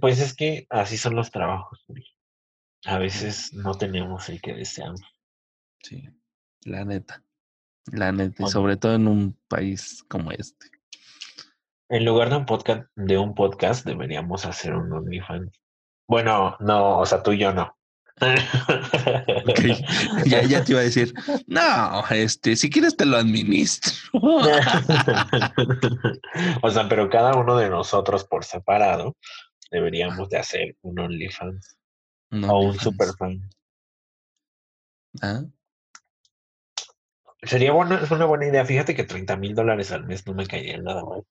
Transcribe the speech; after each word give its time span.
Pues 0.00 0.20
es 0.20 0.34
que 0.34 0.66
así 0.70 0.96
son 0.96 1.14
los 1.14 1.30
trabajos. 1.30 1.84
A 2.84 2.98
veces 2.98 3.52
no 3.52 3.74
tenemos 3.74 4.28
el 4.28 4.40
que 4.40 4.54
deseamos. 4.54 5.00
Sí, 5.82 6.08
la 6.62 6.84
neta. 6.84 7.22
La 7.92 8.10
neta, 8.10 8.42
y 8.42 8.46
sobre 8.48 8.76
todo 8.76 8.94
en 8.94 9.06
un 9.06 9.38
país 9.48 10.04
como 10.08 10.32
este. 10.32 10.70
En 11.88 12.04
lugar 12.04 12.30
de 12.30 12.36
un 12.36 12.46
podcast, 12.46 12.88
de 12.96 13.16
un 13.16 13.34
podcast 13.34 13.86
deberíamos 13.86 14.44
hacer 14.44 14.74
un 14.74 14.92
OnlyFans. 14.92 15.52
Bueno, 16.08 16.56
no, 16.58 16.98
o 16.98 17.06
sea, 17.06 17.22
tú 17.22 17.32
y 17.32 17.38
yo 17.38 17.52
no. 17.52 17.76
Ya, 20.26 20.42
ya 20.42 20.64
te 20.64 20.72
iba 20.72 20.80
a 20.80 20.84
decir, 20.84 21.12
no, 21.46 22.02
este, 22.10 22.56
si 22.56 22.70
quieres 22.70 22.96
te 22.96 23.04
lo 23.04 23.18
administro. 23.18 23.92
o 26.62 26.70
sea, 26.70 26.88
pero 26.88 27.10
cada 27.10 27.36
uno 27.36 27.56
de 27.56 27.68
nosotros 27.68 28.24
por 28.24 28.44
separado 28.44 29.16
deberíamos 29.70 30.28
de 30.28 30.38
hacer 30.38 30.76
un 30.82 30.98
OnlyFans 30.98 31.76
o 32.30 32.60
un 32.60 32.78
Superfan. 32.78 33.48
¿Ah? 35.22 35.44
Sería 37.42 37.72
bueno, 37.72 37.98
es 37.98 38.10
una 38.10 38.24
buena 38.24 38.46
idea. 38.46 38.64
Fíjate 38.64 38.94
que 38.94 39.04
30 39.04 39.36
mil 39.36 39.54
dólares 39.54 39.92
al 39.92 40.04
mes 40.04 40.26
no 40.26 40.34
me 40.34 40.46
caería 40.46 40.78
nada 40.78 41.04
mal. 41.04 41.24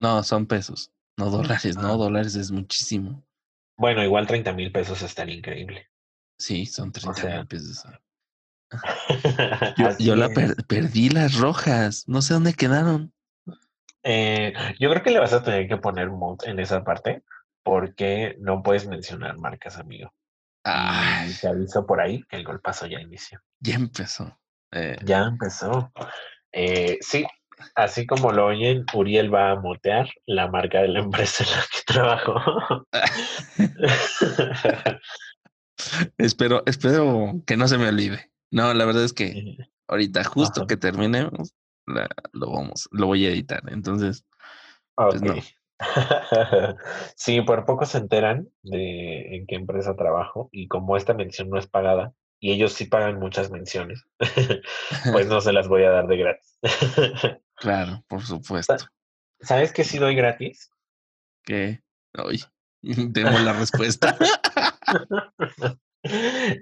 No, 0.00 0.22
son 0.22 0.46
pesos, 0.46 0.92
no 1.16 1.30
dólares, 1.30 1.76
no, 1.76 1.96
dólares 1.96 2.34
es 2.36 2.50
muchísimo. 2.50 3.24
Bueno, 3.76 4.02
igual 4.02 4.26
30 4.26 4.52
mil 4.52 4.72
pesos 4.72 5.02
estaría 5.02 5.34
increíble. 5.34 5.88
Sí, 6.38 6.66
son 6.66 6.92
30 6.92 7.36
mil 7.36 7.46
pesos. 7.46 7.84
yo, 9.98 10.14
la 10.14 10.28
perdí 10.66 11.08
las 11.08 11.38
rojas, 11.38 12.04
no 12.06 12.22
sé 12.22 12.34
dónde 12.34 12.54
quedaron. 12.54 13.12
Eh, 14.02 14.52
yo 14.78 14.90
creo 14.90 15.02
que 15.02 15.10
le 15.10 15.18
vas 15.18 15.32
a 15.32 15.42
tener 15.42 15.68
que 15.68 15.76
poner 15.76 16.10
mod 16.10 16.38
en 16.44 16.60
esa 16.60 16.84
parte 16.84 17.24
porque 17.68 18.34
no 18.40 18.62
puedes 18.62 18.86
mencionar 18.86 19.36
marcas, 19.36 19.76
amigo. 19.76 20.10
Ay. 20.64 21.30
te 21.38 21.48
aviso 21.48 21.86
por 21.86 22.00
ahí 22.00 22.22
que 22.22 22.36
el 22.36 22.44
golpazo 22.44 22.86
ya 22.86 22.98
inició. 22.98 23.42
Ya 23.60 23.74
empezó. 23.74 24.40
Eh. 24.72 24.96
Ya 25.04 25.24
empezó. 25.24 25.92
Eh, 26.50 26.96
sí, 27.02 27.26
así 27.74 28.06
como 28.06 28.32
lo 28.32 28.46
oyen, 28.46 28.86
Uriel 28.94 29.32
va 29.32 29.50
a 29.50 29.60
motear 29.60 30.08
la 30.24 30.48
marca 30.48 30.80
de 30.80 30.88
la 30.88 31.00
empresa 31.04 31.44
en 31.44 31.50
la 31.50 31.62
que 31.70 31.82
trabajo. 31.86 32.86
espero, 36.16 36.62
espero 36.64 37.34
que 37.46 37.58
no 37.58 37.68
se 37.68 37.76
me 37.76 37.88
olvide. 37.88 38.30
No, 38.50 38.72
la 38.72 38.86
verdad 38.86 39.04
es 39.04 39.12
que 39.12 39.58
ahorita, 39.88 40.24
justo 40.24 40.66
que 40.66 40.78
terminemos, 40.78 41.52
lo 42.32 42.50
vamos, 42.50 42.88
lo 42.92 43.08
voy 43.08 43.26
a 43.26 43.30
editar. 43.30 43.60
Entonces, 43.66 44.24
pues 44.94 45.20
no. 45.20 45.34
sí, 47.16 47.40
por 47.42 47.64
poco 47.64 47.86
se 47.86 47.98
enteran 47.98 48.48
de 48.62 49.36
en 49.36 49.46
qué 49.46 49.54
empresa 49.54 49.96
trabajo 49.96 50.48
y 50.52 50.68
como 50.68 50.96
esta 50.96 51.14
mención 51.14 51.50
no 51.50 51.58
es 51.58 51.66
pagada 51.66 52.12
y 52.40 52.52
ellos 52.52 52.72
sí 52.72 52.86
pagan 52.86 53.18
muchas 53.18 53.50
menciones, 53.50 54.04
pues 55.12 55.26
no 55.28 55.40
se 55.40 55.52
las 55.52 55.68
voy 55.68 55.84
a 55.84 55.90
dar 55.90 56.06
de 56.06 56.16
gratis. 56.16 56.58
claro, 57.56 58.04
por 58.08 58.22
supuesto. 58.24 58.76
¿Sabes 59.40 59.72
qué 59.72 59.84
sí 59.84 59.98
doy 59.98 60.14
gratis? 60.14 60.70
¿Qué? 61.44 61.80
Hoy 62.16 62.42
tengo 63.12 63.38
la 63.38 63.52
respuesta. 63.52 64.16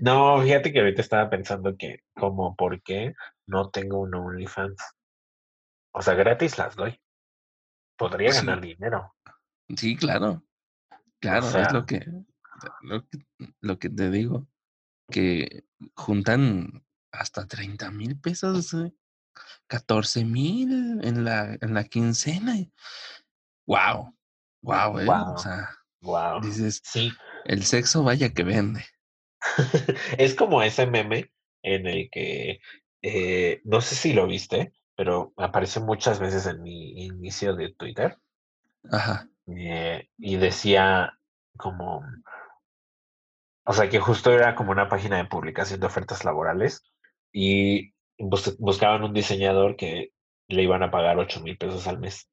no, 0.00 0.42
fíjate 0.42 0.72
que 0.72 0.80
ahorita 0.80 1.00
estaba 1.00 1.30
pensando 1.30 1.76
que 1.76 2.00
como 2.14 2.54
por 2.54 2.82
qué 2.82 3.14
no 3.46 3.70
tengo 3.70 4.00
un 4.00 4.14
OnlyFans. 4.14 4.76
O 5.92 6.02
sea, 6.02 6.14
gratis 6.14 6.58
las 6.58 6.76
doy 6.76 7.00
podría 7.96 8.32
ganar 8.32 8.60
dinero. 8.60 9.14
Sí, 9.76 9.96
claro. 9.96 10.44
Claro, 11.20 11.46
es 11.46 11.72
lo 11.72 11.86
que, 11.86 12.06
lo 13.60 13.78
que, 13.78 13.90
te 13.90 14.10
digo. 14.10 14.46
Que 15.10 15.64
juntan 15.94 16.84
hasta 17.12 17.46
30 17.46 17.90
mil 17.90 18.18
pesos, 18.18 18.74
14 19.68 20.24
mil 20.24 21.00
en 21.02 21.24
la, 21.24 21.56
en 21.60 21.74
la 21.74 21.84
quincena. 21.84 22.56
Wow, 23.66 24.14
wow, 24.62 24.98
¿eh? 25.00 25.08
O 25.08 25.38
sea, 25.38 25.70
wow. 26.02 26.40
dices, 26.40 26.80
sí. 26.84 27.12
el 27.44 27.64
sexo 27.64 28.02
vaya 28.02 28.32
que 28.32 28.44
vende. 28.44 28.84
es 30.18 30.34
como 30.34 30.62
ese 30.62 30.86
meme 30.86 31.32
en 31.62 31.86
el 31.86 32.08
que, 32.10 32.60
eh, 33.02 33.60
no 33.64 33.80
sé 33.80 33.94
si 33.94 34.12
lo 34.12 34.26
viste, 34.26 34.72
pero 34.96 35.32
apareció 35.36 35.82
muchas 35.82 36.18
veces 36.18 36.46
en 36.46 36.62
mi 36.62 37.04
inicio 37.04 37.54
de 37.54 37.72
Twitter. 37.74 38.18
Ajá. 38.90 39.28
Eh, 39.46 40.08
y 40.18 40.36
decía 40.36 41.18
como, 41.56 42.02
o 43.64 43.72
sea, 43.72 43.88
que 43.88 44.00
justo 44.00 44.32
era 44.32 44.54
como 44.54 44.72
una 44.72 44.88
página 44.88 45.18
de 45.18 45.26
publicación 45.26 45.80
de 45.80 45.86
ofertas 45.86 46.24
laborales 46.24 46.82
y 47.32 47.92
buscaban 48.18 49.04
un 49.04 49.12
diseñador 49.12 49.76
que 49.76 50.12
le 50.48 50.62
iban 50.62 50.82
a 50.82 50.90
pagar 50.90 51.18
8 51.18 51.40
mil 51.40 51.58
pesos 51.58 51.86
al 51.86 51.98
mes. 51.98 52.28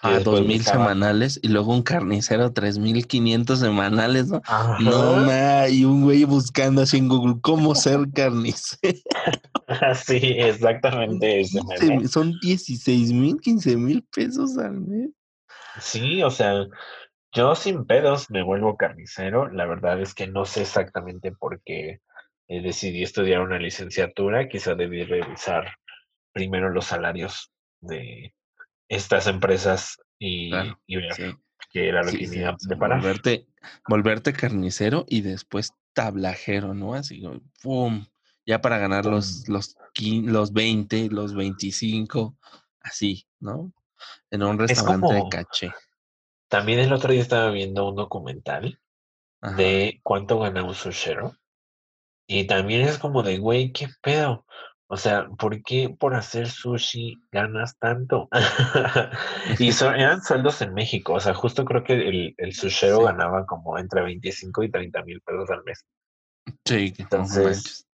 A 0.00 0.18
dos 0.20 0.42
mil 0.42 0.62
semanales 0.62 1.38
y 1.42 1.48
luego 1.48 1.72
un 1.72 1.82
carnicero 1.82 2.52
tres 2.52 2.78
mil 2.78 3.06
quinientos 3.06 3.60
semanales, 3.60 4.28
¿no? 4.28 4.40
No, 4.80 5.16
ma, 5.16 5.68
y 5.68 5.84
un 5.84 6.02
güey 6.02 6.24
buscando 6.24 6.82
así 6.82 6.98
en 6.98 7.08
Google 7.08 7.36
cómo 7.42 7.74
ser 7.74 8.00
carnicero. 8.14 8.98
sí, 10.06 10.36
exactamente. 10.38 11.40
Ese 11.40 11.60
Son 12.08 12.38
16 12.40 13.12
mil, 13.12 13.40
15 13.40 13.76
mil 13.76 14.02
pesos 14.14 14.56
al 14.58 14.80
mes. 14.80 15.10
Sí, 15.80 16.22
o 16.22 16.30
sea, 16.30 16.66
yo 17.32 17.54
sin 17.54 17.84
pedos 17.84 18.30
me 18.30 18.42
vuelvo 18.42 18.76
carnicero. 18.76 19.50
La 19.50 19.66
verdad 19.66 20.00
es 20.00 20.14
que 20.14 20.26
no 20.26 20.44
sé 20.44 20.62
exactamente 20.62 21.32
por 21.32 21.60
qué 21.62 22.00
eh, 22.48 22.62
decidí 22.62 23.02
estudiar 23.02 23.40
una 23.40 23.58
licenciatura. 23.58 24.48
Quizá 24.48 24.74
debí 24.74 25.04
revisar 25.04 25.74
primero 26.32 26.70
los 26.70 26.86
salarios 26.86 27.52
de 27.80 28.34
estas 28.88 29.26
empresas 29.26 29.98
y, 30.18 30.50
que 31.70 31.88
era 31.88 32.02
lo 32.02 32.12
que 32.12 32.28
me 32.28 32.36
iba 32.36 32.56
Volverte, 32.76 33.46
volverte 33.88 34.32
carnicero 34.32 35.04
y 35.08 35.22
después 35.22 35.72
tablajero, 35.92 36.74
¿no? 36.74 36.94
Así, 36.94 37.22
¡pum! 37.62 38.06
Ya 38.46 38.60
para 38.60 38.78
ganar 38.78 39.06
los, 39.06 39.48
los, 39.48 39.76
los 39.98 40.52
20, 40.52 41.08
los 41.10 41.34
25, 41.34 42.36
así, 42.80 43.26
¿no? 43.40 43.72
En 44.30 44.42
un 44.42 44.58
restaurante 44.58 45.14
de 45.14 45.24
caché. 45.30 45.72
También 46.48 46.78
el 46.78 46.92
otro 46.92 47.12
día 47.12 47.22
estaba 47.22 47.50
viendo 47.50 47.88
un 47.88 47.96
documental 47.96 48.78
de 49.56 50.00
cuánto 50.02 50.38
gana 50.38 50.62
un 50.62 50.74
sushero. 50.74 51.36
Y 52.26 52.46
también 52.46 52.82
es 52.82 52.98
como 52.98 53.22
de, 53.22 53.38
güey, 53.38 53.72
¿qué 53.72 53.88
pedo? 54.00 54.46
O 54.94 54.96
sea, 54.96 55.26
¿por 55.26 55.60
qué 55.64 55.88
por 55.88 56.14
hacer 56.14 56.48
sushi 56.48 57.16
ganas 57.32 57.76
tanto? 57.80 58.28
y 59.58 59.70
eran 59.98 60.22
sueldos 60.22 60.62
en 60.62 60.72
México. 60.72 61.14
O 61.14 61.20
sea, 61.20 61.34
justo 61.34 61.64
creo 61.64 61.82
que 61.82 61.94
el, 61.94 62.34
el 62.38 62.54
sushero 62.54 63.02
ganaba 63.02 63.44
como 63.44 63.76
entre 63.76 64.02
25 64.02 64.62
y 64.62 64.70
30 64.70 65.02
mil 65.02 65.20
pesos 65.20 65.50
al 65.50 65.64
mes. 65.64 65.84
Sí, 66.64 66.94
entonces. 66.96 67.88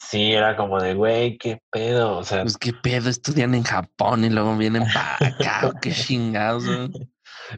Sí, 0.00 0.32
era 0.32 0.56
como 0.56 0.80
de, 0.80 0.94
güey, 0.94 1.36
qué 1.36 1.60
pedo. 1.70 2.16
O 2.16 2.24
sea, 2.24 2.44
pues 2.44 2.56
qué 2.56 2.72
pedo, 2.72 3.10
estudian 3.10 3.54
en 3.54 3.64
Japón 3.64 4.24
y 4.24 4.30
luego 4.30 4.56
vienen 4.56 4.84
para 4.84 5.16
acá, 5.16 5.72
qué 5.82 5.92
chingados. 5.92 6.64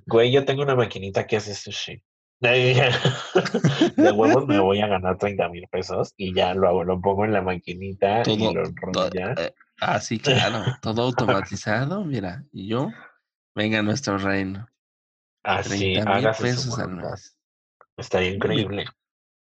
Güey, 0.07 0.33
yo 0.33 0.45
tengo 0.45 0.63
una 0.63 0.75
maquinita 0.75 1.29
que 1.29 1.37
hace 1.37 1.55
sushi. 1.55 2.03
de 2.41 4.13
huevos 4.13 4.47
me 4.47 4.59
voy 4.59 4.81
a 4.81 4.87
ganar 4.87 5.19
30 5.19 5.51
mil 5.51 5.69
pesos 5.69 6.15
y 6.17 6.33
ya 6.33 6.55
lo 6.55 6.69
hago, 6.69 6.85
lo 6.85 6.99
pongo 6.99 7.27
en 7.27 7.35
la 7.35 7.43
maquinita 7.43 8.23
y 8.27 8.39
lo 8.39 8.65
ya. 9.11 9.35
Eh, 9.37 9.55
ah, 9.83 10.01
sí, 10.01 10.19
claro, 10.19 10.65
todo 10.81 11.03
automatizado, 11.03 12.03
mira, 12.03 12.43
y 12.51 12.69
yo, 12.69 12.91
venga 13.55 13.81
a 13.81 13.83
nuestro 13.83 14.17
reino. 14.17 14.67
Así, 15.43 15.99
ah, 15.99 16.05
30 16.05 16.21
mil 16.21 16.31
pesos 16.41 16.79
al 16.79 16.97
mes. 16.97 17.37
Está 17.99 18.25
increíble. 18.25 18.87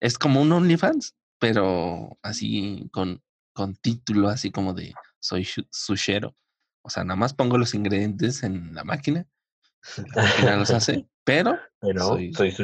Es 0.00 0.18
como 0.18 0.40
un 0.40 0.50
OnlyFans, 0.50 1.14
pero 1.38 2.18
así 2.22 2.88
con, 2.92 3.22
con 3.52 3.76
título, 3.76 4.28
así 4.28 4.50
como 4.50 4.74
de 4.74 4.92
soy 5.20 5.46
sushero. 5.70 6.34
O 6.84 6.90
sea, 6.90 7.04
nada 7.04 7.14
más 7.14 7.32
pongo 7.32 7.58
los 7.58 7.74
ingredientes 7.74 8.42
en 8.42 8.74
la 8.74 8.82
máquina, 8.82 9.24
la 10.16 10.22
máquina 10.24 10.56
los 10.56 10.70
hace 10.72 11.06
pero, 11.24 11.58
pero 11.80 12.00
soy, 12.00 12.32
soy. 12.32 12.54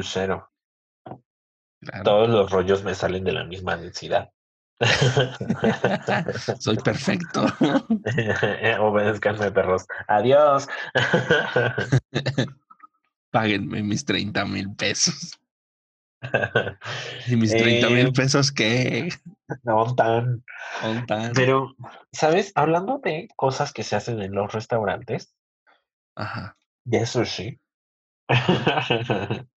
Todos 2.04 2.28
los 2.28 2.50
rollos 2.50 2.82
me 2.82 2.94
salen 2.94 3.24
de 3.24 3.32
la 3.32 3.44
misma 3.44 3.76
densidad. 3.76 4.30
soy 6.60 6.76
perfecto. 6.76 7.46
Obedezcanme, 8.80 9.50
perros. 9.50 9.86
Adiós. 10.06 10.68
Páguenme 13.30 13.82
mis 13.82 14.04
30 14.04 14.44
mil 14.46 14.74
pesos. 14.74 15.38
¿Y 17.26 17.36
mis 17.36 17.50
30 17.50 17.90
mil 17.90 18.06
eh, 18.08 18.12
pesos 18.12 18.50
qué? 18.50 19.08
No 19.62 19.94
tan. 19.94 20.44
Pero, 21.34 21.74
¿sabes? 22.12 22.52
Hablando 22.54 22.98
de 22.98 23.28
cosas 23.36 23.72
que 23.72 23.84
se 23.84 23.96
hacen 23.96 24.20
en 24.22 24.32
los 24.32 24.52
restaurantes, 24.52 25.34
Ajá. 26.16 26.56
de 26.84 27.06
sushi, 27.06 27.60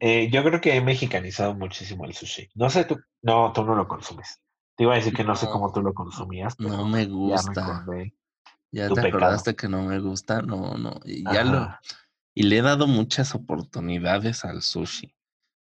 Eh, 0.00 0.30
yo 0.30 0.42
creo 0.42 0.60
que 0.60 0.74
he 0.74 0.80
mexicanizado 0.80 1.54
muchísimo 1.54 2.04
el 2.04 2.14
sushi. 2.14 2.48
No 2.54 2.68
sé 2.70 2.84
tú, 2.84 2.98
no, 3.22 3.52
tú 3.52 3.64
no 3.64 3.76
lo 3.76 3.86
consumes. 3.86 4.40
Te 4.76 4.84
iba 4.84 4.94
a 4.94 4.96
decir 4.96 5.14
que 5.14 5.22
no, 5.22 5.36
sé 5.36 5.46
cómo 5.46 5.72
tú 5.72 5.82
lo 5.82 5.94
consumías, 5.94 6.56
pero 6.56 6.70
no 6.70 6.88
me 6.88 7.06
gusta. 7.06 7.84
Ya, 8.72 8.88
te 8.88 9.00
acordaste 9.00 9.54
que 9.54 9.68
no 9.68 9.82
me 9.82 10.00
gusta, 10.00 10.42
no, 10.42 10.76
no. 10.76 10.98
Y 11.04 11.22
ya 11.30 11.44
lo 11.44 11.68
y 12.34 12.42
le 12.42 12.58
he 12.58 12.62
dado 12.62 12.86
muchas 12.86 13.34
oportunidades 13.34 14.44
al 14.44 14.62
sushi. 14.62 15.14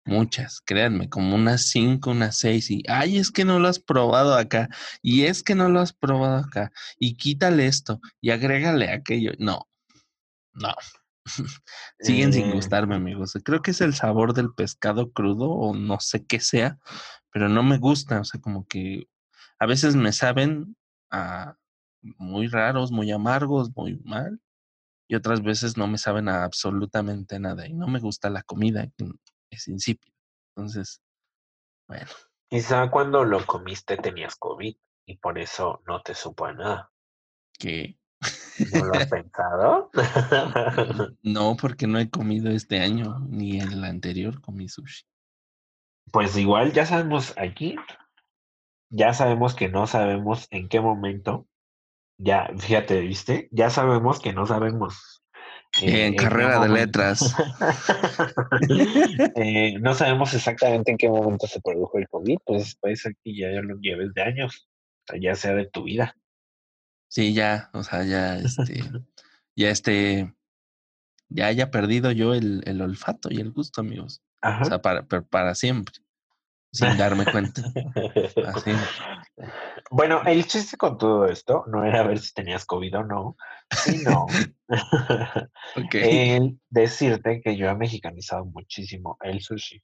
Muchas, 0.04 0.60
créanme, 0.60 1.08
como 1.08 1.36
unas 1.36 1.68
cinco, 1.68 2.10
unas 2.10 2.36
seis, 2.38 2.70
y 2.70 2.82
ay, 2.88 3.18
es 3.18 3.30
que 3.30 3.44
no 3.44 3.60
lo 3.60 3.68
has 3.68 3.78
probado 3.78 4.34
acá, 4.34 4.68
y 5.00 5.24
es 5.24 5.44
que 5.44 5.54
no 5.54 5.68
lo 5.68 5.78
has 5.78 5.92
probado 5.92 6.38
acá, 6.38 6.72
y 6.98 7.14
quítale 7.16 7.66
esto, 7.66 8.00
y 8.20 8.30
agrégale 8.30 8.90
aquello. 8.90 9.32
No, 9.38 9.68
no. 10.54 10.74
Siguen 12.00 12.32
sin 12.32 12.48
eh, 12.48 12.52
gustarme, 12.52 12.96
amigos. 12.96 13.38
Creo 13.44 13.62
que 13.62 13.70
es 13.72 13.80
el 13.80 13.94
sabor 13.94 14.34
del 14.34 14.52
pescado 14.52 15.12
crudo, 15.12 15.50
o 15.50 15.74
no 15.74 16.00
sé 16.00 16.24
qué 16.26 16.40
sea, 16.40 16.78
pero 17.30 17.48
no 17.48 17.62
me 17.62 17.78
gusta. 17.78 18.20
O 18.20 18.24
sea, 18.24 18.40
como 18.40 18.66
que 18.66 19.08
a 19.58 19.66
veces 19.66 19.96
me 19.96 20.12
saben 20.12 20.76
a 21.10 21.56
muy 22.02 22.48
raros, 22.48 22.90
muy 22.90 23.12
amargos, 23.12 23.70
muy 23.76 24.00
mal, 24.04 24.40
y 25.08 25.14
otras 25.14 25.42
veces 25.42 25.76
no 25.76 25.86
me 25.86 25.98
saben 25.98 26.28
a 26.28 26.44
absolutamente 26.44 27.38
nada, 27.38 27.66
y 27.66 27.74
no 27.74 27.86
me 27.86 28.00
gusta 28.00 28.30
la 28.30 28.42
comida 28.42 28.88
es 29.50 29.69
insípido. 29.69 30.14
Entonces, 30.56 31.02
bueno. 31.86 32.10
Quizá 32.48 32.90
cuando 32.90 33.24
lo 33.24 33.44
comiste 33.46 33.96
tenías 33.96 34.36
COVID 34.36 34.76
y 35.06 35.16
por 35.19 35.38
eso 35.38 35.82
no 35.86 36.02
te 36.02 36.14
supo 36.14 36.46
a 36.46 36.52
nada. 36.52 36.92
¿Qué? 37.58 37.98
¿No 38.72 38.84
lo 38.84 38.94
has 38.94 39.06
pensado? 39.06 39.90
no, 41.22 41.56
porque 41.56 41.86
no 41.86 41.98
he 41.98 42.10
comido 42.10 42.50
este 42.50 42.80
año, 42.80 43.20
ni 43.28 43.60
el 43.60 43.84
anterior 43.84 44.40
comí 44.40 44.68
sushi. 44.68 45.04
Pues 46.10 46.36
igual 46.36 46.72
ya 46.72 46.84
sabemos 46.86 47.34
aquí, 47.38 47.76
ya 48.90 49.14
sabemos 49.14 49.54
que 49.54 49.68
no 49.68 49.86
sabemos 49.86 50.46
en 50.50 50.68
qué 50.68 50.80
momento, 50.80 51.46
ya, 52.18 52.50
fíjate, 52.58 53.00
¿viste? 53.00 53.48
Ya 53.50 53.70
sabemos 53.70 54.20
que 54.20 54.32
no 54.32 54.46
sabemos 54.46 55.22
en, 55.80 56.14
carrera 56.14 56.60
de 56.60 56.68
letras. 56.68 57.34
Eh, 59.34 59.78
no 59.80 59.94
sabemos 59.94 60.34
exactamente 60.34 60.90
en 60.90 60.98
qué 60.98 61.08
momento 61.08 61.46
se 61.46 61.60
produjo 61.60 61.98
el 61.98 62.08
COVID, 62.08 62.38
pues 62.44 62.76
puede 62.76 62.96
ser 62.96 63.16
que 63.22 63.34
ya 63.34 63.48
lo 63.48 63.76
lleves 63.78 64.12
de 64.14 64.22
años, 64.22 64.68
ya 65.18 65.34
sea 65.34 65.54
de 65.54 65.66
tu 65.66 65.84
vida. 65.84 66.14
Sí, 67.12 67.34
ya, 67.34 67.68
o 67.74 67.82
sea, 67.82 68.04
ya 68.04 68.36
este, 68.38 68.82
ya 69.54 69.68
este, 69.68 70.34
ya 71.28 71.46
haya 71.46 71.70
perdido 71.70 72.10
yo 72.10 72.32
el, 72.32 72.62
el 72.64 72.80
olfato 72.80 73.28
y 73.30 73.38
el 73.38 73.52
gusto, 73.52 73.82
amigos. 73.82 74.22
O 74.40 74.64
sea, 74.64 74.80
para, 74.80 75.06
para 75.06 75.54
siempre, 75.54 75.94
sin 76.72 76.96
darme 76.96 77.26
cuenta. 77.26 77.60
Así. 78.54 78.70
Bueno, 79.90 80.22
el 80.24 80.46
chiste 80.46 80.78
con 80.78 80.96
todo 80.96 81.26
esto 81.26 81.64
no 81.66 81.84
era 81.84 82.02
ver 82.02 82.18
si 82.18 82.32
tenías 82.32 82.64
COVID 82.64 83.00
o 83.00 83.04
no, 83.04 83.36
sino 83.84 84.26
el 85.92 86.58
decirte 86.70 87.42
que 87.42 87.58
yo 87.58 87.68
he 87.68 87.74
mexicanizado 87.76 88.46
muchísimo 88.46 89.18
el 89.20 89.42
sushi. 89.42 89.82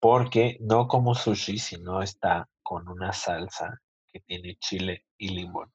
Porque 0.00 0.56
no 0.60 0.88
como 0.88 1.14
sushi 1.14 1.58
si 1.58 1.78
no 1.78 2.00
está 2.00 2.48
con 2.62 2.88
una 2.88 3.12
salsa 3.12 3.82
que 4.10 4.20
tiene 4.20 4.56
chile 4.56 5.04
y 5.18 5.28
limón. 5.28 5.73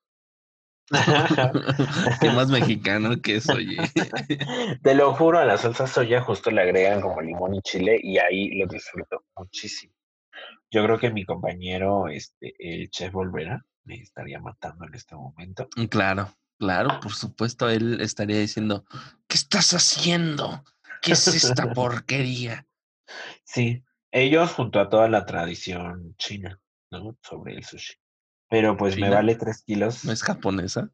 Qué 2.21 2.31
más 2.31 2.49
mexicano 2.49 3.21
que 3.21 3.35
eso, 3.35 3.53
oye. 3.53 3.77
Te 4.83 4.95
lo 4.95 5.13
juro, 5.13 5.39
a 5.39 5.45
la 5.45 5.57
salsa 5.57 5.87
soya 5.87 6.21
justo 6.21 6.51
le 6.51 6.61
agregan 6.61 7.01
como 7.01 7.21
limón 7.21 7.55
y 7.55 7.61
chile 7.61 7.99
y 8.01 8.17
ahí 8.17 8.57
lo 8.57 8.67
disfruto 8.67 9.25
muchísimo. 9.35 9.93
Yo 10.71 10.83
creo 10.83 10.99
que 10.99 11.11
mi 11.11 11.25
compañero, 11.25 12.07
este, 12.07 12.53
el 12.59 12.89
chef 12.89 13.13
Volverá, 13.13 13.63
me 13.83 13.95
estaría 13.95 14.39
matando 14.39 14.85
en 14.85 14.93
este 14.93 15.15
momento. 15.15 15.67
Mm, 15.75 15.85
claro, 15.85 16.31
claro, 16.57 16.99
por 16.99 17.13
supuesto, 17.13 17.69
él 17.69 18.01
estaría 18.01 18.39
diciendo, 18.39 18.85
¿qué 19.27 19.37
estás 19.37 19.73
haciendo? 19.73 20.63
¿Qué 21.01 21.13
es 21.13 21.27
esta 21.27 21.71
porquería? 21.73 22.67
Sí, 23.43 23.83
ellos 24.11 24.51
junto 24.51 24.79
a 24.79 24.89
toda 24.89 25.09
la 25.09 25.25
tradición 25.25 26.15
china, 26.17 26.59
¿no? 26.91 27.17
Sobre 27.21 27.55
el 27.55 27.63
sushi. 27.63 27.98
Pero 28.49 28.75
pues 28.77 28.97
me 28.97 29.09
vale 29.09 29.35
tres 29.35 29.63
kilos. 29.63 30.03
¿No 30.05 30.11
es 30.11 30.23
japonesa? 30.23 30.89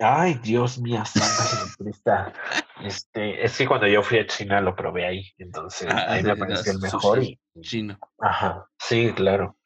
Ay, 0.00 0.34
Dios 0.42 0.78
mío, 0.78 1.02
santa 1.04 2.32
Este, 2.82 3.44
es 3.44 3.58
que 3.58 3.66
cuando 3.66 3.88
yo 3.88 4.02
fui 4.02 4.20
a 4.20 4.26
China 4.26 4.60
lo 4.60 4.76
probé 4.76 5.06
ahí, 5.06 5.32
entonces 5.38 5.88
ah, 5.90 6.12
ahí 6.12 6.22
me 6.22 6.36
pareció 6.36 6.72
el 6.72 6.78
mejor. 6.78 7.22
Y, 7.22 7.40
chino. 7.60 7.98
Ajá, 8.20 8.64
sí, 8.78 9.12
claro. 9.14 9.56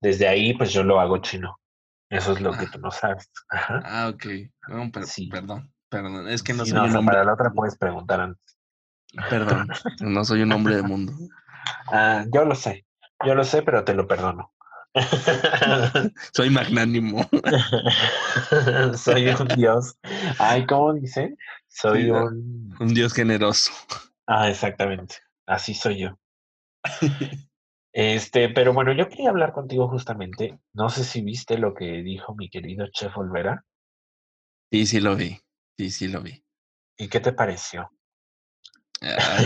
Desde 0.00 0.26
ahí, 0.26 0.52
pues 0.54 0.72
yo 0.72 0.82
lo 0.82 0.98
hago 0.98 1.18
chino. 1.18 1.60
Eso 2.10 2.32
es 2.32 2.40
lo 2.40 2.52
que 2.52 2.64
ah. 2.64 2.70
tú 2.72 2.80
no 2.80 2.90
sabes. 2.90 3.30
Ajá. 3.50 3.80
Ah, 3.84 4.08
ok. 4.08 4.24
sí. 5.04 5.28
Perdón, 5.28 5.72
perdón. 5.88 6.28
Es 6.28 6.42
que 6.42 6.54
no 6.54 6.66
soy 6.66 6.78
un 6.78 6.96
hombre. 6.96 7.14
Para 7.14 7.24
la 7.24 7.34
otra 7.34 7.50
puedes 7.50 7.78
preguntar 7.78 8.20
antes. 8.20 8.58
Perdón, 9.30 9.68
no 10.00 10.24
soy 10.24 10.42
un 10.42 10.52
hombre 10.52 10.76
de 10.76 10.82
mundo. 10.82 11.12
Ah, 11.90 12.24
yo 12.32 12.44
lo 12.46 12.54
sé, 12.54 12.86
yo 13.26 13.34
lo 13.34 13.44
sé, 13.44 13.62
pero 13.62 13.84
te 13.84 13.92
lo 13.92 14.06
perdono. 14.06 14.52
Soy 16.32 16.50
magnánimo. 16.50 17.28
Soy 18.96 19.28
un 19.28 19.48
dios. 19.56 19.98
Ay, 20.38 20.66
¿cómo 20.66 20.94
dice? 20.94 21.36
Soy 21.68 22.10
un... 22.10 22.74
Un 22.78 22.94
dios 22.94 23.12
generoso. 23.12 23.72
Ah, 24.26 24.48
exactamente. 24.48 25.16
Así 25.46 25.74
soy 25.74 26.00
yo. 26.00 26.18
Este, 27.90 28.50
pero 28.50 28.72
bueno, 28.72 28.92
yo 28.92 29.08
quería 29.08 29.30
hablar 29.30 29.52
contigo 29.52 29.88
justamente. 29.88 30.60
No 30.72 30.88
sé 30.88 31.02
si 31.02 31.22
viste 31.22 31.58
lo 31.58 31.74
que 31.74 32.02
dijo 32.02 32.34
mi 32.36 32.48
querido 32.48 32.86
Chef 32.92 33.16
Olvera. 33.16 33.64
Sí, 34.70 34.86
sí 34.86 35.00
lo 35.00 35.16
vi. 35.16 35.40
Sí, 35.76 35.90
sí 35.90 36.06
lo 36.06 36.22
vi. 36.22 36.44
¿Y 36.96 37.08
qué 37.08 37.18
te 37.18 37.32
pareció? 37.32 37.90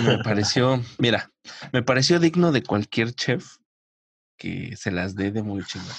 me 0.04 0.18
pareció, 0.18 0.82
mira, 0.98 1.30
me 1.72 1.82
pareció 1.82 2.18
digno 2.18 2.52
de 2.52 2.62
cualquier 2.62 3.14
chef 3.14 3.56
que 4.42 4.76
se 4.76 4.90
las 4.90 5.14
dé 5.14 5.30
de 5.30 5.42
muy 5.42 5.64
chingón. 5.64 5.94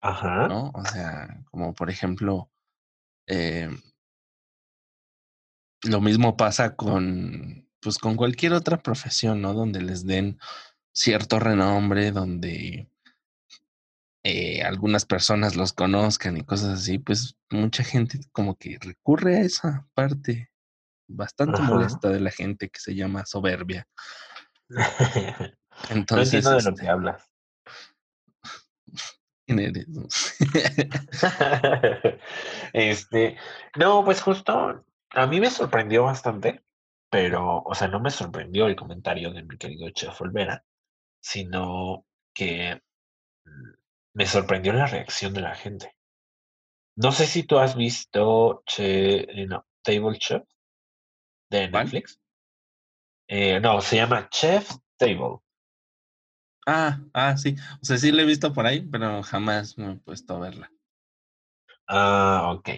Ajá. 0.00 0.48
¿No? 0.48 0.72
O 0.74 0.84
sea, 0.84 1.40
como 1.52 1.72
por 1.72 1.88
ejemplo, 1.88 2.50
eh, 3.28 3.70
lo 5.84 6.00
mismo 6.00 6.36
pasa 6.36 6.74
con, 6.74 7.68
pues 7.80 7.98
con 7.98 8.16
cualquier 8.16 8.54
otra 8.54 8.82
profesión, 8.82 9.40
¿no? 9.40 9.54
Donde 9.54 9.82
les 9.82 10.04
den 10.04 10.40
cierto 10.92 11.38
renombre, 11.38 12.10
donde 12.10 12.88
eh, 14.24 14.62
algunas 14.62 15.04
personas 15.04 15.54
los 15.54 15.72
conozcan 15.72 16.36
y 16.36 16.44
cosas 16.44 16.80
así, 16.80 16.98
pues 16.98 17.36
mucha 17.50 17.84
gente 17.84 18.18
como 18.32 18.56
que 18.56 18.78
recurre 18.80 19.36
a 19.36 19.42
esa 19.42 19.86
parte 19.94 20.50
bastante 21.06 21.62
molesta 21.62 22.08
de 22.08 22.20
la 22.20 22.30
gente 22.32 22.68
que 22.68 22.80
se 22.80 22.96
llama 22.96 23.26
soberbia. 23.26 23.86
Entonces, 25.90 26.44
no 26.44 26.50
entiendo 26.50 26.50
de 26.50 26.62
lo 26.62 26.74
que 26.74 26.88
este 29.46 29.86
este, 32.72 33.36
no, 33.76 34.04
pues 34.04 34.22
justo 34.22 34.84
a 35.10 35.26
mí 35.26 35.40
me 35.40 35.50
sorprendió 35.50 36.04
bastante, 36.04 36.62
pero, 37.10 37.62
o 37.62 37.74
sea, 37.74 37.88
no 37.88 38.00
me 38.00 38.10
sorprendió 38.10 38.66
el 38.66 38.76
comentario 38.76 39.32
de 39.32 39.42
mi 39.42 39.56
querido 39.56 39.88
Chef 39.90 40.20
Olvera, 40.20 40.64
sino 41.20 42.06
que 42.34 42.82
mm, 43.44 43.70
me 44.14 44.26
sorprendió 44.26 44.72
la 44.72 44.86
reacción 44.86 45.32
de 45.34 45.40
la 45.40 45.54
gente. 45.54 45.94
No 46.96 47.12
sé 47.12 47.26
si 47.26 47.44
tú 47.44 47.58
has 47.58 47.76
visto 47.76 48.62
eh, 48.78 49.46
Table 49.82 50.18
Chef 50.18 50.42
de 51.50 51.68
Netflix. 51.68 52.18
Eh, 53.28 53.60
no, 53.60 53.80
se 53.80 53.96
llama 53.96 54.28
Chef 54.30 54.70
Table. 54.96 55.38
Ah, 56.66 56.98
ah, 57.12 57.36
sí. 57.36 57.56
O 57.82 57.84
sea, 57.84 57.98
sí 57.98 58.10
la 58.12 58.22
he 58.22 58.26
visto 58.26 58.52
por 58.52 58.66
ahí, 58.66 58.80
pero 58.80 59.22
jamás 59.22 59.76
me 59.78 59.92
he 59.92 59.96
puesto 59.96 60.36
a 60.36 60.40
verla. 60.40 60.70
Ah, 61.86 62.52
ok. 62.54 62.70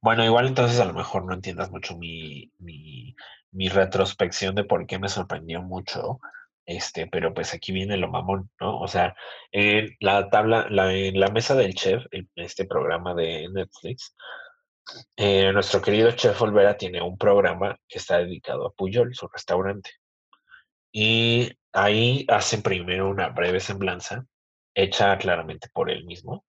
Bueno, 0.00 0.24
igual 0.24 0.46
entonces 0.46 0.80
a 0.80 0.84
lo 0.84 0.94
mejor 0.94 1.24
no 1.24 1.34
entiendas 1.34 1.70
mucho 1.70 1.96
mi, 1.96 2.52
mi, 2.58 3.14
mi 3.50 3.68
retrospección 3.68 4.54
de 4.54 4.64
por 4.64 4.86
qué 4.86 4.98
me 4.98 5.08
sorprendió 5.08 5.62
mucho. 5.62 6.20
Este, 6.64 7.06
pero 7.06 7.32
pues 7.32 7.54
aquí 7.54 7.72
viene 7.72 7.96
lo 7.96 8.08
mamón, 8.08 8.50
¿no? 8.60 8.78
O 8.78 8.88
sea, 8.88 9.16
en 9.52 9.96
la 10.00 10.28
tabla, 10.28 10.66
la, 10.70 10.92
en 10.92 11.18
la 11.18 11.28
mesa 11.28 11.54
del 11.54 11.74
chef, 11.74 12.04
en 12.10 12.28
este 12.36 12.66
programa 12.66 13.14
de 13.14 13.48
Netflix, 13.50 14.14
eh, 15.16 15.52
nuestro 15.52 15.80
querido 15.80 16.12
chef 16.12 16.40
Olvera 16.42 16.76
tiene 16.76 17.02
un 17.02 17.16
programa 17.18 17.78
que 17.88 17.98
está 17.98 18.18
dedicado 18.18 18.66
a 18.66 18.72
Puyol, 18.72 19.14
su 19.14 19.28
restaurante. 19.28 19.90
Y 20.92 21.50
ahí 21.72 22.24
hacen 22.28 22.62
primero 22.62 23.08
una 23.10 23.28
breve 23.28 23.60
semblanza, 23.60 24.24
hecha 24.74 25.16
claramente 25.18 25.68
por 25.72 25.90
él 25.90 26.04
mismo, 26.04 26.44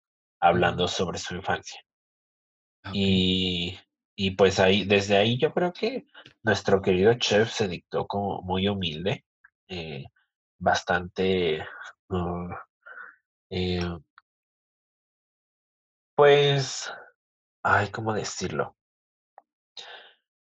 hablando 0.40 0.88
sobre 0.88 1.18
su 1.18 1.34
infancia. 1.36 1.80
Y, 2.92 3.78
y 4.16 4.32
pues 4.32 4.60
ahí, 4.60 4.84
desde 4.84 5.16
ahí 5.16 5.38
yo 5.38 5.52
creo 5.52 5.72
que 5.72 6.06
nuestro 6.42 6.82
querido 6.82 7.14
chef 7.14 7.50
se 7.50 7.68
dictó 7.68 8.06
como 8.06 8.42
muy 8.42 8.68
humilde 8.68 9.24
eh, 9.68 10.04
bastante, 10.58 11.66
uh, 12.08 12.48
eh, 13.50 13.98
pues, 16.16 16.92
ay, 17.62 17.90
¿cómo 17.90 18.12
decirlo? 18.14 18.76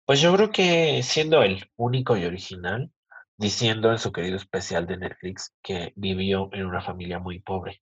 Pues 0.06 0.22
yo 0.22 0.34
creo 0.36 0.52
que 0.52 1.02
siendo 1.04 1.42
el 1.42 1.70
único 1.78 2.16
y 2.16 2.26
original, 2.26 2.92
diciendo 3.38 3.92
en 3.92 4.00
su 4.00 4.12
querido 4.12 4.38
especial 4.38 4.88
de 4.88 4.98
Netflix 4.98 5.54
que 5.62 5.94
vivió 5.96 6.50
en 6.54 6.66
una 6.66 6.82
familia 6.82 7.20
muy 7.20 7.40
pobre. 7.40 7.82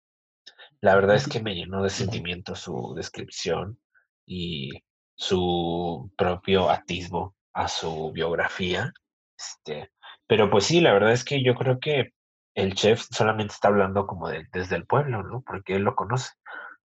La 0.81 0.95
verdad 0.95 1.15
es 1.15 1.27
que 1.27 1.41
me 1.41 1.55
llenó 1.55 1.83
de 1.83 1.89
sentimiento 1.89 2.55
su 2.55 2.93
descripción 2.95 3.79
y 4.25 4.71
su 5.15 6.11
propio 6.17 6.69
atisbo 6.69 7.35
a 7.53 7.67
su 7.67 8.11
biografía. 8.11 8.91
Este, 9.37 9.91
pero 10.27 10.49
pues 10.49 10.65
sí, 10.65 10.81
la 10.81 10.93
verdad 10.93 11.11
es 11.11 11.23
que 11.23 11.43
yo 11.43 11.55
creo 11.55 11.79
que 11.79 12.13
el 12.55 12.73
chef 12.73 13.05
solamente 13.11 13.53
está 13.53 13.67
hablando 13.67 14.07
como 14.07 14.29
de, 14.29 14.47
desde 14.51 14.75
el 14.75 14.85
pueblo, 14.85 15.23
¿no? 15.23 15.41
Porque 15.41 15.75
él 15.75 15.83
lo 15.83 15.95
conoce. 15.95 16.33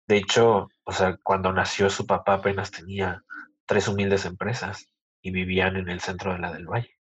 De 0.06 0.16
hecho, 0.16 0.68
o 0.84 0.92
sea, 0.92 1.18
cuando 1.22 1.52
nació 1.52 1.90
su 1.90 2.06
papá 2.06 2.34
apenas 2.34 2.70
tenía 2.70 3.22
tres 3.66 3.88
humildes 3.88 4.25
empresas 4.25 4.88
y 5.20 5.32
vivían 5.32 5.76
en 5.76 5.88
el 5.88 6.00
centro 6.00 6.32
de 6.32 6.38
la 6.38 6.52
del 6.52 6.66
Valle. 6.66 6.95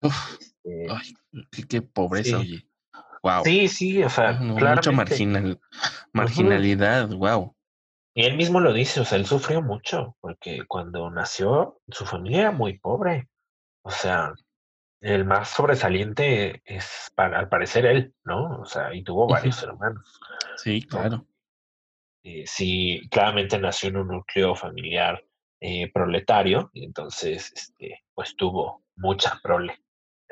Este 0.00 0.86
ay, 0.90 1.62
qué, 1.68 1.82
pobreza, 1.82 2.40
sí. 2.40 2.42
oye. 2.42 2.68
Wow. 3.22 3.42
Sí, 3.42 3.68
sí, 3.68 4.02
o 4.02 4.10
sea, 4.10 4.32
mucha 4.32 4.92
marginal, 4.92 5.58
marginalidad, 6.12 7.08
wow. 7.08 7.56
Y 8.14 8.24
él 8.24 8.36
mismo 8.36 8.60
lo 8.60 8.72
dice, 8.72 9.00
o 9.00 9.04
sea, 9.04 9.18
él 9.18 9.26
sufrió 9.26 9.60
mucho, 9.60 10.16
porque 10.20 10.64
cuando 10.68 11.10
nació, 11.10 11.80
su 11.88 12.06
familia 12.06 12.40
era 12.40 12.50
muy 12.52 12.78
pobre. 12.78 13.28
O 13.82 13.90
sea, 13.90 14.32
el 15.00 15.24
más 15.24 15.48
sobresaliente 15.48 16.62
es, 16.64 17.12
al 17.16 17.48
parecer, 17.48 17.86
él, 17.86 18.14
¿no? 18.24 18.60
O 18.60 18.66
sea, 18.66 18.94
y 18.94 19.02
tuvo 19.02 19.26
varios 19.26 19.62
hermanos. 19.62 20.20
Sí, 20.56 20.82
claro. 20.82 21.26
Eh, 22.22 22.44
sí, 22.46 23.02
claramente 23.10 23.58
nació 23.58 23.90
en 23.90 23.96
un 23.96 24.08
núcleo 24.08 24.54
familiar 24.54 25.22
eh, 25.60 25.90
proletario, 25.92 26.70
y 26.72 26.84
entonces, 26.84 27.52
este, 27.54 28.04
pues 28.14 28.36
tuvo 28.36 28.84
mucha 28.96 29.40
prole. 29.42 29.83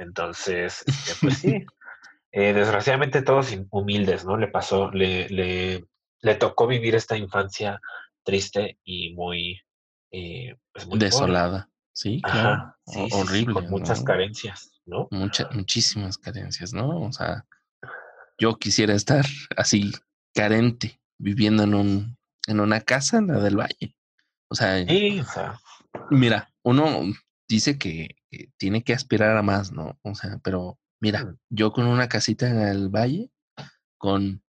Entonces, 0.03 0.85
este, 0.87 1.13
pues 1.21 1.39
sí, 1.39 1.65
eh, 2.33 2.53
desgraciadamente 2.53 3.23
todos 3.23 3.57
humildes, 3.71 4.25
¿no? 4.25 4.37
Le 4.37 4.49
pasó, 4.49 4.91
le, 4.91 5.29
le, 5.29 5.85
le, 6.21 6.35
tocó 6.35 6.67
vivir 6.67 6.95
esta 6.95 7.17
infancia 7.17 7.81
triste 8.25 8.79
y 8.85 9.15
muy, 9.15 9.61
eh, 10.11 10.57
pues 10.73 10.87
muy 10.87 10.99
desolada. 10.99 11.69
Sí, 11.95 12.23
claro. 12.23 12.75
horrible. 13.13 13.55
con 13.55 13.71
muchas 13.71 14.03
carencias, 14.03 14.73
¿no? 14.87 15.09
muchísimas 15.11 16.17
carencias, 16.17 16.73
¿no? 16.73 17.03
O 17.03 17.13
sea, 17.13 17.45
yo 18.39 18.57
quisiera 18.59 18.95
estar 18.95 19.27
así, 19.57 19.93
carente, 20.35 21.01
viviendo 21.19 21.65
en 21.65 21.75
un, 21.75 22.17
en 22.47 22.61
una 22.61 22.81
casa 22.81 23.19
en 23.19 23.27
la 23.27 23.41
del 23.41 23.59
valle. 23.59 23.95
O 24.49 24.55
sea, 24.55 24.85
mira, 26.11 26.51
uno 26.63 27.03
dice 27.53 27.79
que, 27.79 28.17
tiene 28.57 28.83
que 28.83 28.95
aspirar 28.95 29.37
a 29.37 29.43
más, 29.43 29.73
¿no? 29.73 29.99
O 30.03 30.15
sea, 30.15 30.41
pero 30.43 30.79
mira, 31.01 31.37
yo 31.51 31.73
con 31.73 31.87
una 31.87 32.09
casita 32.09 32.49
en 32.49 32.61
el 32.61 32.89
valle, 32.89 33.31
con 33.99 34.43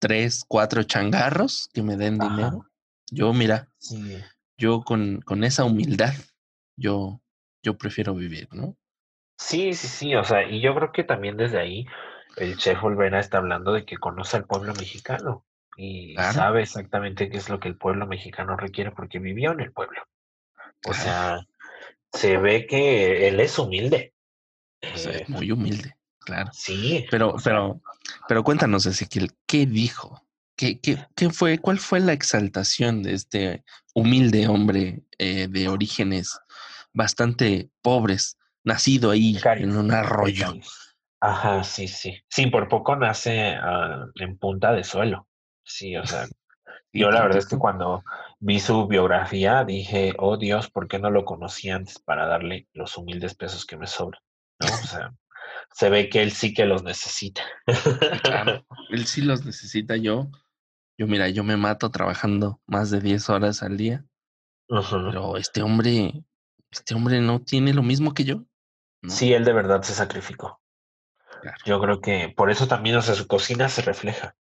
tres, 0.00 0.44
cuatro 0.48 0.82
changarros 0.82 1.68
que 1.74 1.82
me 1.82 1.96
den 1.96 2.18
dinero, 2.18 2.66
yo, 3.10 3.32
mira, 3.34 3.68
yo 4.58 4.82
con, 4.82 5.20
con 5.20 5.44
esa 5.44 5.64
humildad, 5.64 6.14
yo, 6.76 7.20
yo 7.62 7.76
prefiero 7.76 8.14
vivir, 8.14 8.48
¿no? 8.52 8.76
Sí, 9.38 9.74
sí, 9.74 9.88
sí, 9.88 10.14
o 10.14 10.24
sea, 10.24 10.48
y 10.48 10.62
yo 10.62 10.74
creo 10.74 10.92
que 10.92 11.04
también 11.04 11.36
desde 11.36 11.60
ahí 11.60 11.86
el 12.36 12.56
chef 12.56 12.82
Olvera 12.82 13.20
está 13.20 13.38
hablando 13.38 13.72
de 13.72 13.84
que 13.84 13.98
conoce 13.98 14.38
al 14.38 14.46
pueblo 14.46 14.72
mexicano 14.74 15.44
y 15.76 16.14
sabe 16.16 16.62
exactamente 16.62 17.28
qué 17.28 17.36
es 17.36 17.50
lo 17.50 17.60
que 17.60 17.68
el 17.68 17.76
pueblo 17.76 18.06
mexicano 18.06 18.56
requiere 18.56 18.92
porque 18.92 19.18
vivió 19.18 19.52
en 19.52 19.60
el 19.60 19.72
pueblo. 19.72 20.00
O 20.84 20.94
sea, 20.94 21.40
se 22.12 22.36
ve 22.38 22.66
que 22.66 23.28
él 23.28 23.40
es 23.40 23.58
humilde. 23.58 24.14
Eh, 24.80 25.24
muy 25.28 25.50
humilde, 25.50 25.96
claro. 26.20 26.50
Sí. 26.52 27.06
Pero, 27.10 27.36
pero, 27.42 27.80
pero 28.28 28.44
cuéntanos, 28.44 28.86
Ezequiel, 28.86 29.32
¿qué 29.46 29.66
dijo? 29.66 30.22
¿Qué, 30.56 30.80
qué, 30.80 30.98
qué 31.14 31.30
fue, 31.30 31.58
¿Cuál 31.58 31.78
fue 31.78 32.00
la 32.00 32.12
exaltación 32.12 33.02
de 33.02 33.14
este 33.14 33.64
humilde 33.94 34.48
hombre 34.48 35.02
eh, 35.18 35.48
de 35.48 35.68
orígenes 35.68 36.38
bastante 36.92 37.68
pobres, 37.82 38.38
nacido 38.64 39.10
ahí 39.10 39.38
en 39.44 39.76
un 39.76 39.90
arroyo? 39.90 40.54
Ajá, 41.20 41.64
sí, 41.64 41.88
sí. 41.88 42.22
Sí, 42.28 42.46
por 42.46 42.68
poco 42.68 42.96
nace 42.96 43.54
ah, 43.54 44.06
en 44.14 44.38
punta 44.38 44.72
de 44.72 44.84
suelo. 44.84 45.28
Sí, 45.64 45.96
o 45.96 46.06
sea, 46.06 46.26
yo 46.96 47.10
la 47.10 47.22
verdad 47.22 47.38
es 47.38 47.46
que 47.46 47.58
cuando 47.58 48.04
vi 48.38 48.60
su 48.60 48.86
biografía 48.86 49.64
dije, 49.64 50.14
oh 50.18 50.36
Dios, 50.36 50.70
¿por 50.70 50.88
qué 50.88 50.98
no 50.98 51.10
lo 51.10 51.24
conocí 51.24 51.70
antes 51.70 51.98
para 51.98 52.26
darle 52.26 52.68
los 52.72 52.96
humildes 52.96 53.34
pesos 53.34 53.66
que 53.66 53.76
me 53.76 53.86
sobran? 53.86 54.20
¿No? 54.60 54.66
O 54.68 54.86
sea, 54.86 55.14
se 55.72 55.90
ve 55.90 56.08
que 56.08 56.22
él 56.22 56.32
sí 56.32 56.54
que 56.54 56.64
los 56.64 56.82
necesita. 56.82 57.42
Claro, 58.22 58.64
él 58.90 59.06
sí 59.06 59.22
los 59.22 59.44
necesita. 59.44 59.96
Yo, 59.96 60.30
yo 60.98 61.06
mira, 61.06 61.28
yo 61.28 61.44
me 61.44 61.56
mato 61.56 61.90
trabajando 61.90 62.60
más 62.66 62.90
de 62.90 63.00
10 63.00 63.28
horas 63.30 63.62
al 63.62 63.76
día. 63.76 64.04
Pero 64.68 65.36
este 65.36 65.62
hombre, 65.62 66.24
este 66.70 66.94
hombre 66.94 67.20
no 67.20 67.40
tiene 67.40 67.72
lo 67.72 67.82
mismo 67.82 68.14
que 68.14 68.24
yo. 68.24 68.44
Sí, 69.08 69.32
él 69.32 69.44
de 69.44 69.52
verdad 69.52 69.82
se 69.82 69.94
sacrificó. 69.94 70.60
Yo 71.64 71.80
creo 71.80 72.00
que 72.00 72.32
por 72.34 72.50
eso 72.50 72.66
también, 72.66 72.96
o 72.96 73.02
sea, 73.02 73.14
su 73.14 73.26
cocina 73.26 73.68
se 73.68 73.82
refleja. 73.82 74.34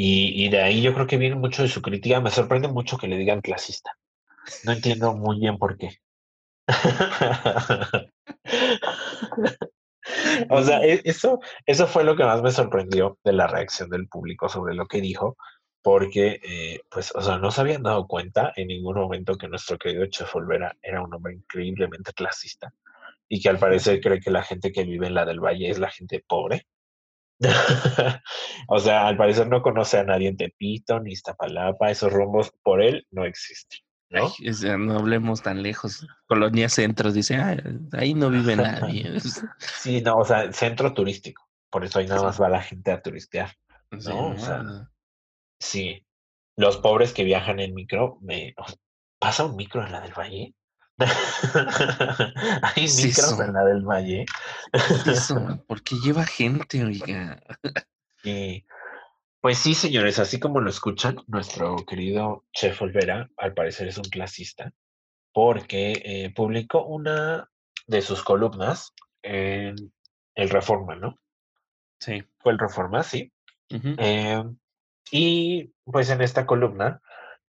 Y, 0.00 0.48
de 0.48 0.62
ahí 0.62 0.80
yo 0.80 0.94
creo 0.94 1.08
que 1.08 1.16
viene 1.16 1.34
mucho 1.34 1.62
de 1.62 1.68
su 1.68 1.82
crítica. 1.82 2.20
Me 2.20 2.30
sorprende 2.30 2.68
mucho 2.68 2.96
que 2.96 3.08
le 3.08 3.16
digan 3.16 3.40
clasista. 3.40 3.98
No 4.62 4.70
entiendo 4.70 5.12
muy 5.16 5.40
bien 5.40 5.58
por 5.58 5.76
qué. 5.76 5.90
o 10.50 10.62
sea, 10.62 10.84
e, 10.84 11.00
eso, 11.04 11.40
eso 11.66 11.88
fue 11.88 12.04
lo 12.04 12.14
que 12.14 12.22
más 12.22 12.40
me 12.42 12.52
sorprendió 12.52 13.18
de 13.24 13.32
la 13.32 13.48
reacción 13.48 13.90
del 13.90 14.06
público 14.06 14.48
sobre 14.48 14.76
lo 14.76 14.86
que 14.86 15.00
dijo, 15.00 15.36
porque, 15.82 16.38
eh, 16.44 16.80
pues, 16.88 17.12
o 17.16 17.20
sea, 17.20 17.38
no 17.38 17.50
se 17.50 17.62
habían 17.62 17.82
dado 17.82 18.06
cuenta 18.06 18.52
en 18.54 18.68
ningún 18.68 18.94
momento 18.98 19.36
que 19.36 19.48
nuestro 19.48 19.78
querido 19.78 20.06
Chef 20.06 20.32
Olvera 20.36 20.76
era 20.80 21.02
un 21.02 21.12
hombre 21.12 21.34
increíblemente 21.34 22.12
clasista 22.12 22.72
y 23.28 23.40
que 23.40 23.48
al 23.48 23.58
parecer 23.58 24.00
cree 24.00 24.20
que 24.20 24.30
la 24.30 24.44
gente 24.44 24.70
que 24.70 24.84
vive 24.84 25.08
en 25.08 25.14
la 25.14 25.24
del 25.24 25.40
Valle 25.40 25.68
es 25.68 25.80
la 25.80 25.90
gente 25.90 26.24
pobre 26.24 26.68
o 28.68 28.78
sea, 28.78 29.06
al 29.06 29.16
parecer 29.16 29.48
no 29.48 29.62
conoce 29.62 29.98
a 29.98 30.04
nadie 30.04 30.28
en 30.28 30.36
Tepito 30.36 31.00
ni 31.00 31.12
Iztapalapa, 31.12 31.90
esos 31.90 32.12
rumbos 32.12 32.52
por 32.62 32.82
él 32.82 33.06
no 33.10 33.24
existen. 33.24 33.80
¿no? 34.10 34.32
no 34.78 34.98
hablemos 34.98 35.42
tan 35.42 35.62
lejos. 35.62 36.06
Colonia 36.26 36.68
Centros 36.68 37.14
dice, 37.14 37.36
ahí 37.92 38.14
no 38.14 38.30
vive 38.30 38.56
nadie. 38.56 39.20
sí, 39.58 40.00
no, 40.00 40.18
o 40.18 40.24
sea, 40.24 40.52
centro 40.52 40.92
turístico. 40.94 41.48
Por 41.70 41.84
eso 41.84 41.98
ahí 41.98 42.06
nada 42.06 42.22
más 42.22 42.40
va 42.40 42.48
la 42.48 42.62
gente 42.62 42.90
a 42.90 43.02
turistear. 43.02 43.52
¿no? 43.90 44.28
o 44.28 44.38
sea, 44.38 44.90
sí. 45.60 46.04
Los 46.56 46.78
pobres 46.78 47.12
que 47.12 47.24
viajan 47.24 47.60
en 47.60 47.74
micro, 47.74 48.18
me, 48.20 48.54
¿pasa 49.20 49.44
un 49.44 49.54
micro 49.54 49.84
en 49.84 49.92
la 49.92 50.00
del 50.00 50.12
Valle? 50.12 50.54
Hay 52.62 52.82
micros 52.82 53.40
en 53.40 53.52
la 53.52 53.64
del 53.64 53.82
Valle. 53.82 54.26
Eso, 55.06 55.62
porque 55.66 55.96
lleva 56.02 56.24
gente, 56.24 56.84
oiga. 56.84 57.40
Pues 59.40 59.58
sí, 59.58 59.74
señores, 59.74 60.18
así 60.18 60.40
como 60.40 60.60
lo 60.60 60.68
escuchan, 60.68 61.16
nuestro 61.28 61.76
querido 61.86 62.44
Chef 62.52 62.82
Olvera, 62.82 63.30
al 63.36 63.54
parecer 63.54 63.86
es 63.86 63.96
un 63.96 64.04
clasista, 64.04 64.72
porque 65.32 65.92
eh, 66.04 66.32
publicó 66.34 66.84
una 66.84 67.48
de 67.86 68.02
sus 68.02 68.24
columnas 68.24 68.92
en 69.22 69.92
el 70.34 70.50
Reforma, 70.50 70.96
¿no? 70.96 71.18
Sí. 72.00 72.24
Fue 72.38 72.52
el 72.52 72.58
Reforma, 72.58 73.02
sí. 73.02 73.32
Em, 73.70 74.58
y 75.10 75.72
pues 75.84 76.10
en 76.10 76.22
esta 76.22 76.44
columna, 76.44 77.00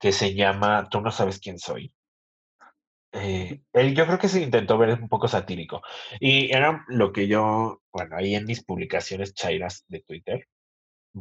que 0.00 0.12
se 0.12 0.34
llama 0.34 0.88
Tú 0.90 1.00
no 1.00 1.10
sabes 1.10 1.38
quién 1.38 1.58
soy, 1.58 1.94
eh, 3.16 3.62
él, 3.72 3.94
yo 3.94 4.06
creo 4.06 4.18
que 4.18 4.28
se 4.28 4.42
intentó 4.42 4.78
ver 4.78 5.00
un 5.00 5.08
poco 5.08 5.28
satírico. 5.28 5.82
Y 6.20 6.52
era 6.52 6.84
lo 6.88 7.12
que 7.12 7.28
yo, 7.28 7.82
bueno, 7.92 8.16
ahí 8.16 8.34
en 8.34 8.44
mis 8.44 8.64
publicaciones 8.64 9.34
chairas 9.34 9.84
de 9.88 10.00
Twitter, 10.00 10.48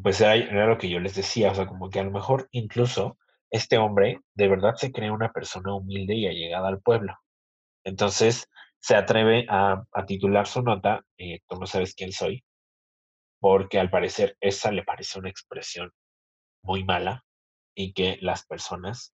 pues 0.01 0.21
era, 0.21 0.35
lo 0.67 0.77
que 0.77 0.89
yo 0.89 0.99
les 0.99 1.15
decía, 1.15 1.51
o 1.51 1.55
sea, 1.55 1.67
como 1.67 1.89
que 1.89 1.99
a 1.99 2.03
lo 2.03 2.11
mejor 2.11 2.49
incluso 2.51 3.17
este 3.49 3.77
hombre 3.77 4.19
de 4.33 4.47
verdad 4.49 4.75
se 4.75 4.91
cree 4.91 5.11
una 5.11 5.31
persona 5.31 5.73
humilde 5.73 6.15
y 6.15 6.27
allegada 6.27 6.67
al 6.67 6.81
pueblo. 6.81 7.17
Entonces 7.85 8.49
se 8.79 8.95
atreve 8.95 9.45
a, 9.49 9.85
titular 10.07 10.47
su 10.47 10.61
nota, 10.63 11.01
eh, 11.17 11.39
tú 11.47 11.57
no 11.59 11.65
sabes 11.65 11.95
quién 11.95 12.11
soy, 12.11 12.43
porque 13.39 13.79
al 13.79 13.89
parecer 13.89 14.37
esa 14.41 14.71
le 14.71 14.83
parece 14.83 15.19
una 15.19 15.29
expresión 15.29 15.91
muy 16.63 16.83
mala 16.83 17.23
y 17.75 17.93
que 17.93 18.17
las 18.21 18.45
personas 18.45 19.13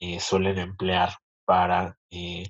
eh, 0.00 0.20
suelen 0.20 0.58
emplear 0.58 1.10
para, 1.50 1.98
eh, 2.12 2.44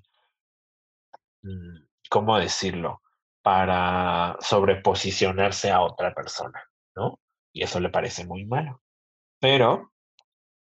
mm, 1.41 1.87
¿cómo 2.11 2.39
decirlo? 2.39 3.01
para 3.43 4.37
sobreposicionarse 4.41 5.71
a 5.71 5.81
otra 5.81 6.13
persona, 6.13 6.63
¿no? 6.95 7.19
Y 7.55 7.63
eso 7.63 7.81
le 7.81 7.89
parece 7.89 8.27
muy 8.27 8.45
malo. 8.45 8.83
Pero, 9.41 9.93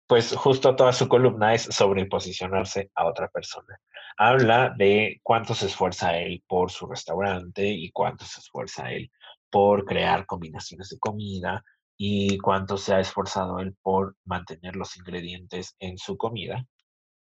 pues 0.07 0.37
justo 0.37 0.77
toda 0.77 0.93
su 0.93 1.09
columna 1.09 1.55
es 1.55 1.63
sobreposicionarse 1.63 2.91
a 2.95 3.07
otra 3.07 3.29
persona. 3.29 3.81
Habla 4.19 4.75
de 4.77 5.19
cuánto 5.23 5.55
se 5.55 5.67
esfuerza 5.67 6.19
él 6.19 6.45
por 6.47 6.71
su 6.71 6.87
restaurante 6.87 7.67
y 7.67 7.91
cuánto 7.91 8.27
se 8.27 8.41
esfuerza 8.41 8.93
él 8.93 9.11
por 9.49 9.87
crear 9.87 10.27
combinaciones 10.27 10.91
de 10.91 10.99
comida 10.99 11.65
y 11.97 12.37
cuánto 12.37 12.77
se 12.77 12.93
ha 12.93 13.01
esforzado 13.01 13.61
él 13.61 13.75
por 13.81 14.15
mantener 14.27 14.77
los 14.77 14.95
ingredientes 14.99 15.75
en 15.79 15.97
su 15.97 16.19
comida 16.19 16.67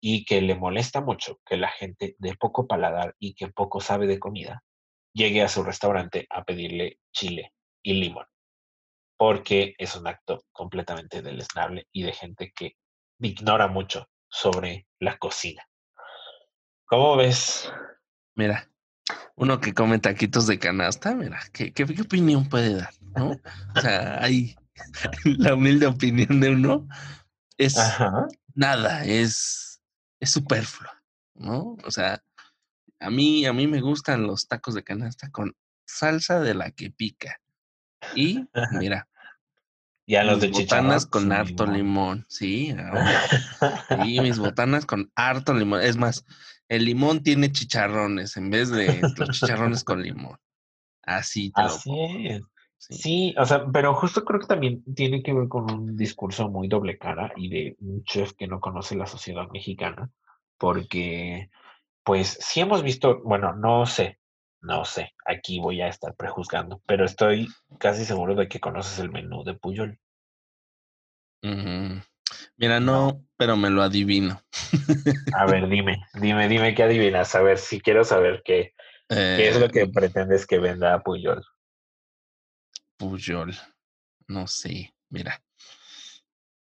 y 0.00 0.25
que 0.25 0.40
le 0.40 0.55
molesta 0.55 1.00
mucho 1.00 1.40
que 1.45 1.57
la 1.57 1.69
gente 1.69 2.14
de 2.19 2.35
poco 2.37 2.67
paladar 2.67 3.14
y 3.19 3.35
que 3.35 3.49
poco 3.49 3.81
sabe 3.81 4.07
de 4.07 4.19
comida 4.19 4.62
llegue 5.12 5.43
a 5.43 5.49
su 5.49 5.62
restaurante 5.62 6.26
a 6.31 6.45
pedirle 6.45 7.00
chile 7.12 7.52
y 7.83 7.95
limón, 7.95 8.26
porque 9.17 9.75
es 9.78 9.97
un 9.97 10.07
acto 10.07 10.45
completamente 10.52 11.23
deleznable 11.23 11.88
y 11.93 12.02
de 12.02 12.12
gente 12.12 12.52
que 12.55 12.76
ignora 13.21 13.67
mucho 13.67 14.09
sobre 14.28 14.87
la 15.00 15.19
cocina. 15.19 15.67
¿Cómo 16.85 17.17
ves? 17.17 17.71
Mira, 18.35 18.71
uno 19.35 19.61
que 19.61 19.75
come 19.75 19.99
taquitos 19.99 20.47
de 20.47 20.59
canasta, 20.59 21.14
mira, 21.14 21.40
¿qué, 21.52 21.73
qué, 21.73 21.85
opinión 22.00 22.49
puede 22.49 22.76
dar? 22.76 22.95
¿no? 23.17 23.33
O 23.76 23.81
sea, 23.81 24.23
hay 24.23 24.55
la 25.25 25.55
humilde 25.55 25.87
opinión 25.87 26.40
de 26.40 26.50
uno 26.50 26.88
es 27.57 27.76
nada, 28.55 29.05
es, 29.05 29.67
es 30.20 30.30
superfluo, 30.30 30.90
¿no? 31.34 31.76
O 31.84 31.90
sea, 31.90 32.22
a 33.00 33.10
mí, 33.10 33.46
a 33.46 33.52
mí 33.52 33.66
me 33.66 33.80
gustan 33.80 34.26
los 34.26 34.48
tacos 34.48 34.75
de 34.75 34.82
canasta 34.82 35.30
con 35.30 35.56
salsa 35.87 36.40
de 36.40 36.54
la 36.54 36.70
que 36.70 36.90
pica. 36.90 37.40
Y 38.14 38.46
mira. 38.72 39.08
Y 40.06 40.16
a 40.16 40.25
los 40.25 40.40
de 40.40 40.48
botanas 40.48 41.04
con 41.04 41.30
harto 41.32 41.66
limón. 41.66 42.25
Sí, 42.28 42.75
Y 44.04 44.20
mis 44.20 44.38
botanas 44.38 44.87
con 44.87 45.12
harto 45.14 45.52
limón. 45.52 45.82
Es 45.82 45.96
más, 45.96 46.25
el 46.68 46.87
limón 46.87 47.22
tiene 47.22 47.52
chicharrones 47.52 48.37
en 48.38 48.50
vez 48.50 48.70
de 48.70 49.02
los 49.16 49.30
chicharrones 49.30 49.84
con 49.84 50.02
limón. 50.02 50.38
Así 51.02 51.50
te 51.50 51.62
Así 51.62 52.26
es. 52.26 52.42
Sí. 52.78 53.35
o 53.37 53.44
sea, 53.44 53.66
pero 53.73 53.92
justo 53.94 54.25
creo 54.25 54.40
que 54.40 54.47
también 54.47 54.82
tiene 54.94 55.23
que 55.23 55.32
ver 55.32 55.49
con 55.49 55.70
un 55.70 55.97
discurso 55.97 56.49
muy 56.49 56.68
doble 56.68 56.97
cara 56.97 57.32
y 57.37 57.49
de 57.49 57.76
un 57.80 58.04
chef 58.04 58.32
que 58.32 58.47
no 58.47 58.61
conoce 58.61 58.97
la 58.97 59.06
sociedad 59.06 59.49
mexicana, 59.50 60.11
porque 60.56 61.50
pues 62.04 62.38
sí 62.40 62.61
hemos 62.61 62.82
visto, 62.82 63.20
bueno, 63.25 63.52
no 63.54 63.85
sé, 63.85 64.18
no 64.61 64.85
sé, 64.85 65.12
aquí 65.26 65.58
voy 65.58 65.80
a 65.80 65.88
estar 65.88 66.14
prejuzgando, 66.14 66.80
pero 66.87 67.04
estoy 67.04 67.49
casi 67.78 68.04
seguro 68.04 68.35
de 68.35 68.49
que 68.49 68.61
conoces 68.61 68.99
el 69.00 69.11
menú 69.11 69.44
de 69.44 69.54
Puyol. 69.54 69.99
Mira, 72.56 72.80
no, 72.80 73.25
pero 73.37 73.56
me 73.56 73.70
lo 73.70 73.82
adivino. 73.82 74.40
A 75.35 75.47
ver, 75.47 75.68
dime, 75.68 76.04
dime, 76.14 76.49
dime 76.49 76.75
qué 76.75 76.85
adivinas. 76.85 77.35
A 77.35 77.42
ver, 77.42 77.58
si 77.58 77.80
quiero 77.80 78.04
saber 78.04 78.42
qué, 78.44 78.75
qué 79.08 79.49
es 79.49 79.61
lo 79.61 79.68
que 79.68 79.82
eh, 79.82 79.90
pretendes 79.92 80.47
que 80.47 80.58
venda 80.58 81.02
Puyol. 81.02 81.44
Puyol, 82.99 83.55
no 84.26 84.47
sé, 84.47 84.95
mira. 85.09 85.43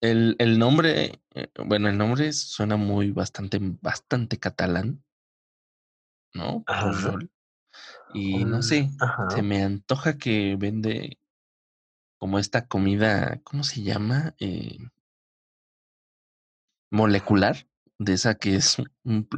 El, 0.00 0.36
el 0.38 0.58
nombre, 0.58 1.20
eh, 1.34 1.48
bueno, 1.66 1.88
el 1.88 1.98
nombre 1.98 2.32
suena 2.32 2.76
muy 2.76 3.10
bastante, 3.10 3.58
bastante 3.60 4.38
catalán. 4.38 5.02
¿no? 6.34 6.64
Puyol. 6.64 7.30
Y 8.12 8.44
no 8.44 8.62
sé, 8.62 8.90
se 9.28 9.42
me 9.42 9.62
antoja 9.62 10.18
que 10.18 10.56
vende 10.56 11.18
como 12.18 12.38
esta 12.38 12.66
comida, 12.66 13.40
¿cómo 13.44 13.62
se 13.62 13.82
llama? 13.82 14.34
Eh, 14.40 14.78
molecular, 16.90 17.68
de 17.98 18.14
esa 18.14 18.34
que 18.34 18.56
es 18.56 18.76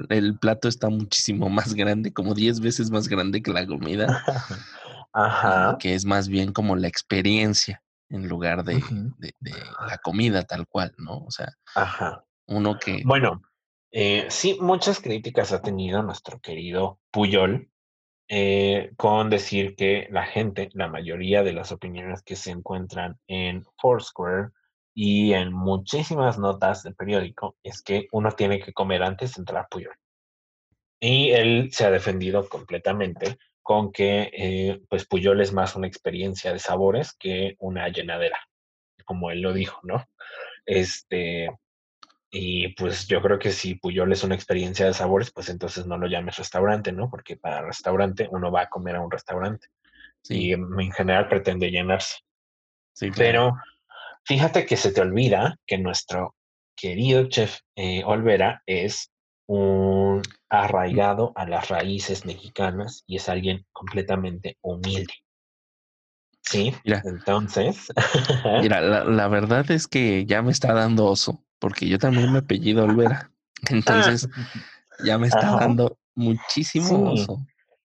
el 0.09 0.39
plato 0.39 0.69
está 0.69 0.89
muchísimo 0.89 1.49
más 1.51 1.75
grande, 1.75 2.13
como 2.13 2.35
10 2.35 2.61
veces 2.61 2.91
más 2.91 3.09
grande 3.09 3.43
que 3.43 3.53
la 3.53 3.67
comida. 3.67 4.25
Ajá. 5.13 5.77
que 5.79 5.95
es 5.95 6.05
más 6.05 6.29
bien 6.29 6.53
como 6.53 6.77
la 6.77 6.89
experiencia 6.89 7.83
en 8.09 8.29
lugar 8.29 8.65
de, 8.65 8.83
de, 9.19 9.53
la 9.87 9.99
comida 9.99 10.43
tal 10.43 10.67
cual, 10.67 10.95
¿no? 10.99 11.19
O 11.19 11.31
sea, 11.31 11.53
Ajá. 11.75 12.25
uno 12.47 12.79
que... 12.79 13.03
Bueno, 13.05 13.43
eh, 13.91 14.27
sí, 14.29 14.59
muchas 14.61 15.01
críticas 15.01 15.53
ha 15.53 15.63
tenido 15.63 16.03
nuestro 16.03 16.41
querido 16.41 17.01
Puyol 17.11 17.71
eh, 18.29 18.93
con 18.97 19.29
decir 19.29 19.77
que 19.77 20.09
la 20.11 20.25
gente, 20.25 20.71
la 20.73 20.89
mayoría 20.89 21.43
de 21.43 21.53
las 21.53 21.73
opiniones 21.73 22.23
que 22.23 22.37
se 22.37 22.51
encuentran 22.51 23.19
en 23.27 23.65
Foursquare 23.79 24.51
y 24.95 25.33
en 25.33 25.53
muchísimas 25.53 26.39
notas 26.39 26.83
del 26.83 26.95
periódico 26.95 27.57
es 27.63 27.83
que 27.83 28.09
uno 28.13 28.33
tiene 28.33 28.61
que 28.61 28.73
comer 28.73 29.03
antes 29.03 29.35
de 29.35 29.41
entrar 29.41 29.65
a 29.65 29.69
Puyol. 29.69 29.95
Y 31.01 31.31
él 31.31 31.71
se 31.73 31.85
ha 31.85 31.91
defendido 31.91 32.49
completamente 32.49 33.39
con 33.63 33.93
que 33.93 34.31
eh, 34.33 34.83
pues 34.89 35.07
Puyol 35.07 35.41
es 35.41 35.53
más 35.53 35.77
una 35.77 35.87
experiencia 35.87 36.53
de 36.53 36.59
sabores 36.59 37.13
que 37.13 37.57
una 37.59 37.89
llenadera, 37.89 38.39
como 39.05 39.31
él 39.31 39.41
lo 39.41 39.53
dijo, 39.53 39.81
¿no? 39.85 40.05
Este, 40.67 41.51
y 42.31 42.69
pues 42.75 43.07
yo 43.07 43.21
creo 43.21 43.39
que 43.39 43.53
si 43.53 43.75
Puyol 43.75 44.11
es 44.11 44.25
una 44.25 44.35
experiencia 44.35 44.87
de 44.87 44.95
sabores, 44.95 45.31
pues 45.31 45.51
entonces 45.51 45.87
no 45.87 45.99
lo 45.99 46.07
llames 46.07 46.39
restaurante, 46.39 46.91
¿no? 46.91 47.11
Porque 47.11 47.37
para 47.37 47.61
restaurante 47.61 48.27
uno 48.31 48.51
va 48.51 48.63
a 48.63 48.69
comer 48.69 48.97
a 48.97 49.03
un 49.03 49.11
restaurante. 49.11 49.69
Y 50.29 50.53
en 50.53 50.93
general 50.93 51.29
pretende 51.29 51.71
llenarse. 51.71 52.21
Sí, 52.95 53.11
Pero 53.15 53.55
fíjate 54.25 54.65
que 54.65 54.77
se 54.77 54.93
te 54.93 55.03
olvida 55.03 55.59
que 55.67 55.77
nuestro 55.77 56.35
querido 56.75 57.29
chef 57.29 57.59
eh, 57.77 58.03
Olvera 58.05 58.63
es 58.65 59.12
un 59.53 60.23
arraigado 60.49 61.33
a 61.35 61.47
las 61.47 61.69
raíces 61.69 62.25
mexicanas 62.25 63.05
y 63.07 63.17
es 63.17 63.29
alguien 63.29 63.67
completamente 63.73 64.57
humilde. 64.63 65.13
Sí, 66.43 66.75
entonces. 66.85 67.93
mira, 68.61 68.81
la, 68.81 69.05
la, 69.05 69.29
verdad 69.29 69.71
es 69.71 69.87
que 69.87 70.27
ya 70.27 70.43
me 70.43 70.51
está 70.51 70.73
dando 70.73 71.07
oso 71.07 71.45
porque 71.59 71.89
yo 71.89 71.99
también 71.99 72.33
me 72.33 72.41
apellido 72.41 72.85
Olvera. 72.85 73.31
Entonces, 73.71 74.29
ya 75.05 75.19
me 75.19 75.29
está 75.29 75.57
dando 75.57 75.97
muchísimo 76.15 77.13
oso. 77.13 77.47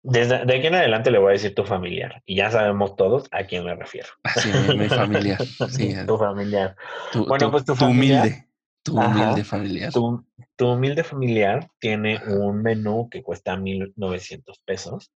Desde 0.03 0.45
de 0.45 0.59
aquí 0.59 0.67
en 0.67 0.75
adelante 0.75 1.11
le 1.11 1.19
voy 1.19 1.31
a 1.31 1.33
decir 1.33 1.55
tu 1.55 1.65
familiar 1.65 2.23
y 2.27 2.37
ya 2.37 2.51
sabemos 2.51 2.95
todos 2.95 3.27
a 3.31 3.45
quién 3.45 3.65
me 3.65 3.75
refiero. 3.75 4.09
Sí, 4.37 4.51
mi, 4.77 4.87
familiar. 4.91 5.43
Sí, 5.71 5.95
tu 6.07 6.19
familiar. 6.19 6.77
Tu, 7.11 7.25
bueno, 7.25 7.51
pues 7.51 7.65
tu, 7.65 7.73
humilde. 7.83 8.47
Tu 8.85 9.01
humilde 9.01 9.45
familiar. 9.45 9.93
Tu, 9.93 10.67
humilde 10.67 11.05
familiar 11.05 11.69
tiene 11.79 12.21
un 12.27 12.63
menú 12.63 13.09
que 13.11 13.23
cuesta 13.23 13.57
1.900 13.57 14.61
pesos, 14.65 15.11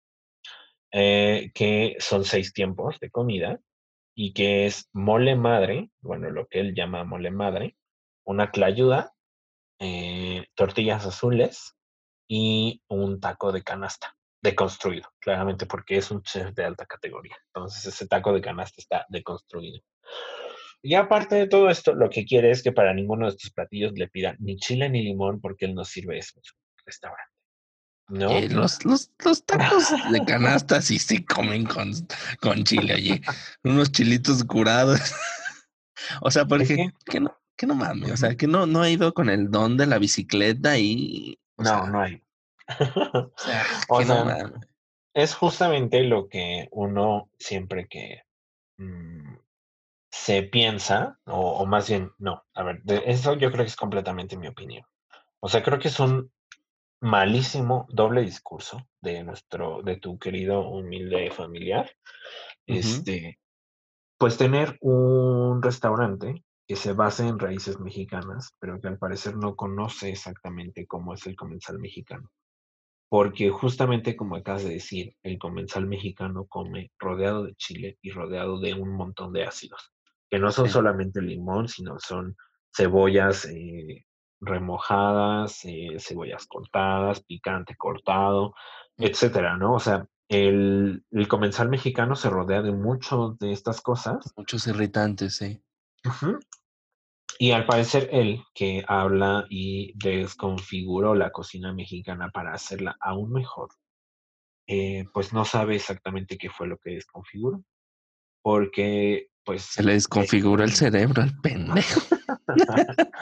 eh, 0.92 1.50
que 1.52 1.96
son 1.98 2.24
seis 2.24 2.52
tiempos 2.52 2.98
de 3.00 3.10
comida 3.10 3.58
y 4.14 4.32
que 4.32 4.66
es 4.66 4.88
mole 4.92 5.34
madre, 5.34 5.90
bueno, 6.00 6.30
lo 6.30 6.46
que 6.46 6.60
él 6.60 6.74
llama 6.74 7.04
mole 7.04 7.32
madre, 7.32 7.76
una 8.24 8.50
clayuda, 8.52 9.12
eh, 9.80 10.46
tortillas 10.54 11.04
azules 11.04 11.76
y 12.28 12.82
un 12.88 13.20
taco 13.20 13.50
de 13.50 13.62
canasta 13.62 14.16
deconstruido, 14.40 15.10
claramente 15.18 15.66
porque 15.66 15.96
es 15.96 16.10
un 16.12 16.22
chef 16.22 16.54
de 16.54 16.64
alta 16.64 16.86
categoría. 16.86 17.36
Entonces 17.48 17.84
ese 17.86 18.06
taco 18.06 18.32
de 18.32 18.40
canasta 18.40 18.76
está 18.78 19.06
deconstruido. 19.08 19.80
Y 20.86 20.94
aparte 20.94 21.34
de 21.34 21.48
todo 21.48 21.68
esto, 21.68 21.94
lo 21.94 22.08
que 22.08 22.24
quiere 22.24 22.52
es 22.52 22.62
que 22.62 22.70
para 22.70 22.94
ninguno 22.94 23.26
de 23.26 23.32
estos 23.32 23.50
platillos 23.50 23.92
le 23.96 24.06
pidan 24.06 24.36
ni 24.38 24.56
chile 24.56 24.88
ni 24.88 25.02
limón 25.02 25.40
porque 25.40 25.64
él 25.64 25.74
no 25.74 25.84
sirve 25.84 26.18
eso 26.18 26.34
en 26.36 26.44
su 26.44 26.54
restaurante. 26.84 27.32
¿No? 28.08 28.30
Eh, 28.30 28.48
los, 28.48 28.84
los, 28.84 29.10
los, 29.24 29.44
tacos 29.44 29.92
de 30.12 30.24
canasta 30.24 30.80
sí 30.80 31.00
se 31.00 31.24
comen 31.24 31.64
con, 31.64 31.90
con 32.40 32.62
chile, 32.62 32.94
oye. 32.94 33.20
Unos 33.64 33.90
chilitos 33.90 34.44
curados. 34.44 35.00
o 36.20 36.30
sea, 36.30 36.44
porque 36.46 36.92
¿qué 37.04 37.18
no? 37.18 37.36
que 37.56 37.66
no 37.66 37.74
mames, 37.74 38.12
o 38.12 38.16
sea, 38.16 38.36
que 38.36 38.46
no, 38.46 38.66
no 38.66 38.82
ha 38.82 38.88
ido 38.88 39.12
con 39.12 39.28
el 39.28 39.50
don 39.50 39.76
de 39.76 39.86
la 39.86 39.98
bicicleta 39.98 40.78
y. 40.78 41.36
No, 41.56 41.88
no 41.88 42.00
hay. 42.00 42.22
o 42.78 43.32
sea, 43.36 43.64
que 43.98 44.04
no. 44.04 44.52
Es 45.14 45.34
justamente 45.34 46.04
lo 46.04 46.28
que 46.28 46.68
uno 46.70 47.28
siempre 47.40 47.88
que 47.88 48.22
mm, 48.76 49.35
se 50.24 50.42
piensa, 50.42 51.18
o, 51.26 51.66
más 51.66 51.88
bien, 51.88 52.10
no, 52.18 52.42
a 52.54 52.62
ver, 52.64 52.82
eso 53.04 53.34
yo 53.34 53.52
creo 53.52 53.64
que 53.64 53.70
es 53.70 53.76
completamente 53.76 54.36
mi 54.36 54.48
opinión. 54.48 54.84
O 55.40 55.48
sea, 55.48 55.62
creo 55.62 55.78
que 55.78 55.88
es 55.88 56.00
un 56.00 56.32
malísimo 57.00 57.86
doble 57.90 58.22
discurso 58.22 58.88
de 59.00 59.22
nuestro, 59.22 59.82
de 59.82 59.96
tu 59.96 60.18
querido 60.18 60.68
humilde 60.68 61.30
familiar. 61.30 61.90
Este, 62.66 63.38
pues 64.18 64.36
tener 64.36 64.78
un 64.80 65.62
restaurante 65.62 66.42
que 66.66 66.76
se 66.76 66.92
basa 66.94 67.28
en 67.28 67.38
raíces 67.38 67.78
mexicanas, 67.78 68.50
pero 68.58 68.80
que 68.80 68.88
al 68.88 68.98
parecer 68.98 69.36
no 69.36 69.54
conoce 69.54 70.10
exactamente 70.10 70.86
cómo 70.86 71.14
es 71.14 71.26
el 71.26 71.36
comensal 71.36 71.78
mexicano. 71.78 72.30
porque 73.08 73.50
justamente 73.50 74.16
como 74.16 74.36
acabas 74.36 74.64
de 74.64 74.70
decir, 74.70 75.14
el 75.22 75.38
comensal 75.38 75.86
mexicano 75.86 76.46
come 76.46 76.90
rodeado 76.98 77.44
de 77.44 77.54
chile 77.54 77.98
y 78.02 78.10
rodeado 78.10 78.58
de 78.58 78.74
un 78.74 78.96
montón 78.96 79.32
de 79.32 79.44
ácidos, 79.44 79.92
que 80.30 80.38
no 80.38 80.50
son 80.50 80.68
solamente 80.68 81.20
limón, 81.22 81.68
sino 81.68 81.98
son 81.98 82.36
cebollas 82.74 83.46
eh, 83.46 84.06
remojadas, 84.40 85.64
eh, 85.64 85.96
cebollas 85.98 86.46
cortadas, 86.46 87.22
picante 87.24 87.76
cortado, 87.76 88.54
etcétera, 88.96 89.56
¿no? 89.56 89.74
O 89.74 89.80
sea, 89.80 90.06
el, 90.28 91.04
el, 91.10 91.28
comensal 91.28 91.68
mexicano 91.68 92.16
se 92.16 92.30
rodea 92.30 92.62
de 92.62 92.72
muchos 92.72 93.38
de 93.38 93.52
estas 93.52 93.80
cosas. 93.80 94.32
Muchos 94.36 94.66
irritantes, 94.66 95.36
sí. 95.36 95.62
Y 97.38 97.50
al 97.50 97.66
parecer 97.66 98.08
él, 98.12 98.42
que 98.54 98.84
habla 98.88 99.46
y 99.50 99.92
desconfiguró 99.96 101.14
la 101.14 101.30
cocina 101.30 101.72
mexicana 101.72 102.30
para 102.30 102.52
hacerla 102.52 102.96
aún 103.00 103.32
mejor, 103.32 103.68
eh, 104.66 105.04
pues 105.12 105.32
no 105.32 105.44
sabe 105.44 105.76
exactamente 105.76 106.38
qué 106.38 106.50
fue 106.50 106.66
lo 106.66 106.78
que 106.78 106.90
desconfiguró. 106.92 107.62
Porque, 108.42 109.28
pues... 109.46 109.62
Se 109.62 109.82
le 109.82 109.94
desconfiguró 109.94 110.62
el 110.62 110.72
cerebro 110.72 111.22
al 111.22 111.34
pendejo. 111.40 112.00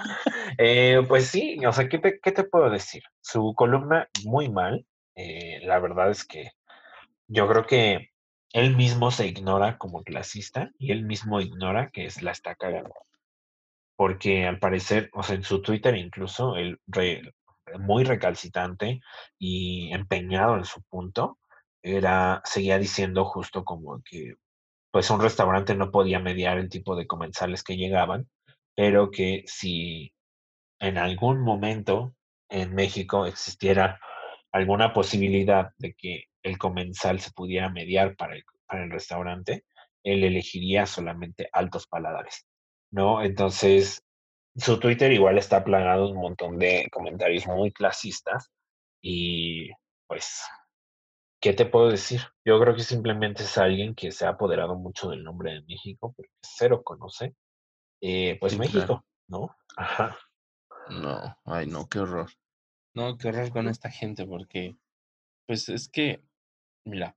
Eh, 0.58 1.02
pues 1.08 1.26
sí, 1.26 1.58
o 1.66 1.72
sea, 1.72 1.88
¿qué 1.88 1.98
te, 1.98 2.20
¿qué 2.20 2.30
te, 2.30 2.44
puedo 2.44 2.70
decir? 2.70 3.02
Su 3.20 3.54
columna 3.56 4.08
muy 4.24 4.48
mal. 4.48 4.86
Eh, 5.16 5.60
la 5.64 5.80
verdad 5.80 6.10
es 6.10 6.24
que 6.24 6.52
yo 7.26 7.48
creo 7.48 7.66
que 7.66 8.10
él 8.52 8.76
mismo 8.76 9.10
se 9.10 9.26
ignora 9.26 9.78
como 9.78 10.04
clasista 10.04 10.70
y 10.78 10.92
él 10.92 11.04
mismo 11.04 11.40
ignora 11.40 11.90
que 11.90 12.04
es 12.04 12.22
la 12.22 12.30
está 12.30 12.54
cagando 12.54 12.94
porque 13.96 14.46
al 14.46 14.58
parecer, 14.58 15.10
o 15.12 15.22
sea, 15.22 15.36
en 15.36 15.44
su 15.44 15.62
Twitter 15.62 15.96
incluso, 15.96 16.56
él 16.56 16.80
muy 17.78 18.04
recalcitrante 18.04 19.00
y 19.38 19.92
empeñado 19.92 20.56
en 20.56 20.64
su 20.64 20.82
punto, 20.82 21.38
era, 21.82 22.40
seguía 22.44 22.78
diciendo 22.78 23.24
justo 23.24 23.64
como 23.64 24.02
que 24.02 24.34
pues 24.94 25.10
un 25.10 25.20
restaurante 25.20 25.74
no 25.74 25.90
podía 25.90 26.20
mediar 26.20 26.56
el 26.56 26.68
tipo 26.68 26.94
de 26.94 27.08
comensales 27.08 27.64
que 27.64 27.76
llegaban, 27.76 28.28
pero 28.76 29.10
que 29.10 29.42
si 29.44 30.14
en 30.78 30.98
algún 30.98 31.40
momento 31.40 32.14
en 32.48 32.76
México 32.76 33.26
existiera 33.26 33.98
alguna 34.52 34.92
posibilidad 34.92 35.72
de 35.78 35.94
que 35.94 36.26
el 36.44 36.58
comensal 36.58 37.18
se 37.18 37.32
pudiera 37.32 37.70
mediar 37.70 38.14
para 38.14 38.36
el, 38.36 38.44
para 38.68 38.84
el 38.84 38.92
restaurante, 38.92 39.64
él 40.04 40.22
elegiría 40.22 40.86
solamente 40.86 41.48
altos 41.52 41.88
paladares. 41.88 42.46
¿no? 42.92 43.20
Entonces, 43.20 44.00
su 44.54 44.78
Twitter 44.78 45.10
igual 45.10 45.38
está 45.38 45.64
plagado 45.64 46.08
un 46.08 46.18
montón 46.18 46.56
de 46.56 46.88
comentarios 46.92 47.48
muy 47.48 47.72
clasistas 47.72 48.48
y 49.02 49.70
pues, 50.06 50.40
¿qué 51.44 51.52
te 51.52 51.66
puedo 51.66 51.90
decir? 51.90 52.22
Yo 52.42 52.58
creo 52.58 52.74
que 52.74 52.82
simplemente 52.82 53.42
es 53.42 53.58
alguien 53.58 53.94
que 53.94 54.12
se 54.12 54.24
ha 54.24 54.30
apoderado 54.30 54.76
mucho 54.76 55.10
del 55.10 55.22
nombre 55.22 55.52
de 55.52 55.62
México, 55.64 56.14
porque 56.16 56.32
cero 56.40 56.82
conoce, 56.82 57.36
eh, 58.00 58.38
pues 58.40 58.56
México, 58.56 59.04
¿no? 59.28 59.54
Ajá. 59.76 60.16
No, 60.88 61.36
ay, 61.44 61.66
no, 61.66 61.86
qué 61.86 61.98
horror. 61.98 62.30
No, 62.94 63.18
qué 63.18 63.28
horror 63.28 63.50
con 63.50 63.68
esta 63.68 63.90
gente, 63.90 64.24
porque, 64.24 64.78
pues 65.46 65.68
es 65.68 65.90
que, 65.90 66.24
mira, 66.86 67.14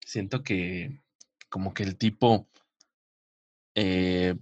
siento 0.00 0.42
que 0.42 1.02
como 1.50 1.74
que 1.74 1.82
el 1.82 1.98
tipo 1.98 2.48
eh, 3.74 4.38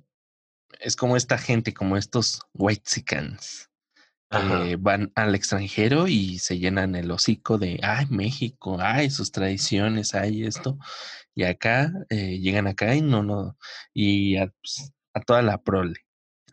es 0.79 0.95
como 0.95 1.17
esta 1.17 1.39
gente, 1.39 1.75
como 1.75 1.97
estos 1.97 2.41
white 2.55 2.89
que 4.31 4.77
van 4.77 5.13
al 5.15 5.35
extranjero 5.35 6.09
y 6.09 6.39
se 6.39 6.59
llenan 6.59 6.97
el 6.97 7.11
hocico 7.11 7.59
de, 7.59 7.79
ay, 7.83 8.07
México, 8.11 8.79
ay, 8.81 9.11
sus 9.11 9.31
tradiciones, 9.31 10.15
ay, 10.15 10.45
esto. 10.45 10.79
Y 11.35 11.45
acá, 11.45 11.93
eh, 12.09 12.39
llegan 12.39 12.67
acá 12.67 12.95
y 12.95 13.03
no, 13.03 13.23
no, 13.23 13.57
y 13.93 14.37
a, 14.37 14.47
pues, 14.47 14.93
toda 15.27 15.43
la 15.43 15.59
prole, 15.59 16.01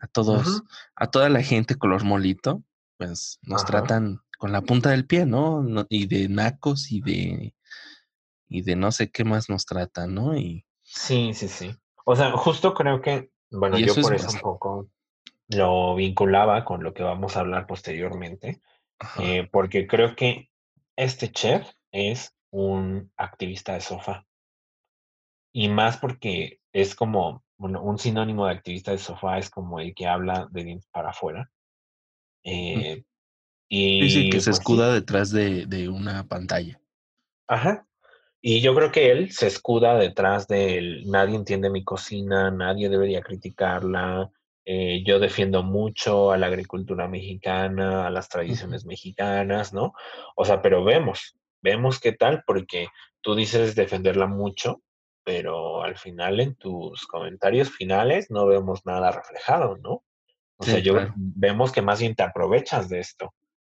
a 0.00 0.06
todos, 0.06 0.62
a 0.94 1.06
toda 1.08 1.28
la 1.28 1.42
gente 1.42 1.76
color 1.76 2.04
molito, 2.04 2.62
pues 2.96 3.38
nos 3.42 3.64
tratan 3.64 4.20
con 4.38 4.52
la 4.52 4.62
punta 4.62 4.90
del 4.90 5.06
pie, 5.06 5.26
¿no? 5.26 5.64
Y 5.88 6.06
de 6.06 6.28
nacos 6.28 6.92
y 6.92 7.00
de, 7.00 7.54
y 8.48 8.62
de 8.62 8.76
no 8.76 8.92
sé 8.92 9.10
qué 9.10 9.24
más 9.24 9.48
nos 9.48 9.66
tratan, 9.66 10.14
¿no? 10.14 10.36
Y... 10.36 10.64
Sí, 10.82 11.32
sí, 11.34 11.48
sí. 11.48 11.74
O 12.04 12.14
sea, 12.14 12.32
justo 12.32 12.74
creo 12.74 13.00
que 13.00 13.30
bueno, 13.50 13.78
yo 13.78 13.94
por 13.94 14.14
eso 14.14 14.30
un 14.30 14.40
poco 14.40 14.90
lo 15.48 15.94
vinculaba 15.94 16.64
con 16.64 16.82
lo 16.82 16.94
que 16.94 17.02
vamos 17.02 17.36
a 17.36 17.40
hablar 17.40 17.66
posteriormente, 17.66 18.60
eh, 19.20 19.48
porque 19.50 19.86
creo 19.86 20.14
que 20.16 20.50
este 20.96 21.30
chef 21.30 21.68
es 21.92 22.34
un 22.50 23.12
activista 23.16 23.74
de 23.74 23.80
sofá. 23.80 24.26
Y 25.52 25.68
más 25.68 25.98
porque 25.98 26.60
es 26.72 26.94
como 26.94 27.44
un 27.58 27.98
sinónimo 27.98 28.46
de 28.46 28.52
activista 28.52 28.90
de 28.90 28.98
sofá, 28.98 29.38
es 29.38 29.50
como 29.50 29.80
el 29.80 29.94
que 29.94 30.06
habla 30.06 30.48
de 30.50 30.64
dientes 30.64 30.88
para 30.90 31.10
afuera. 31.10 31.50
Mm. 32.44 32.50
Eh, 32.50 33.04
y 33.68 34.10
sí, 34.10 34.30
que 34.30 34.40
se 34.40 34.50
pues 34.50 34.58
escuda 34.58 34.92
detrás 34.92 35.30
de, 35.30 35.66
de 35.66 35.88
una 35.88 36.26
pantalla. 36.26 36.80
Ajá. 37.48 37.86
Y 38.40 38.60
yo 38.60 38.74
creo 38.74 38.92
que 38.92 39.10
él 39.10 39.32
se 39.32 39.46
escuda 39.46 39.96
detrás 39.96 40.46
del 40.46 41.10
nadie 41.10 41.34
entiende 41.34 41.70
mi 41.70 41.82
cocina, 41.82 42.50
nadie 42.50 42.90
debería 42.90 43.22
criticarla, 43.22 44.30
eh, 44.66 45.02
yo 45.04 45.18
defiendo 45.18 45.62
mucho 45.62 46.32
a 46.32 46.38
la 46.38 46.46
agricultura 46.46 47.06
mexicana, 47.06 48.06
a 48.06 48.10
las 48.10 48.28
tradiciones 48.28 48.86
mexicanas, 48.86 49.74
¿no? 49.74 49.92
O 50.36 50.44
sea, 50.44 50.62
pero 50.62 50.82
vemos, 50.82 51.36
vemos 51.60 52.00
qué 52.00 52.12
tal, 52.12 52.42
porque 52.46 52.88
tú 53.20 53.34
dices 53.34 53.74
defenderla 53.74 54.26
mucho, 54.26 54.82
pero 55.22 55.82
al 55.82 55.96
final 55.98 56.40
en 56.40 56.54
tus 56.54 57.06
comentarios 57.06 57.70
finales 57.70 58.30
no 58.30 58.46
vemos 58.46 58.86
nada 58.86 59.10
reflejado, 59.10 59.76
¿no? 59.76 60.02
O 60.56 60.64
sea, 60.64 60.78
yo 60.78 60.94
vemos 61.16 61.72
que 61.72 61.82
más 61.82 62.00
bien 62.00 62.14
te 62.14 62.22
aprovechas 62.22 62.88
de 62.88 63.00
esto 63.00 63.34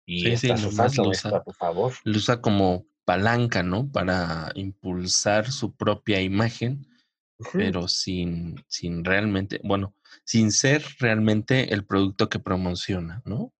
y 0.06 0.30
estás 0.30 0.64
usando 0.66 1.12
esto 1.12 1.36
a 1.36 1.44
tu 1.44 1.52
favor. 1.52 1.94
Lo 2.04 2.18
usa 2.18 2.42
como 2.42 2.86
palanca, 3.06 3.64
¿no? 3.64 3.90
Para 3.92 4.52
impulsar 4.54 5.52
su 5.52 5.74
propia 5.76 6.22
imagen, 6.22 6.86
pero 7.54 7.88
sin, 7.88 8.64
sin 8.68 9.04
realmente, 9.04 9.60
bueno, 9.64 9.95
sin 10.24 10.52
ser 10.52 10.84
realmente 11.00 11.74
el 11.74 11.86
producto 11.86 12.30
que 12.30 12.40
promociona, 12.40 13.22
¿no? 13.26 13.54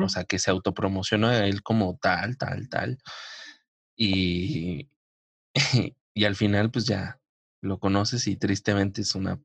O 0.00 0.08
sea, 0.08 0.24
que 0.24 0.38
se 0.38 0.50
autopromociona 0.50 1.30
a 1.30 1.46
él 1.46 1.62
como 1.62 1.98
tal, 2.00 2.36
tal, 2.36 2.68
tal. 2.68 2.98
Y, 3.96 4.88
y 6.14 6.24
al 6.24 6.36
final, 6.36 6.70
pues 6.70 6.86
ya 6.86 7.20
lo 7.60 7.78
conoces 7.78 8.26
y 8.28 8.36
tristemente 8.36 9.02
es 9.02 9.14
una, 9.14 9.40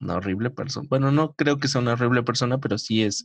una 0.00 0.16
horrible 0.16 0.50
persona. 0.50 0.86
Bueno, 0.88 1.12
no 1.12 1.34
creo 1.34 1.58
que 1.58 1.68
sea 1.68 1.80
una 1.80 1.92
horrible 1.92 2.22
persona, 2.24 2.58
pero 2.58 2.78
sí 2.78 3.04
es, 3.04 3.24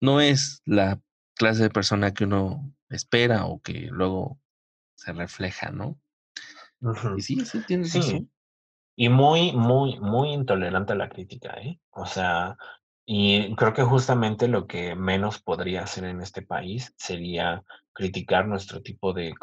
no 0.00 0.20
es 0.20 0.62
la 0.64 1.00
clase 1.36 1.62
de 1.62 1.70
persona 1.70 2.12
que 2.12 2.24
uno 2.24 2.74
espera 2.88 3.46
o 3.46 3.60
que 3.60 3.88
luego 3.90 4.40
se 4.96 5.12
refleja, 5.12 5.70
¿no? 5.70 6.00
Y 7.16 7.22
sí, 7.22 7.44
sí, 7.44 7.60
tienes 7.66 7.92
sí. 7.92 8.28
Y 8.96 9.08
muy, 9.10 9.52
muy, 9.52 10.00
muy 10.00 10.32
intolerante 10.32 10.94
a 10.94 10.96
la 10.96 11.08
crítica, 11.08 11.54
¿eh? 11.60 11.78
O 11.90 12.06
sea, 12.06 12.56
y 13.04 13.54
creo 13.54 13.72
que 13.74 13.84
justamente 13.84 14.48
lo 14.48 14.66
que 14.66 14.96
menos 14.96 15.40
podría 15.40 15.82
hacer 15.82 16.04
en 16.04 16.22
este 16.22 16.42
país 16.42 16.92
sería 16.96 17.62
criticar 17.92 18.48
nuestro 18.48 18.82
tipo 18.82 19.12
de, 19.12 19.34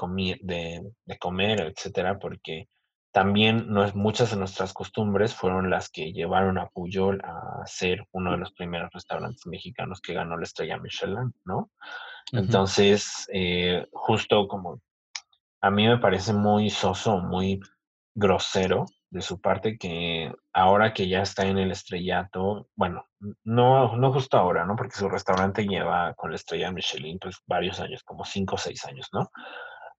de, 0.41 0.91
de 1.05 1.17
comer, 1.17 1.61
etcétera, 1.61 2.19
porque 2.19 2.67
también 3.13 3.67
no 3.69 3.83
es, 3.85 3.93
muchas 3.93 4.31
de 4.31 4.37
nuestras 4.37 4.73
costumbres 4.73 5.35
fueron 5.35 5.69
las 5.69 5.89
que 5.89 6.11
llevaron 6.11 6.57
a 6.57 6.67
Puyol 6.69 7.21
a 7.23 7.65
ser 7.65 8.07
uno 8.11 8.31
de 8.31 8.39
los 8.39 8.51
primeros 8.53 8.91
restaurantes 8.91 9.45
mexicanos 9.45 10.01
que 10.01 10.15
ganó 10.15 10.35
la 10.35 10.43
estrella 10.43 10.79
Michelin, 10.79 11.33
¿no? 11.45 11.69
Entonces, 12.31 13.27
eh, 13.31 13.85
justo 13.91 14.47
como 14.47 14.81
a 15.61 15.69
mí 15.69 15.87
me 15.87 15.99
parece 15.99 16.33
muy 16.33 16.71
soso, 16.71 17.19
muy 17.19 17.59
grosero 18.15 18.87
de 19.13 19.21
su 19.21 19.39
parte 19.39 19.77
que 19.77 20.33
ahora 20.53 20.91
que 20.91 21.07
ya 21.07 21.21
está 21.21 21.45
en 21.45 21.59
el 21.59 21.71
estrellato, 21.71 22.67
bueno, 22.75 23.05
no, 23.43 23.95
no 23.95 24.11
justo 24.11 24.37
ahora, 24.37 24.65
¿no? 24.65 24.75
Porque 24.75 24.95
su 24.95 25.07
restaurante 25.07 25.67
lleva 25.67 26.15
con 26.15 26.31
la 26.31 26.35
estrella 26.35 26.71
Michelin 26.71 27.19
pues 27.19 27.37
varios 27.45 27.79
años, 27.79 28.03
como 28.03 28.25
cinco 28.25 28.55
o 28.55 28.57
seis 28.57 28.83
años, 28.85 29.09
¿no? 29.13 29.29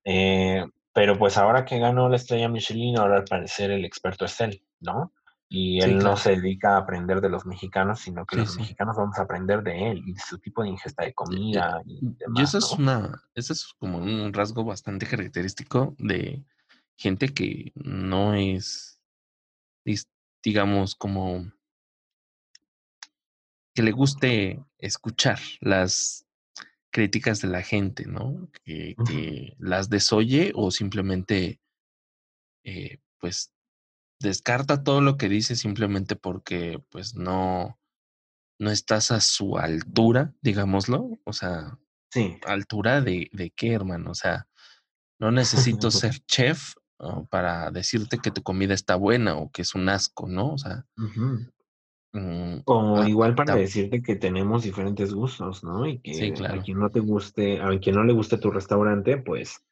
Eh, 0.05 0.65
pero 0.93 1.17
pues 1.17 1.39
ahora 1.39 1.65
que 1.65 1.79
ganó 1.79 2.09
la 2.09 2.17
estrella 2.17 2.49
Michelin, 2.49 2.99
ahora 2.99 3.19
al 3.19 3.25
parecer 3.25 3.71
el 3.71 3.85
experto 3.85 4.25
es 4.25 4.41
él, 4.41 4.65
¿no? 4.81 5.13
Y 5.49 5.81
él 5.81 5.99
no 5.99 6.17
se 6.17 6.31
dedica 6.35 6.75
a 6.75 6.79
aprender 6.79 7.21
de 7.21 7.29
los 7.29 7.47
mexicanos, 7.47 8.01
sino 8.01 8.27
que 8.27 8.37
los 8.37 8.57
mexicanos 8.57 8.97
vamos 8.97 9.17
a 9.19 9.23
aprender 9.23 9.63
de 9.63 9.93
él 9.93 10.03
y 10.05 10.13
de 10.13 10.21
su 10.21 10.39
tipo 10.41 10.65
de 10.65 10.71
ingesta 10.71 11.05
de 11.05 11.15
comida 11.15 11.81
y 11.87 12.01
demás. 12.01 12.41
Y 12.41 12.43
eso 12.43 12.59
es 12.59 12.73
una, 12.73 13.23
eso 13.37 13.53
es 13.53 13.73
como 13.79 13.99
un 13.99 14.33
rasgo 14.33 14.65
bastante 14.65 15.07
característico 15.07 15.95
de 15.99 16.43
gente 16.97 17.29
que 17.35 17.73
no 17.75 18.35
es, 18.35 18.94
digamos, 20.43 20.95
como 20.95 21.53
que 23.75 23.83
le 23.83 23.91
guste 23.91 24.65
escuchar 24.79 25.39
las 25.61 26.27
críticas 26.93 27.41
de 27.41 27.49
la 27.49 27.63
gente, 27.63 28.07
¿no? 28.07 28.49
Que, 28.63 28.95
que 29.09 29.57
las 29.59 29.91
desoye 29.91 30.53
o 30.55 30.71
simplemente, 30.71 31.61
eh, 32.65 32.99
pues, 33.19 33.53
descarta 34.21 34.85
todo 34.85 35.01
lo 35.01 35.17
que 35.17 35.29
dice 35.29 35.57
simplemente 35.57 36.15
porque, 36.15 36.81
pues, 36.91 37.17
no, 37.17 37.81
no 38.61 38.71
estás 38.71 39.11
a 39.11 39.21
su 39.21 39.59
altura, 39.59 40.35
digámoslo. 40.41 41.19
O 41.25 41.33
sea, 41.33 41.79
sí. 42.13 42.39
¿altura 42.47 43.01
de, 43.01 43.29
de 43.33 43.51
qué, 43.51 43.73
hermano? 43.73 44.13
O 44.13 44.15
sea, 44.15 44.47
no 45.19 45.33
necesito 45.33 45.91
ser 45.91 46.21
chef 46.27 46.75
para 47.31 47.71
decirte 47.71 48.19
que 48.19 48.31
tu 48.31 48.43
comida 48.43 48.75
está 48.75 48.97
buena 48.97 49.37
o 49.37 49.51
que 49.51 49.63
es 49.63 49.75
un 49.75 49.89
asco, 49.89 50.29
¿no? 50.29 50.53
O 50.53 50.59
sea. 50.59 50.85
Mm, 52.13 52.61
o 52.67 53.03
igual 53.03 53.35
para 53.35 53.57
decirte 53.57 54.01
que 54.01 54.15
tenemos 54.15 54.63
diferentes 54.63 55.13
gustos, 55.13 55.65
¿no? 55.65 55.85
Y 55.85 55.99
que 55.99 56.33
a 56.49 56.63
quien 56.63 56.79
no 56.79 56.89
te 56.91 57.01
guste, 57.01 57.61
a 57.61 57.77
quien 57.81 57.97
no 57.97 58.05
le 58.05 58.13
guste 58.13 58.39
tu 58.39 58.53
restaurante, 58.53 59.17
pues 59.17 59.65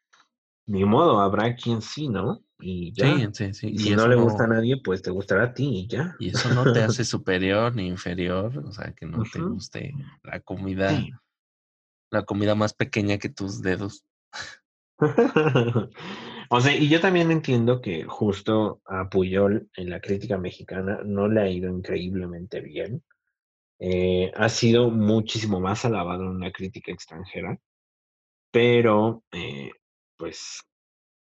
ni 0.66 0.85
modo, 0.85 1.21
habrá 1.21 1.55
quien 1.55 1.83
sí, 1.83 2.09
¿no? 2.09 2.42
Y 2.59 2.92
ya. 2.92 3.05
Sí, 3.05 3.29
sí, 3.33 3.55
sí. 3.55 3.68
Y 3.75 3.79
si 3.79 3.95
no 3.95 4.09
le 4.09 4.16
gusta 4.16 4.45
a 4.45 4.49
nadie, 4.49 4.77
pues 4.83 5.03
te 5.03 5.11
gustará 5.11 5.45
a 5.45 5.55
ti 5.55 5.68
y 5.68 5.87
ya. 5.87 6.16
Y 6.18 6.31
eso 6.31 6.53
no 6.53 6.73
te 6.73 6.83
hace 6.83 7.05
superior 7.05 7.75
ni 7.75 7.87
inferior, 7.87 8.59
o 8.59 8.73
sea, 8.73 8.92
que 8.92 9.07
no 9.07 9.23
te 9.23 9.40
guste 9.40 9.95
la 10.25 10.40
comida, 10.40 10.90
la 12.11 12.25
comida 12.25 12.55
más 12.55 12.75
pequeña 12.75 13.18
que 13.18 13.29
tus 13.29 13.62
dedos. 13.62 14.05
o 16.55 16.61
sea, 16.61 16.77
y 16.77 16.87
yo 16.91 17.01
también 17.01 17.31
entiendo 17.31 17.81
que 17.81 18.05
justo 18.05 18.83
a 18.85 19.09
Puyol 19.09 19.71
en 19.75 19.88
la 19.88 20.03
crítica 20.03 20.37
mexicana 20.37 21.01
no 21.03 21.27
le 21.27 21.41
ha 21.41 21.49
ido 21.49 21.71
increíblemente 21.71 22.61
bien. 22.61 23.03
Eh, 23.79 24.31
ha 24.37 24.51
sido 24.51 24.91
muchísimo 24.91 25.61
más 25.61 25.87
alabado 25.87 26.31
en 26.31 26.41
la 26.41 26.53
crítica 26.53 26.93
extranjera, 26.93 27.59
pero 28.51 29.25
eh, 29.33 29.71
pues, 30.19 30.62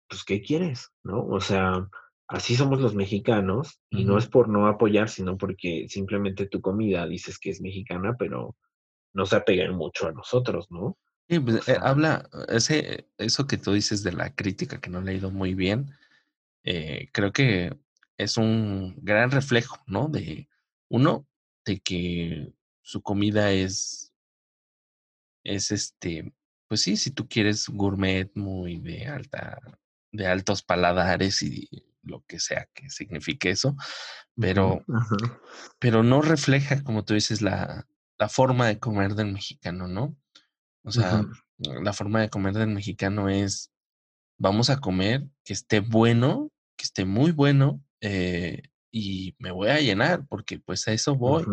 pues, 0.08 0.24
¿qué 0.24 0.40
quieres? 0.40 0.90
¿No? 1.04 1.26
O 1.26 1.42
sea, 1.42 1.86
así 2.26 2.56
somos 2.56 2.80
los 2.80 2.94
mexicanos 2.94 3.82
y 3.90 4.06
no 4.06 4.16
es 4.16 4.28
por 4.28 4.48
no 4.48 4.66
apoyar, 4.66 5.10
sino 5.10 5.36
porque 5.36 5.88
simplemente 5.90 6.46
tu 6.46 6.62
comida 6.62 7.06
dices 7.06 7.38
que 7.38 7.50
es 7.50 7.60
mexicana, 7.60 8.16
pero 8.18 8.56
no 9.12 9.26
se 9.26 9.36
apegan 9.36 9.74
mucho 9.74 10.08
a 10.08 10.12
nosotros, 10.12 10.70
¿no? 10.70 10.96
Sí, 11.28 11.40
pues, 11.40 11.68
eh, 11.68 11.76
habla, 11.80 12.28
ese, 12.48 13.08
eso 13.18 13.46
que 13.46 13.58
tú 13.58 13.72
dices 13.72 14.02
de 14.02 14.12
la 14.12 14.34
crítica 14.34 14.80
que 14.80 14.88
no 14.88 15.02
le 15.02 15.12
ha 15.12 15.14
ido 15.14 15.30
muy 15.30 15.54
bien, 15.54 15.94
eh, 16.64 17.10
creo 17.12 17.32
que 17.32 17.76
es 18.16 18.36
un 18.38 18.96
gran 19.02 19.30
reflejo, 19.30 19.76
¿no? 19.86 20.08
De 20.08 20.48
uno, 20.88 21.26
de 21.66 21.80
que 21.80 22.52
su 22.82 23.02
comida 23.02 23.52
es, 23.52 24.14
es 25.44 25.70
este, 25.70 26.32
pues 26.66 26.80
sí, 26.82 26.96
si 26.96 27.10
tú 27.10 27.28
quieres 27.28 27.68
gourmet 27.68 28.30
muy 28.34 28.78
de 28.78 29.06
alta, 29.06 29.60
de 30.12 30.26
altos 30.26 30.62
paladares 30.62 31.42
y 31.42 31.68
lo 32.02 32.24
que 32.26 32.38
sea 32.38 32.68
que 32.72 32.88
signifique 32.88 33.50
eso, 33.50 33.76
pero, 34.34 34.82
pero 35.78 36.02
no 36.02 36.22
refleja, 36.22 36.82
como 36.82 37.04
tú 37.04 37.12
dices, 37.12 37.42
la, 37.42 37.86
la 38.18 38.28
forma 38.30 38.66
de 38.66 38.78
comer 38.78 39.14
del 39.14 39.32
mexicano, 39.32 39.88
¿no? 39.88 40.16
O 40.88 40.90
sea, 40.90 41.22
la 41.58 41.92
forma 41.92 42.22
de 42.22 42.30
comer 42.30 42.54
del 42.54 42.70
mexicano 42.70 43.28
es, 43.28 43.70
vamos 44.38 44.70
a 44.70 44.80
comer 44.80 45.26
que 45.44 45.52
esté 45.52 45.80
bueno, 45.80 46.50
que 46.78 46.84
esté 46.84 47.04
muy 47.04 47.30
bueno, 47.30 47.82
eh, 48.00 48.62
y 48.90 49.36
me 49.38 49.50
voy 49.50 49.68
a 49.68 49.80
llenar, 49.80 50.26
porque 50.28 50.58
pues 50.58 50.88
a 50.88 50.92
eso 50.92 51.14
voy. 51.14 51.44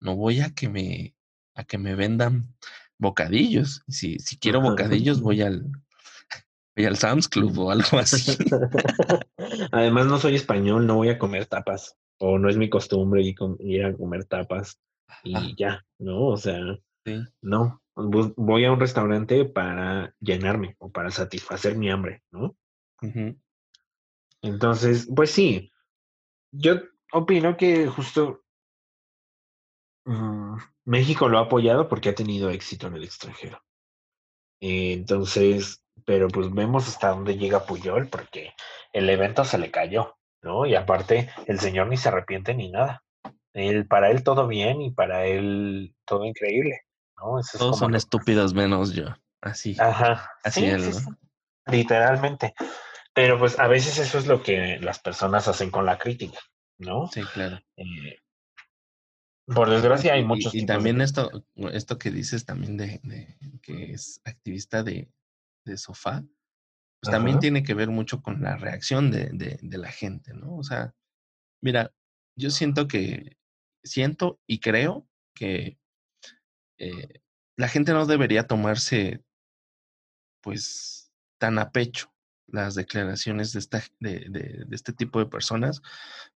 No 0.00 0.16
voy 0.16 0.40
a 0.40 0.50
que 0.50 0.68
me, 0.68 1.14
a 1.54 1.62
que 1.62 1.78
me 1.78 1.94
vendan 1.94 2.52
bocadillos. 2.98 3.84
Si, 3.86 4.18
si 4.18 4.38
quiero 4.38 4.60
bocadillos, 4.60 5.20
voy 5.20 5.42
al, 5.42 5.70
voy 6.76 6.86
al 6.86 6.96
Sam's 6.96 7.28
Club 7.28 7.56
o 7.56 7.70
algo 7.70 7.98
así. 7.98 8.36
Además, 9.70 10.06
no 10.06 10.18
soy 10.18 10.34
español, 10.34 10.84
no 10.84 10.96
voy 10.96 11.10
a 11.10 11.18
comer 11.18 11.46
tapas. 11.46 11.96
O 12.18 12.38
no 12.38 12.48
es 12.48 12.56
mi 12.56 12.68
costumbre 12.68 13.22
ir, 13.22 13.84
a 13.84 13.94
comer 13.94 14.24
tapas 14.24 14.80
y 15.22 15.54
ya, 15.56 15.84
¿no? 15.98 16.26
O 16.26 16.36
sea, 16.36 16.58
no 17.40 17.83
voy 17.96 18.64
a 18.64 18.72
un 18.72 18.80
restaurante 18.80 19.44
para 19.44 20.14
llenarme 20.20 20.76
o 20.78 20.90
para 20.90 21.10
satisfacer 21.10 21.76
mi 21.76 21.90
hambre, 21.90 22.22
¿no? 22.30 22.56
Entonces, 24.42 25.08
pues 25.14 25.30
sí, 25.30 25.72
yo 26.52 26.80
opino 27.12 27.56
que 27.56 27.86
justo 27.86 28.44
mm, 30.04 30.56
México 30.84 31.28
lo 31.28 31.38
ha 31.38 31.42
apoyado 31.42 31.88
porque 31.88 32.10
ha 32.10 32.14
tenido 32.14 32.50
éxito 32.50 32.86
en 32.86 32.96
el 32.96 33.04
extranjero. 33.04 33.62
entonces, 34.60 35.84
pero 36.04 36.28
pues 36.28 36.52
vemos 36.52 36.88
hasta 36.88 37.10
dónde 37.10 37.36
llega 37.36 37.66
Puyol 37.66 38.08
porque 38.08 38.54
el 38.92 39.08
evento 39.08 39.44
se 39.44 39.58
le 39.58 39.70
cayó, 39.70 40.16
¿no? 40.42 40.66
Y 40.66 40.74
aparte, 40.74 41.30
el 41.46 41.60
señor 41.60 41.88
ni 41.88 41.96
se 41.96 42.08
arrepiente 42.08 42.54
ni 42.54 42.70
nada. 42.70 43.02
Él, 43.52 43.86
para 43.86 44.10
él 44.10 44.24
todo 44.24 44.46
bien 44.46 44.82
y 44.82 44.90
para 44.90 45.26
él 45.26 45.94
todo 46.04 46.24
increíble. 46.24 46.80
Todos 47.16 47.78
son 47.78 47.94
estúpidos 47.94 48.54
menos 48.54 48.92
yo. 48.92 49.06
Así. 49.40 49.76
Ajá. 49.78 50.30
Así 50.42 50.64
es. 50.64 51.06
Literalmente. 51.66 52.54
Pero 53.14 53.38
pues 53.38 53.58
a 53.58 53.68
veces 53.68 53.98
eso 53.98 54.18
es 54.18 54.26
lo 54.26 54.42
que 54.42 54.78
las 54.80 54.98
personas 54.98 55.46
hacen 55.46 55.70
con 55.70 55.86
la 55.86 55.98
crítica, 55.98 56.38
¿no? 56.78 57.06
Sí, 57.06 57.22
claro. 57.32 57.60
Eh, 57.76 58.18
por 59.46 59.70
desgracia 59.70 60.14
hay 60.14 60.24
muchos. 60.24 60.54
Y, 60.54 60.66
también 60.66 61.00
esto, 61.00 61.30
esto 61.72 61.98
que 61.98 62.10
dices 62.10 62.44
también 62.44 62.76
de, 62.76 63.00
que 63.62 63.92
es 63.92 64.20
activista 64.24 64.82
de, 64.82 65.08
sofá, 65.76 66.24
pues 67.00 67.12
también 67.12 67.38
tiene 67.38 67.62
que 67.62 67.74
ver 67.74 67.88
mucho 67.88 68.20
con 68.20 68.42
la 68.42 68.56
reacción 68.56 69.10
de, 69.10 69.28
de, 69.32 69.78
la 69.78 69.92
gente, 69.92 70.32
¿no? 70.32 70.56
O 70.56 70.64
sea, 70.64 70.94
mira, 71.62 71.92
yo 72.36 72.50
siento 72.50 72.88
que, 72.88 73.36
siento 73.84 74.40
y 74.46 74.60
creo 74.60 75.06
que 75.34 75.78
eh, 76.84 77.20
la 77.56 77.68
gente 77.68 77.92
no 77.92 78.06
debería 78.06 78.46
tomarse 78.46 79.24
pues 80.42 81.12
tan 81.38 81.58
a 81.58 81.70
pecho 81.70 82.12
las 82.46 82.74
declaraciones 82.74 83.52
de, 83.52 83.58
esta, 83.58 83.82
de, 84.00 84.26
de, 84.28 84.66
este 84.70 84.92
tipo 84.92 85.18
de 85.18 85.26
personas, 85.26 85.80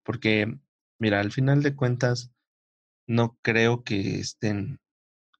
porque, 0.04 0.58
mira, 1.00 1.20
al 1.20 1.32
final 1.32 1.62
de 1.62 1.76
cuentas, 1.76 2.32
no 3.08 3.38
creo 3.42 3.84
que 3.84 4.20
estén 4.20 4.80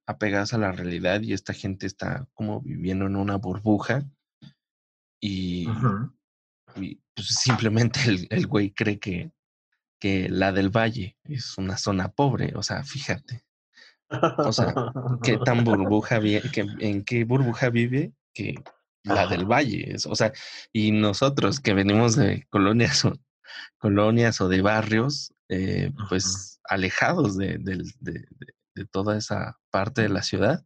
apegadas 0.06 0.52
a 0.52 0.58
la 0.58 0.72
realidad 0.72 1.22
y 1.22 1.32
esta 1.32 1.54
gente 1.54 1.86
está 1.86 2.28
como 2.34 2.60
viviendo 2.60 3.06
en 3.06 3.16
una 3.16 3.36
burbuja 3.36 4.06
y, 5.20 5.66
pues, 6.74 7.26
simplemente 7.26 8.00
el, 8.06 8.26
el, 8.30 8.46
güey 8.46 8.72
cree 8.72 8.98
que, 8.98 9.32
que 9.98 10.28
la 10.28 10.52
del 10.52 10.68
valle 10.68 11.16
es 11.24 11.56
una 11.58 11.76
zona 11.78 12.10
pobre, 12.10 12.52
o 12.54 12.62
sea, 12.62 12.84
fíjate. 12.84 13.47
O 14.38 14.52
sea, 14.52 14.74
qué 15.22 15.38
tan 15.38 15.64
burbuja 15.64 16.20
que, 16.20 16.66
en 16.80 17.04
qué 17.04 17.24
burbuja 17.24 17.70
vive 17.70 18.12
que 18.32 18.54
la 19.04 19.26
del 19.26 19.44
valle. 19.44 19.96
o 20.06 20.16
sea, 20.16 20.32
y 20.72 20.92
nosotros 20.92 21.60
que 21.60 21.74
venimos 21.74 22.16
de 22.16 22.46
colonias 22.50 23.04
o, 23.04 23.12
colonias 23.78 24.40
o 24.40 24.48
de 24.48 24.62
barrios, 24.62 25.32
eh, 25.48 25.92
pues 26.08 26.60
alejados 26.64 27.36
de, 27.36 27.60
toda 28.90 29.16
esa 29.16 29.58
parte 29.70 30.02
de 30.02 30.08
la 30.08 30.22
ciudad, 30.22 30.64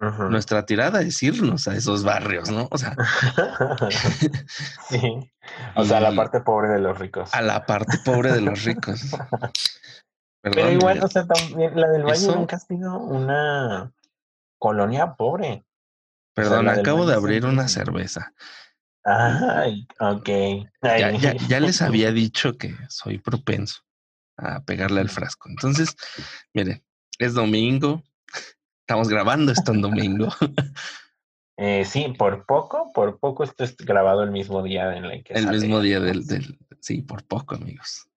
nuestra 0.00 0.66
tirada 0.66 1.00
es 1.02 1.22
irnos 1.22 1.68
a 1.68 1.76
esos 1.76 2.02
barrios, 2.02 2.50
¿no? 2.50 2.66
O 2.72 2.78
sea, 2.78 2.96
sí. 4.88 5.30
O 5.74 5.84
sea, 5.84 5.98
a 5.98 6.00
la 6.00 6.14
parte 6.14 6.40
pobre 6.40 6.68
de 6.68 6.78
los 6.78 6.98
ricos. 6.98 7.34
A 7.34 7.42
la 7.42 7.66
parte 7.66 7.98
pobre 8.04 8.32
de 8.32 8.40
los 8.40 8.64
ricos. 8.64 9.02
Pero 10.42 10.70
igual, 10.70 11.02
o 11.02 11.08
sea, 11.08 11.24
también 11.26 11.80
la 11.80 11.88
del 11.88 12.02
Valle 12.02 12.26
nunca 12.34 12.56
ha 12.56 12.58
sido 12.58 12.98
una 12.98 13.92
colonia 14.58 15.14
pobre. 15.14 15.64
Perdón, 16.34 16.68
acabo 16.68 17.06
de 17.06 17.14
abrir 17.14 17.46
una 17.46 17.68
cerveza. 17.68 18.32
Ay, 19.04 19.86
ok. 20.00 20.28
Ya, 21.48 21.60
les 21.60 21.82
había 21.82 22.12
dicho 22.12 22.56
que 22.56 22.74
soy 22.88 23.18
propenso 23.18 23.82
a 24.36 24.60
pegarle 24.64 25.00
al 25.00 25.08
frasco. 25.10 25.48
Entonces, 25.48 25.94
miren, 26.54 26.82
es 27.18 27.34
domingo. 27.34 28.02
Estamos 28.80 29.08
grabando 29.08 29.52
esto 29.52 29.72
en 29.72 29.82
domingo. 29.82 30.28
Eh, 31.58 31.84
sí, 31.84 32.14
por 32.18 32.46
poco, 32.46 32.90
por 32.92 33.18
poco 33.20 33.44
esto 33.44 33.62
es 33.62 33.76
grabado 33.76 34.22
el 34.22 34.30
mismo 34.30 34.62
día 34.62 34.96
en 34.96 35.04
el 35.04 35.22
que 35.22 35.34
El 35.34 35.48
mismo 35.48 35.80
día 35.80 36.00
del, 36.00 36.26
del, 36.26 36.58
sí, 36.80 37.02
por 37.02 37.24
poco, 37.24 37.54
amigos. 37.54 38.08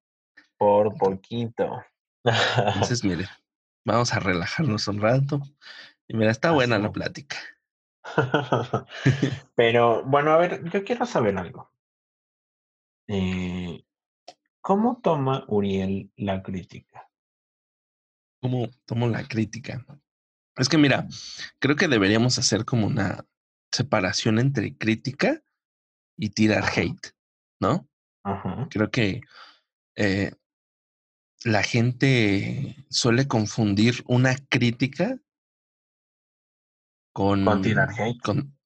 Por 0.58 0.98
poquito. 0.98 1.84
Entonces, 2.26 3.04
mire, 3.04 3.28
vamos 3.86 4.14
a 4.14 4.20
relajarnos 4.20 4.88
un 4.88 5.02
rato. 5.02 5.42
Y 6.08 6.16
mira, 6.16 6.32
está 6.32 6.52
buena 6.52 6.78
la 6.80 6.92
plática. 6.92 7.38
Pero 9.56 10.04
bueno, 10.04 10.32
a 10.32 10.38
ver, 10.38 10.70
yo 10.70 10.84
quiero 10.84 11.06
saber 11.06 11.38
algo. 11.38 11.72
Eh, 13.08 13.84
¿Cómo 14.62 15.00
toma 15.02 15.46
Uriel 15.48 16.12
la 16.16 16.42
crítica? 16.42 17.08
¿Cómo 18.42 18.70
tomo 18.86 19.08
la 19.08 19.28
crítica? 19.28 19.86
Es 20.56 20.70
que 20.70 20.78
mira, 20.78 21.08
creo 21.60 21.76
que 21.76 21.88
deberíamos 21.88 22.40
hacer 22.40 22.66
como 22.66 22.88
una 22.88 23.26
separación 23.72 24.40
entre 24.40 24.76
crítica 24.76 25.42
y 26.18 26.30
tirar 26.30 26.64
hate, 26.76 27.14
¿no? 27.60 27.88
Creo 28.72 28.90
que 28.90 29.22
eh, 29.96 30.32
la 31.46 31.62
gente 31.62 32.88
suele 32.90 33.28
confundir 33.28 34.04
una 34.08 34.36
crítica 34.50 35.20
con, 37.14 37.46
con 37.46 37.62
tirar 37.62 37.90
hate. 37.92 38.20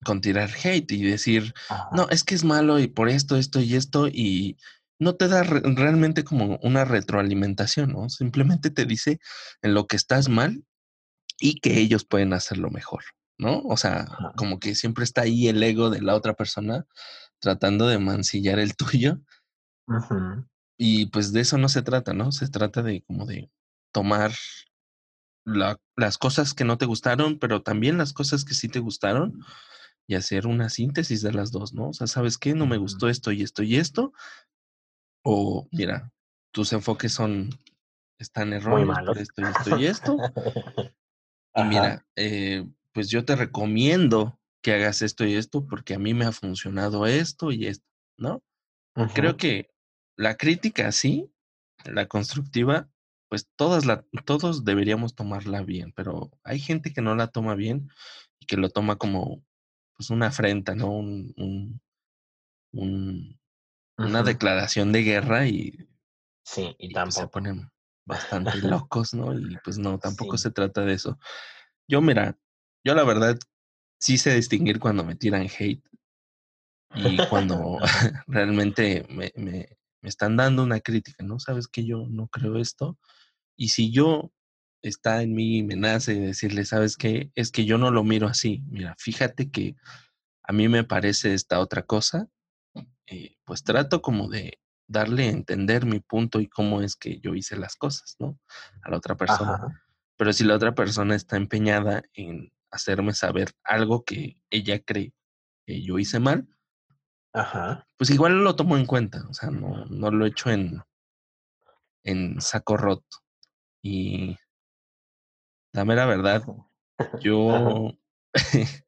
Con, 0.05 0.21
tirar 0.21 0.49
hate 0.49 0.89
y 0.93 1.03
decir, 1.03 1.53
no, 1.91 2.07
es 2.09 2.23
que 2.23 2.35
es 2.35 2.45
malo 2.45 2.79
y 2.79 2.87
por 2.87 3.09
esto, 3.09 3.35
esto 3.35 3.59
y 3.59 3.75
esto, 3.75 4.07
y 4.07 4.57
no 4.97 5.15
te 5.15 5.27
da 5.27 5.43
realmente 5.43 6.23
como 6.23 6.57
una 6.63 6.85
retroalimentación, 6.85 7.91
¿no? 7.91 8.09
Simplemente 8.09 8.69
te 8.69 8.85
dice 8.85 9.19
en 9.61 9.73
lo 9.73 9.85
que 9.85 9.97
estás 9.97 10.29
mal 10.29 10.63
y 11.37 11.59
que 11.59 11.79
ellos 11.79 12.05
pueden 12.05 12.31
hacerlo 12.31 12.69
mejor, 12.69 13.03
¿no? 13.37 13.59
O 13.63 13.75
sea, 13.75 14.07
como 14.37 14.57
que 14.57 14.73
siempre 14.73 15.03
está 15.03 15.23
ahí 15.23 15.49
el 15.49 15.61
ego 15.61 15.89
de 15.89 16.01
la 16.01 16.15
otra 16.15 16.33
persona 16.33 16.85
tratando 17.39 17.89
de 17.89 17.99
mancillar 17.99 18.57
el 18.57 18.77
tuyo. 18.77 19.19
Y 20.81 21.07
pues 21.07 21.33
de 21.33 21.41
eso 21.41 21.57
no 21.57 21.67
se 21.67 21.81
trata, 21.81 22.13
¿no? 22.13 22.31
Se 22.31 22.47
trata 22.47 22.81
de 22.81 23.03
como 23.03 23.25
de 23.25 23.51
tomar 23.91 24.31
las 25.43 26.17
cosas 26.17 26.53
que 26.53 26.63
no 26.63 26.77
te 26.77 26.85
gustaron, 26.85 27.37
pero 27.37 27.63
también 27.63 27.97
las 27.97 28.13
cosas 28.13 28.45
que 28.45 28.53
sí 28.53 28.69
te 28.69 28.79
gustaron 28.79 29.43
y 30.07 30.15
hacer 30.15 30.47
una 30.47 30.69
síntesis 30.69 31.21
de 31.21 31.33
las 31.33 31.51
dos, 31.51 31.73
¿no? 31.73 31.89
O 31.89 31.93
sea, 31.93 32.07
¿sabes 32.07 32.37
qué? 32.37 32.53
No 32.53 32.65
me 32.65 32.77
gustó 32.77 33.09
esto 33.09 33.33
y 33.33 33.43
esto 33.43 33.61
y 33.61 33.75
esto. 33.75 34.13
O 35.21 35.67
mira, 35.73 36.13
tus 36.53 36.71
enfoques 36.71 37.11
son, 37.11 37.49
están 38.17 38.53
erróneos 38.53 38.99
por 39.05 39.17
esto 39.19 39.41
y 39.41 39.45
esto 39.45 39.77
y 39.77 39.85
esto. 39.85 40.17
y 41.55 41.63
mira, 41.63 42.05
eh, 42.15 42.65
pues 42.93 43.09
yo 43.09 43.25
te 43.25 43.35
recomiendo 43.35 44.39
que 44.63 44.75
hagas 44.75 45.01
esto 45.01 45.25
y 45.25 45.35
esto 45.35 45.65
porque 45.65 45.95
a 45.95 45.99
mí 45.99 46.13
me 46.13 46.23
ha 46.23 46.31
funcionado 46.31 47.05
esto 47.05 47.51
y 47.51 47.67
esto, 47.67 47.85
¿no? 48.17 48.41
Creo 49.13 49.35
que 49.35 49.69
la 50.19 50.35
crítica 50.35 50.91
sí, 50.91 51.31
la 51.85 52.05
constructiva, 52.07 52.89
pues 53.29 53.47
todas 53.55 53.85
la, 53.85 54.03
todos 54.25 54.65
deberíamos 54.65 55.15
tomarla 55.15 55.61
bien, 55.61 55.93
pero 55.95 56.29
hay 56.43 56.59
gente 56.59 56.91
que 56.91 57.01
no 57.01 57.15
la 57.15 57.27
toma 57.27 57.55
bien 57.55 57.89
y 58.37 58.45
que 58.45 58.57
lo 58.57 58.69
toma 58.69 58.97
como 58.97 59.41
pues 59.95 60.09
una 60.09 60.27
afrenta, 60.27 60.75
¿no? 60.75 60.89
Un, 60.89 61.81
un, 62.73 63.39
una 63.97 64.23
declaración 64.23 64.91
de 64.91 65.03
guerra 65.03 65.47
y, 65.47 65.87
sí, 66.43 66.75
y, 66.77 66.93
pues, 66.93 67.15
se 67.15 67.27
ponen 67.29 67.71
bastante 68.05 68.57
locos, 68.89 69.13
¿no? 69.13 69.33
Y 69.39 69.57
pues 69.63 69.77
no, 69.77 69.99
tampoco 69.99 70.37
se 70.37 70.51
trata 70.51 70.81
de 70.81 70.95
eso. 70.95 71.17
Yo, 71.87 72.01
mira, 72.01 72.37
yo 72.83 72.93
la 72.93 73.05
verdad 73.05 73.39
sí 74.01 74.17
sé 74.17 74.35
distinguir 74.35 74.79
cuando 74.79 75.05
me 75.05 75.15
tiran 75.15 75.47
hate 75.47 75.81
y 76.95 77.17
cuando 77.29 77.77
realmente 78.27 79.05
me, 79.09 79.31
me, 79.37 79.78
me 80.01 80.09
están 80.09 80.37
dando 80.37 80.63
una 80.63 80.79
crítica, 80.79 81.23
¿no? 81.23 81.39
Sabes 81.39 81.67
que 81.67 81.85
yo 81.85 82.05
no 82.09 82.27
creo 82.27 82.57
esto. 82.57 82.97
Y 83.55 83.69
si 83.69 83.91
yo 83.91 84.31
está 84.81 85.21
en 85.21 85.33
mí 85.33 85.57
y 85.57 85.63
me 85.63 85.75
nace 85.75 86.15
decirle, 86.19 86.65
¿sabes 86.65 86.95
qué? 86.95 87.31
Es 87.35 87.51
que 87.51 87.65
yo 87.65 87.77
no 87.77 87.91
lo 87.91 88.03
miro 88.03 88.27
así. 88.27 88.63
Mira, 88.67 88.95
fíjate 88.97 89.51
que 89.51 89.75
a 90.43 90.53
mí 90.53 90.67
me 90.67 90.83
parece 90.83 91.33
esta 91.33 91.59
otra 91.59 91.83
cosa. 91.83 92.27
Eh, 93.07 93.35
pues 93.43 93.63
trato 93.63 94.01
como 94.01 94.29
de 94.29 94.59
darle 94.87 95.25
a 95.25 95.31
entender 95.31 95.85
mi 95.85 95.99
punto 95.99 96.39
y 96.39 96.47
cómo 96.47 96.81
es 96.81 96.95
que 96.95 97.19
yo 97.19 97.35
hice 97.35 97.57
las 97.57 97.75
cosas, 97.75 98.15
¿no? 98.19 98.39
A 98.81 98.89
la 98.89 98.97
otra 98.97 99.15
persona. 99.15 99.83
Pero 100.17 100.33
si 100.33 100.43
la 100.43 100.55
otra 100.55 100.73
persona 100.73 101.15
está 101.15 101.37
empeñada 101.37 102.03
en 102.13 102.51
hacerme 102.71 103.13
saber 103.13 103.51
algo 103.63 104.03
que 104.03 104.41
ella 104.49 104.79
cree 104.79 105.13
que 105.65 105.81
yo 105.81 105.99
hice 105.99 106.19
mal, 106.19 106.47
Ajá. 107.33 107.85
Pues 107.97 108.09
igual 108.09 108.43
lo 108.43 108.55
tomo 108.55 108.77
en 108.77 108.85
cuenta, 108.85 109.25
o 109.29 109.33
sea, 109.33 109.49
no, 109.49 109.85
no 109.85 110.11
lo 110.11 110.25
echo 110.25 110.49
en, 110.49 110.81
en 112.03 112.41
saco 112.41 112.77
roto. 112.77 113.17
Y 113.81 114.37
dame 115.73 115.95
la 115.95 116.05
verdad, 116.05 116.43
yo 117.21 117.93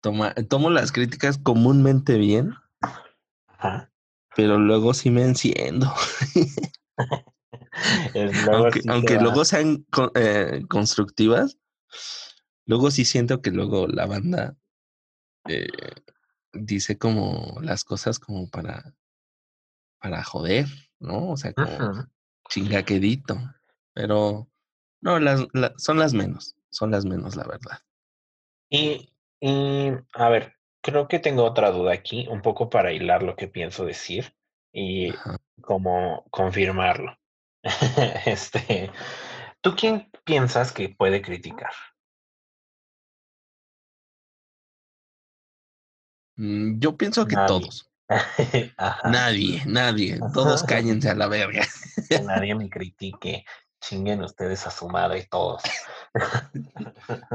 toma, 0.00 0.34
tomo 0.48 0.70
las 0.70 0.92
críticas 0.92 1.38
comúnmente 1.38 2.18
bien, 2.18 2.54
Ajá. 3.46 3.90
pero 4.36 4.58
luego 4.58 4.94
sí 4.94 5.10
me 5.10 5.22
enciendo. 5.22 5.92
aunque, 8.88 9.18
luego 9.18 9.44
sean 9.44 9.86
eh, 10.14 10.62
constructivas, 10.68 11.58
luego 12.66 12.90
sí 12.90 13.04
siento 13.04 13.40
que 13.42 13.50
luego 13.50 13.86
la 13.88 14.06
banda 14.06 14.56
eh, 15.48 15.68
dice 16.54 16.98
como 16.98 17.58
las 17.60 17.84
cosas 17.84 18.18
como 18.18 18.48
para, 18.48 18.94
para 20.00 20.22
joder, 20.22 20.66
¿no? 20.98 21.30
O 21.30 21.36
sea, 21.36 21.52
como 21.52 22.06
chingaquedito. 22.48 23.38
Pero 23.92 24.48
no, 25.00 25.18
las, 25.18 25.46
son 25.76 25.98
las 25.98 26.14
menos, 26.14 26.56
son 26.70 26.90
las 26.90 27.04
menos, 27.04 27.36
la 27.36 27.44
verdad. 27.44 27.78
Y, 28.70 29.12
y, 29.40 29.90
a 30.14 30.28
ver, 30.28 30.54
creo 30.82 31.08
que 31.08 31.18
tengo 31.18 31.44
otra 31.44 31.70
duda 31.70 31.92
aquí, 31.92 32.26
un 32.28 32.42
poco 32.42 32.70
para 32.70 32.92
hilar 32.92 33.22
lo 33.22 33.36
que 33.36 33.48
pienso 33.48 33.84
decir 33.84 34.34
y 34.72 35.12
como 35.60 36.24
confirmarlo. 36.30 37.16
este, 38.26 38.90
¿tú 39.60 39.74
quién 39.76 40.10
piensas 40.24 40.72
que 40.72 40.88
puede 40.90 41.22
criticar? 41.22 41.72
Yo 46.36 46.96
pienso 46.96 47.26
que 47.26 47.36
todos. 47.46 47.90
Nadie, 49.04 49.62
nadie. 49.66 50.20
Todos 50.34 50.62
cállense 50.64 51.08
a 51.08 51.14
la 51.14 51.26
verga. 51.26 51.66
que 52.08 52.20
nadie 52.20 52.54
me 52.54 52.68
critique. 52.68 53.44
Chinguen 53.80 54.22
ustedes 54.22 54.66
a 54.66 54.70
su 54.70 54.88
madre 54.88 55.26
todos. 55.30 55.62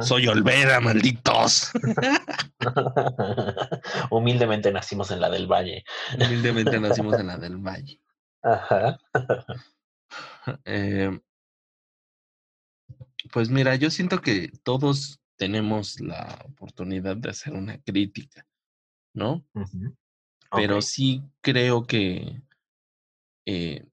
Soy 0.01 0.27
Olvera, 0.27 0.79
malditos. 0.79 1.71
Humildemente 4.09 4.71
nacimos 4.71 5.11
en 5.11 5.21
la 5.21 5.29
del 5.29 5.45
Valle. 5.45 5.83
Humildemente 6.15 6.79
nacimos 6.79 7.19
en 7.19 7.27
la 7.27 7.37
del 7.37 7.57
Valle. 7.57 8.01
Ajá. 8.41 8.97
Eh, 10.65 11.19
pues 13.31 13.49
mira, 13.49 13.75
yo 13.75 13.91
siento 13.91 14.21
que 14.21 14.51
todos 14.63 15.19
tenemos 15.35 15.99
la 15.99 16.39
oportunidad 16.45 17.15
de 17.15 17.29
hacer 17.29 17.53
una 17.53 17.77
crítica. 17.79 18.45
¿No? 19.13 19.45
Pero 20.51 20.81
sí 20.81 21.21
creo 21.41 21.85
que, 21.85 22.41
eh, 23.45 23.85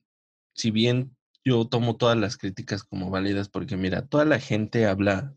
si 0.54 0.70
bien 0.70 1.16
yo 1.44 1.66
tomo 1.66 1.96
todas 1.96 2.16
las 2.16 2.36
críticas 2.36 2.82
como 2.82 3.10
válidas, 3.10 3.48
porque 3.48 3.76
mira, 3.76 4.06
toda 4.06 4.24
la 4.24 4.40
gente 4.40 4.86
habla, 4.86 5.34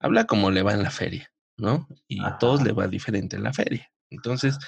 habla 0.00 0.26
como 0.26 0.50
le 0.50 0.62
va 0.62 0.72
en 0.72 0.82
la 0.82 0.90
feria, 0.90 1.32
¿no? 1.56 1.88
Y 2.08 2.24
a 2.24 2.38
todos 2.38 2.62
le 2.62 2.72
va 2.72 2.88
diferente 2.88 3.36
en 3.36 3.42
la 3.42 3.52
feria. 3.52 3.90
Entonces, 4.10 4.58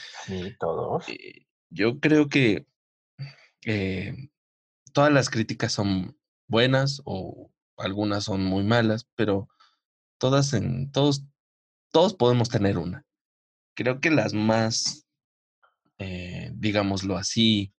todos. 0.59 1.09
Eh, 1.09 1.47
yo 1.71 2.01
creo 2.01 2.29
que 2.29 2.67
eh, 3.65 4.31
todas 4.93 5.13
las 5.13 5.31
críticas 5.31 5.73
son 5.73 6.19
buenas 6.49 7.01
o 7.05 7.53
algunas 7.77 8.25
son 8.25 8.45
muy 8.45 8.65
malas, 8.65 9.09
pero 9.15 9.49
todas 10.19 10.53
en 10.53 10.91
todos 10.91 11.25
todos 11.91 12.15
podemos 12.15 12.49
tener 12.49 12.79
una 12.79 13.06
creo 13.77 14.01
que 14.01 14.11
las 14.11 14.35
más, 14.35 15.07
eh, 15.99 16.51
digámoslo 16.55 17.17
así, 17.17 17.73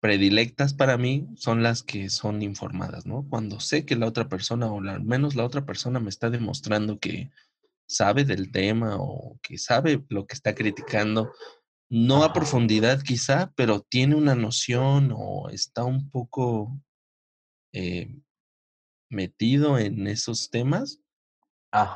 predilectas 0.00 0.74
para 0.74 0.98
mí 0.98 1.26
son 1.34 1.62
las 1.62 1.82
que 1.82 2.10
son 2.10 2.42
informadas, 2.42 3.06
¿no? 3.06 3.26
Cuando 3.28 3.58
sé 3.58 3.86
que 3.86 3.96
la 3.96 4.06
otra 4.06 4.28
persona, 4.28 4.70
o 4.70 4.78
al 4.78 5.02
menos 5.02 5.34
la 5.34 5.44
otra 5.44 5.64
persona 5.64 5.98
me 5.98 6.10
está 6.10 6.28
demostrando 6.28 6.98
que 6.98 7.30
sabe 7.88 8.24
del 8.24 8.52
tema 8.52 8.96
o 8.98 9.38
que 9.42 9.56
sabe 9.56 10.04
lo 10.10 10.26
que 10.26 10.34
está 10.34 10.54
criticando, 10.54 11.32
no 11.88 12.22
a 12.22 12.32
profundidad 12.34 13.02
quizá, 13.02 13.52
pero 13.56 13.80
tiene 13.80 14.14
una 14.14 14.34
noción 14.34 15.12
o 15.16 15.48
está 15.48 15.84
un 15.84 16.10
poco 16.10 16.78
eh, 17.72 18.14
metido 19.08 19.78
en 19.78 20.06
esos 20.06 20.50
temas, 20.50 21.00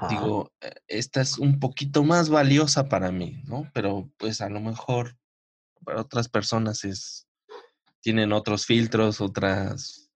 Digo, 0.09 0.53
eh, 0.61 0.75
esta 0.89 1.21
es 1.21 1.39
un 1.39 1.61
poquito 1.61 2.03
más 2.03 2.29
valiosa 2.29 2.89
para 2.89 3.13
mí, 3.13 3.43
¿no? 3.45 3.71
Pero 3.73 4.11
pues 4.17 4.41
a 4.41 4.49
lo 4.49 4.61
mejor 4.61 5.17
para 5.85 6.01
otras 6.01 6.29
personas 6.29 6.85
es, 6.85 7.29
tienen 8.01 8.33
otros 8.33 8.67
filtros, 8.67 9.21
otras, 9.21 10.11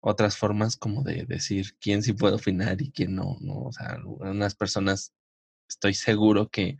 otras 0.00 0.36
formas 0.36 0.76
como 0.76 1.02
de 1.02 1.24
decir 1.24 1.76
quién 1.80 2.02
sí 2.02 2.12
puede 2.12 2.34
opinar 2.34 2.80
y 2.82 2.90
quién 2.90 3.14
no, 3.14 3.36
¿no? 3.40 3.62
O 3.62 3.72
sea, 3.72 3.88
algunas 3.88 4.54
personas 4.54 5.14
estoy 5.68 5.94
seguro 5.94 6.48
que 6.48 6.76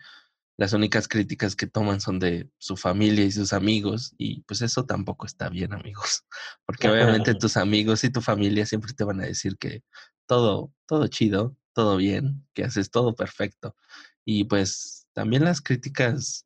las 0.58 0.72
únicas 0.72 1.06
críticas 1.08 1.54
que 1.54 1.66
toman 1.66 2.00
son 2.00 2.18
de 2.18 2.50
su 2.58 2.76
familia 2.76 3.24
y 3.24 3.30
sus 3.30 3.52
amigos 3.52 4.14
y 4.18 4.40
pues 4.42 4.60
eso 4.60 4.84
tampoco 4.84 5.24
está 5.24 5.48
bien 5.48 5.72
amigos 5.72 6.24
porque 6.66 6.88
obviamente 6.88 7.34
tus 7.34 7.56
amigos 7.56 8.02
y 8.02 8.10
tu 8.10 8.20
familia 8.20 8.66
siempre 8.66 8.92
te 8.92 9.04
van 9.04 9.20
a 9.20 9.26
decir 9.26 9.56
que 9.56 9.84
todo, 10.26 10.72
todo 10.86 11.06
chido, 11.06 11.56
todo 11.78 11.96
bien, 11.96 12.44
que 12.54 12.64
haces 12.64 12.90
todo 12.90 13.14
perfecto. 13.14 13.76
Y 14.24 14.42
pues 14.42 15.06
también 15.12 15.44
las 15.44 15.60
críticas 15.60 16.44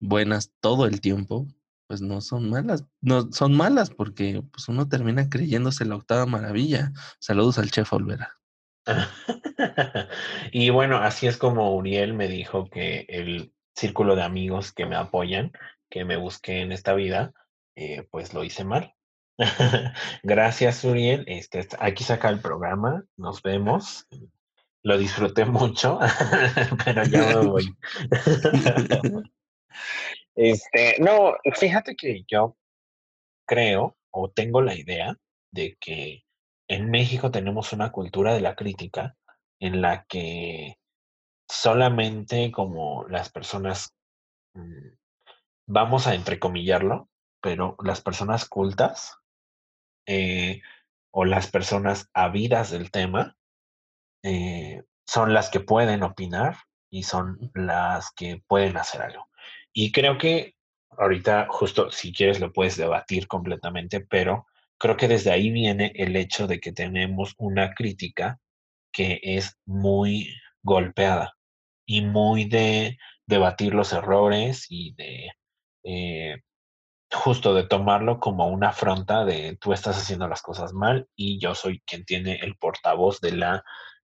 buenas 0.00 0.54
todo 0.60 0.86
el 0.86 1.02
tiempo, 1.02 1.46
pues 1.86 2.00
no 2.00 2.22
son 2.22 2.48
malas, 2.48 2.86
no 3.02 3.30
son 3.30 3.54
malas 3.54 3.90
porque 3.90 4.42
pues 4.50 4.70
uno 4.70 4.88
termina 4.88 5.28
creyéndose 5.28 5.84
la 5.84 5.96
octava 5.96 6.24
maravilla. 6.24 6.94
Saludos 7.18 7.58
al 7.58 7.70
chef 7.70 7.92
Olvera. 7.92 8.38
y 10.50 10.70
bueno, 10.70 10.96
así 10.96 11.26
es 11.26 11.36
como 11.36 11.76
Uriel 11.76 12.14
me 12.14 12.26
dijo 12.26 12.70
que 12.70 13.04
el 13.10 13.52
círculo 13.74 14.16
de 14.16 14.22
amigos 14.22 14.72
que 14.72 14.86
me 14.86 14.96
apoyan, 14.96 15.52
que 15.90 16.06
me 16.06 16.16
busqué 16.16 16.62
en 16.62 16.72
esta 16.72 16.94
vida, 16.94 17.34
eh, 17.74 18.08
pues 18.10 18.32
lo 18.32 18.44
hice 18.44 18.64
mal. 18.64 18.95
Gracias, 20.22 20.84
Uriel. 20.84 21.24
Este, 21.26 21.66
aquí 21.78 22.04
saca 22.04 22.28
el 22.28 22.40
programa. 22.40 23.04
Nos 23.16 23.42
vemos. 23.42 24.06
Lo 24.82 24.96
disfruté 24.98 25.44
mucho, 25.44 25.98
pero 26.84 27.04
ya 27.04 27.26
me 27.26 27.46
voy. 27.46 27.76
este, 30.36 30.96
no, 31.00 31.34
fíjate 31.54 31.96
que 31.96 32.24
yo 32.28 32.56
creo 33.46 33.96
o 34.12 34.30
tengo 34.30 34.62
la 34.62 34.74
idea 34.74 35.16
de 35.50 35.76
que 35.80 36.22
en 36.68 36.90
México 36.90 37.30
tenemos 37.30 37.72
una 37.72 37.90
cultura 37.90 38.34
de 38.34 38.40
la 38.40 38.54
crítica 38.54 39.16
en 39.58 39.80
la 39.80 40.04
que 40.04 40.78
solamente 41.48 42.52
como 42.52 43.06
las 43.08 43.30
personas, 43.30 43.94
mm, 44.54 44.88
vamos 45.66 46.06
a 46.06 46.14
entrecomillarlo, 46.14 47.08
pero 47.40 47.76
las 47.82 48.00
personas 48.00 48.48
cultas 48.48 49.16
eh, 50.06 50.62
o 51.10 51.24
las 51.24 51.50
personas 51.50 52.08
habidas 52.14 52.70
del 52.70 52.90
tema 52.90 53.36
eh, 54.22 54.82
son 55.06 55.34
las 55.34 55.50
que 55.50 55.60
pueden 55.60 56.02
opinar 56.02 56.56
y 56.90 57.04
son 57.04 57.50
las 57.54 58.10
que 58.12 58.42
pueden 58.46 58.76
hacer 58.76 59.02
algo. 59.02 59.28
Y 59.72 59.92
creo 59.92 60.18
que 60.18 60.54
ahorita, 60.98 61.46
justo 61.50 61.90
si 61.90 62.12
quieres, 62.12 62.40
lo 62.40 62.52
puedes 62.52 62.76
debatir 62.76 63.28
completamente, 63.28 64.00
pero 64.00 64.46
creo 64.78 64.96
que 64.96 65.08
desde 65.08 65.30
ahí 65.30 65.50
viene 65.50 65.92
el 65.94 66.16
hecho 66.16 66.46
de 66.46 66.60
que 66.60 66.72
tenemos 66.72 67.34
una 67.38 67.74
crítica 67.74 68.38
que 68.92 69.20
es 69.22 69.58
muy 69.64 70.34
golpeada 70.62 71.36
y 71.86 72.02
muy 72.02 72.44
de 72.46 72.98
debatir 73.26 73.74
los 73.74 73.92
errores 73.92 74.66
y 74.68 74.94
de 74.94 75.30
eh, 75.84 76.42
justo 77.12 77.54
de 77.54 77.64
tomarlo 77.66 78.18
como 78.18 78.48
una 78.48 78.70
afronta 78.70 79.24
de 79.24 79.56
tú 79.60 79.72
estás 79.72 79.96
haciendo 79.96 80.28
las 80.28 80.42
cosas 80.42 80.72
mal 80.72 81.08
y 81.14 81.38
yo 81.40 81.54
soy 81.54 81.80
quien 81.86 82.04
tiene 82.04 82.36
el 82.42 82.56
portavoz 82.56 83.20
de 83.20 83.32
la 83.32 83.64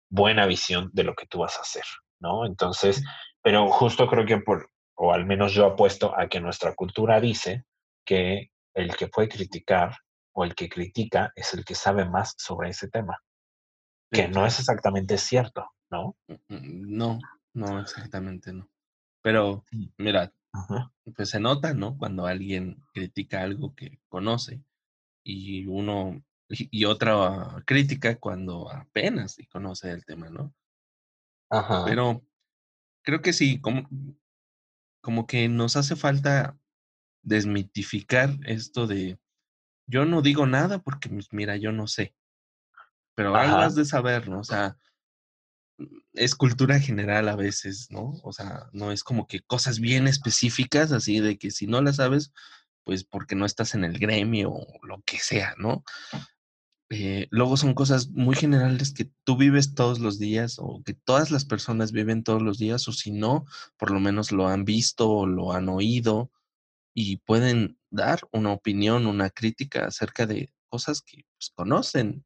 buena 0.09 0.45
visión 0.45 0.89
de 0.93 1.03
lo 1.03 1.15
que 1.15 1.27
tú 1.27 1.39
vas 1.39 1.57
a 1.57 1.61
hacer, 1.61 1.83
¿no? 2.19 2.45
Entonces, 2.45 3.03
pero 3.41 3.69
justo 3.69 4.07
creo 4.07 4.25
que 4.25 4.37
por, 4.37 4.69
o 4.95 5.13
al 5.13 5.25
menos 5.25 5.53
yo 5.53 5.65
apuesto 5.65 6.17
a 6.17 6.27
que 6.27 6.39
nuestra 6.39 6.73
cultura 6.73 7.19
dice 7.19 7.65
que 8.05 8.51
el 8.73 8.95
que 8.95 9.07
puede 9.07 9.29
criticar 9.29 9.97
o 10.33 10.43
el 10.43 10.55
que 10.55 10.69
critica 10.69 11.31
es 11.35 11.53
el 11.53 11.63
que 11.63 11.75
sabe 11.75 12.05
más 12.05 12.35
sobre 12.37 12.69
ese 12.69 12.89
tema, 12.89 13.19
que 14.11 14.27
no 14.27 14.45
es 14.45 14.59
exactamente 14.59 15.17
cierto, 15.17 15.69
¿no? 15.89 16.15
Mm, 16.27 16.55
mm, 16.55 16.97
no, 16.97 17.19
no, 17.53 17.79
exactamente 17.79 18.53
no. 18.53 18.69
Pero, 19.21 19.65
mira, 19.97 20.31
pues 21.15 21.29
se 21.29 21.39
nota, 21.39 21.73
¿no? 21.73 21.97
Cuando 21.97 22.25
alguien 22.25 22.83
critica 22.93 23.41
algo 23.41 23.75
que 23.75 23.99
conoce 24.09 24.63
y 25.23 25.65
uno, 25.65 26.23
y, 26.49 26.85
otra 26.85 27.63
crítica 27.65 28.19
cuando 28.19 28.71
apenas 28.71 29.37
conoce 29.51 29.91
el 29.91 30.05
tema, 30.05 30.29
¿no? 30.29 30.53
Ajá. 31.49 31.85
Pero 31.85 32.23
creo 33.03 33.21
que 33.21 33.33
sí, 33.33 33.59
como, 33.59 33.87
como 35.01 35.27
que 35.27 35.47
nos 35.47 35.75
hace 35.75 35.95
falta 35.95 36.57
desmitificar 37.23 38.29
esto 38.45 38.87
de 38.87 39.19
yo 39.87 40.05
no 40.05 40.21
digo 40.21 40.45
nada 40.45 40.79
porque, 40.79 41.09
pues, 41.09 41.31
mira, 41.31 41.57
yo 41.57 41.71
no 41.71 41.87
sé. 41.87 42.15
Pero 43.13 43.35
algo 43.35 43.57
has 43.57 43.75
de 43.75 43.85
saber, 43.85 44.27
¿no? 44.27 44.39
O 44.39 44.43
sea, 44.43 44.77
es 46.13 46.35
cultura 46.35 46.79
general 46.79 47.27
a 47.29 47.35
veces, 47.35 47.87
¿no? 47.89 48.13
O 48.23 48.31
sea, 48.31 48.69
no 48.71 48.91
es 48.91 49.03
como 49.03 49.27
que 49.27 49.41
cosas 49.41 49.79
bien 49.79 50.07
específicas, 50.07 50.91
así 50.91 51.19
de 51.19 51.37
que 51.37 51.51
si 51.51 51.67
no 51.67 51.81
las 51.81 51.97
sabes, 51.97 52.31
pues 52.83 53.03
porque 53.03 53.35
no 53.35 53.45
estás 53.45 53.75
en 53.75 53.83
el 53.83 53.99
gremio 53.99 54.51
o 54.51 54.85
lo 54.85 55.01
que 55.05 55.17
sea, 55.17 55.55
¿no? 55.57 55.83
Eh, 56.91 57.27
luego 57.31 57.57
son 57.57 57.73
cosas 57.73 58.09
muy 58.09 58.35
generales 58.35 58.93
que 58.93 59.09
tú 59.23 59.37
vives 59.37 59.73
todos 59.73 59.99
los 59.99 60.19
días 60.19 60.57
o 60.59 60.83
que 60.85 60.93
todas 60.93 61.31
las 61.31 61.43
personas 61.43 61.91
viven 61.91 62.23
todos 62.23 62.43
los 62.43 62.59
días 62.59 62.87
o 62.87 62.91
si 62.93 63.11
no, 63.11 63.45
por 63.77 63.89
lo 63.89 63.99
menos 63.99 64.31
lo 64.31 64.47
han 64.47 64.65
visto 64.65 65.09
o 65.09 65.25
lo 65.25 65.51
han 65.51 65.67
oído 65.67 66.31
y 66.93 67.17
pueden 67.17 67.79
dar 67.89 68.21
una 68.31 68.51
opinión, 68.51 69.07
una 69.07 69.31
crítica 69.31 69.87
acerca 69.87 70.27
de 70.27 70.53
cosas 70.69 71.01
que 71.01 71.25
pues, 71.37 71.51
conocen. 71.53 72.23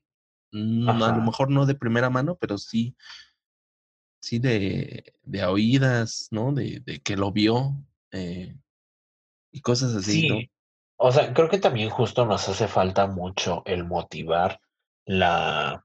Mm, 0.52 0.90
a 0.90 1.16
lo 1.16 1.22
mejor 1.22 1.50
no 1.50 1.66
de 1.66 1.76
primera 1.76 2.10
mano, 2.10 2.38
pero 2.40 2.58
sí 2.58 2.96
sí, 4.30 4.38
de, 4.38 5.14
de 5.24 5.44
oídas, 5.44 6.28
¿no? 6.30 6.52
De, 6.52 6.82
de 6.86 7.00
que 7.00 7.18
lo 7.18 7.32
vio 7.32 7.74
eh, 8.12 8.56
y 9.52 9.62
cosas 9.62 9.96
así, 9.96 10.28
¿no? 10.28 10.38
O 10.98 11.12
sea, 11.12 11.34
creo 11.34 11.50
que 11.50 11.58
también 11.58 11.90
justo 11.90 12.26
nos 12.26 12.48
hace 12.48 12.68
falta 12.68 13.08
mucho 13.08 13.64
el 13.66 13.86
motivar 13.86 14.60
la, 15.06 15.84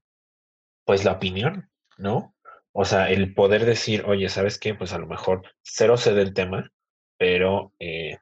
pues 0.83 1.05
la 1.05 1.13
opinión, 1.13 1.71
¿no? 1.97 2.35
O 2.71 2.85
sea, 2.85 3.09
el 3.09 3.33
poder 3.33 3.65
decir, 3.65 4.03
oye, 4.05 4.29
¿sabes 4.29 4.59
qué? 4.59 4.75
Pues 4.75 4.93
a 4.93 4.99
lo 4.99 5.07
mejor 5.07 5.41
cero 5.63 5.97
sé 5.97 6.13
del 6.13 6.33
tema, 6.33 6.71
pero 7.17 7.73
eh, 7.79 8.19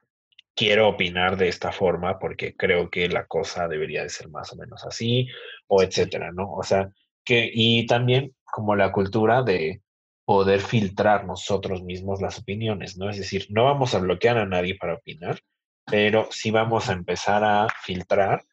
quiero 0.54 0.88
opinar 0.88 1.36
de 1.36 1.48
esta 1.48 1.70
forma 1.70 2.18
porque 2.18 2.54
creo 2.56 2.88
que 2.88 3.08
la 3.08 3.26
cosa 3.26 3.68
debería 3.68 4.04
de 4.04 4.08
ser 4.08 4.28
más 4.30 4.52
o 4.52 4.56
menos 4.56 4.84
así, 4.86 5.28
o 5.66 5.82
etcétera, 5.82 6.30
¿no? 6.32 6.50
O 6.52 6.62
sea, 6.62 6.88
que, 7.24 7.50
y 7.52 7.86
también 7.86 8.34
como 8.44 8.76
la 8.76 8.92
cultura 8.92 9.42
de, 9.42 9.82
poder 10.24 10.60
filtrar 10.60 11.26
nosotros 11.26 11.82
mismos 11.82 12.20
las 12.20 12.38
opiniones, 12.38 12.96
¿no? 12.96 13.10
Es 13.10 13.18
decir, 13.18 13.46
no 13.50 13.64
vamos 13.64 13.94
a 13.94 13.98
bloquear 13.98 14.38
a 14.38 14.46
nadie 14.46 14.76
para 14.76 14.94
opinar, 14.94 15.40
pero 15.84 16.28
sí 16.30 16.50
vamos 16.50 16.88
a 16.88 16.94
empezar 16.94 17.44
a 17.44 17.68
filtrar 17.82 18.44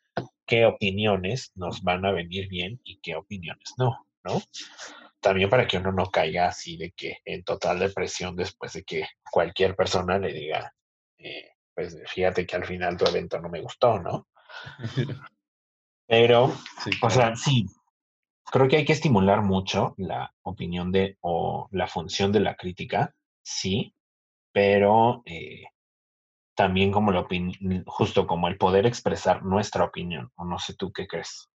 qué 0.46 0.66
opiniones 0.66 1.52
nos 1.56 1.82
van 1.82 2.06
a 2.06 2.12
venir 2.12 2.50
bien 2.50 2.82
y 2.84 3.00
qué 3.00 3.16
opiniones 3.16 3.74
no, 3.78 4.06
¿no? 4.24 4.42
También 5.22 5.50
para 5.50 5.68
que 5.68 5.78
uno 5.78 5.92
no 5.92 6.08
caiga 6.08 6.48
así 6.48 6.78
de 6.78 6.92
que 6.92 7.20
en 7.24 7.44
total 7.44 7.80
depresión 7.80 8.36
después 8.36 8.74
de 8.74 8.84
que 8.84 9.08
cualquier 9.32 9.76
persona 9.76 10.18
le 10.18 10.34
diga, 10.34 10.74
eh, 11.20 11.52
pues 11.74 11.98
fíjate 12.08 12.46
que 12.46 12.56
al 12.56 12.66
final 12.66 12.98
tu 12.98 13.06
evento 13.06 13.40
no 13.40 13.50
me 13.50 13.62
gustó, 13.62 14.00
¿no? 14.00 14.28
Pero, 16.08 16.54
o 17.02 17.10
sea, 17.10 17.34
sí, 17.38 17.66
creo 18.52 18.68
que 18.68 18.78
hay 18.78 18.86
que 18.86 18.94
estimular 18.94 19.42
mucho 19.42 19.96
la 19.98 20.34
opinión 20.44 20.92
de 20.92 21.18
o 21.22 21.68
la 21.72 21.88
función 21.88 22.32
de 22.32 22.42
la 22.42 22.56
crítica, 22.56 23.16
sí, 23.42 23.96
pero 24.52 25.24
eh, 25.26 25.64
también 26.56 26.92
como 26.92 27.12
la 27.12 27.26
justo 27.86 28.28
como 28.28 28.48
el 28.48 28.58
poder 28.58 28.86
expresar 28.86 29.44
nuestra 29.44 29.86
opinión, 29.86 30.32
o 30.36 30.46
no 30.46 30.60
sé 30.60 30.76
tú 30.76 30.92
qué 30.92 31.08
crees. 31.08 31.50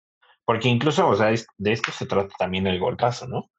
Porque 0.45 0.69
incluso, 0.69 1.09
o 1.09 1.17
sea, 1.17 1.29
de 1.29 1.73
esto 1.73 1.93
se 1.93 2.07
trata 2.07 2.35
también 2.39 2.67
el 2.67 2.79
golpazo, 2.79 3.27
¿no? 3.27 3.51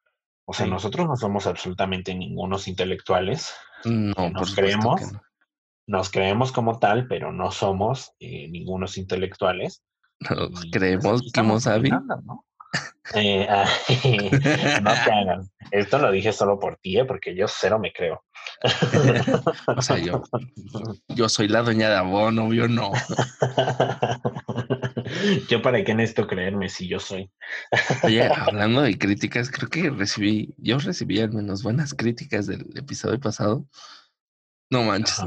O 0.45 0.53
sea, 0.53 0.67
nosotros 0.67 1.07
no 1.07 1.15
somos 1.15 1.47
absolutamente 1.47 2.13
ningunos 2.13 2.67
intelectuales. 2.67 3.53
No, 3.85 4.29
nos 4.29 4.53
creemos, 4.53 5.01
nos 5.87 6.09
creemos 6.11 6.51
como 6.51 6.79
tal, 6.79 7.07
pero 7.07 7.31
no 7.31 7.51
somos 7.51 8.13
eh, 8.19 8.47
ningunos 8.49 8.97
intelectuales. 8.97 9.83
Nos 10.29 10.49
pues, 10.51 10.65
creemos 10.71 11.31
que 11.33 11.39
hemos 11.39 11.63
sabido. 11.63 11.99
¿no? 12.23 12.45
Eh, 13.13 13.45
ah, 13.49 13.67
no 14.81 14.93
te 14.93 14.99
hagan. 15.11 15.49
Esto 15.71 15.99
lo 15.99 16.11
dije 16.11 16.31
solo 16.31 16.59
por 16.59 16.77
ti, 16.77 16.97
¿eh? 16.97 17.05
porque 17.05 17.35
yo 17.35 17.47
cero 17.47 17.79
me 17.79 17.91
creo. 17.91 18.23
o 19.75 19.81
sea, 19.81 19.97
yo, 19.97 20.23
yo 21.09 21.29
soy 21.29 21.47
la 21.47 21.61
doña 21.61 21.89
de 21.89 21.95
abono, 21.95 22.53
yo 22.53 22.67
no. 22.67 22.91
yo 25.49 25.61
para 25.61 25.83
qué 25.83 25.93
necesito 25.93 26.27
creerme 26.27 26.69
si 26.69 26.87
yo 26.87 26.99
soy. 26.99 27.29
Oye, 28.03 28.25
hablando 28.25 28.81
de 28.81 28.97
críticas, 28.97 29.51
creo 29.51 29.69
que 29.69 29.89
recibí, 29.89 30.53
yo 30.57 30.79
recibí 30.79 31.19
al 31.19 31.33
menos 31.33 31.63
buenas 31.63 31.93
críticas 31.93 32.47
del 32.47 32.65
episodio 32.75 33.19
pasado. 33.19 33.65
No 34.73 34.83
manches, 34.83 35.19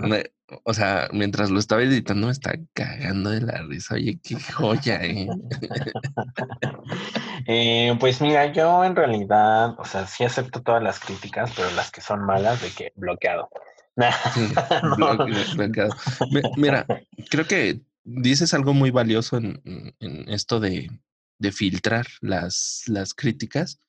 o 0.62 0.74
sea, 0.74 1.08
mientras 1.12 1.50
lo 1.50 1.58
estaba 1.58 1.82
editando 1.82 2.26
me 2.26 2.32
estaba 2.32 2.56
cagando 2.72 3.30
de 3.30 3.40
la 3.40 3.62
risa. 3.62 3.96
Oye, 3.96 4.20
qué 4.22 4.38
joya, 4.38 5.02
¿eh? 5.02 5.26
¿eh? 7.48 7.96
pues 7.98 8.20
mira, 8.20 8.52
yo 8.52 8.84
en 8.84 8.94
realidad, 8.94 9.74
o 9.78 9.84
sea, 9.84 10.06
sí 10.06 10.22
acepto 10.22 10.62
todas 10.62 10.80
las 10.82 11.00
críticas, 11.00 11.52
pero 11.56 11.68
las 11.72 11.90
que 11.90 12.00
son 12.00 12.24
malas, 12.24 12.62
de 12.62 12.70
que 12.70 12.92
bloqueado. 12.94 13.48
bloqueado. 15.56 15.96
Mira, 16.56 16.86
creo 17.28 17.46
que 17.46 17.80
dices 18.04 18.54
algo 18.54 18.72
muy 18.72 18.92
valioso 18.92 19.38
en, 19.38 19.60
en 19.98 20.28
esto 20.28 20.60
de 20.60 20.88
de 21.38 21.52
filtrar 21.52 22.06
las, 22.20 22.82
las 22.86 23.14
críticas. 23.14 23.80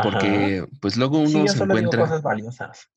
Porque 0.00 0.64
pues 0.80 0.96
luego 0.96 1.18
uno 1.18 1.48
se 1.48 1.64
encuentra. 1.64 2.02
cosas 2.02 2.22
valiosas. 2.22 2.88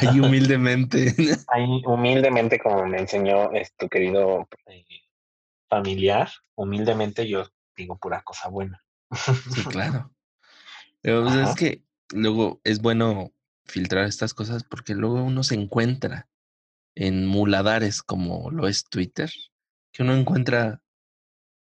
Ahí 0.00 0.20
humildemente. 0.20 1.14
Ahí 1.48 1.82
humildemente, 1.86 2.58
como 2.58 2.86
me 2.86 2.98
enseñó 2.98 3.50
tu 3.78 3.88
querido 3.88 4.48
eh, 4.66 4.84
familiar, 5.68 6.30
humildemente 6.54 7.28
yo 7.28 7.46
digo 7.76 7.98
pura 7.98 8.22
cosa 8.22 8.48
buena. 8.48 8.82
Sí, 9.52 9.64
claro. 9.64 10.10
Pero 11.00 11.24
pues, 11.24 11.34
es 11.48 11.54
que 11.54 11.84
luego 12.12 12.60
es 12.64 12.80
bueno 12.80 13.32
filtrar 13.66 14.06
estas 14.06 14.34
cosas 14.34 14.64
porque 14.64 14.94
luego 14.94 15.22
uno 15.22 15.42
se 15.42 15.54
encuentra 15.54 16.28
en 16.94 17.26
muladares 17.26 18.02
como 18.02 18.50
lo 18.50 18.68
es 18.68 18.84
Twitter, 18.84 19.30
que 19.92 20.02
uno 20.02 20.14
encuentra 20.14 20.82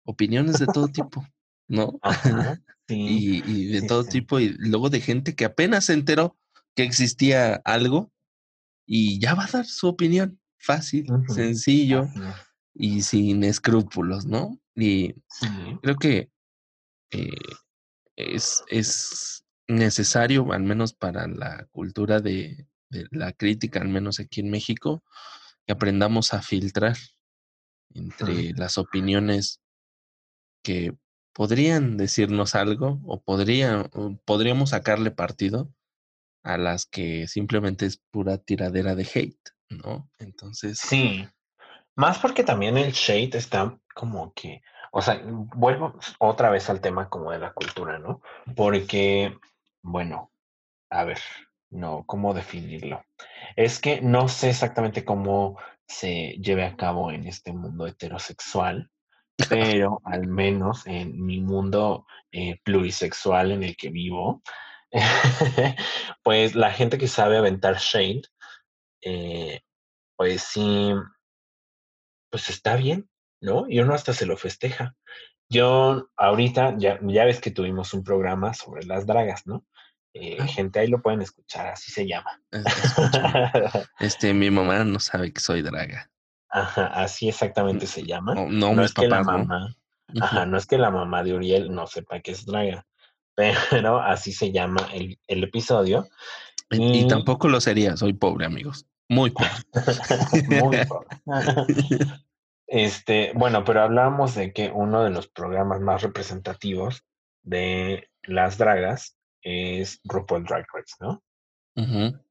opiniones 0.05 0.59
de 0.59 0.67
todo 0.67 0.89
tipo, 0.89 1.27
¿no? 1.69 1.99
Y, 2.89 3.67
de 3.67 3.83
todo 3.83 4.05
tipo, 4.05 4.41
y 4.41 4.55
luego 4.59 4.91
de 4.91 5.01
gente 5.01 5.35
que 5.35 5.45
apenas 5.45 5.87
se 5.87 5.95
enteró 5.95 6.37
que 6.75 6.83
existía 6.83 7.55
algo 7.65 8.13
y 8.87 9.19
ya 9.19 9.35
va 9.35 9.45
a 9.45 9.51
dar 9.51 9.67
su 9.67 9.89
opinión, 9.89 10.41
fácil, 10.59 11.07
sencillo 11.29 12.07
y 12.75 13.03
sin 13.03 13.45
escrúpulos, 13.45 14.27
¿no? 14.27 14.61
Y 14.75 15.15
creo 15.83 15.97
que 15.97 16.31
eh, 17.11 17.29
es, 18.17 18.63
es 18.69 19.45
necesario, 19.69 20.53
al 20.53 20.63
menos 20.63 20.93
para 20.93 21.27
la 21.27 21.67
cultura 21.71 22.21
de, 22.21 22.67
la 23.11 23.33
crítica, 23.33 23.81
al 23.81 23.89
menos 23.89 24.21
aquí 24.21 24.41
en 24.41 24.51
México, 24.51 25.03
que 25.67 25.73
aprendamos 25.73 26.33
a 26.33 26.43
filtrar 26.43 26.97
entre 27.93 28.53
las 28.53 28.79
opiniones 28.79 29.61
que 30.63 30.95
podrían 31.35 31.97
decirnos 31.97 32.55
algo 32.55 33.01
o, 33.05 33.23
podríamos 34.25 34.71
sacarle 34.71 35.11
partido 35.11 35.71
a 36.43 36.57
las 36.57 36.87
que 36.87 37.27
simplemente 37.27 37.87
es 37.87 38.03
pura 38.11 38.39
tiradera 38.39 38.95
de 38.95 39.09
hate, 39.13 39.51
¿no? 39.69 40.09
Entonces. 40.19 40.79
Sí. 40.79 41.29
Más 41.97 42.19
porque 42.19 42.45
también 42.45 42.79
el 42.79 42.93
shade 42.93 43.37
está 43.37 43.79
como 43.95 44.33
que, 44.35 44.63
o 44.93 45.03
sea, 45.03 45.21
vuelvo 45.25 45.99
otra 46.19 46.51
vez 46.51 46.69
al 46.71 46.81
tema 46.81 47.09
como 47.09 47.31
de 47.31 47.39
la 47.39 47.53
cultura, 47.53 47.99
¿no? 47.99 48.21
Porque, 48.57 49.37
bueno, 49.83 50.33
a 50.91 51.05
ver, 51.05 51.19
no, 51.71 52.05
¿cómo 52.07 52.35
definirlo? 52.35 53.05
Es 53.57 53.81
que 53.81 54.01
no 54.01 54.29
sé 54.29 54.51
exactamente 54.51 55.05
cómo 55.05 55.59
se 55.87 56.37
lleve 56.41 56.65
a 56.65 56.77
cabo 56.77 57.11
en 57.11 57.27
este 57.27 57.53
mundo 57.53 57.87
heterosexual, 57.87 58.91
pero 59.49 60.01
al 60.05 60.27
menos 60.27 60.87
en 60.87 61.25
mi 61.25 61.41
mundo 61.41 62.07
eh, 62.33 62.61
plurisexual 62.65 63.53
en 63.53 63.63
el 63.65 63.77
que 63.77 63.91
vivo, 63.91 64.43
pues 66.23 66.55
la 66.55 66.73
gente 66.73 66.99
que 66.99 67.09
sabe 67.09 67.37
aventar 67.37 67.79
shade, 67.79 68.23
eh, 69.03 69.61
pues 70.17 70.43
sí, 70.43 70.93
pues 72.31 72.49
está 72.49 72.77
bien, 72.77 73.09
¿no? 73.41 73.67
Y 73.69 73.81
uno 73.81 73.95
hasta 73.95 74.13
se 74.13 74.27
lo 74.27 74.37
festeja. 74.37 74.95
Yo 75.49 76.09
ahorita, 76.17 76.75
ya, 76.79 76.99
ya 77.03 77.25
ves 77.25 77.41
que 77.41 77.51
tuvimos 77.51 77.93
un 77.93 78.03
programa 78.03 78.55
sobre 78.55 78.85
las 78.87 79.07
dragas, 79.07 79.47
¿no? 79.47 79.67
Eh, 80.15 80.37
ah. 80.41 80.47
gente 80.47 80.79
ahí 80.79 80.87
lo 80.87 81.03
pueden 81.03 81.23
escuchar, 81.23 81.67
así 81.67 81.91
se 81.91 82.07
llama. 82.07 82.41
este, 83.99 84.33
mi 84.33 84.51
mamá 84.51 84.85
no 84.85 85.01
sabe 85.01 85.33
que 85.33 85.41
soy 85.41 85.63
draga. 85.63 86.11
Ajá, 86.55 86.87
así 86.87 87.29
exactamente 87.29 87.85
se 87.89 88.05
llama. 88.05 88.33
No, 88.49 88.81
es 88.81 88.95
que 88.95 89.09
la 89.09 89.25
mamá, 89.25 89.75
ajá, 90.21 90.47
no 90.47 90.57
es 90.57 90.67
que 90.67 90.79
la 90.79 90.93
mamá 90.93 91.25
de 91.25 91.35
Uriel 91.35 91.75
no 91.75 91.89
sepa 91.89 92.21
que 92.21 92.31
es 92.31 92.47
draga, 92.47 92.87
pero 93.35 94.01
así 94.01 94.33
se 94.33 94.53
llama 94.53 94.89
el, 94.93 95.19
episodio. 95.27 96.07
Y, 96.71 97.09
tampoco 97.09 97.49
lo 97.49 97.61
sería, 97.61 97.97
soy 97.97 98.13
pobre, 98.13 98.47
amigos. 98.47 98.87
Muy 99.09 99.31
pobre. 99.31 99.51
Muy 100.63 100.87
pobre. 100.87 101.09
este, 102.69 103.33
bueno, 103.35 103.65
pero 103.65 103.83
hablamos 103.83 104.37
de 104.37 104.53
que 104.53 104.71
uno 104.73 105.03
de 105.03 105.11
los 105.11 105.27
programas 105.27 105.81
más 105.81 106.03
representativos 106.03 107.03
de 107.43 108.11
las 108.23 108.59
dragas 108.59 109.17
es 109.43 110.01
RuPaul 110.05 110.45
Drag 110.45 110.67
Race, 110.73 110.95
¿no? 111.01 111.21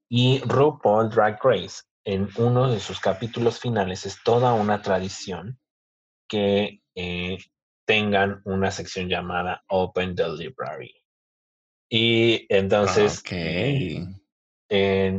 Y 0.08 0.40
RuPaul 0.46 1.10
Drag 1.10 1.38
Race 1.44 1.84
en 2.06 2.30
uno 2.38 2.70
de 2.70 2.80
sus 2.80 3.00
capítulos 3.00 3.60
finales 3.60 4.06
es 4.06 4.22
toda 4.24 4.54
una 4.54 4.82
tradición 4.82 5.60
que 6.28 6.82
eh, 6.96 7.38
tengan 7.86 8.42
una 8.46 8.72
sección 8.72 9.08
llamada 9.08 9.64
Open 9.68 10.16
the 10.16 10.28
Library. 10.30 10.94
Y 11.90 12.46
entonces 12.50 13.22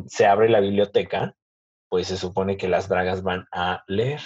se 0.08 0.26
abre 0.26 0.48
la 0.48 0.60
biblioteca, 0.60 1.36
pues 1.88 2.08
se 2.08 2.16
supone 2.16 2.56
que 2.56 2.68
las 2.68 2.88
dragas 2.88 3.22
van 3.22 3.46
a 3.52 3.84
leer, 3.86 4.20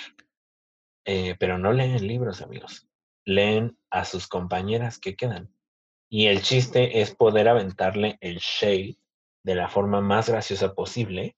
eh, 1.05 1.37
pero 1.39 1.59
no 1.59 1.73
leen 1.73 2.07
libros, 2.07 2.41
amigos. 2.41 2.89
Leen 3.25 3.79
a 3.91 4.05
sus 4.05 4.27
compañeras 4.27 4.99
que 4.99 5.17
quedan. 5.17 5.53
Y 6.11 6.27
el 6.27 6.41
chiste 6.41 7.03
es 7.03 7.15
poder 7.15 7.49
aventarle 7.49 8.17
el 8.21 8.39
shade 8.39 8.97
de 9.45 9.55
la 9.55 9.69
forma 9.69 10.01
más 10.01 10.31
graciosa 10.31 10.75
posible 10.75 11.37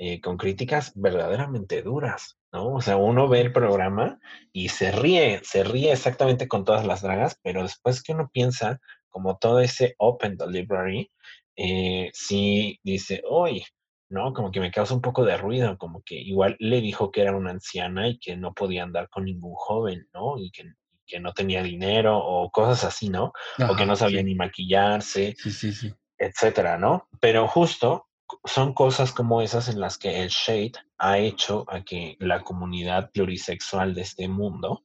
eh, 0.00 0.20
con 0.20 0.36
críticas 0.36 0.92
verdaderamente 0.94 1.82
duras, 1.82 2.38
¿no? 2.52 2.74
O 2.74 2.80
sea, 2.80 2.96
uno 2.96 3.26
ve 3.26 3.40
el 3.40 3.52
programa 3.52 4.20
y 4.52 4.68
se 4.68 4.92
ríe, 4.92 5.40
se 5.42 5.64
ríe 5.64 5.90
exactamente 5.90 6.46
con 6.46 6.64
todas 6.64 6.86
las 6.86 7.02
dragas, 7.02 7.40
pero 7.42 7.64
después 7.64 8.00
que 8.00 8.12
uno 8.12 8.30
piensa, 8.32 8.80
como 9.08 9.38
todo 9.38 9.58
ese 9.58 9.96
Open 9.98 10.36
Delivery, 10.36 11.10
eh, 11.56 12.10
sí 12.12 12.78
dice, 12.84 13.22
uy, 13.28 13.64
¿no? 14.08 14.32
Como 14.32 14.52
que 14.52 14.60
me 14.60 14.70
causa 14.70 14.94
un 14.94 15.00
poco 15.00 15.24
de 15.24 15.36
ruido, 15.36 15.76
como 15.78 16.00
que 16.02 16.14
igual 16.14 16.54
le 16.60 16.80
dijo 16.80 17.10
que 17.10 17.22
era 17.22 17.36
una 17.36 17.50
anciana 17.50 18.06
y 18.06 18.20
que 18.20 18.36
no 18.36 18.54
podía 18.54 18.84
andar 18.84 19.08
con 19.08 19.24
ningún 19.24 19.54
joven, 19.56 20.06
¿no? 20.14 20.38
Y 20.38 20.52
que, 20.52 20.62
que 21.08 21.18
no 21.18 21.32
tenía 21.32 21.60
dinero 21.62 22.18
o 22.18 22.50
cosas 22.50 22.84
así, 22.84 23.08
¿no? 23.08 23.32
o 23.68 23.74
que 23.74 23.84
no 23.84 23.96
sabía 23.96 24.22
ni 24.22 24.36
maquillarse, 24.36 25.34
sí, 25.36 25.50
sí, 25.50 25.72
sí. 25.72 25.92
etcétera, 26.18 26.78
¿no? 26.78 27.08
Pero 27.20 27.48
justo 27.48 28.07
son 28.44 28.74
cosas 28.74 29.12
como 29.12 29.42
esas 29.42 29.68
en 29.68 29.80
las 29.80 29.98
que 29.98 30.22
el 30.22 30.28
Shade 30.28 30.72
ha 30.98 31.18
hecho 31.18 31.64
a 31.68 31.82
que 31.82 32.16
la 32.20 32.42
comunidad 32.42 33.10
plurisexual 33.12 33.94
de 33.94 34.02
este 34.02 34.28
mundo 34.28 34.84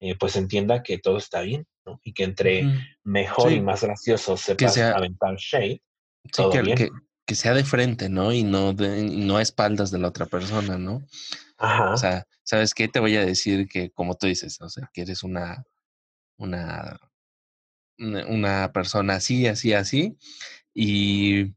eh, 0.00 0.16
pues 0.18 0.36
entienda 0.36 0.82
que 0.82 0.98
todo 0.98 1.18
está 1.18 1.42
bien, 1.42 1.66
¿no? 1.84 2.00
Y 2.02 2.14
que 2.14 2.24
entre 2.24 2.64
mejor 3.04 3.52
y 3.52 3.60
más 3.60 3.82
gracioso 3.82 4.36
sepas 4.36 4.74
sea, 4.74 4.92
aventar 4.92 5.36
Shade, 5.36 5.82
todo 6.32 6.50
que, 6.50 6.62
bien. 6.62 6.90
Que, 7.26 7.34
sea 7.34 7.54
de 7.54 7.64
frente, 7.64 8.08
¿no? 8.08 8.32
Y 8.32 8.42
no, 8.42 8.72
de, 8.72 9.04
no 9.04 9.36
a 9.36 9.42
espaldas 9.42 9.90
de 9.90 9.98
la 9.98 10.08
otra 10.08 10.26
persona, 10.26 10.78
¿no? 10.78 11.02
Ajá. 11.58 11.92
O 11.92 11.96
sea, 11.96 12.26
¿sabes 12.42 12.74
qué? 12.74 12.88
Te 12.88 12.98
voy 12.98 13.16
a 13.16 13.24
decir 13.24 13.68
que, 13.68 13.90
como 13.90 14.14
tú 14.14 14.26
dices, 14.26 14.60
o 14.60 14.68
sea, 14.68 14.90
que 14.92 15.02
eres 15.02 15.22
una, 15.22 15.62
una, 16.38 16.98
una 17.98 18.72
persona 18.72 19.16
así, 19.16 19.46
así, 19.46 19.74
así, 19.74 20.16
y 20.74 21.54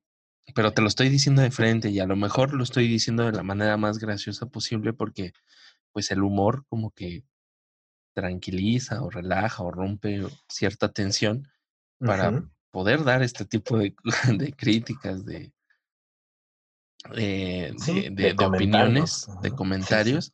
pero 0.54 0.74
te 0.74 0.82
lo 0.82 0.88
estoy 0.88 1.10
diciendo 1.10 1.41
de 1.41 1.51
frente 1.51 1.89
y 1.89 1.99
a 1.99 2.06
lo 2.06 2.16
mejor 2.16 2.54
lo 2.54 2.64
estoy 2.64 2.88
diciendo 2.88 3.26
de 3.26 3.32
la 3.32 3.43
manera 3.43 3.78
más 3.78 3.99
graciosa 3.99 4.45
posible 4.47 4.93
porque 4.93 5.34
pues 5.91 6.12
el 6.12 6.24
humor 6.24 6.66
como 6.68 6.91
que 6.91 7.24
tranquiliza 8.14 9.01
o 9.01 9.10
relaja 9.10 9.64
o 9.64 9.72
rompe 9.72 10.26
cierta 10.47 10.91
tensión 10.91 11.47
para 11.99 12.43
poder 12.72 13.04
dar 13.04 13.24
este 13.24 13.45
tipo 13.45 13.78
de, 13.78 13.95
críticas, 14.58 15.26
de, 15.26 15.54
eh, 17.16 17.74
de, 18.12 18.36
opiniones, 18.39 19.28
de 19.41 19.51
comentarios. 19.51 20.34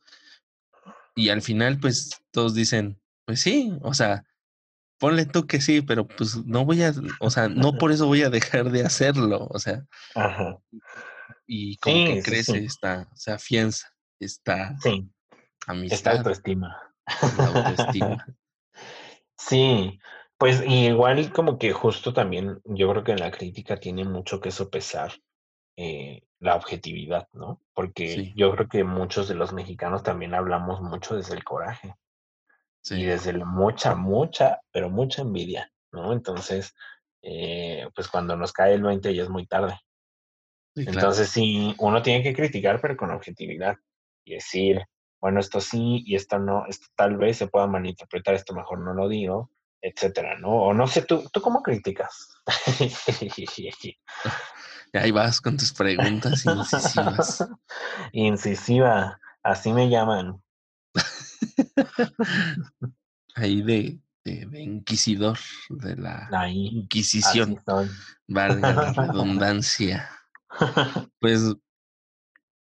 Y 1.14 1.28
al 1.28 1.42
final 1.42 1.78
pues 1.78 2.22
todos 2.30 2.54
dicen, 2.54 3.00
pues 3.24 3.40
sí, 3.40 3.72
o 3.82 3.94
sea, 3.94 4.24
ponle 5.00 5.24
tú 5.26 5.46
que 5.46 5.60
sí, 5.60 5.80
pero 5.80 6.06
pues 6.06 6.36
no 6.44 6.64
voy 6.64 6.82
a, 6.82 6.92
o 7.18 7.30
sea, 7.30 7.48
no 7.48 7.78
por 7.78 7.90
eso 7.90 8.06
voy 8.06 8.22
a 8.22 8.30
dejar 8.30 8.70
de 8.70 8.84
hacerlo, 8.84 9.48
o 9.50 9.58
sea. 9.58 9.84
Ajá. 10.14 10.58
Y 11.46 11.76
como 11.78 12.04
que 12.04 12.22
crece 12.22 12.58
esta, 12.58 13.08
se 13.16 13.32
afianza 13.32 13.88
esta 14.20 14.78
sí. 14.78 15.10
amistad. 15.66 15.96
Esta 15.96 16.10
autoestima. 16.12 16.76
autoestima. 17.38 18.26
sí, 19.38 19.98
pues 20.38 20.62
igual 20.66 21.32
como 21.32 21.58
que 21.58 21.72
justo 21.72 22.12
también 22.12 22.60
yo 22.64 22.90
creo 22.90 23.02
que 23.02 23.12
en 23.12 23.20
la 23.20 23.30
crítica 23.30 23.78
tiene 23.78 24.04
mucho 24.04 24.40
que 24.40 24.50
sopesar 24.50 25.12
eh, 25.76 26.22
la 26.40 26.56
objetividad, 26.56 27.26
¿no? 27.32 27.62
Porque 27.74 28.32
yo 28.36 28.52
creo 28.54 28.68
que 28.68 28.84
muchos 28.84 29.28
de 29.28 29.34
los 29.34 29.52
mexicanos 29.54 30.02
también 30.02 30.34
hablamos 30.34 30.82
mucho 30.82 31.16
desde 31.16 31.34
el 31.34 31.42
coraje. 31.42 31.94
Y 32.88 33.04
desde 33.04 33.32
mucha, 33.44 33.94
mucha, 33.94 34.60
pero 34.72 34.88
mucha 34.88 35.22
envidia, 35.22 35.70
¿no? 35.92 36.12
Entonces, 36.12 36.74
eh, 37.22 37.86
pues 37.94 38.08
cuando 38.08 38.36
nos 38.36 38.52
cae 38.52 38.74
el 38.74 38.82
20 38.82 39.14
ya 39.14 39.22
es 39.22 39.28
muy 39.28 39.46
tarde. 39.46 39.78
Entonces, 40.74 41.28
sí, 41.28 41.74
uno 41.78 42.00
tiene 42.00 42.22
que 42.22 42.34
criticar, 42.34 42.80
pero 42.80 42.96
con 42.96 43.10
objetividad. 43.10 43.76
Y 44.24 44.34
decir, 44.34 44.82
bueno, 45.20 45.40
esto 45.40 45.60
sí 45.60 46.02
y 46.06 46.14
esto 46.14 46.38
no, 46.38 46.64
esto 46.66 46.86
tal 46.96 47.16
vez 47.16 47.36
se 47.36 47.48
pueda 47.48 47.66
malinterpretar, 47.66 48.34
esto 48.34 48.54
mejor 48.54 48.78
no 48.78 48.94
lo 48.94 49.08
digo, 49.08 49.50
etcétera, 49.82 50.38
¿no? 50.38 50.48
O 50.48 50.74
no 50.74 50.86
sé, 50.86 51.02
¿tú, 51.02 51.28
tú 51.32 51.40
cómo 51.40 51.62
criticas? 51.62 52.28
ahí 54.94 55.10
vas 55.10 55.40
con 55.40 55.56
tus 55.56 55.72
preguntas 55.72 56.44
incisivas. 56.46 57.48
Incisiva, 58.12 59.20
así 59.42 59.72
me 59.72 59.88
llaman. 59.88 60.42
ahí 63.34 63.62
de, 63.62 64.00
de, 64.24 64.62
inquisidor, 64.62 65.38
de 65.68 65.96
la 65.96 66.50
Inquisición. 66.50 67.60
Valga 68.28 68.72
la 68.74 68.92
redundancia. 68.92 70.10
Pues, 71.20 71.54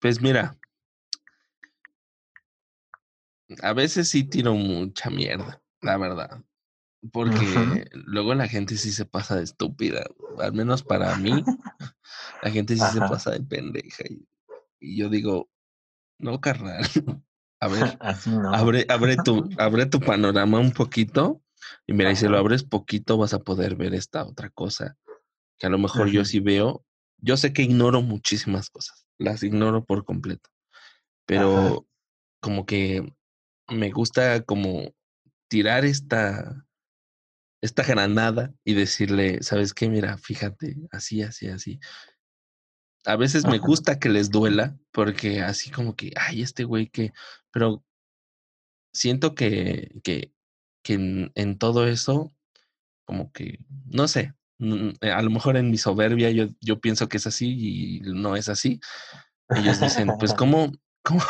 pues 0.00 0.20
mira, 0.20 0.56
a 3.62 3.72
veces 3.72 4.08
sí 4.10 4.24
tiro 4.24 4.54
mucha 4.54 5.10
mierda, 5.10 5.62
la 5.80 5.96
verdad. 5.96 6.42
Porque 7.12 7.88
luego 7.92 8.34
la 8.34 8.48
gente 8.48 8.76
sí 8.76 8.90
se 8.92 9.04
pasa 9.04 9.36
de 9.36 9.44
estúpida. 9.44 10.04
Al 10.38 10.52
menos 10.52 10.82
para 10.82 11.16
mí, 11.16 11.44
la 12.42 12.50
gente 12.50 12.74
sí 12.74 12.84
se 12.92 12.98
pasa 13.00 13.30
de 13.30 13.40
pendeja. 13.40 14.04
Y, 14.80 14.96
yo 14.96 15.08
digo, 15.08 15.48
no, 16.18 16.40
carnal. 16.40 16.84
A 17.60 17.68
ver, 17.68 17.98
abre, 18.52 18.86
abre, 18.88 19.16
tu, 19.16 19.48
abre 19.58 19.86
tu 19.86 20.00
panorama 20.00 20.58
un 20.58 20.72
poquito. 20.72 21.42
Y 21.86 21.92
mira, 21.92 22.10
y 22.12 22.16
si 22.16 22.28
lo 22.28 22.38
abres 22.38 22.62
poquito, 22.62 23.18
vas 23.18 23.34
a 23.34 23.40
poder 23.40 23.76
ver 23.76 23.94
esta 23.94 24.24
otra 24.24 24.48
cosa. 24.50 24.96
Que 25.58 25.66
a 25.66 25.70
lo 25.70 25.78
mejor 25.78 26.08
yo 26.08 26.24
sí 26.24 26.40
veo. 26.40 26.84
Yo 27.18 27.36
sé 27.36 27.52
que 27.52 27.62
ignoro 27.62 28.00
muchísimas 28.00 28.70
cosas. 28.70 29.06
Las 29.18 29.42
ignoro 29.42 29.84
por 29.84 30.04
completo. 30.04 30.50
Pero 31.26 31.86
como 32.40 32.64
que 32.64 33.12
me 33.68 33.90
gusta 33.90 34.42
como 34.44 34.94
tirar 35.48 35.84
esta, 35.84 36.64
esta 37.60 37.82
granada 37.82 38.54
y 38.64 38.74
decirle, 38.74 39.42
¿sabes 39.42 39.74
qué? 39.74 39.88
Mira, 39.88 40.16
fíjate, 40.18 40.76
así, 40.90 41.22
así, 41.22 41.48
así. 41.48 41.80
A 43.04 43.16
veces 43.16 43.46
me 43.46 43.58
gusta 43.58 43.98
que 43.98 44.08
les 44.08 44.30
duela 44.30 44.76
porque 44.92 45.40
así 45.40 45.70
como 45.70 45.96
que, 45.96 46.12
ay, 46.16 46.42
este 46.42 46.64
güey 46.64 46.88
que, 46.88 47.12
pero 47.50 47.84
siento 48.92 49.34
que, 49.34 49.92
que, 50.02 50.32
que 50.82 50.94
en, 50.94 51.32
en, 51.34 51.58
todo 51.58 51.86
eso, 51.86 52.34
como 53.04 53.32
que, 53.32 53.60
no 53.86 54.08
sé, 54.08 54.34
a 55.00 55.22
lo 55.22 55.30
mejor 55.30 55.56
en 55.56 55.70
mi 55.70 55.78
soberbia 55.78 56.30
yo, 56.30 56.46
yo 56.60 56.80
pienso 56.80 57.08
que 57.08 57.18
es 57.18 57.26
así 57.26 57.98
y 57.98 58.00
no 58.00 58.36
es 58.36 58.48
así. 58.48 58.80
Ellos 59.48 59.80
dicen, 59.80 60.10
pues, 60.18 60.34
¿cómo, 60.34 60.72
cómo, 61.02 61.22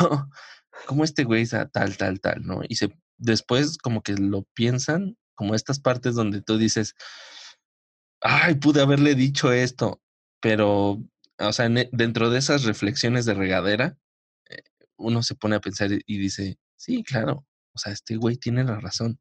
cómo 0.87 1.03
este 1.03 1.23
güey 1.23 1.43
es 1.43 1.51
tal, 1.71 1.97
tal, 1.97 2.19
tal, 2.19 2.41
¿no? 2.41 2.61
Y 2.67 2.75
se, 2.75 2.89
después 3.17 3.77
como 3.77 4.01
que 4.01 4.13
lo 4.13 4.43
piensan, 4.53 5.17
como 5.35 5.55
estas 5.55 5.79
partes 5.79 6.15
donde 6.15 6.41
tú 6.41 6.57
dices, 6.57 6.95
ay, 8.21 8.55
pude 8.55 8.81
haberle 8.81 9.15
dicho 9.15 9.51
esto, 9.51 10.01
pero, 10.41 11.01
o 11.39 11.53
sea, 11.53 11.69
dentro 11.91 12.29
de 12.29 12.39
esas 12.39 12.63
reflexiones 12.63 13.25
de 13.25 13.33
regadera, 13.33 13.97
eh, 14.49 14.63
uno 14.97 15.23
se 15.23 15.35
pone 15.35 15.55
a 15.55 15.61
pensar 15.61 15.89
y 15.91 16.17
dice, 16.17 16.59
sí, 16.75 17.03
claro, 17.03 17.45
o 17.73 17.79
sea, 17.79 17.93
este 17.93 18.17
güey 18.17 18.37
tiene 18.37 18.63
la 18.63 18.79
razón. 18.79 19.19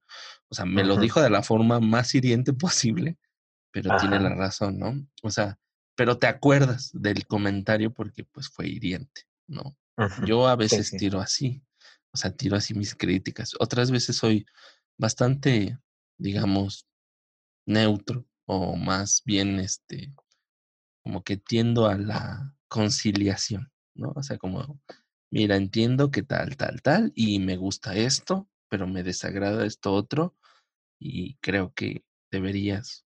O 0.48 0.54
sea, 0.54 0.64
me 0.64 0.84
lo 0.84 0.96
dijo 0.96 1.20
de 1.22 1.30
la 1.30 1.42
forma 1.42 1.80
más 1.80 2.14
hiriente 2.14 2.52
posible, 2.54 3.18
pero 3.70 3.96
tiene 3.98 4.18
la 4.20 4.34
razón, 4.34 4.78
¿no? 4.78 5.06
O 5.22 5.30
sea, 5.30 5.58
pero 5.94 6.18
te 6.18 6.26
acuerdas 6.26 6.90
del 6.92 7.26
comentario 7.26 7.92
porque 7.92 8.24
pues 8.24 8.48
fue 8.48 8.68
hiriente, 8.68 9.22
¿no? 9.46 9.76
Yo 10.24 10.46
a 10.46 10.54
veces 10.54 10.92
tiro 10.92 11.20
así, 11.20 11.60
o 12.12 12.16
sea, 12.16 12.30
tiro 12.30 12.56
así 12.56 12.72
mis 12.72 12.94
críticas. 12.94 13.54
Otras 13.58 13.90
veces 13.90 14.16
soy 14.16 14.46
bastante, 14.96 15.76
digamos, 16.16 16.86
neutro 17.66 18.24
o 18.46 18.76
más 18.76 19.22
bien, 19.24 19.58
este, 19.58 20.12
como 21.08 21.24
que 21.24 21.38
tiendo 21.38 21.86
a 21.86 21.96
la 21.96 22.54
conciliación, 22.68 23.72
¿no? 23.94 24.12
O 24.14 24.22
sea, 24.22 24.36
como, 24.36 24.78
mira, 25.32 25.56
entiendo 25.56 26.10
que 26.10 26.22
tal, 26.22 26.58
tal, 26.58 26.82
tal, 26.82 27.12
y 27.14 27.38
me 27.38 27.56
gusta 27.56 27.96
esto, 27.96 28.46
pero 28.68 28.86
me 28.86 29.02
desagrada 29.02 29.64
esto 29.64 29.94
otro, 29.94 30.36
y 31.00 31.36
creo 31.36 31.72
que 31.72 32.04
deberías 32.30 33.06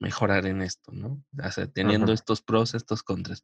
mejorar 0.00 0.46
en 0.46 0.62
esto, 0.62 0.90
¿no? 0.92 1.22
O 1.38 1.50
sea, 1.50 1.66
teniendo 1.66 2.14
estos 2.14 2.40
pros, 2.40 2.72
estos 2.72 3.02
contras. 3.02 3.42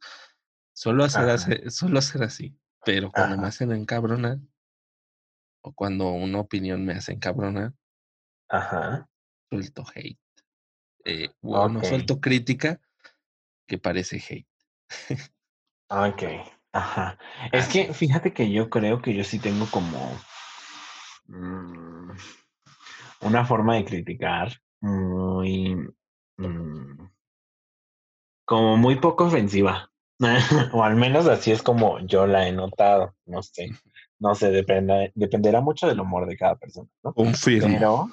Solo 0.73 1.05
hacer, 1.05 1.71
solo 1.71 1.99
hacer 1.99 2.23
así. 2.23 2.57
Pero 2.87 3.13
cuando 3.13 3.37
me 3.37 3.49
hacen 3.49 3.71
encabronar, 3.71 4.39
o 5.63 5.75
cuando 5.75 6.11
una 6.11 6.41
opinión 6.41 6.87
me 6.87 6.95
hace 6.95 7.13
encabronar, 7.13 7.75
Ajá. 8.49 9.11
suelto 9.51 9.85
hate. 9.95 10.19
Eh, 11.05 11.29
o 11.43 11.69
no 11.69 11.85
suelto 11.85 12.19
crítica 12.19 12.81
que 13.71 13.79
parece 13.79 14.17
hate. 14.17 14.49
ok, 15.89 16.23
ajá. 16.73 17.19
Es 17.53 17.69
que 17.69 17.95
fíjate 17.95 18.33
que 18.33 18.51
yo 18.51 18.69
creo 18.69 19.01
que 19.01 19.15
yo 19.15 19.23
sí 19.23 19.39
tengo 19.39 19.67
como 19.71 20.13
mm, 21.29 22.11
una 23.21 23.45
forma 23.45 23.77
de 23.77 23.85
criticar 23.85 24.61
muy, 24.81 25.77
mm, 26.37 27.09
como 28.45 28.77
muy 28.77 28.97
poco 28.97 29.27
ofensiva. 29.27 29.89
o 30.73 30.83
al 30.83 30.97
menos 30.97 31.27
así 31.29 31.53
es 31.53 31.63
como 31.63 32.01
yo 32.01 32.27
la 32.27 32.47
he 32.47 32.53
notado, 32.53 33.15
no 33.25 33.43
sé, 33.43 33.71
no 34.19 34.35
sé, 34.35 34.51
depende, 34.51 35.13
dependerá 35.15 35.61
mucho 35.61 35.87
del 35.87 36.01
humor 36.01 36.27
de 36.27 36.37
cada 36.37 36.57
persona, 36.57 36.91
¿no? 37.05 37.15
Un 37.17 37.35
Pero, 37.43 38.11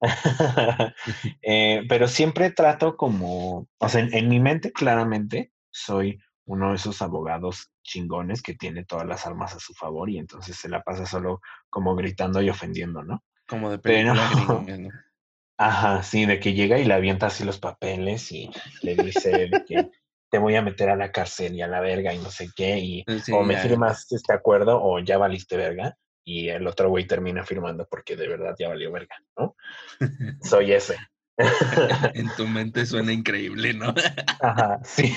eh, 1.42 1.82
pero 1.88 2.08
siempre 2.08 2.50
trato 2.50 2.96
como, 2.96 3.68
o 3.78 3.88
sea, 3.88 4.00
en, 4.10 4.28
mi 4.28 4.40
mente 4.40 4.72
claramente 4.72 5.52
soy 5.70 6.18
uno 6.46 6.70
de 6.70 6.76
esos 6.76 7.02
abogados 7.02 7.70
chingones 7.82 8.42
que 8.42 8.54
tiene 8.54 8.84
todas 8.84 9.06
las 9.06 9.26
armas 9.26 9.54
a 9.54 9.60
su 9.60 9.74
favor 9.74 10.10
y 10.10 10.18
entonces 10.18 10.56
se 10.56 10.68
la 10.68 10.82
pasa 10.82 11.06
solo 11.06 11.40
como 11.68 11.94
gritando 11.94 12.40
y 12.42 12.50
ofendiendo, 12.50 13.02
¿no? 13.02 13.22
Como 13.46 13.70
de 13.70 13.78
película 13.78 14.28
Ajá, 15.58 16.02
sí, 16.02 16.24
de 16.24 16.40
que 16.40 16.54
llega 16.54 16.78
y 16.78 16.86
le 16.86 16.94
avienta 16.94 17.26
así 17.26 17.44
los 17.44 17.58
papeles 17.58 18.32
y 18.32 18.50
le 18.80 18.96
dice 18.96 19.50
que 19.68 19.90
te 20.30 20.38
voy 20.38 20.56
a 20.56 20.62
meter 20.62 20.88
a 20.88 20.96
la 20.96 21.12
cárcel 21.12 21.54
y 21.54 21.60
a 21.60 21.66
la 21.66 21.80
verga 21.80 22.14
y 22.14 22.18
no 22.18 22.30
sé 22.30 22.48
qué, 22.56 22.78
y 22.78 23.04
o 23.34 23.42
me 23.42 23.58
firmas 23.58 24.10
este 24.10 24.32
acuerdo 24.32 24.82
o 24.82 25.00
ya 25.00 25.18
valiste 25.18 25.58
verga, 25.58 25.98
y 26.24 26.48
el 26.48 26.66
otro 26.66 26.88
güey 26.88 27.06
termina 27.06 27.44
firmando 27.44 27.86
porque 27.88 28.16
de 28.16 28.28
verdad 28.28 28.54
ya 28.58 28.68
valió 28.68 28.92
verga, 28.92 29.16
¿no? 29.36 29.56
Soy 30.42 30.72
ese. 30.72 30.96
en 32.14 32.28
tu 32.36 32.46
mente 32.46 32.86
suena 32.86 33.12
increíble, 33.12 33.74
¿no? 33.74 33.94
Ajá, 34.40 34.80
sí. 34.84 35.14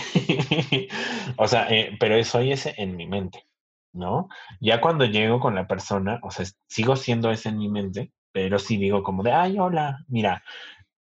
o 1.37 1.47
sea, 1.47 1.69
eh, 1.69 1.97
pero 1.99 2.21
soy 2.23 2.51
ese 2.51 2.73
en 2.77 2.95
mi 2.95 3.07
mente, 3.07 3.45
¿no? 3.93 4.29
Ya 4.59 4.81
cuando 4.81 5.05
llego 5.05 5.39
con 5.39 5.55
la 5.55 5.67
persona, 5.67 6.19
o 6.23 6.31
sea, 6.31 6.45
sigo 6.67 6.95
siendo 6.95 7.31
ese 7.31 7.49
en 7.49 7.57
mi 7.57 7.69
mente, 7.69 8.11
pero 8.31 8.59
sí 8.59 8.77
digo 8.77 9.03
como 9.03 9.23
de, 9.23 9.31
ay, 9.31 9.59
hola, 9.59 9.99
mira, 10.07 10.43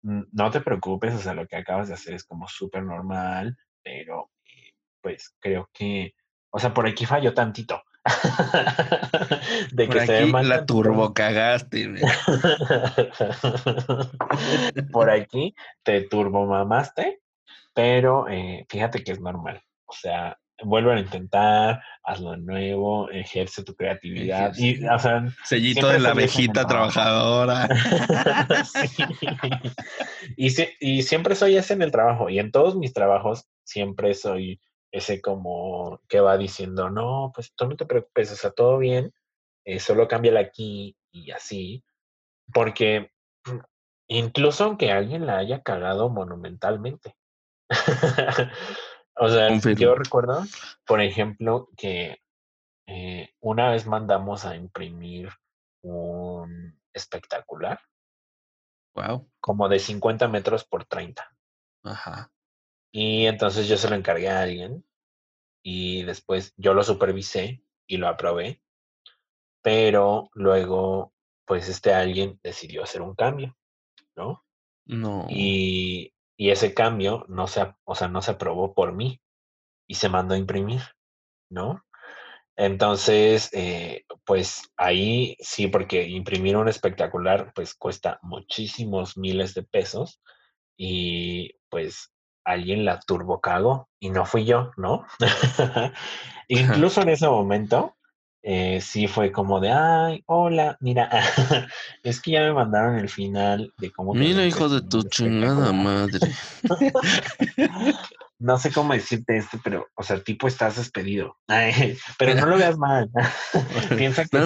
no 0.01 0.51
te 0.51 0.61
preocupes, 0.61 1.13
o 1.13 1.19
sea, 1.19 1.33
lo 1.33 1.47
que 1.47 1.57
acabas 1.57 1.87
de 1.87 1.93
hacer 1.93 2.15
es 2.15 2.23
como 2.23 2.47
súper 2.47 2.83
normal, 2.83 3.57
pero 3.83 4.31
eh, 4.45 4.73
pues 5.01 5.35
creo 5.39 5.69
que, 5.73 6.15
o 6.49 6.59
sea, 6.59 6.73
por 6.73 6.87
aquí 6.87 7.05
falló 7.05 7.33
tantito. 7.33 7.81
de 9.71 9.85
por 9.85 9.95
que 9.95 10.01
aquí 10.01 10.31
la 10.31 10.65
turbo 10.65 11.13
cagaste. 11.13 11.87
por 14.91 15.09
aquí 15.09 15.55
te 15.83 16.01
turbo 16.01 16.47
mamaste, 16.47 17.21
pero 17.73 18.27
eh, 18.27 18.65
fíjate 18.69 19.03
que 19.03 19.11
es 19.11 19.19
normal. 19.19 19.61
O 19.85 19.93
sea, 19.93 20.37
vuelve 20.63 20.93
a 20.93 20.99
intentar, 20.99 21.81
hazlo 22.03 22.37
nuevo, 22.37 23.09
ejerce 23.11 23.63
tu 23.63 23.75
creatividad. 23.75 24.53
Y, 24.57 24.85
o 24.85 24.99
sea, 24.99 25.25
Sellito 25.43 25.87
de 25.87 25.99
la 25.99 26.11
abejita 26.11 26.65
trabajadora. 26.65 27.67
y, 30.37 30.53
y 30.79 31.03
siempre 31.03 31.35
soy 31.35 31.57
ese 31.57 31.73
en 31.73 31.81
el 31.81 31.91
trabajo. 31.91 32.29
Y 32.29 32.39
en 32.39 32.51
todos 32.51 32.75
mis 32.75 32.93
trabajos 32.93 33.47
siempre 33.63 34.13
soy 34.13 34.59
ese 34.91 35.21
como 35.21 36.01
que 36.07 36.19
va 36.19 36.37
diciendo, 36.37 36.89
no, 36.89 37.31
pues 37.33 37.53
tú 37.55 37.67
no 37.67 37.75
te 37.75 37.85
preocupes, 37.85 38.31
o 38.31 38.35
sea, 38.35 38.51
todo 38.51 38.77
bien, 38.77 39.13
eh, 39.65 39.79
solo 39.79 40.07
cámbiala 40.07 40.41
aquí 40.41 40.97
y 41.11 41.31
así. 41.31 41.83
Porque 42.53 43.11
incluso 44.07 44.65
aunque 44.65 44.91
alguien 44.91 45.25
la 45.25 45.37
haya 45.37 45.61
cagado 45.61 46.09
monumentalmente. 46.09 47.15
O 49.15 49.29
sea, 49.29 49.55
yo 49.75 49.93
recuerdo, 49.93 50.43
por 50.85 50.99
ejemplo, 50.99 51.69
que 51.77 52.21
eh, 52.87 53.29
una 53.39 53.69
vez 53.69 53.85
mandamos 53.85 54.45
a 54.45 54.55
imprimir 54.55 55.29
un 55.83 56.79
espectacular. 56.91 57.79
Wow. 58.95 59.29
Como 59.39 59.69
de 59.69 59.77
50 59.77 60.27
metros 60.27 60.65
por 60.65 60.85
30. 60.85 61.29
Ajá. 61.83 62.31
Y 62.91 63.25
entonces 63.25 63.67
yo 63.67 63.77
se 63.77 63.89
lo 63.89 63.95
encargué 63.95 64.29
a 64.29 64.41
alguien 64.41 64.85
y 65.63 66.03
después 66.03 66.53
yo 66.57 66.73
lo 66.73 66.83
supervisé 66.83 67.63
y 67.87 67.97
lo 67.97 68.07
aprobé. 68.07 68.61
pero 69.61 70.29
luego, 70.33 71.13
pues 71.45 71.69
este 71.69 71.93
alguien 71.93 72.39
decidió 72.43 72.83
hacer 72.83 73.01
un 73.01 73.15
cambio, 73.15 73.57
¿no? 74.15 74.43
No. 74.85 75.27
Y, 75.29 76.13
y 76.37 76.49
ese 76.51 76.73
cambio 76.73 77.25
no 77.29 77.47
se, 77.47 77.73
o 77.85 77.95
sea, 77.95 78.07
no 78.07 78.21
se 78.21 78.31
aprobó 78.31 78.73
por 78.73 78.93
mí 78.93 79.21
y 79.87 79.95
se 79.95 80.09
mandó 80.09 80.33
a 80.35 80.37
imprimir, 80.37 80.81
¿no? 81.49 81.83
Entonces, 82.57 83.49
eh, 83.53 84.05
pues 84.25 84.71
ahí 84.77 85.37
sí, 85.39 85.67
porque 85.67 86.07
imprimir 86.07 86.57
un 86.57 86.67
espectacular, 86.69 87.51
pues 87.55 87.75
cuesta 87.75 88.19
muchísimos 88.23 89.17
miles 89.17 89.53
de 89.53 89.63
pesos 89.63 90.21
y 90.77 91.53
pues 91.69 92.11
alguien 92.43 92.85
la 92.85 92.99
turbocagó 92.99 93.89
y 93.99 94.09
no 94.09 94.25
fui 94.25 94.45
yo, 94.45 94.71
¿no? 94.77 95.05
Incluso 96.47 97.01
en 97.01 97.09
ese 97.09 97.27
momento, 97.27 97.95
eh, 98.43 98.81
sí 98.81 99.07
fue 99.07 99.31
como 99.31 99.59
de, 99.59 99.71
ay, 99.71 100.23
hola, 100.25 100.75
mira, 100.79 101.09
es 102.03 102.21
que 102.21 102.31
ya 102.31 102.41
me 102.41 102.53
mandaron 102.53 102.97
el 102.97 103.09
final 103.09 103.71
de 103.77 103.91
cómo... 103.91 104.13
Mira, 104.13 104.45
hijo 104.45 104.67
de 104.67 104.81
tu 104.81 105.03
chingada 105.03 105.71
madre. 105.71 106.19
no 108.39 108.57
sé 108.57 108.71
cómo 108.71 108.93
decirte 108.93 109.37
esto, 109.37 109.59
pero, 109.63 109.87
o 109.95 110.01
sea, 110.01 110.23
tipo 110.23 110.47
estás 110.47 110.77
despedido. 110.77 111.37
pero 112.17 112.33
no 112.35 112.47
lo 112.47 112.57
veas 112.57 112.77
mal. 112.77 113.09
Piensa 113.95 114.25
que 114.25 114.39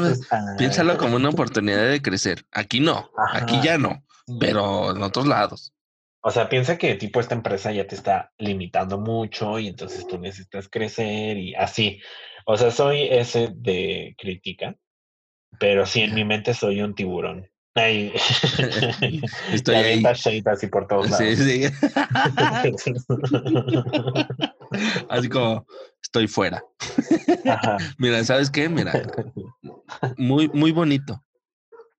Piénsalo 0.57 0.97
como 0.97 1.15
una 1.15 1.29
oportunidad 1.29 1.89
de 1.89 2.01
crecer. 2.01 2.45
Aquí 2.51 2.81
no, 2.81 3.09
aquí 3.31 3.61
ya 3.63 3.77
no, 3.77 4.03
pero 4.39 4.91
en 4.91 5.01
otros 5.01 5.25
lados. 5.25 5.74
O 6.27 6.31
sea, 6.31 6.49
piensa 6.49 6.79
que 6.79 6.95
tipo 6.95 7.19
esta 7.19 7.35
empresa 7.35 7.71
ya 7.71 7.85
te 7.85 7.93
está 7.93 8.31
limitando 8.39 8.97
mucho 8.97 9.59
y 9.59 9.67
entonces 9.67 10.07
tú 10.07 10.17
necesitas 10.17 10.67
crecer 10.67 11.37
y 11.37 11.53
así. 11.53 12.01
O 12.47 12.57
sea, 12.57 12.71
soy 12.71 13.03
ese 13.11 13.51
de 13.55 14.15
crítica, 14.17 14.75
pero 15.59 15.85
sí 15.85 16.01
en 16.01 16.15
mi 16.15 16.25
mente 16.25 16.55
soy 16.55 16.81
un 16.81 16.95
tiburón. 16.95 17.47
Ahí. 17.75 18.11
Estoy 19.53 19.75
ahí. 19.75 20.03
así 20.03 20.65
por 20.65 20.87
todos 20.87 21.11
lados. 21.11 21.19
Sí, 21.19 21.35
sí. 21.35 21.65
así 25.09 25.29
como 25.29 25.67
estoy 26.01 26.27
fuera. 26.27 26.63
Mira, 27.99 28.23
¿sabes 28.23 28.49
qué? 28.49 28.67
Mira, 28.67 28.93
muy, 30.17 30.47
muy 30.47 30.71
bonito. 30.71 31.23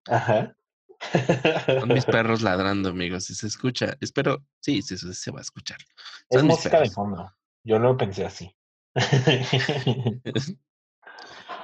Ajá. 0.05 0.56
Son 1.79 1.89
mis 1.89 2.05
perros 2.05 2.41
ladrando, 2.41 2.89
amigos. 2.89 3.25
Si 3.25 3.35
se 3.35 3.47
escucha, 3.47 3.97
espero, 4.01 4.45
sí, 4.59 4.81
sí, 4.81 4.97
se 4.97 5.31
va 5.31 5.39
a 5.39 5.41
escuchar. 5.41 5.77
es 6.29 6.43
música 6.43 6.79
de 6.81 6.89
fondo. 6.89 7.31
Yo 7.63 7.79
lo 7.79 7.97
pensé 7.97 8.25
así. 8.25 8.55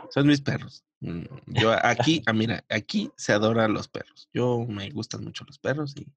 Son 0.09 0.27
mis 0.27 0.41
perros. 0.41 0.83
Mm, 0.99 1.23
yo 1.47 1.71
aquí, 1.71 2.21
ah, 2.27 2.33
mira, 2.33 2.63
aquí 2.69 3.11
se 3.17 3.33
adora 3.33 3.65
a 3.65 3.67
los 3.67 3.87
perros. 3.87 4.29
Yo 4.33 4.65
me 4.67 4.89
gustan 4.91 5.23
mucho 5.23 5.43
los 5.45 5.57
perros 5.57 5.95
y 5.97 6.07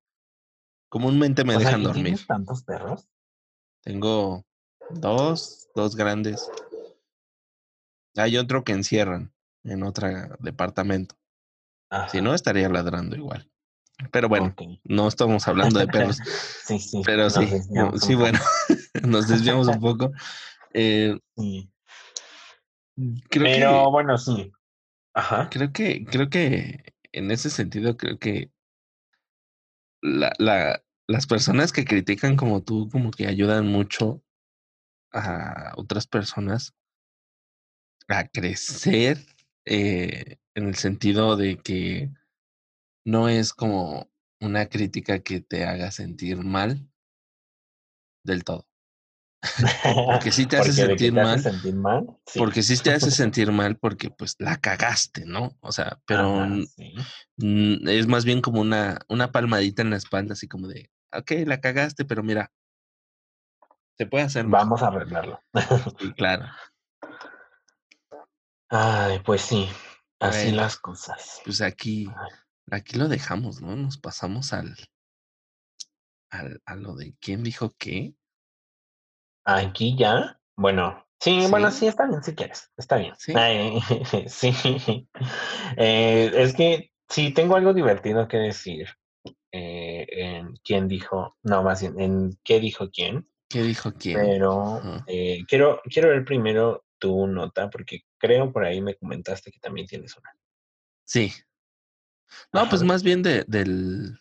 comúnmente 0.90 1.44
me 1.44 1.56
dejan 1.56 1.82
dormir. 1.82 2.04
¿Tienes 2.04 2.26
tantos 2.26 2.62
perros? 2.62 3.08
Tengo 3.82 4.44
dos, 4.90 5.68
dos 5.74 5.96
grandes. 5.96 6.50
Hay 8.16 8.36
otro 8.36 8.64
que 8.64 8.72
encierran 8.72 9.32
en 9.64 9.82
otro 9.82 10.08
departamento. 10.40 11.16
Si 12.10 12.20
no, 12.20 12.34
estaría 12.34 12.68
ladrando 12.68 13.16
igual. 13.16 13.50
Pero 14.10 14.28
bueno, 14.28 14.54
no 14.84 15.08
estamos 15.08 15.46
hablando 15.48 15.78
de 15.78 15.86
perros. 15.86 16.18
sí, 16.64 16.78
sí. 16.78 17.02
Pero 17.04 17.30
sí, 17.30 17.48
sí, 18.00 18.14
bueno, 18.14 18.38
nos 19.06 19.28
desviamos 19.28 19.68
un 19.68 19.80
poco. 19.80 20.12
Eh, 20.74 21.18
Creo 23.28 23.44
Pero 23.44 23.90
bueno, 23.90 24.16
sí. 24.18 24.52
Ajá. 25.14 25.48
Creo 25.50 25.72
que, 25.72 26.04
creo 26.04 26.28
que 26.28 26.94
en 27.12 27.30
ese 27.30 27.50
sentido, 27.50 27.96
creo 27.96 28.18
que 28.18 28.50
la, 30.02 30.32
la, 30.38 30.82
las 31.06 31.26
personas 31.26 31.72
que 31.72 31.84
critican 31.84 32.36
como 32.36 32.62
tú, 32.62 32.88
como 32.90 33.10
que 33.10 33.26
ayudan 33.26 33.66
mucho 33.66 34.22
a 35.12 35.72
otras 35.76 36.06
personas 36.06 36.74
a 38.08 38.28
crecer 38.28 39.18
eh, 39.66 40.38
en 40.54 40.68
el 40.68 40.76
sentido 40.76 41.36
de 41.36 41.58
que 41.58 42.10
no 43.04 43.28
es 43.28 43.52
como 43.52 44.10
una 44.40 44.66
crítica 44.66 45.20
que 45.20 45.40
te 45.40 45.64
haga 45.64 45.90
sentir 45.90 46.38
mal 46.38 46.88
del 48.24 48.44
todo. 48.44 48.66
porque 50.06 50.32
sí 50.32 50.46
te 50.46 50.56
hace 50.56 50.72
sentir 50.72 51.12
mal. 51.12 51.42
Porque 52.36 52.62
sí 52.62 52.76
te 52.78 52.92
hace 52.92 53.10
sentir 53.10 53.52
mal 53.52 53.76
porque 53.76 54.10
pues 54.10 54.36
la 54.38 54.56
cagaste, 54.56 55.26
¿no? 55.26 55.56
O 55.60 55.72
sea, 55.72 56.00
pero 56.06 56.46
es 57.36 58.06
más 58.06 58.24
bien 58.24 58.40
como 58.40 58.60
una, 58.60 58.98
una 59.08 59.32
palmadita 59.32 59.82
en 59.82 59.90
la 59.90 59.96
espalda, 59.96 60.34
así 60.34 60.48
como 60.48 60.68
de, 60.68 60.90
ok, 61.12 61.32
la 61.44 61.60
cagaste, 61.60 62.04
pero 62.04 62.22
mira, 62.22 62.52
se 63.98 64.06
puede 64.06 64.24
hacer. 64.24 64.46
Vamos 64.46 64.82
a 64.82 64.88
arreglarlo. 64.88 65.40
sí, 65.98 66.12
claro. 66.12 66.46
Ay, 68.68 69.20
pues 69.20 69.42
sí, 69.42 69.68
así 70.18 70.50
las 70.50 70.76
cosas. 70.76 71.40
Pues 71.44 71.60
aquí, 71.60 72.08
aquí 72.70 72.96
lo 72.96 73.08
dejamos, 73.08 73.60
¿no? 73.60 73.76
Nos 73.76 73.96
pasamos 73.98 74.52
al, 74.52 74.76
al, 76.30 76.60
a 76.64 76.74
lo 76.74 76.96
de 76.96 77.14
quién 77.20 77.44
dijo 77.44 77.74
qué. 77.78 78.14
Aquí 79.44 79.96
ya, 79.96 80.40
bueno, 80.56 81.06
sí, 81.20 81.46
bueno, 81.48 81.70
sí, 81.70 81.86
está 81.86 82.06
bien 82.06 82.24
si 82.24 82.34
quieres, 82.34 82.72
está 82.76 82.96
bien. 82.96 83.14
Sí. 83.16 83.32
sí. 84.28 85.08
Eh, 85.76 86.32
es 86.34 86.54
que 86.54 86.90
sí, 87.08 87.32
tengo 87.32 87.54
algo 87.54 87.72
divertido 87.72 88.26
que 88.26 88.38
decir 88.38 88.88
eh, 89.52 90.06
en 90.10 90.56
quién 90.64 90.88
dijo, 90.88 91.36
no, 91.42 91.62
más 91.62 91.82
bien, 91.82 92.00
en 92.00 92.38
qué 92.42 92.58
dijo 92.58 92.90
quién. 92.90 93.28
¿Qué 93.48 93.62
dijo 93.62 93.92
quién? 93.92 94.18
Pero 94.18 94.82
eh, 95.06 95.44
quiero, 95.46 95.80
quiero 95.84 96.08
ver 96.08 96.24
primero 96.24 96.85
tu 96.98 97.26
nota, 97.26 97.70
porque 97.70 98.02
creo 98.18 98.52
por 98.52 98.64
ahí 98.64 98.80
me 98.80 98.96
comentaste 98.96 99.50
que 99.50 99.58
también 99.60 99.86
tienes 99.86 100.16
una. 100.16 100.30
Sí. 101.04 101.32
No, 102.52 102.68
pues 102.68 102.82
más 102.82 103.02
bien 103.02 103.22
de, 103.22 103.44
del, 103.46 104.20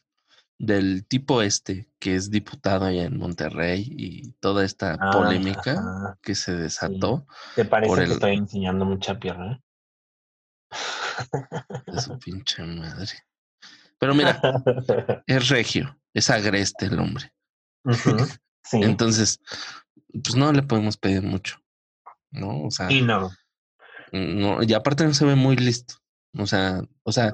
del 0.57 1.05
tipo 1.07 1.41
este, 1.41 1.89
que 1.99 2.15
es 2.15 2.29
diputado 2.29 2.85
allá 2.85 3.03
en 3.03 3.17
Monterrey 3.17 3.85
y 3.89 4.31
toda 4.39 4.63
esta 4.63 4.97
ah, 4.99 5.09
polémica 5.11 6.17
que 6.21 6.35
se 6.35 6.55
desató. 6.55 7.25
¿Te 7.55 7.65
parece 7.65 8.05
que 8.05 8.13
estoy 8.13 8.35
enseñando 8.35 8.85
mucha 8.85 9.19
pierna? 9.19 9.61
De 11.87 11.99
su 11.99 12.17
pinche 12.19 12.63
madre. 12.63 13.11
Pero 13.97 14.13
mira, 14.13 14.39
es 15.27 15.49
regio, 15.49 15.99
es 16.13 16.29
agreste 16.29 16.85
el 16.85 16.99
hombre. 16.99 17.33
Entonces, 18.71 19.39
pues 20.23 20.35
no 20.35 20.51
le 20.51 20.63
podemos 20.63 20.97
pedir 20.97 21.21
mucho, 21.21 21.57
¿no? 22.31 22.63
O 22.63 22.71
sea. 22.71 22.91
Y 22.91 23.01
no. 23.01 23.31
no 24.11 24.63
y 24.63 24.73
aparte 24.73 25.05
no 25.05 25.13
se 25.13 25.25
ve 25.25 25.35
muy 25.35 25.55
listo. 25.55 25.95
O 26.37 26.45
sea, 26.45 26.81
o 27.03 27.11
sea, 27.11 27.31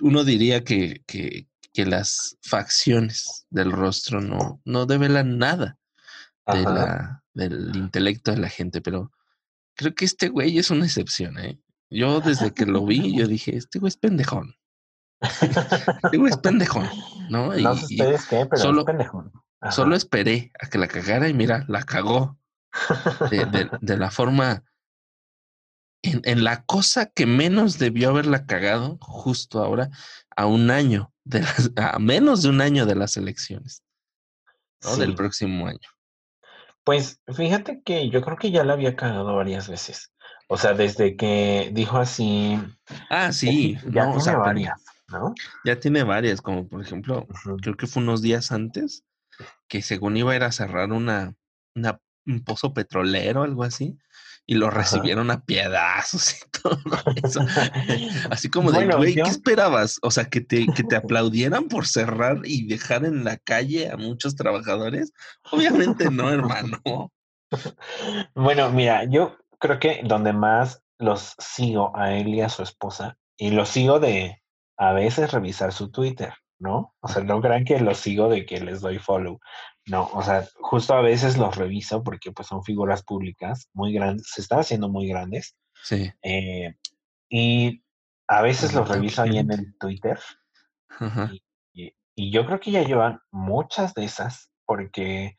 uno 0.00 0.24
diría 0.24 0.62
que, 0.62 1.02
que, 1.06 1.48
que 1.72 1.86
las 1.86 2.36
facciones 2.42 3.46
del 3.50 3.72
rostro 3.72 4.20
no, 4.20 4.60
no 4.64 4.86
develan 4.86 5.38
nada 5.38 5.78
de 6.46 6.62
la, 6.62 7.24
del 7.32 7.74
intelecto 7.74 8.30
de 8.30 8.38
la 8.38 8.48
gente, 8.48 8.80
pero 8.80 9.10
creo 9.74 9.94
que 9.94 10.04
este 10.04 10.28
güey 10.28 10.58
es 10.58 10.70
una 10.70 10.84
excepción, 10.84 11.38
¿eh? 11.38 11.58
Yo 11.90 12.20
desde 12.20 12.52
que 12.52 12.66
lo 12.66 12.84
vi, 12.84 13.16
yo 13.16 13.26
dije, 13.26 13.56
este 13.56 13.78
güey 13.78 13.88
es 13.88 13.96
pendejón. 13.96 14.56
este 15.20 16.16
güey 16.16 16.30
es 16.30 16.38
pendejón, 16.38 16.88
¿no? 17.30 17.54
no 17.54 17.76
sé 17.76 17.84
ustedes 17.84 18.26
qué, 18.26 18.46
pero 18.46 18.60
solo, 18.60 18.80
es 18.80 18.86
pendejón. 18.86 19.32
Solo 19.70 19.96
esperé 19.96 20.52
a 20.60 20.68
que 20.68 20.78
la 20.78 20.88
cagara 20.88 21.28
y 21.28 21.34
mira, 21.34 21.64
la 21.68 21.82
cagó. 21.82 22.38
De, 23.30 23.70
de, 23.80 23.96
la 23.96 24.10
forma 24.10 24.64
en, 26.02 26.20
en, 26.24 26.42
la 26.42 26.64
cosa 26.64 27.06
que 27.06 27.24
menos 27.24 27.78
debió 27.78 28.10
haberla 28.10 28.46
cagado 28.46 28.98
justo 29.00 29.62
ahora, 29.62 29.90
a 30.36 30.46
un 30.46 30.70
año 30.70 31.12
de 31.24 31.40
las, 31.40 31.70
a 31.76 31.98
menos 31.98 32.42
de 32.42 32.48
un 32.50 32.60
año 32.60 32.86
de 32.86 32.94
las 32.94 33.16
elecciones, 33.16 33.82
¿no? 34.82 34.96
Del 34.96 35.14
próximo 35.14 35.66
año. 35.66 35.88
Pues 36.84 37.20
fíjate 37.34 37.82
que 37.82 38.10
yo 38.10 38.20
creo 38.22 38.36
que 38.36 38.50
ya 38.50 38.62
la 38.64 38.74
había 38.74 38.94
cagado 38.94 39.34
varias 39.34 39.68
veces. 39.68 40.12
O 40.48 40.58
sea, 40.58 40.74
desde 40.74 41.16
que 41.16 41.70
dijo 41.72 41.96
así. 41.96 42.60
Ah, 43.08 43.32
sí, 43.32 43.78
ya 43.90 44.12
tiene 44.12 44.36
varias, 44.36 44.84
¿no? 45.08 45.34
Ya 45.64 45.80
tiene 45.80 46.02
varias, 46.02 46.42
como 46.42 46.68
por 46.68 46.82
ejemplo, 46.82 47.26
creo 47.62 47.76
que 47.76 47.86
fue 47.86 48.02
unos 48.02 48.20
días 48.20 48.52
antes 48.52 49.04
que 49.68 49.80
según 49.80 50.16
iba 50.16 50.32
a 50.32 50.36
ir 50.36 50.42
a 50.42 50.52
cerrar 50.52 50.92
una, 50.92 51.34
una 51.74 51.98
un 52.26 52.42
pozo 52.44 52.72
petrolero, 52.72 53.42
algo 53.42 53.64
así, 53.64 53.98
y 54.46 54.54
lo 54.54 54.70
recibieron 54.70 55.30
a 55.30 55.44
piedazos 55.44 56.34
y 56.34 56.50
todo 56.62 56.78
eso. 57.22 57.40
Así 58.30 58.50
como 58.50 58.72
de, 58.72 58.86
güey, 58.86 59.14
¿qué 59.14 59.22
esperabas? 59.22 59.98
O 60.02 60.10
sea, 60.10 60.26
que 60.26 60.40
te, 60.40 60.66
que 60.66 60.82
te 60.82 60.96
aplaudieran 60.96 61.68
por 61.68 61.86
cerrar 61.86 62.40
y 62.44 62.66
dejar 62.66 63.04
en 63.04 63.24
la 63.24 63.38
calle 63.38 63.90
a 63.90 63.96
muchos 63.96 64.36
trabajadores. 64.36 65.12
Obviamente 65.50 66.10
no, 66.10 66.30
hermano. 66.30 67.12
Bueno, 68.34 68.70
mira, 68.70 69.04
yo 69.04 69.36
creo 69.60 69.78
que 69.78 70.00
donde 70.04 70.32
más 70.32 70.82
los 70.98 71.36
sigo 71.38 71.96
a 71.96 72.12
él 72.14 72.28
y 72.28 72.40
a 72.40 72.48
su 72.48 72.62
esposa 72.62 73.16
y 73.36 73.50
los 73.50 73.68
sigo 73.68 74.00
de 74.00 74.42
a 74.76 74.92
veces 74.92 75.32
revisar 75.32 75.72
su 75.72 75.90
Twitter, 75.90 76.34
¿no? 76.58 76.94
O 77.00 77.08
sea, 77.08 77.22
no 77.22 77.40
crean 77.40 77.64
que 77.64 77.78
los 77.78 77.98
sigo 77.98 78.28
de 78.28 78.44
que 78.44 78.60
les 78.60 78.80
doy 78.80 78.98
follow. 78.98 79.38
No, 79.86 80.08
o 80.14 80.22
sea, 80.22 80.46
justo 80.60 80.94
a 80.94 81.02
veces 81.02 81.36
los 81.36 81.56
reviso 81.56 82.02
porque 82.02 82.32
pues 82.32 82.48
son 82.48 82.64
figuras 82.64 83.02
públicas 83.02 83.68
muy 83.74 83.92
grandes, 83.92 84.28
se 84.30 84.40
están 84.40 84.60
haciendo 84.60 84.88
muy 84.88 85.08
grandes. 85.08 85.56
Sí. 85.82 86.10
Eh, 86.22 86.74
y 87.28 87.82
a 88.26 88.40
veces 88.40 88.72
los 88.72 88.88
reviso 88.88 89.22
ahí 89.22 89.38
en 89.38 89.52
el 89.52 89.76
Twitter. 89.78 90.18
Y, 91.74 91.92
y, 92.14 92.30
yo 92.30 92.46
creo 92.46 92.60
que 92.60 92.70
ya 92.70 92.82
llevan 92.82 93.20
muchas 93.30 93.92
de 93.94 94.04
esas 94.04 94.50
porque, 94.64 95.36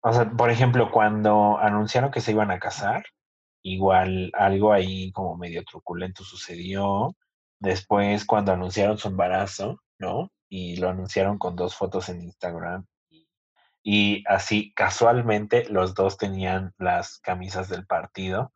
o 0.00 0.12
sea, 0.12 0.30
por 0.30 0.50
ejemplo, 0.50 0.90
cuando 0.90 1.58
anunciaron 1.58 2.10
que 2.10 2.20
se 2.20 2.30
iban 2.30 2.50
a 2.50 2.58
casar, 2.58 3.04
igual 3.62 4.30
algo 4.34 4.72
ahí 4.72 5.12
como 5.12 5.36
medio 5.36 5.64
truculento 5.64 6.24
sucedió. 6.24 7.14
Después, 7.60 8.24
cuando 8.24 8.52
anunciaron 8.52 8.96
su 8.96 9.08
embarazo, 9.08 9.82
¿no? 9.98 10.30
Y 10.48 10.76
lo 10.76 10.88
anunciaron 10.88 11.36
con 11.36 11.56
dos 11.56 11.74
fotos 11.74 12.08
en 12.08 12.22
Instagram 12.22 12.86
y 13.88 14.24
así, 14.26 14.72
casualmente, 14.74 15.64
los 15.68 15.94
dos 15.94 16.18
tenían 16.18 16.74
las 16.76 17.20
camisas 17.20 17.68
del 17.68 17.86
partido 17.86 18.52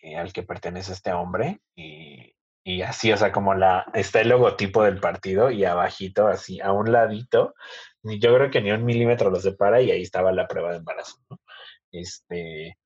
eh, 0.00 0.16
al 0.16 0.32
que 0.32 0.42
pertenece 0.42 0.94
este 0.94 1.12
hombre. 1.12 1.60
Y, 1.76 2.34
y, 2.64 2.80
así, 2.80 3.12
o 3.12 3.16
sea, 3.18 3.30
como 3.30 3.52
la, 3.52 3.84
está 3.92 4.22
el 4.22 4.30
logotipo 4.30 4.82
del 4.82 5.00
partido 5.00 5.50
y 5.50 5.66
abajito, 5.66 6.28
así, 6.28 6.62
a 6.62 6.72
un 6.72 6.90
ladito, 6.92 7.54
yo 8.04 8.34
creo 8.34 8.50
que 8.50 8.62
ni 8.62 8.72
un 8.72 8.86
milímetro 8.86 9.28
lo 9.28 9.38
separa 9.38 9.82
y 9.82 9.90
ahí 9.90 10.00
estaba 10.00 10.32
la 10.32 10.48
prueba 10.48 10.70
de 10.70 10.78
embarazo. 10.78 11.18
Este, 11.92 12.78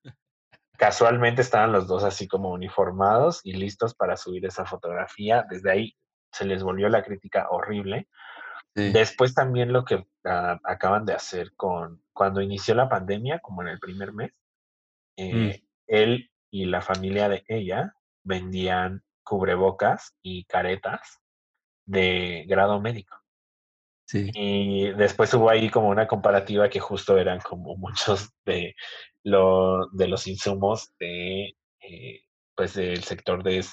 casualmente 0.77 1.43
estaban 1.43 1.71
los 1.71 1.87
dos 1.87 2.03
así 2.03 2.27
como 2.27 2.51
uniformados 2.51 3.41
y 3.45 3.53
listos 3.53 3.95
para 3.95 4.17
subir 4.17 4.45
esa 4.47 4.67
fotografía. 4.67 5.47
Desde 5.49 5.71
ahí 5.71 5.97
se 6.33 6.45
les 6.45 6.65
volvió 6.65 6.89
la 6.89 7.05
crítica 7.05 7.47
horrible 7.51 8.09
Después 8.93 9.35
también 9.35 9.73
lo 9.73 9.85
que 9.85 10.07
ah, 10.25 10.61
acaban 10.65 11.05
de 11.05 11.15
hacer 11.15 11.55
con 11.57 12.03
cuando 12.13 12.41
inició 12.41 12.75
la 12.75 12.89
pandemia, 12.89 13.41
como 13.41 13.63
en 13.63 13.69
el 13.69 13.79
primer 13.79 14.13
mes, 14.13 14.33
mm. 15.17 15.23
eh, 15.23 15.65
él 15.87 16.31
y 16.51 16.67
la 16.67 16.81
familia 16.81 17.29
de 17.29 17.45
ella 17.49 17.95
vendían 18.25 19.03
cubrebocas 19.23 20.15
y 20.23 20.45
caretas 20.45 21.21
de 21.87 22.45
grado 22.49 22.81
médico. 22.81 23.17
Sí. 24.07 24.31
Y 24.35 24.91
después 24.93 25.33
hubo 25.35 25.51
ahí 25.51 25.69
como 25.71 25.89
una 25.89 26.07
comparativa 26.07 26.71
que 26.71 26.81
justo 26.81 27.19
eran 27.19 27.41
como 27.41 27.77
muchos 27.77 28.31
de, 28.47 28.75
lo, 29.23 29.89
de 29.91 30.09
los 30.09 30.27
insumos 30.27 30.95
de 30.99 31.57
eh, 31.81 32.23
pues 32.59 32.75
del 32.75 33.05
sector 33.05 33.45
de, 33.45 33.65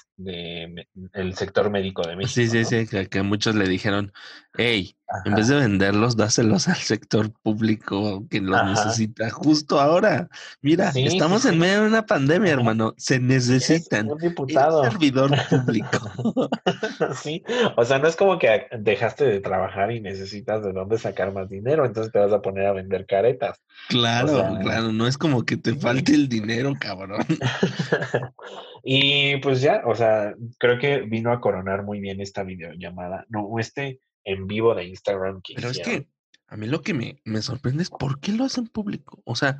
el 1.12 1.34
sector 1.34 1.70
médico 1.70 2.06
de 2.06 2.14
México. 2.14 2.32
Sí, 2.32 2.46
sí, 2.46 2.64
sí, 2.64 3.08
que, 3.08 3.22
muchos 3.22 3.56
le 3.56 3.66
dijeron, 3.66 4.12
hey, 4.56 4.96
en 5.24 5.34
vez 5.34 5.48
de 5.48 5.56
venderlos, 5.56 6.16
dáselos 6.16 6.68
al 6.68 6.76
sector 6.76 7.32
público 7.42 8.24
que 8.30 8.40
los 8.40 8.64
necesita 8.64 9.28
justo 9.30 9.80
ahora. 9.80 10.28
Mira, 10.62 10.92
estamos 10.94 11.44
en 11.46 11.58
medio 11.58 11.82
de 11.82 11.88
una 11.88 12.06
pandemia, 12.06 12.52
hermano. 12.52 12.94
Se 12.96 13.18
necesitan. 13.18 14.08
Un 14.08 14.18
diputado. 14.18 14.84
servidor 14.84 15.32
público. 15.50 15.98
sí, 17.20 17.42
o 17.76 17.84
sea, 17.84 17.98
no 17.98 18.06
es 18.06 18.14
como 18.14 18.38
que 18.38 18.68
dejaste 18.78 19.24
de 19.24 19.40
trabajar 19.40 19.90
y 19.90 20.00
necesitas 20.00 20.62
de 20.62 20.72
dónde 20.72 20.98
sacar 20.98 21.32
más 21.32 21.48
dinero, 21.48 21.84
entonces 21.86 22.12
te 22.12 22.20
vas 22.20 22.32
a 22.32 22.40
poner 22.40 22.66
a 22.66 22.72
vender 22.72 23.04
caretas. 23.06 23.60
Claro, 23.88 24.58
claro, 24.62 24.92
no 24.92 25.08
es 25.08 25.18
como 25.18 25.44
que 25.44 25.56
te 25.56 25.74
falte 25.74 26.14
el 26.14 26.28
dinero, 26.28 26.72
cabrón. 26.78 27.26
Y 28.88 29.38
pues 29.38 29.60
ya, 29.62 29.82
o 29.84 29.96
sea, 29.96 30.36
creo 30.58 30.78
que 30.78 31.00
vino 31.00 31.32
a 31.32 31.40
coronar 31.40 31.82
muy 31.82 31.98
bien 31.98 32.20
esta 32.20 32.44
videollamada, 32.44 33.26
no, 33.28 33.58
este 33.58 34.00
en 34.22 34.46
vivo 34.46 34.76
de 34.76 34.84
Instagram 34.84 35.40
que 35.42 35.54
Pero 35.54 35.70
es 35.70 35.80
que 35.80 36.08
a 36.46 36.56
mí 36.56 36.68
lo 36.68 36.82
que 36.82 36.94
me, 36.94 37.20
me, 37.24 37.42
sorprende 37.42 37.82
es 37.82 37.90
por 37.90 38.20
qué 38.20 38.30
lo 38.30 38.44
hacen 38.44 38.68
público. 38.68 39.20
O 39.24 39.34
sea, 39.34 39.58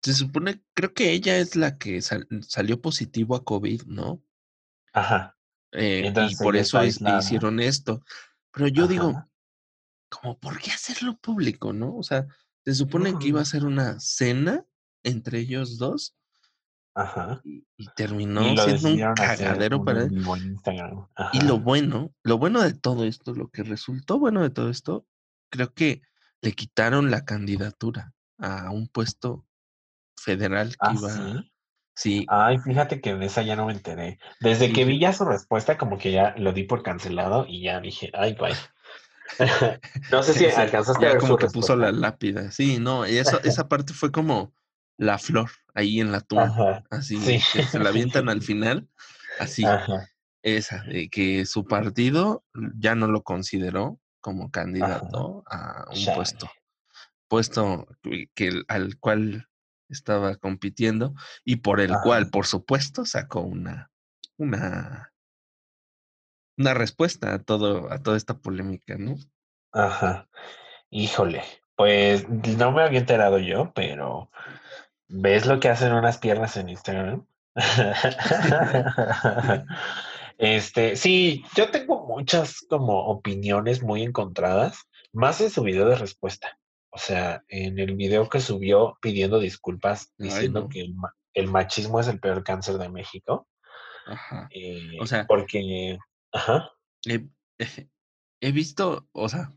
se 0.00 0.14
supone, 0.14 0.62
creo 0.74 0.94
que 0.94 1.10
ella 1.10 1.38
es 1.38 1.56
la 1.56 1.76
que 1.76 2.00
salió 2.02 2.80
positivo 2.80 3.34
a 3.34 3.42
COVID, 3.42 3.82
¿no? 3.86 4.22
Ajá. 4.92 5.36
Eh, 5.72 6.12
y 6.30 6.36
por 6.36 6.54
eso 6.54 6.80
hicieron 6.84 7.58
esto. 7.58 8.04
Pero 8.52 8.68
yo 8.68 8.86
digo, 8.86 9.28
como, 10.08 10.38
¿por 10.38 10.60
qué 10.60 10.70
hacerlo 10.70 11.18
público, 11.18 11.72
no? 11.72 11.96
O 11.96 12.04
sea, 12.04 12.28
se 12.64 12.74
supone 12.74 13.18
que 13.18 13.26
iba 13.26 13.40
a 13.40 13.44
ser 13.44 13.64
una 13.64 13.98
cena 13.98 14.64
entre 15.02 15.40
ellos 15.40 15.78
dos 15.78 16.14
Ajá. 16.94 17.40
Y, 17.44 17.64
terminó 17.96 18.56
siendo 18.56 18.88
un 18.90 19.14
cagadero 19.14 19.84
para 19.84 20.02
él. 20.04 20.24
Y 21.32 21.40
lo 21.40 21.58
bueno, 21.58 22.12
lo 22.22 22.38
bueno 22.38 22.60
de 22.60 22.74
todo 22.74 23.04
esto, 23.04 23.34
lo 23.34 23.48
que 23.48 23.62
resultó 23.62 24.18
bueno 24.18 24.42
de 24.42 24.50
todo 24.50 24.68
esto, 24.68 25.06
creo 25.50 25.72
que 25.72 26.02
le 26.42 26.52
quitaron 26.52 27.10
la 27.10 27.24
candidatura 27.24 28.12
a 28.38 28.70
un 28.70 28.88
puesto 28.88 29.46
federal 30.16 30.70
que 30.70 30.76
¿Ah, 30.80 30.94
iba. 30.94 31.44
Sí? 31.94 32.26
Ay, 32.28 32.58
fíjate 32.58 33.00
que 33.00 33.10
en 33.10 33.22
esa 33.22 33.42
ya 33.42 33.56
no 33.56 33.66
me 33.66 33.72
enteré. 33.72 34.18
Desde 34.40 34.72
que 34.72 34.84
vi 34.84 34.98
ya 34.98 35.12
su 35.12 35.24
respuesta, 35.24 35.78
como 35.78 35.98
que 35.98 36.10
ya 36.10 36.34
lo 36.36 36.52
di 36.52 36.64
por 36.64 36.82
cancelado 36.82 37.46
y 37.46 37.62
ya 37.62 37.80
dije, 37.80 38.10
ay, 38.14 38.34
guay. 38.34 38.54
no 40.10 40.22
sé 40.22 40.32
si 40.34 40.46
alcanzaste 40.46 41.06
a 41.06 41.08
ver 41.10 41.18
como 41.18 41.36
que 41.36 41.48
puso 41.48 41.76
la 41.76 41.92
lápida. 41.92 42.50
Sí, 42.50 42.78
no, 42.78 43.06
y 43.06 43.18
eso, 43.18 43.40
esa 43.44 43.68
parte 43.68 43.92
fue 43.92 44.10
como 44.10 44.52
la 44.96 45.18
flor 45.18 45.50
ahí 45.74 46.00
en 46.00 46.12
la 46.12 46.20
tumba. 46.20 46.84
así, 46.90 47.18
que 47.52 47.64
se 47.64 47.78
la 47.78 47.88
avientan 47.90 48.28
al 48.28 48.42
final. 48.42 48.88
Así. 49.38 49.64
Esa, 50.42 50.82
de 50.82 51.08
que 51.08 51.46
su 51.46 51.64
partido 51.64 52.44
ya 52.76 52.94
no 52.94 53.06
lo 53.06 53.22
consideró 53.22 54.00
como 54.20 54.50
candidato 54.50 55.44
a 55.46 55.86
un 55.90 56.14
puesto. 56.14 56.50
Puesto 57.28 57.86
que, 58.34 58.62
al 58.68 58.98
cual 58.98 59.48
estaba 59.88 60.36
compitiendo 60.36 61.14
y 61.44 61.56
por 61.56 61.80
el 61.80 61.92
cual, 62.02 62.28
por 62.30 62.46
supuesto, 62.46 63.04
sacó 63.04 63.40
una, 63.40 63.90
una, 64.36 65.12
una 66.56 66.74
respuesta 66.74 67.34
a 67.34 67.38
todo, 67.38 67.92
a 67.92 67.98
toda 67.98 68.16
esta 68.16 68.38
polémica, 68.38 68.96
¿no? 68.98 69.14
Ajá. 69.72 70.28
Híjole, 70.90 71.42
pues 71.76 72.28
no 72.28 72.72
me 72.72 72.82
había 72.82 73.00
enterado 73.00 73.38
yo, 73.38 73.72
pero 73.74 74.30
¿Ves 75.14 75.44
lo 75.44 75.60
que 75.60 75.68
hacen 75.68 75.92
unas 75.92 76.16
piernas 76.16 76.56
en 76.56 76.70
Instagram? 76.70 77.26
este, 80.38 80.96
sí, 80.96 81.44
yo 81.54 81.70
tengo 81.70 82.06
muchas 82.06 82.64
como 82.66 83.08
opiniones 83.08 83.82
muy 83.82 84.04
encontradas, 84.04 84.88
más 85.12 85.38
en 85.42 85.50
su 85.50 85.64
video 85.64 85.86
de 85.86 85.96
respuesta. 85.96 86.58
O 86.88 86.96
sea, 86.96 87.44
en 87.48 87.78
el 87.78 87.94
video 87.94 88.30
que 88.30 88.40
subió 88.40 88.96
pidiendo 89.02 89.38
disculpas, 89.38 90.14
diciendo 90.16 90.70
que 90.70 90.90
el, 91.34 91.48
machismo 91.48 92.00
es 92.00 92.08
el 92.08 92.18
peor 92.18 92.42
cáncer 92.42 92.78
de 92.78 92.88
México. 92.88 93.46
Ajá. 94.06 94.48
Eh, 94.50 94.96
o 94.98 95.06
sea, 95.06 95.26
porque, 95.26 95.98
ajá. 96.32 96.70
He, 97.04 97.28
visto, 98.52 99.06
o 99.12 99.28
sea, 99.28 99.52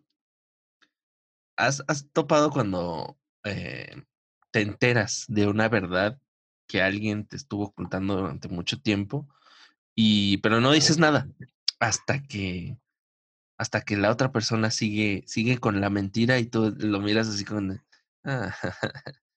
has, 1.55 1.81
has 1.87 2.11
topado 2.11 2.51
cuando 2.51 3.17
eh, 3.45 4.03
te 4.55 4.61
enteras 4.61 5.25
de 5.27 5.47
una 5.47 5.67
verdad 5.67 6.17
que 6.65 6.81
alguien 6.81 7.25
te 7.27 7.35
estuvo 7.35 7.65
ocultando 7.65 8.15
durante 8.15 8.47
mucho 8.47 8.79
tiempo 8.79 9.27
y 9.93 10.37
pero 10.37 10.61
no 10.61 10.71
dices 10.71 10.97
nada 10.97 11.27
hasta 11.81 12.23
que 12.23 12.77
hasta 13.57 13.81
que 13.81 13.97
la 13.97 14.09
otra 14.09 14.31
persona 14.31 14.71
sigue 14.71 15.25
sigue 15.27 15.57
con 15.57 15.81
la 15.81 15.89
mentira 15.89 16.39
y 16.39 16.45
tú 16.45 16.73
lo 16.77 17.01
miras 17.01 17.27
así 17.27 17.43
con 17.43 17.83
ah, 18.23 18.55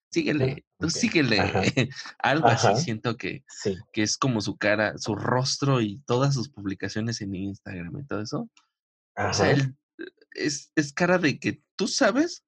síguele, 0.09 0.65
tú 0.79 0.89
síguele. 0.89 1.37
Algo 2.19 2.47
así 2.47 2.81
siento 2.81 3.17
que, 3.17 3.43
que 3.91 4.03
es 4.03 4.17
como 4.17 4.39
su 4.39 4.55
cara, 4.55 4.97
su 4.97 5.15
rostro 5.15 5.81
y 5.81 5.99
todas 6.05 6.33
sus 6.33 6.47
publicaciones 6.47 7.19
en 7.19 7.35
Instagram 7.35 7.99
y 7.99 8.05
todo 8.05 8.21
eso. 8.21 8.49
O 9.17 9.33
sea, 9.33 9.51
él, 9.51 9.75
es, 10.31 10.71
es 10.75 10.93
cara 10.93 11.17
de 11.17 11.37
que 11.39 11.61
tú 11.75 11.89
sabes 11.89 12.45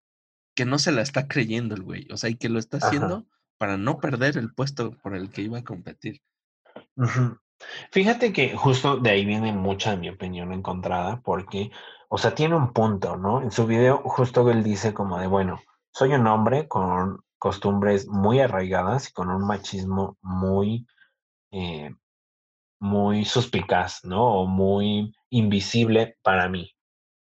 que 0.56 0.66
no 0.66 0.80
se 0.80 0.92
la 0.92 1.02
está 1.02 1.28
creyendo 1.28 1.76
el 1.76 1.84
güey, 1.84 2.08
o 2.12 2.18
sea, 2.18 2.30
y 2.30 2.36
que 2.36 2.50
lo 2.50 2.60
está 2.60 2.78
haciendo 2.78 3.26
para 3.58 3.78
no 3.78 4.00
perder 4.00 4.38
el 4.38 4.54
puesto 4.54 4.98
por 4.98 5.16
el 5.16 5.30
que 5.30 5.44
iba 5.44 5.60
a 5.60 5.64
competir. 5.64 6.22
Fíjate 7.92 8.34
que 8.34 8.56
justo 8.56 8.98
de 8.98 9.12
ahí 9.12 9.26
viene 9.26 9.54
mucha 9.54 9.92
de 9.92 9.98
mi 9.98 10.10
opinión 10.10 10.52
encontrada, 10.52 11.22
porque, 11.22 11.72
o 12.10 12.18
sea, 12.18 12.34
tiene 12.34 12.56
un 12.56 12.74
punto, 12.74 13.18
¿no? 13.18 13.42
En 13.42 13.52
su 13.52 13.66
video 13.66 14.02
justo 14.04 14.50
él 14.50 14.64
dice 14.64 14.94
como 14.94 15.20
de, 15.20 15.28
bueno, 15.28 15.60
soy 15.94 16.14
un 16.14 16.28
hombre 16.28 16.68
con 16.68 17.24
costumbres 17.38 18.08
muy 18.08 18.40
arraigadas 18.40 19.10
y 19.10 19.14
con 19.14 19.30
un 19.30 19.46
machismo 19.46 20.18
muy, 20.22 20.88
eh, 21.52 21.94
muy 22.80 23.26
suspicaz, 23.26 24.04
¿no? 24.04 24.24
O 24.24 24.48
muy 24.48 25.14
invisible 25.30 26.18
para 26.24 26.50
mí. 26.50 26.76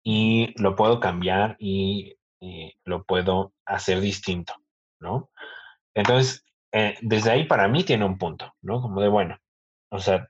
Y 0.03 0.53
lo 0.61 0.75
puedo 0.75 0.99
cambiar 0.99 1.55
y 1.59 2.15
eh, 2.41 2.73
lo 2.85 3.03
puedo 3.03 3.53
hacer 3.65 4.01
distinto, 4.01 4.53
¿no? 4.99 5.29
Entonces, 5.93 6.43
eh, 6.71 6.97
desde 7.01 7.31
ahí 7.31 7.45
para 7.45 7.67
mí 7.67 7.83
tiene 7.83 8.05
un 8.05 8.17
punto, 8.17 8.53
¿no? 8.61 8.81
Como 8.81 9.01
de, 9.01 9.09
bueno, 9.09 9.37
o 9.91 9.99
sea, 9.99 10.27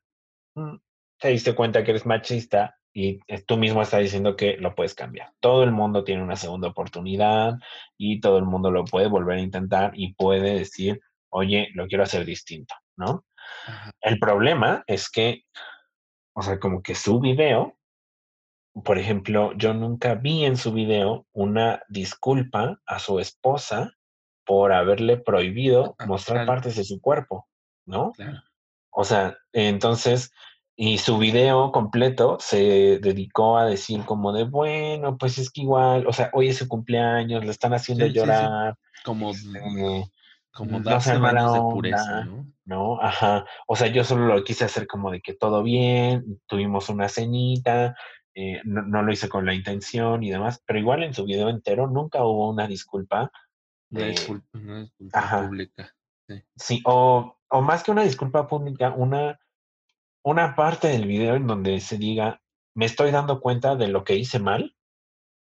mm, 0.55 0.75
te 1.19 1.29
diste 1.29 1.55
cuenta 1.55 1.83
que 1.83 1.91
eres 1.91 2.05
machista 2.05 2.75
y 2.93 3.19
tú 3.45 3.57
mismo 3.57 3.81
estás 3.81 4.01
diciendo 4.01 4.35
que 4.35 4.57
lo 4.57 4.75
puedes 4.75 4.95
cambiar. 4.95 5.31
Todo 5.39 5.63
el 5.63 5.71
mundo 5.71 6.03
tiene 6.03 6.23
una 6.23 6.35
segunda 6.35 6.67
oportunidad 6.67 7.53
y 7.97 8.19
todo 8.19 8.37
el 8.37 8.45
mundo 8.45 8.71
lo 8.71 8.83
puede 8.85 9.07
volver 9.07 9.37
a 9.37 9.41
intentar 9.41 9.91
y 9.95 10.13
puede 10.13 10.55
decir, 10.55 10.99
oye, 11.29 11.69
lo 11.73 11.87
quiero 11.87 12.03
hacer 12.03 12.25
distinto, 12.25 12.75
¿no? 12.97 13.25
El 14.01 14.19
problema 14.19 14.83
es 14.87 15.09
que, 15.09 15.43
o 16.33 16.41
sea, 16.41 16.59
como 16.59 16.81
que 16.81 16.95
su 16.95 17.19
video, 17.19 17.77
por 18.73 18.97
ejemplo, 18.97 19.51
yo 19.57 19.73
nunca 19.73 20.15
vi 20.15 20.45
en 20.45 20.57
su 20.57 20.71
video 20.71 21.25
una 21.33 21.83
disculpa 21.89 22.79
a 22.85 22.99
su 22.99 23.19
esposa 23.19 23.93
por 24.45 24.71
haberle 24.71 25.17
prohibido 25.17 25.95
ah, 25.99 26.05
mostrar 26.05 26.45
partes 26.45 26.75
de 26.75 26.83
su 26.83 27.01
cuerpo, 27.01 27.47
¿no? 27.85 28.13
O 28.89 29.03
sea, 29.03 29.37
entonces, 29.53 30.31
y 30.75 30.97
su 30.97 31.17
video 31.17 31.71
completo 31.71 32.37
se 32.39 32.99
dedicó 32.99 33.57
a 33.57 33.65
decir 33.65 34.03
como 34.05 34.33
de, 34.33 34.45
bueno, 34.45 35.17
pues 35.17 35.37
es 35.37 35.51
que 35.51 35.61
igual, 35.61 36.07
o 36.07 36.13
sea, 36.13 36.29
hoy 36.33 36.47
es 36.49 36.57
su 36.57 36.67
cumpleaños, 36.67 37.45
le 37.45 37.51
están 37.51 37.73
haciendo 37.73 38.05
llorar. 38.07 38.75
Como, 39.03 39.31
este, 39.31 39.59
como 40.51 40.79
darse 40.79 41.13
de 41.13 41.19
pureza, 41.19 42.25
¿no? 42.25 42.45
¿no? 42.65 43.01
Ajá. 43.01 43.45
O 43.67 43.75
sea, 43.75 43.87
yo 43.87 44.03
solo 44.03 44.27
lo 44.27 44.43
quise 44.43 44.65
hacer 44.65 44.87
como 44.87 45.11
de 45.11 45.21
que 45.21 45.33
todo 45.33 45.61
bien, 45.63 46.41
tuvimos 46.47 46.89
una 46.89 47.09
cenita, 47.09 47.95
eh, 48.33 48.61
no, 48.63 49.03
lo 49.03 49.11
hice 49.11 49.29
con 49.29 49.45
la 49.45 49.53
intención 49.53 50.23
y 50.23 50.29
demás, 50.29 50.63
pero 50.65 50.79
igual 50.79 51.03
en 51.03 51.13
su 51.13 51.25
video 51.25 51.49
entero 51.49 51.87
nunca 51.87 52.23
hubo 52.23 52.49
una 52.49 52.67
disculpa. 52.67 53.31
Una 53.89 54.05
disculpa, 54.05 54.47
pública. 55.43 55.93
Sí, 56.27 56.43
sí 56.55 56.81
o, 56.85 57.37
o, 57.49 57.61
más 57.61 57.83
que 57.83 57.91
una 57.91 58.03
disculpa 58.03 58.47
pública, 58.47 58.93
una, 58.95 59.39
una 60.23 60.55
parte 60.55 60.87
del 60.87 61.07
video 61.07 61.35
en 61.35 61.45
donde 61.45 61.79
se 61.81 61.97
diga, 61.97 62.41
me 62.73 62.85
estoy 62.85 63.11
dando 63.11 63.41
cuenta 63.41 63.75
de 63.75 63.89
lo 63.89 64.05
que 64.05 64.15
hice 64.15 64.39
mal 64.39 64.75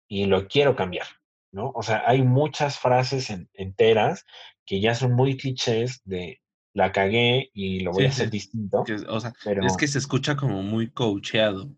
y 0.09 0.25
lo 0.25 0.49
quiero 0.49 0.75
cambiar. 0.77 1.07
¿no? 1.53 1.73
O 1.75 1.83
sea, 1.83 2.03
hay 2.07 2.23
muchas 2.23 2.79
frases 2.79 3.33
enteras 3.55 4.25
que 4.65 4.81
ya 4.81 4.95
son 4.95 5.13
muy 5.13 5.37
clichés 5.37 6.03
de 6.05 6.41
la 6.75 6.93
cagué 6.93 7.51
y 7.55 7.81
lo 7.81 7.93
voy 7.93 8.05
a 8.05 8.09
hacer 8.09 8.31
distinto. 8.31 8.85
o 9.09 9.21
sea, 9.21 9.33
es 9.63 9.77
que 9.77 9.89
se 9.89 9.99
escucha 9.99 10.37
como 10.37 10.63
muy 10.63 10.91
coacheado. 10.91 11.71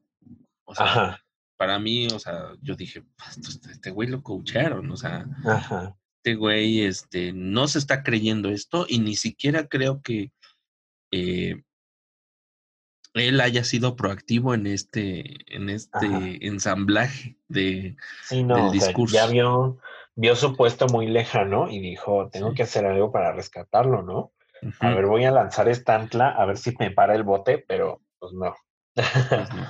O 0.71 0.75
sea, 0.75 1.21
para 1.57 1.79
mí, 1.81 2.07
o 2.07 2.19
sea, 2.19 2.53
yo 2.63 2.77
dije, 2.77 3.03
este 3.71 3.91
güey 3.91 4.09
lo 4.09 4.23
coachearon, 4.23 4.89
o 4.91 4.97
sea, 4.97 5.27
este 6.19 6.37
güey 6.37 6.83
este, 6.83 7.33
no 7.33 7.67
se 7.67 7.81
está 7.81 8.05
creyendo 8.05 8.51
esto 8.51 8.87
y 8.89 9.01
ni 9.01 9.17
siquiera 9.17 9.67
creo 9.67 10.01
que 10.01 10.31
eh, 11.11 11.63
él 13.15 13.41
haya 13.41 13.65
sido 13.65 13.97
proactivo 13.97 14.55
en 14.55 14.69
este, 14.69 15.55
en 15.55 15.69
este 15.69 16.47
ensamblaje 16.47 17.37
de, 17.49 17.97
del 18.31 18.71
discurso. 18.71 19.17
ya 19.17 19.27
vio, 19.27 19.79
vio 20.15 20.37
su 20.37 20.57
puesto 20.57 20.87
muy 20.87 21.09
lejano 21.09 21.69
y 21.69 21.81
dijo, 21.81 22.29
tengo 22.31 22.55
que 22.55 22.63
hacer 22.63 22.87
algo 22.87 23.11
para 23.11 23.33
rescatarlo, 23.33 24.03
¿no? 24.03 24.33
A 24.79 24.91
ver, 24.91 25.07
voy 25.07 25.25
a 25.25 25.31
lanzar 25.33 25.69
esta 25.69 25.97
ancla, 25.97 26.29
a 26.31 26.45
ver 26.45 26.59
si 26.59 26.77
me 26.79 26.93
para 26.93 27.17
el 27.17 27.25
bote, 27.25 27.59
pero 27.59 28.03
pues 28.21 28.33
no. 28.33 28.55
Pues 28.95 29.55
no. 29.55 29.67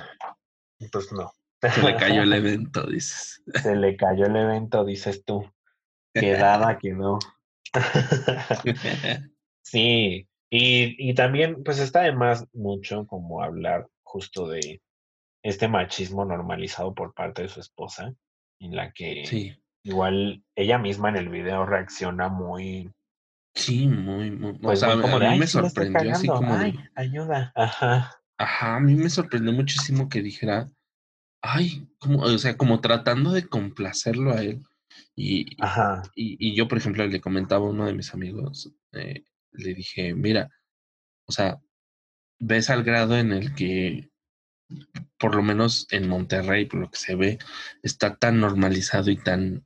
Pues 0.89 1.11
no. 1.11 1.31
Se 1.61 1.83
le 1.83 1.95
cayó 1.95 2.23
el 2.23 2.33
evento, 2.33 2.87
dices. 2.87 3.43
Se 3.61 3.75
le 3.75 3.95
cayó 3.95 4.25
el 4.25 4.35
evento, 4.35 4.83
dices 4.85 5.23
tú. 5.23 5.49
Quedada 6.13 6.77
quedó. 6.79 7.19
sí, 9.61 10.27
y, 10.53 11.13
también, 11.13 11.63
pues 11.63 11.79
está 11.79 12.01
de 12.01 12.11
más 12.11 12.45
mucho 12.53 13.07
como 13.07 13.41
hablar 13.41 13.87
justo 14.03 14.49
de 14.49 14.81
este 15.43 15.69
machismo 15.69 16.25
normalizado 16.25 16.93
por 16.93 17.13
parte 17.13 17.43
de 17.43 17.47
su 17.47 17.61
esposa, 17.61 18.13
en 18.59 18.75
la 18.75 18.91
que 18.91 19.55
igual 19.83 20.43
ella 20.55 20.77
misma 20.77 21.09
en 21.09 21.15
el 21.15 21.29
video 21.29 21.65
reacciona 21.65 22.27
muy... 22.27 22.91
Sí, 23.55 23.87
muy, 23.87 24.31
muy, 24.31 24.53
pues 24.59 24.83
a, 24.83 24.95
mí 24.95 25.39
me 25.39 25.47
sorprendió 25.47 26.11
así 26.11 26.27
como 26.27 26.57
de... 26.57 26.73
ayuda, 26.95 27.51
ajá. 27.55 28.20
Ajá, 28.41 28.77
a 28.77 28.79
mí 28.79 28.95
me 28.95 29.09
sorprendió 29.11 29.53
muchísimo 29.53 30.09
que 30.09 30.23
dijera, 30.23 30.71
ay, 31.43 31.87
como, 31.99 32.21
o 32.21 32.37
sea, 32.39 32.57
como 32.57 32.81
tratando 32.81 33.31
de 33.31 33.47
complacerlo 33.47 34.31
a 34.31 34.41
él. 34.41 34.63
Y, 35.15 35.57
y, 36.15 36.55
yo, 36.55 36.67
por 36.67 36.79
ejemplo, 36.79 37.05
le 37.05 37.21
comentaba 37.21 37.67
a 37.67 37.69
uno 37.69 37.85
de 37.85 37.93
mis 37.93 38.15
amigos, 38.15 38.73
eh, 38.93 39.25
le 39.51 39.75
dije, 39.75 40.15
mira, 40.15 40.49
o 41.27 41.31
sea, 41.31 41.61
ves 42.39 42.71
al 42.71 42.83
grado 42.83 43.15
en 43.15 43.31
el 43.31 43.53
que, 43.53 44.09
por 45.19 45.35
lo 45.35 45.43
menos 45.43 45.85
en 45.91 46.07
Monterrey, 46.07 46.65
por 46.65 46.79
lo 46.79 46.89
que 46.89 46.97
se 46.97 47.13
ve, 47.13 47.37
está 47.83 48.15
tan 48.15 48.39
normalizado 48.39 49.11
y 49.11 49.17
tan, 49.17 49.65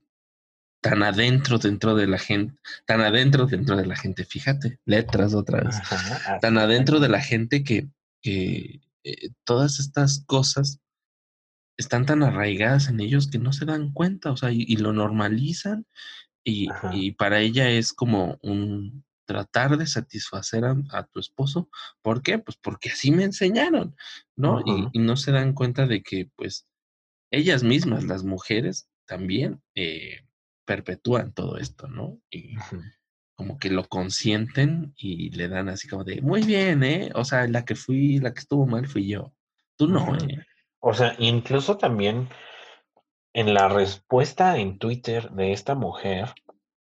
tan 0.81 1.01
adentro 1.01 1.59
dentro 1.59 1.95
de 1.95 2.07
la 2.07 2.17
gente, 2.17 2.55
tan 2.85 2.99
adentro 2.99 3.45
dentro 3.45 3.77
de 3.77 3.85
la 3.85 3.95
gente, 3.95 4.25
fíjate, 4.25 4.79
letras 4.83 5.33
otra 5.33 5.61
vez, 5.61 5.77
tan 6.41 6.57
adentro 6.57 6.99
de 6.99 7.07
la 7.07 7.21
gente 7.21 7.63
que, 7.63 7.87
que 8.25 8.81
eh, 9.03 9.29
todas 9.43 9.79
estas 9.79 10.23
cosas 10.25 10.79
están 11.77 12.07
tan 12.07 12.23
arraigadas 12.23 12.89
en 12.89 12.99
ellos 12.99 13.29
que 13.29 13.37
no 13.37 13.53
se 13.53 13.65
dan 13.65 13.91
cuenta, 13.93 14.31
o 14.31 14.37
sea, 14.37 14.51
y, 14.51 14.75
lo 14.77 14.93
normalizan 14.93 15.85
y, 16.43 16.69
y, 16.91 17.11
para 17.11 17.41
ella 17.41 17.69
es 17.69 17.93
como 17.93 18.39
un, 18.41 19.05
tratar 19.27 19.77
de 19.77 19.85
satisfacer 19.85 20.65
a, 20.65 21.03
tu 21.05 21.19
esposo. 21.19 21.69
¿Por 22.01 22.23
qué? 22.23 22.39
Pues 22.39 22.57
porque 22.57 22.89
así 22.89 23.11
me 23.11 23.25
enseñaron, 23.25 23.95
¿no? 24.35 24.63
y, 24.91 24.97
no 24.97 25.17
se 25.17 25.31
dan 25.31 25.53
cuenta 25.53 25.85
de 25.85 26.01
que, 26.01 26.31
pues, 26.35 26.65
ellas 27.31 27.61
mismas, 27.61 28.05
las 28.05 28.23
mujeres, 28.23 28.89
también 29.05 29.61
eh, 29.75 30.25
perpetúan 30.65 31.31
todo 31.31 31.57
esto, 31.59 31.87
¿no? 31.87 32.19
Y 32.31 32.55
como 33.35 33.57
que 33.57 33.69
lo 33.69 33.87
consienten 33.87 34.93
y 34.97 35.29
le 35.31 35.47
dan 35.47 35.69
así 35.69 35.87
como 35.87 36.03
de, 36.03 36.21
muy 36.21 36.43
bien, 36.43 36.83
¿eh? 36.83 37.11
O 37.15 37.25
sea, 37.25 37.47
la 37.47 37.65
que 37.65 37.75
fui, 37.75 38.19
la 38.19 38.33
que 38.33 38.39
estuvo 38.39 38.65
mal 38.65 38.87
fui 38.87 39.07
yo. 39.07 39.33
Tú 39.77 39.87
no, 39.87 40.15
¿eh? 40.15 40.45
O 40.79 40.93
sea, 40.93 41.15
incluso 41.19 41.77
también 41.77 42.29
en 43.33 43.53
la 43.53 43.67
respuesta 43.67 44.57
en 44.57 44.77
Twitter 44.77 45.29
de 45.31 45.51
esta 45.51 45.75
mujer, 45.75 46.33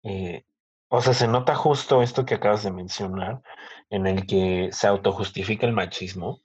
eh, 0.04 0.44
o 0.90 1.02
sea, 1.02 1.14
se 1.14 1.28
nota 1.28 1.56
justo 1.56 2.02
esto 2.02 2.26
que 2.26 2.36
acabas 2.36 2.64
de 2.64 2.72
mencionar, 2.72 3.42
en 3.90 4.08
el 4.08 4.26
que 4.26 4.70
se 4.72 4.88
autojustifica 4.88 5.68
el 5.68 5.74
machismo, 5.74 6.42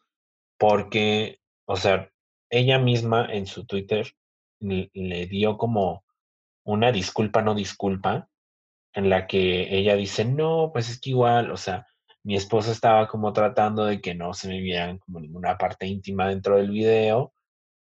porque, 0.58 1.40
o 1.64 1.76
sea, 1.76 2.10
ella 2.50 2.78
misma 2.78 3.26
en 3.32 3.46
su 3.46 3.64
Twitter 3.64 4.12
le, 4.60 5.26
dio 5.26 5.56
como 5.56 6.04
una 6.64 6.92
disculpa, 6.92 7.42
no 7.42 7.54
disculpa, 7.54 8.28
en 8.96 9.10
la 9.10 9.26
que 9.26 9.76
ella 9.78 9.94
dice, 9.94 10.24
no, 10.24 10.70
pues 10.72 10.88
es 10.90 11.00
que 11.00 11.10
igual, 11.10 11.50
o 11.52 11.56
sea, 11.58 11.86
mi 12.24 12.34
esposa 12.34 12.72
estaba 12.72 13.06
como 13.08 13.32
tratando 13.32 13.84
de 13.84 14.00
que 14.00 14.14
no 14.14 14.32
se 14.34 14.48
me 14.48 14.60
vieran 14.60 14.98
como 14.98 15.20
ninguna 15.20 15.58
parte 15.58 15.86
íntima 15.86 16.28
dentro 16.28 16.56
del 16.56 16.70
video, 16.70 17.34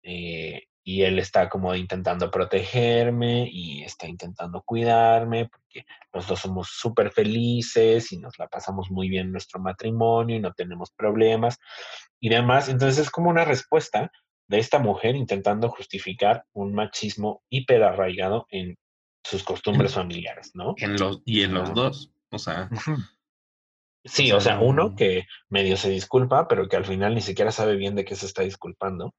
eh, 0.04 0.64
y 0.84 1.04
él 1.04 1.20
está 1.20 1.50
como 1.50 1.74
intentando 1.76 2.30
protegerme 2.32 3.48
y 3.50 3.84
está 3.84 4.08
intentando 4.08 4.62
cuidarme 4.64 5.48
porque 5.48 5.86
los 6.12 6.28
dos 6.28 6.40
somos 6.40 6.70
súper 6.70 7.12
felices 7.12 8.12
y 8.12 8.18
nos 8.18 8.40
la 8.40 8.48
pasamos 8.48 8.90
muy 8.92 9.08
bien 9.08 9.28
en 9.28 9.34
nuestro 9.34 9.60
matrimonio 9.60 10.36
y 10.36 10.40
no 10.40 10.54
tenemos 10.54 10.92
problemas 10.92 11.60
y 12.20 12.30
demás. 12.30 12.70
Entonces 12.70 13.06
es 13.06 13.12
como 13.12 13.30
una 13.30 13.46
respuesta 13.46 14.12
de 14.48 14.60
esta 14.60 14.80
mujer 14.80 15.16
intentando 15.16 15.70
justificar 15.70 16.44
un 16.54 16.74
machismo 16.74 17.44
hiper 17.50 17.84
arraigado 17.84 18.48
en 18.50 18.78
sus 19.24 19.44
costumbres 19.44 19.94
familiares, 19.94 20.52
¿no? 20.54 20.76
En 20.78 20.98
los, 20.98 21.22
y 21.26 21.42
en 21.42 21.54
los 21.54 21.74
dos, 21.74 22.12
o 22.30 22.40
sea. 22.40 22.70
Sí, 24.06 24.32
o 24.32 24.40
sea, 24.40 24.60
uno 24.60 24.96
que 24.96 25.26
medio 25.50 25.76
se 25.76 25.90
disculpa, 25.90 26.48
pero 26.48 26.70
que 26.70 26.78
al 26.78 26.86
final 26.86 27.14
ni 27.16 27.22
siquiera 27.22 27.52
sabe 27.52 27.76
bien 27.76 27.96
de 27.96 28.06
qué 28.06 28.16
se 28.16 28.26
está 28.26 28.44
disculpando. 28.44 29.14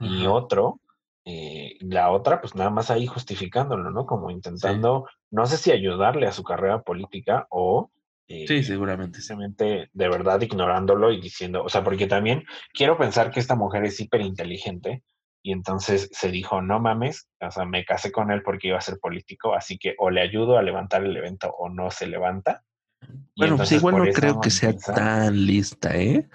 Y 0.00 0.26
otro 0.26 0.80
eh, 1.24 1.76
la 1.80 2.10
otra, 2.10 2.40
pues 2.40 2.54
nada 2.56 2.70
más 2.70 2.90
ahí 2.90 3.06
justificándolo, 3.06 3.90
¿no? 3.90 4.06
Como 4.06 4.30
intentando, 4.30 5.08
no 5.30 5.46
sé 5.46 5.56
si 5.56 5.70
ayudarle 5.70 6.26
a 6.26 6.32
su 6.32 6.42
carrera 6.42 6.82
política 6.82 7.46
o... 7.50 7.90
Eh, 8.26 8.46
sí, 8.48 8.64
seguramente. 8.64 9.20
Simplemente 9.20 9.88
de 9.92 10.08
verdad 10.08 10.40
ignorándolo 10.40 11.12
y 11.12 11.20
diciendo, 11.20 11.62
o 11.62 11.68
sea, 11.68 11.84
porque 11.84 12.06
también 12.06 12.44
quiero 12.72 12.98
pensar 12.98 13.30
que 13.30 13.40
esta 13.40 13.54
mujer 13.54 13.84
es 13.84 14.00
hiper 14.00 14.20
inteligente 14.20 15.02
y 15.42 15.52
entonces 15.52 16.08
se 16.12 16.30
dijo, 16.30 16.62
no 16.62 16.80
mames, 16.80 17.28
o 17.40 17.50
sea, 17.50 17.64
me 17.64 17.84
casé 17.84 18.12
con 18.12 18.30
él 18.30 18.42
porque 18.42 18.68
iba 18.68 18.78
a 18.78 18.82
ser 18.82 18.98
político, 18.98 19.54
así 19.54 19.78
que 19.78 19.94
o 19.98 20.10
le 20.10 20.20
ayudo 20.20 20.56
a 20.56 20.62
levantar 20.62 21.04
el 21.04 21.16
evento 21.16 21.50
o 21.50 21.68
no 21.68 21.90
se 21.90 22.06
levanta. 22.06 22.62
Bueno, 23.36 23.56
pues 23.56 23.72
igual 23.72 23.98
no 23.98 24.04
creo 24.12 24.40
que 24.40 24.50
sea 24.50 24.76
tan 24.76 25.46
lista, 25.46 25.96
¿eh? 25.96 26.28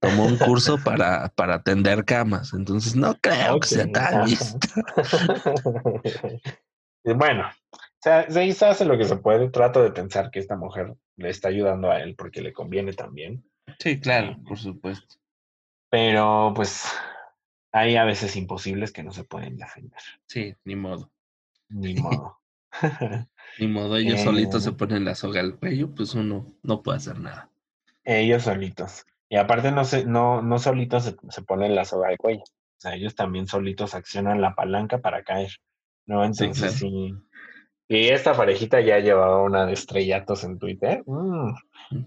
tomó 0.00 0.26
un 0.26 0.36
curso 0.36 0.78
para, 0.82 1.28
para 1.30 1.56
atender 1.56 2.04
camas, 2.04 2.52
entonces 2.54 2.94
no 2.94 3.14
creo 3.20 3.60
que 3.60 3.68
sea 3.68 3.90
tan 3.90 4.28
listo. 4.28 4.68
bueno, 7.04 7.48
o 7.48 8.00
sea, 8.00 8.30
se 8.30 8.66
hace 8.66 8.84
lo 8.84 8.96
que 8.96 9.04
se 9.04 9.16
puede. 9.16 9.50
Trato 9.50 9.82
de 9.82 9.90
pensar 9.90 10.30
que 10.30 10.38
esta 10.38 10.56
mujer 10.56 10.94
le 11.16 11.30
está 11.30 11.48
ayudando 11.48 11.90
a 11.90 12.00
él 12.00 12.14
porque 12.16 12.40
le 12.40 12.52
conviene 12.52 12.92
también. 12.92 13.44
Sí, 13.78 14.00
claro, 14.00 14.36
por 14.46 14.58
supuesto. 14.58 15.16
Pero 15.90 16.52
pues 16.54 16.92
hay 17.72 17.96
a 17.96 18.04
veces 18.04 18.36
imposibles 18.36 18.92
que 18.92 19.02
no 19.02 19.12
se 19.12 19.24
pueden 19.24 19.56
defender. 19.56 20.00
Sí, 20.26 20.54
ni 20.64 20.76
modo. 20.76 21.10
Ni 21.68 21.94
modo. 22.00 22.38
ni 23.58 23.68
modo, 23.68 23.96
ellos 23.96 24.20
solitos 24.20 24.64
se 24.64 24.70
eh. 24.70 24.74
ponen 24.74 25.04
la 25.04 25.14
soga 25.14 25.40
al 25.40 25.58
cuello, 25.58 25.94
pues 25.94 26.14
uno 26.14 26.54
no 26.62 26.82
puede 26.82 26.98
hacer 26.98 27.18
nada. 27.18 27.50
Ellos 28.04 28.44
solitos. 28.44 29.04
Y 29.28 29.36
aparte 29.36 29.70
no, 29.70 29.84
se, 29.84 30.06
no, 30.06 30.42
no 30.42 30.58
solitos 30.58 31.04
se, 31.04 31.16
se 31.28 31.42
ponen 31.42 31.74
la 31.74 31.84
soga 31.84 32.08
al 32.08 32.16
cuello. 32.16 32.42
O 32.42 32.80
sea, 32.80 32.94
ellos 32.94 33.14
también 33.14 33.46
solitos 33.46 33.94
accionan 33.94 34.40
la 34.40 34.54
palanca 34.54 34.98
para 34.98 35.24
caer. 35.24 35.50
¿No? 36.06 36.24
Entonces 36.24 36.74
sí. 36.74 37.14
Y 37.90 38.08
esta 38.08 38.34
parejita 38.34 38.80
ya 38.80 38.98
llevaba 38.98 39.42
una 39.42 39.64
de 39.64 39.72
estrellatos 39.72 40.44
en 40.44 40.58
Twitter. 40.58 41.02
Mm, 41.06 41.54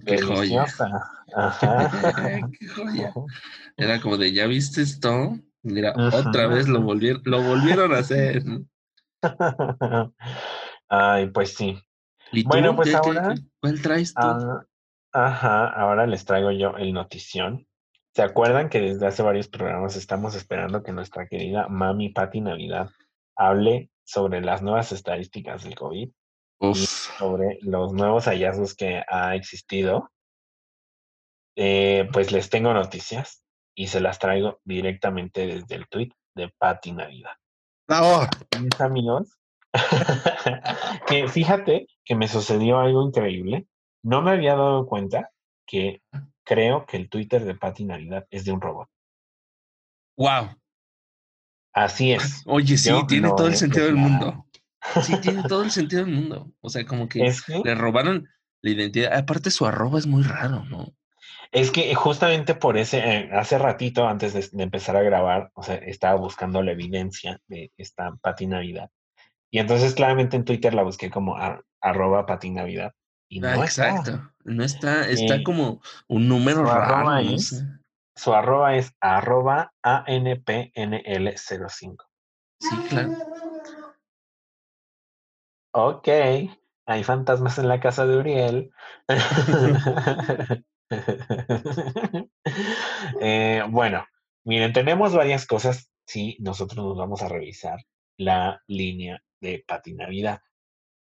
qué 0.06 0.16
deliciosa. 0.16 0.90
joya. 1.34 2.50
qué 2.60 2.68
joya. 2.68 3.14
Era 3.78 4.00
como 4.00 4.18
de, 4.18 4.32
¿ya 4.32 4.46
viste 4.46 4.82
esto? 4.84 5.38
Mira, 5.64 5.94
otra 5.96 6.48
vez 6.48 6.68
lo 6.68 6.82
volvieron, 6.82 7.22
lo 7.26 7.42
volvieron 7.42 7.94
a 7.94 8.00
hacer. 8.00 8.44
Ay, 10.90 11.30
pues 11.30 11.54
sí. 11.54 11.80
bueno, 12.46 12.76
pues 12.76 12.94
ahora. 12.96 13.36
¿Cuál 13.60 13.82
traes 13.82 14.14
tú? 14.14 14.22
Ah, 14.22 14.66
ajá, 15.14 15.68
ahora 15.68 16.08
les 16.08 16.26
traigo 16.26 16.52
yo 16.52 16.76
el 16.78 16.94
notición. 16.94 17.68
¿Se 18.14 18.24
acuerdan 18.24 18.70
que 18.70 18.82
desde 18.82 19.08
hace 19.08 19.24
varios 19.24 19.48
programas 19.48 19.96
estamos 19.96 20.36
esperando 20.36 20.84
que 20.84 20.92
nuestra 20.92 21.28
querida 21.28 21.68
Mami 21.70 22.10
Patti 22.10 22.42
Navidad 22.42 22.90
hable 23.38 23.90
sobre 24.04 24.42
las 24.42 24.62
nuevas 24.62 24.92
estadísticas 24.92 25.64
del 25.64 25.76
COVID 25.76 26.10
y 26.60 26.76
sobre 26.76 27.60
los 27.62 27.94
nuevos 27.94 28.26
hallazgos 28.26 28.76
que 28.76 29.04
ha 29.08 29.36
existido? 29.36 30.12
Eh, 31.56 32.10
pues 32.12 32.32
les 32.32 32.50
tengo 32.50 32.74
noticias 32.74 33.41
y 33.76 33.88
se 33.88 34.02
las 34.02 34.20
traigo 34.20 34.60
directamente 34.64 35.48
desde 35.48 35.76
el 35.76 35.88
tweet 35.88 36.12
de 36.36 36.50
Patti 36.58 36.92
Navidad. 36.92 37.32
¡Bravo! 37.88 38.28
Mis 38.62 38.80
amigos, 38.82 39.38
que 41.08 41.28
fíjate 41.28 41.88
que 42.04 42.16
me 42.16 42.28
sucedió 42.28 42.80
algo 42.80 43.06
increíble. 43.06 43.68
No 44.04 44.22
me 44.22 44.32
había 44.32 44.56
dado 44.56 44.88
cuenta 44.88 45.30
que 45.66 46.02
creo 46.44 46.86
que 46.86 46.98
el 46.98 47.10
Twitter 47.10 47.46
de 47.46 47.56
Patti 47.56 47.86
Navidad 47.86 48.26
es 48.30 48.46
de 48.46 48.52
un 48.52 48.62
robot. 48.62 48.90
¡Wow! 50.18 50.50
Así 51.74 52.12
es. 52.12 52.44
Oye, 52.46 52.78
sí, 52.78 52.92
tiene 53.08 53.30
todo 53.30 53.48
el 53.48 53.56
sentido 53.56 53.86
del 53.86 53.96
mundo. 53.96 54.46
Sí, 55.04 55.20
tiene 55.22 55.44
todo 55.44 55.64
el 55.64 55.72
sentido 55.72 56.04
del 56.04 56.14
mundo. 56.14 56.52
O 56.60 56.70
sea, 56.70 56.86
como 56.86 57.08
que, 57.08 57.34
le 57.64 57.76
robaron 57.76 58.28
la 58.62 58.72
identidad. 58.72 59.14
Aparte, 59.14 59.52
su 59.52 59.66
arroba 59.66 60.00
es 60.00 60.08
muy 60.08 60.24
raro, 60.24 60.66
¿no? 60.66 60.94
Es 61.52 61.70
que 61.70 61.94
justamente 61.96 62.56
por 62.56 62.78
ese, 62.78 63.00
eh, 63.00 63.30
hace 63.34 63.58
ratito, 63.58 64.08
antes 64.08 64.34
de, 64.34 64.48
empezar 64.64 64.96
a 64.96 65.02
grabar, 65.02 65.52
o 65.54 65.64
sea, 65.64 65.76
estaba 65.76 66.16
buscando 66.16 66.64
la 66.64 66.72
evidencia 66.72 67.42
de 67.48 67.74
esta 67.76 68.16
patinavidad. 68.22 68.90
Y 69.52 69.60
entonces 69.60 69.94
claramente 69.94 70.38
en 70.38 70.46
Twitter 70.46 70.74
la 70.74 70.84
busqué 70.84 71.12
como 71.12 71.36
arroba 71.82 72.26
patinavidad. 72.26 72.94
Y 73.30 73.46
ah, 73.46 73.58
exacto. 73.58 74.32
No 74.46 74.64
está, 74.64 75.10
está 75.10 75.36
eh, 75.36 75.44
como 75.44 75.82
un 76.08 76.30
número 76.30 76.64
raro. 76.64 77.22
Su 78.16 78.34
arroba 78.34 78.76
es 78.76 78.94
arroba 79.02 79.74
ANPNL05. 79.84 81.98
Sí, 82.60 82.76
claro. 82.90 83.12
Ok, 85.74 86.08
hay 86.86 87.04
fantasmas 87.04 87.58
en 87.58 87.68
la 87.68 87.82
casa 87.82 88.06
de 88.06 88.18
Uriel. 88.18 88.72
Eh, 93.20 93.64
bueno, 93.70 94.06
miren, 94.44 94.74
tenemos 94.74 95.14
varias 95.14 95.46
cosas. 95.46 95.92
Sí, 96.06 96.38
nosotros 96.40 96.86
nos 96.86 96.98
vamos 96.98 97.22
a 97.22 97.30
revisar 97.30 97.80
la 98.18 98.62
línea 98.68 99.24
de 99.40 99.64
patinavidad. 99.68 100.42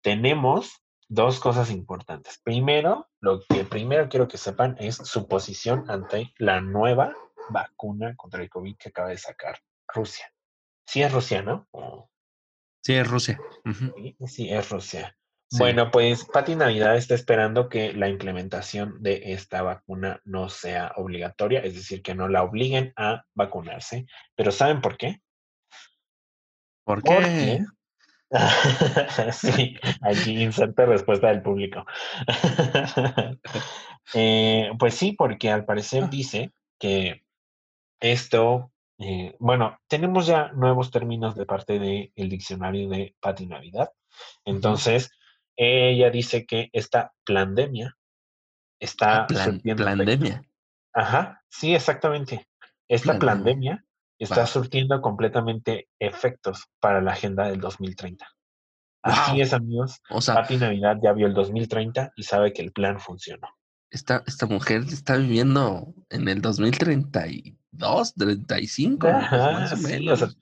Tenemos 0.01 0.83
dos 1.07 1.39
cosas 1.39 1.71
importantes. 1.71 2.39
Primero, 2.43 3.09
lo 3.19 3.41
que 3.41 3.63
primero 3.63 4.09
quiero 4.09 4.27
que 4.27 4.37
sepan 4.37 4.75
es 4.79 4.95
su 4.95 5.27
posición 5.27 5.89
ante 5.89 6.33
la 6.37 6.61
nueva 6.61 7.13
vacuna 7.49 8.15
contra 8.15 8.41
el 8.41 8.49
COVID 8.49 8.77
que 8.77 8.89
acaba 8.89 9.09
de 9.09 9.17
sacar 9.17 9.59
Rusia. 9.87 10.31
Sí 10.85 11.01
es 11.01 11.11
Rusia, 11.11 11.41
¿no? 11.41 11.67
Sí 12.81 12.93
es 12.93 13.07
Rusia. 13.07 13.39
sí, 14.27 14.49
es 14.49 14.69
Rusia. 14.69 15.17
Bueno, 15.51 15.91
pues 15.91 16.25
Pati 16.25 16.55
Navidad 16.55 16.95
está 16.97 17.13
esperando 17.15 17.69
que 17.69 17.93
la 17.93 18.09
implementación 18.09 19.01
de 19.01 19.33
esta 19.33 19.61
vacuna 19.61 20.19
no 20.25 20.49
sea 20.49 20.91
obligatoria, 20.95 21.59
es 21.59 21.75
decir, 21.75 22.01
que 22.01 22.15
no 22.15 22.27
la 22.27 22.43
obliguen 22.43 22.93
a 22.95 23.23
vacunarse. 23.33 24.05
Pero 24.35 24.51
¿saben 24.51 24.81
por 24.81 24.97
qué? 24.97 25.21
¿Por 26.83 27.03
qué? 27.03 27.65
sí, 29.31 29.77
aquí 30.01 30.43
inserte 30.43 30.85
respuesta 30.85 31.27
del 31.27 31.41
público. 31.41 31.85
Eh, 34.13 34.69
pues 34.77 34.93
sí, 34.93 35.13
porque 35.13 35.49
al 35.49 35.65
parecer 35.65 36.03
ah. 36.03 36.07
dice 36.07 36.53
que 36.79 37.23
esto, 37.99 38.71
eh, 38.99 39.35
bueno, 39.39 39.79
tenemos 39.87 40.27
ya 40.27 40.51
nuevos 40.53 40.91
términos 40.91 41.35
de 41.35 41.47
parte 41.47 41.79
del 41.79 42.29
diccionario 42.29 42.87
de 42.87 43.15
Pati 43.19 43.47
Navidad. 43.47 43.89
Entonces, 44.45 45.09
ella 45.57 46.09
dice 46.09 46.45
que 46.45 46.69
esta 46.73 47.13
pandemia 47.25 47.95
está... 48.79 49.23
Ah, 49.23 49.27
plan, 49.27 49.61
¿Pandemia? 49.77 50.43
Ajá, 50.93 51.43
sí, 51.49 51.75
exactamente. 51.75 52.47
Esta 52.87 53.17
pandemia 53.17 53.83
está 54.19 54.45
surtiendo 54.47 55.01
completamente 55.01 55.89
efectos 55.99 56.65
para 56.79 57.01
la 57.01 57.11
agenda 57.11 57.47
del 57.47 57.59
2030. 57.59 58.25
Así 59.03 59.41
es, 59.41 59.53
amigos. 59.53 60.01
O 60.09 60.19
sea, 60.21 60.35
Pati 60.35 60.57
Navidad 60.57 60.97
ya 61.03 61.13
vio 61.13 61.27
el 61.27 61.33
2030 61.33 62.13
y 62.15 62.23
sabe 62.23 62.53
que 62.53 62.63
el 62.63 62.71
plan 62.71 62.99
funcionó. 62.99 63.47
Esta, 63.91 64.23
esta 64.25 64.47
mujer 64.47 64.83
está 64.87 65.15
viviendo 65.17 65.93
en 66.09 66.27
el 66.27 66.41
2032, 66.41 68.13
35, 68.15 69.07
más 69.07 69.73
o 69.73 69.77
menos. 69.77 70.37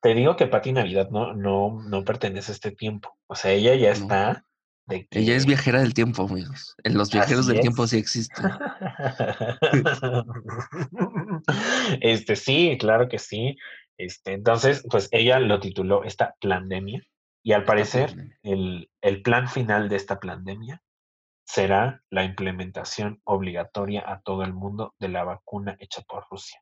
Te 0.00 0.14
digo 0.14 0.36
que 0.36 0.46
Pati 0.46 0.72
Navidad 0.72 1.10
no, 1.10 1.34
no, 1.34 1.82
no 1.82 2.04
pertenece 2.04 2.52
a 2.52 2.54
este 2.54 2.70
tiempo. 2.70 3.18
O 3.26 3.34
sea, 3.34 3.52
ella 3.52 3.74
ya 3.74 3.90
está 3.90 4.44
ella 5.10 5.36
es 5.36 5.46
viajera 5.46 5.80
del 5.80 5.94
tiempo, 5.94 6.24
amigos. 6.24 6.74
En 6.82 6.96
los 6.96 7.10
viajeros 7.10 7.46
del 7.46 7.60
tiempo 7.60 7.86
sí 7.86 7.98
existen. 7.98 8.44
este, 12.00 12.36
sí, 12.36 12.76
claro 12.78 13.08
que 13.08 13.18
sí. 13.18 13.56
Este, 13.96 14.32
entonces, 14.32 14.84
pues 14.90 15.08
ella 15.12 15.38
lo 15.38 15.60
tituló 15.60 16.04
esta 16.04 16.34
pandemia. 16.40 17.02
Y 17.42 17.52
al 17.52 17.64
parecer, 17.64 18.36
el, 18.42 18.90
el 19.00 19.22
plan 19.22 19.48
final 19.48 19.88
de 19.88 19.96
esta 19.96 20.20
pandemia 20.20 20.82
será 21.46 22.02
la 22.10 22.24
implementación 22.24 23.20
obligatoria 23.24 24.04
a 24.06 24.20
todo 24.20 24.44
el 24.44 24.52
mundo 24.52 24.94
de 24.98 25.08
la 25.08 25.24
vacuna 25.24 25.76
hecha 25.80 26.02
por 26.02 26.24
Rusia. 26.30 26.60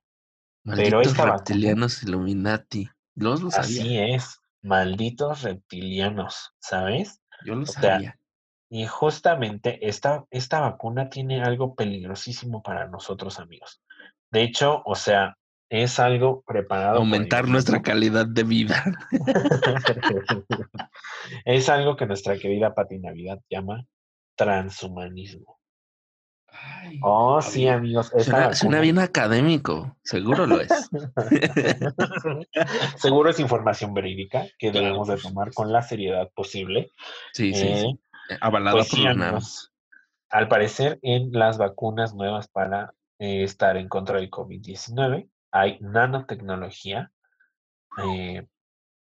Pero 0.64 1.00
esta 1.00 1.32
reptilianos 1.32 2.02
Illuminati. 2.02 2.88
Lo 3.18 3.34
Así 3.34 3.98
es, 3.98 4.40
malditos 4.62 5.42
reptilianos, 5.42 6.52
¿sabes? 6.60 7.20
Yo 7.44 7.54
lo 7.54 7.66
sabía. 7.66 8.18
y 8.70 8.86
justamente 8.86 9.88
esta, 9.88 10.24
esta 10.30 10.60
vacuna 10.60 11.08
tiene 11.08 11.42
algo 11.42 11.74
peligrosísimo 11.74 12.62
para 12.62 12.86
nosotros, 12.88 13.38
amigos. 13.38 13.82
De 14.30 14.42
hecho, 14.42 14.82
o 14.84 14.94
sea, 14.94 15.36
es 15.70 15.98
algo 15.98 16.42
preparado. 16.46 16.98
Aumentar 16.98 17.46
nuestra 17.48 17.82
calidad 17.82 18.26
de 18.26 18.42
vida. 18.44 18.84
es 21.44 21.68
algo 21.68 21.96
que 21.96 22.06
nuestra 22.06 22.38
querida 22.38 22.74
Pati 22.74 22.98
Navidad 22.98 23.40
llama 23.50 23.84
transhumanismo. 24.36 25.57
Oh, 27.02 27.42
sí, 27.42 27.68
amigos. 27.68 28.12
Suena, 28.52 28.80
bien 28.80 28.98
académico, 28.98 29.96
seguro 30.02 30.46
lo 30.46 30.60
es. 30.60 30.68
seguro 32.96 33.30
es 33.30 33.40
información 33.40 33.94
verídica 33.94 34.46
que 34.58 34.70
debemos 34.70 35.08
de 35.08 35.16
tomar 35.16 35.52
con 35.52 35.72
la 35.72 35.82
seriedad 35.82 36.30
posible. 36.34 36.90
Sí, 37.32 37.52
sí, 37.54 37.74
sí. 37.74 38.00
Eh, 38.30 38.36
pues 38.72 38.90
por 38.90 39.38
Al 40.30 40.48
parecer, 40.48 40.98
en 41.02 41.32
las 41.32 41.58
vacunas 41.58 42.14
nuevas 42.14 42.48
para 42.48 42.94
eh, 43.18 43.42
estar 43.42 43.76
en 43.76 43.88
contra 43.88 44.18
del 44.18 44.30
COVID-19, 44.30 45.28
hay 45.50 45.78
nanotecnología. 45.80 47.10
Eh, 48.04 48.46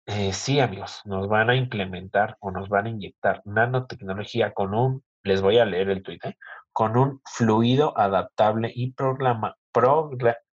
eh, 0.05 0.33
sí, 0.33 0.59
amigos, 0.59 1.01
nos 1.05 1.27
van 1.27 1.49
a 1.49 1.55
implementar 1.55 2.37
o 2.39 2.51
nos 2.51 2.67
van 2.67 2.87
a 2.87 2.89
inyectar 2.89 3.41
nanotecnología 3.45 4.53
con 4.53 4.73
un, 4.73 5.03
les 5.23 5.41
voy 5.41 5.57
a 5.57 5.65
leer 5.65 5.89
el 5.89 6.03
tuit, 6.03 6.23
¿eh? 6.25 6.37
Con 6.73 6.97
un 6.97 7.21
fluido 7.25 7.97
adaptable 7.97 8.71
y 8.73 8.91
programa, 8.91 9.55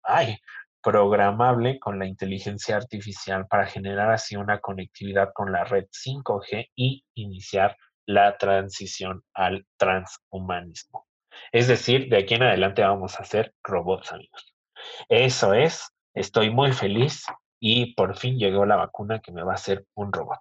ay, 0.04 0.38
programable 0.82 1.80
con 1.80 2.00
la 2.00 2.06
inteligencia 2.06 2.78
artificial 2.78 3.48
para 3.48 3.68
generar 3.68 4.12
así 4.12 4.36
una 4.36 4.60
conectividad 4.60 5.32
con 5.34 5.52
la 5.52 5.64
red 5.64 5.86
5G 5.92 6.70
y 6.76 7.04
iniciar 7.16 7.78
la 8.06 8.38
transición 8.38 9.24
al 9.34 9.66
transhumanismo. 9.78 11.06
Es 11.52 11.68
decir, 11.68 12.10
de 12.10 12.20
aquí 12.20 12.36
en 12.36 12.44
adelante 12.44 12.82
vamos 12.82 13.20
a 13.20 13.24
hacer 13.24 13.54
robots, 13.64 14.12
amigos. 14.12 14.56
Eso 15.10 15.54
es, 15.54 15.92
estoy 16.14 16.50
muy 16.50 16.72
feliz 16.72 17.26
y 17.60 17.94
por 17.94 18.18
fin 18.18 18.38
llegó 18.38 18.66
la 18.66 18.76
vacuna 18.76 19.20
que 19.20 19.32
me 19.32 19.44
va 19.44 19.54
a 19.54 19.56
hacer 19.56 19.86
un 19.96 20.12
robot. 20.12 20.40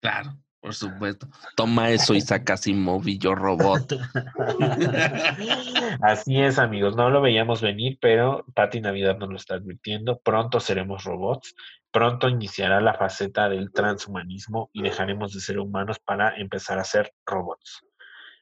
Claro, 0.00 0.36
por 0.66 0.74
supuesto. 0.74 1.28
Toma 1.54 1.90
eso 1.90 2.12
y 2.12 2.20
saca 2.20 2.54
Asimov 2.54 3.06
y 3.06 3.18
yo 3.18 3.36
robot. 3.36 3.92
Así 6.02 6.40
es, 6.40 6.58
amigos. 6.58 6.96
No 6.96 7.08
lo 7.08 7.20
veíamos 7.20 7.62
venir, 7.62 7.98
pero 8.00 8.44
Pati 8.52 8.80
Navidad 8.80 9.16
nos 9.16 9.28
lo 9.28 9.36
está 9.36 9.54
advirtiendo. 9.54 10.18
Pronto 10.18 10.58
seremos 10.58 11.04
robots. 11.04 11.54
Pronto 11.92 12.28
iniciará 12.28 12.80
la 12.80 12.94
faceta 12.94 13.48
del 13.48 13.70
transhumanismo 13.70 14.68
y 14.72 14.82
dejaremos 14.82 15.32
de 15.32 15.40
ser 15.40 15.60
humanos 15.60 16.00
para 16.00 16.36
empezar 16.36 16.80
a 16.80 16.84
ser 16.84 17.12
robots. 17.24 17.84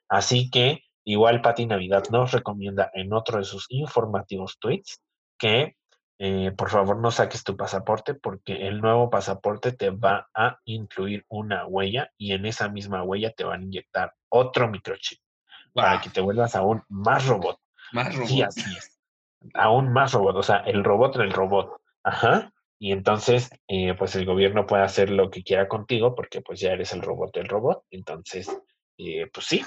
Así 0.09 0.49
que 0.49 0.81
igual 1.05 1.43
Pati 1.43 1.67
Navidad 1.67 2.05
nos 2.11 2.33
recomienda 2.33 2.91
en 2.95 3.13
otro 3.13 3.37
de 3.37 3.45
sus 3.45 3.67
informativos 3.69 4.57
tweets 4.59 5.03
que 5.39 5.77
eh, 6.19 6.53
por 6.57 6.71
favor 6.71 6.97
no 6.99 7.11
saques 7.11 7.43
tu 7.43 7.57
pasaporte 7.57 8.15
porque 8.15 8.69
el 8.69 8.81
nuevo 8.81 9.11
pasaporte 9.11 9.73
te 9.73 9.91
va 9.91 10.29
a 10.35 10.61
incluir 10.65 11.25
una 11.29 11.67
huella 11.67 12.13
y 12.17 12.33
en 12.33 12.47
esa 12.47 12.69
misma 12.69 13.03
huella 13.03 13.33
te 13.33 13.45
van 13.45 13.63
a 13.63 13.65
inyectar 13.65 14.15
otro 14.29 14.69
microchip 14.69 15.19
para 15.73 16.01
que 16.01 16.11
te 16.11 16.21
vuelvas 16.21 16.55
aún 16.55 16.83
más 16.89 17.27
robot. 17.27 17.59
Más 17.93 18.15
robot. 18.15 18.29
Sí, 18.29 18.43
así 18.43 18.61
es. 18.77 19.01
Aún 19.55 19.93
más 19.93 20.13
robot, 20.13 20.37
o 20.37 20.43
sea, 20.43 20.59
el 20.59 20.85
robot 20.85 21.17
en 21.17 21.23
el 21.23 21.33
robot. 21.33 21.77
Ajá. 22.05 22.53
Y 22.79 22.93
entonces, 22.93 23.51
eh, 23.67 23.95
pues 23.95 24.15
el 24.15 24.25
gobierno 24.25 24.67
puede 24.67 24.85
hacer 24.85 25.11
lo 25.11 25.31
que 25.31 25.43
quiera 25.43 25.69
contigo 25.69 26.15
porque 26.15 26.41
pues 26.43 26.61
ya 26.61 26.73
eres 26.73 26.93
el 26.93 27.03
robot 27.03 27.35
del 27.35 27.49
robot. 27.49 27.83
Entonces, 27.91 28.57
eh, 28.99 29.29
pues 29.33 29.47
sí, 29.47 29.65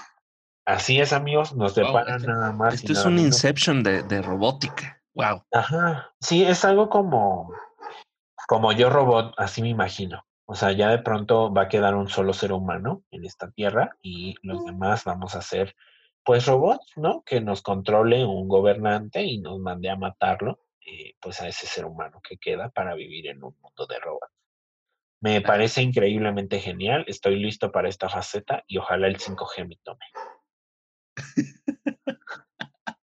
así 0.66 1.00
es 1.00 1.12
amigos, 1.12 1.56
nos 1.56 1.76
deparan 1.76 2.22
nada 2.22 2.54
más. 2.54 2.76
Esto 2.76 2.94
es 2.94 3.06
un 3.06 3.20
Inception 3.20 3.84
de, 3.84 4.04
de 4.04 4.22
robótica. 4.22 4.97
Wow. 5.18 5.44
Ajá. 5.52 6.14
Sí, 6.22 6.44
es 6.44 6.64
algo 6.64 6.90
como, 6.90 7.52
como 8.48 8.72
yo 8.72 8.90
robot, 8.92 9.34
así 9.38 9.64
me 9.64 9.70
imagino. 9.70 10.24
O 10.46 10.54
sea, 10.54 10.72
ya 10.74 10.90
de 10.90 11.00
pronto 11.00 11.52
va 11.52 11.64
a 11.64 11.68
quedar 11.70 11.96
un 11.96 12.08
solo 12.08 12.34
ser 12.34 12.54
humano 12.54 13.04
en 13.10 13.26
esta 13.26 13.50
tierra 13.52 13.98
y 14.02 14.36
los 14.44 14.64
demás 14.64 15.04
vamos 15.06 15.36
a 15.36 15.42
ser, 15.42 15.76
pues, 16.24 16.46
robots, 16.46 16.94
¿no? 16.98 17.24
Que 17.26 17.42
nos 17.42 17.64
controle 17.64 18.24
un 18.26 18.48
gobernante 18.48 19.24
y 19.24 19.40
nos 19.40 19.60
mande 19.60 19.90
a 19.90 19.96
matarlo, 19.96 20.60
eh, 20.86 21.16
pues, 21.20 21.42
a 21.42 21.48
ese 21.48 21.66
ser 21.66 21.86
humano 21.86 22.22
que 22.22 22.38
queda 22.38 22.70
para 22.70 22.94
vivir 22.94 23.28
en 23.28 23.44
un 23.44 23.56
mundo 23.60 23.88
de 23.88 24.00
robots. 24.00 24.32
Me 25.22 25.42
parece 25.42 25.82
increíblemente 25.82 26.60
genial. 26.60 27.06
Estoy 27.08 27.38
listo 27.40 27.72
para 27.72 27.90
esta 27.90 28.08
faceta 28.10 28.64
y 28.68 28.78
ojalá 28.78 29.08
el 29.08 29.18
5G 29.18 29.68
me 29.68 29.78
tome. 29.84 30.06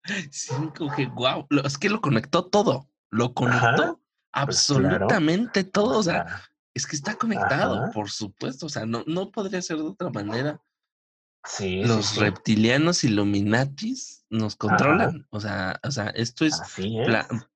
5G, 0.31 1.13
wow, 1.13 1.47
es 1.63 1.77
que 1.77 1.89
lo 1.89 2.01
conectó 2.01 2.45
todo, 2.45 2.89
lo 3.09 3.33
conectó 3.33 3.99
pues 4.35 4.69
absolutamente 4.69 5.63
todo, 5.63 5.97
o 5.97 6.03
sea, 6.03 6.43
es 6.73 6.85
que 6.85 6.95
está 6.95 7.15
conectado, 7.15 7.89
por 7.91 8.09
supuesto, 8.09 8.65
o 8.65 8.69
sea, 8.69 8.85
no, 8.85 9.03
no 9.07 9.31
podría 9.31 9.61
ser 9.61 9.77
de 9.77 9.83
otra 9.83 10.09
manera. 10.09 10.61
Sí, 11.45 11.83
Los 11.83 12.17
reptilianos 12.17 13.03
Illuminatis 13.03 14.25
nos 14.29 14.55
controlan, 14.55 15.27
o 15.29 15.39
sea, 15.39 15.79
o 15.83 15.91
sea, 15.91 16.07
esto 16.09 16.43
es, 16.43 16.59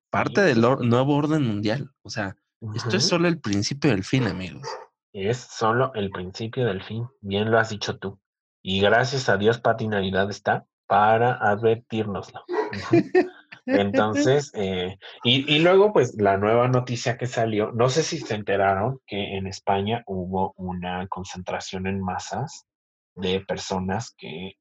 parte 0.09 0.41
del 0.41 0.61
nuevo 0.61 1.15
orden 1.15 1.45
mundial, 1.45 1.91
o 2.01 2.09
sea, 2.09 2.35
esto 2.75 2.97
es 2.97 3.07
solo 3.07 3.27
el 3.27 3.39
principio 3.39 3.91
del 3.91 4.03
fin, 4.03 4.27
amigos. 4.27 4.67
Es 5.11 5.37
solo 5.37 5.91
el 5.95 6.11
principio 6.11 6.65
del 6.65 6.83
fin, 6.83 7.07
bien 7.21 7.51
lo 7.51 7.59
has 7.59 7.69
dicho 7.69 7.97
tú. 7.97 8.19
Y 8.61 8.79
gracias 8.81 9.27
a 9.29 9.37
Dios, 9.37 9.59
Pati 9.59 9.87
Navidad 9.87 10.29
está 10.29 10.67
para 10.89 11.35
advertirnoslo. 11.35 12.43
Entonces, 13.67 14.51
eh, 14.55 14.97
y, 15.23 15.55
y, 15.55 15.59
luego, 15.59 15.93
pues 15.93 16.15
la 16.19 16.37
nueva 16.37 16.67
noticia 16.67 17.15
que 17.15 17.27
salió, 17.27 17.71
no 17.71 17.89
sé 17.89 18.01
si 18.01 18.17
se 18.17 18.33
enteraron 18.33 18.99
que 19.05 19.37
en 19.37 19.45
España 19.45 20.03
hubo 20.07 20.55
una 20.57 21.05
concentración 21.07 21.85
en 21.85 22.01
masas 22.01 22.65
de 23.13 23.41
personas 23.41 24.15
que 24.17 24.55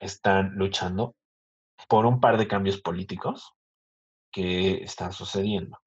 están 0.00 0.56
luchando 0.56 1.14
por 1.88 2.04
un 2.04 2.18
par 2.18 2.36
de 2.36 2.48
cambios 2.48 2.80
políticos 2.80 3.52
que 4.32 4.82
están 4.82 5.12
sucediendo. 5.12 5.78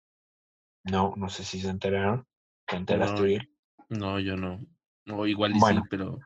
No, 0.85 1.13
no 1.17 1.27
sé 1.27 1.43
si 1.43 1.59
se 1.59 1.69
enteraron. 1.69 2.25
¿Te 2.65 2.77
enteraste, 2.77 3.49
no, 3.89 3.99
No, 3.99 4.19
yo 4.19 4.37
no. 4.37 4.61
O 5.11 5.27
igual 5.27 5.53
sí, 5.53 5.81
pero 5.89 6.19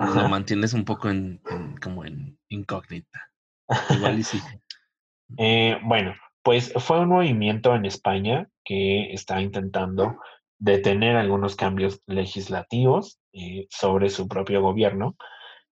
lo 0.00 0.28
mantienes 0.28 0.72
un 0.72 0.84
poco 0.84 1.10
en, 1.10 1.40
como 1.82 2.04
en 2.04 2.38
incógnita. 2.48 3.30
Igual 3.90 4.18
y 4.18 4.22
sí. 4.24 4.40
Eh, 5.36 5.78
bueno, 5.84 6.14
pues 6.42 6.72
fue 6.76 7.00
un 7.00 7.08
movimiento 7.08 7.74
en 7.74 7.84
España 7.84 8.48
que 8.64 9.12
está 9.12 9.40
intentando 9.40 10.18
detener 10.58 11.16
algunos 11.16 11.56
cambios 11.56 12.00
legislativos 12.06 13.18
eh, 13.32 13.66
sobre 13.70 14.10
su 14.10 14.28
propio 14.28 14.60
gobierno, 14.60 15.16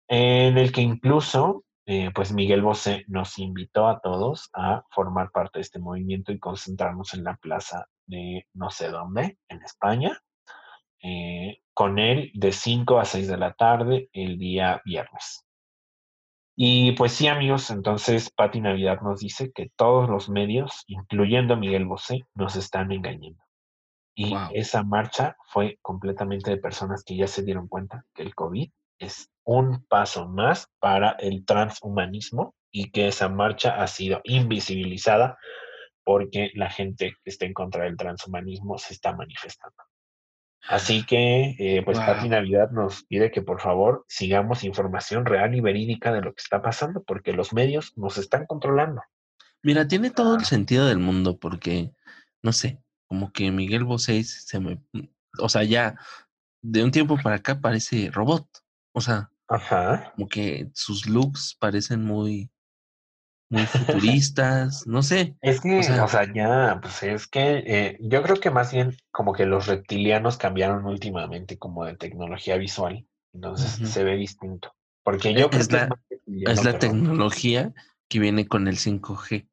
en 0.07 0.57
el 0.57 0.71
que 0.71 0.81
incluso, 0.81 1.63
eh, 1.87 2.11
pues 2.13 2.31
Miguel 2.31 2.61
Bosé 2.61 3.05
nos 3.07 3.39
invitó 3.39 3.87
a 3.87 3.99
todos 3.99 4.49
a 4.53 4.83
formar 4.91 5.31
parte 5.31 5.59
de 5.59 5.63
este 5.63 5.79
movimiento 5.79 6.31
y 6.31 6.39
concentrarnos 6.39 7.13
en 7.13 7.23
la 7.23 7.35
plaza 7.37 7.87
de 8.05 8.45
no 8.53 8.69
sé 8.69 8.89
dónde, 8.89 9.39
en 9.49 9.63
España, 9.63 10.19
eh, 11.07 11.59
con 11.75 11.99
él 11.99 12.31
de 12.33 12.51
5 12.51 12.99
a 12.99 13.05
6 13.05 13.27
de 13.27 13.37
la 13.37 13.53
tarde 13.53 14.09
el 14.11 14.39
día 14.39 14.81
viernes. 14.83 15.45
Y 16.57 16.93
pues 16.93 17.11
sí, 17.11 17.27
amigos, 17.27 17.69
entonces 17.69 18.31
Pati 18.31 18.59
Navidad 18.59 19.01
nos 19.01 19.19
dice 19.19 19.51
que 19.51 19.69
todos 19.75 20.09
los 20.09 20.29
medios, 20.29 20.83
incluyendo 20.87 21.57
Miguel 21.57 21.85
Bosé, 21.85 22.25
nos 22.33 22.55
están 22.55 22.91
engañando. 22.91 23.43
Y 24.15 24.33
esa 24.53 24.81
marcha 24.81 25.35
fue 25.47 25.77
completamente 25.83 26.49
de 26.49 26.57
personas 26.57 27.03
que 27.03 27.17
ya 27.17 27.27
se 27.27 27.43
dieron 27.43 27.67
cuenta 27.67 28.03
que 28.15 28.23
el 28.23 28.33
COVID 28.33 28.71
es 28.97 29.29
un 29.43 29.85
paso 29.85 30.27
más 30.27 30.71
para 30.79 31.11
el 31.19 31.45
transhumanismo 31.45 32.55
y 32.71 32.89
que 32.89 33.09
esa 33.09 33.29
marcha 33.29 33.79
ha 33.79 33.85
sido 33.85 34.21
invisibilizada 34.23 35.37
porque 36.03 36.49
la 36.55 36.71
gente 36.71 37.13
que 37.23 37.29
está 37.29 37.45
en 37.45 37.53
contra 37.53 37.83
del 37.83 37.97
transhumanismo 37.97 38.79
se 38.79 38.93
está 38.93 39.13
manifestando. 39.13 39.83
Así 40.67 41.05
que, 41.05 41.55
eh, 41.59 41.83
pues 41.85 41.99
Pati 41.99 42.27
Navidad 42.27 42.71
nos 42.71 43.03
pide 43.03 43.31
que 43.31 43.41
por 43.41 43.61
favor 43.61 44.05
sigamos 44.07 44.63
información 44.63 45.25
real 45.25 45.53
y 45.53 45.61
verídica 45.61 46.11
de 46.11 46.21
lo 46.21 46.33
que 46.33 46.41
está 46.41 46.61
pasando, 46.61 47.03
porque 47.03 47.33
los 47.33 47.53
medios 47.53 47.93
nos 47.97 48.17
están 48.17 48.45
controlando. 48.47 49.01
Mira, 49.61 49.87
tiene 49.87 50.09
todo 50.09 50.35
el 50.35 50.45
sentido 50.45 50.87
del 50.87 50.99
mundo, 50.99 51.37
porque, 51.37 51.91
no 52.41 52.51
sé, 52.51 52.79
como 53.07 53.31
que 53.31 53.51
Miguel 53.51 53.83
Bosé 53.83 54.23
se 54.23 54.59
me, 54.59 54.81
o 55.39 55.49
sea, 55.49 55.63
ya 55.63 55.95
de 56.61 56.83
un 56.83 56.91
tiempo 56.91 57.17
para 57.21 57.37
acá 57.37 57.59
parece 57.61 58.09
robot, 58.11 58.47
o 58.91 59.01
sea, 59.01 59.29
como 60.15 60.27
que 60.27 60.69
sus 60.73 61.07
looks 61.07 61.55
parecen 61.59 62.03
muy, 62.03 62.49
muy 63.55 63.65
futuristas, 63.65 64.85
no 64.85 65.01
sé. 65.01 65.35
Es 65.41 65.61
que, 65.61 65.79
o 65.79 66.07
sea, 66.07 66.31
ya, 66.33 66.79
pues 66.81 67.03
es 67.03 67.27
que 67.27 67.63
eh, 67.65 67.97
yo 68.01 68.21
creo 68.21 68.35
que 68.35 68.51
más 68.51 68.73
bien 68.73 68.95
como 69.11 69.33
que 69.33 69.45
los 69.45 69.67
reptilianos 69.67 70.37
cambiaron 70.37 70.85
últimamente 70.85 71.57
como 71.57 71.85
de 71.85 71.95
tecnología 71.95 72.57
visual, 72.57 73.05
entonces 73.33 73.89
se 73.89 74.03
ve 74.03 74.15
distinto. 74.15 74.73
Porque 75.03 75.33
yo 75.33 75.49
creo 75.49 75.61
es 75.61 75.67
que 75.67 75.75
la, 75.75 75.89
es, 76.51 76.63
la 76.65 76.79
tecnología 76.79 77.73
que 78.09 78.19
viene 78.19 78.47
con 78.47 78.67
el 78.67 78.77
5G. 78.77 79.47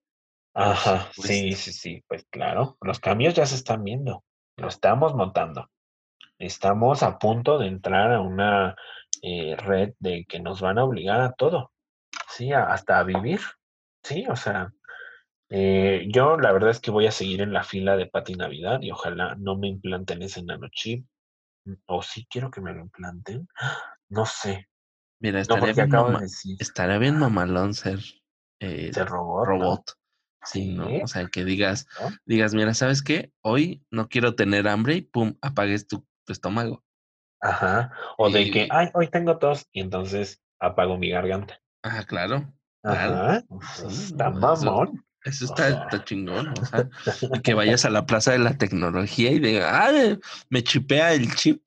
Ajá, 0.55 1.09
sí, 1.13 1.53
sí, 1.53 1.73
sí, 1.73 2.05
pues 2.09 2.27
claro, 2.29 2.77
los 2.81 3.01
cambios 3.01 3.35
ya 3.35 3.47
se 3.47 3.55
están 3.55 3.85
viendo, 3.85 4.25
lo 4.57 4.69
estamos 4.69 5.15
notando. 5.15 5.71
Estamos 6.39 7.03
a 7.03 7.19
punto 7.19 7.59
de 7.59 7.69
entrar 7.69 8.13
a 8.13 8.21
una 8.21 8.75
eh, 9.23 9.57
red 9.57 9.95
de 10.01 10.25
que 10.29 10.41
nos 10.41 10.61
van 10.61 10.79
a 10.79 10.85
obligar 10.85 11.21
a 11.21 11.33
todo, 11.33 11.73
sí, 12.29 12.53
hasta 12.53 12.99
a 12.99 13.05
vivir 13.05 13.41
Sí, 14.03 14.27
o 14.29 14.37
sea, 14.37 14.73
eh, 15.49 16.07
yo 16.09 16.37
la 16.37 16.53
verdad 16.53 16.71
es 16.71 16.81
que 16.81 16.91
voy 16.91 17.07
a 17.07 17.13
seguir 17.13 17.43
en 17.43 17.53
la 17.53 17.63
fila 17.63 17.97
de 17.97 18.07
Pati 18.07 18.35
Navidad 18.35 18.81
y 18.81 18.91
ojalá 18.91 19.35
no 19.39 19.57
me 19.57 19.69
implanten 19.69 20.23
ese 20.23 20.43
nanochip. 20.43 21.07
Mm, 21.65 21.75
o 21.87 22.03
sí 22.03 22.27
quiero 22.29 22.51
que 22.51 22.61
me 22.61 22.73
lo 22.73 22.81
implanten. 22.81 23.49
No 24.09 24.27
sé. 24.27 24.69
Mira, 25.21 25.41
estaría, 25.41 25.73
bien, 25.73 25.89
estaría 26.59 26.99
bien 26.99 27.19
mamalón 27.19 27.75
ser, 27.75 28.01
eh, 28.61 28.91
robot. 28.95 29.47
robot. 29.47 29.93
Sí, 30.45 30.75
¿no? 30.75 30.89
O 31.05 31.07
sea, 31.07 31.29
que 31.29 31.45
digas, 31.45 31.87
digas, 32.27 32.53
mira, 32.55 32.75
¿sabes 32.75 33.03
qué? 33.03 33.33
Hoy 33.43 33.85
no 33.91 34.09
quiero 34.09 34.35
tener 34.35 34.67
hambre 34.67 34.97
y 34.97 35.03
pum, 35.03 35.37
apagues 35.41 35.87
tu, 35.87 36.05
estómago. 36.27 36.83
Ajá. 37.41 37.93
O 38.19 38.31
de 38.31 38.51
que, 38.51 38.69
ay, 38.71 38.91
hoy 38.95 39.09
tengo 39.09 39.39
tos 39.39 39.69
y 39.71 39.81
entonces 39.81 40.43
apago 40.59 40.99
mi 40.99 41.11
garganta. 41.11 41.61
Ah, 41.83 42.05
claro. 42.07 42.53
Ajá, 42.83 43.45
está 43.89 44.31
mamón. 44.31 45.05
Eso 45.25 45.45
está, 45.45 45.87
chingón, 46.05 46.53
o 46.61 46.65
sea, 46.65 46.89
y 47.35 47.41
que 47.43 47.55
vayas 47.55 47.85
a 47.85 47.91
la 47.91 48.07
plaza 48.07 48.33
de 48.33 48.41
la 48.41 48.59
tecnología 48.59 49.31
y 49.31 49.39
digas, 49.39 49.71
ah, 49.73 50.19
me 50.51 50.65
chipea 50.65 51.13
el 51.13 51.33
chip. 51.37 51.63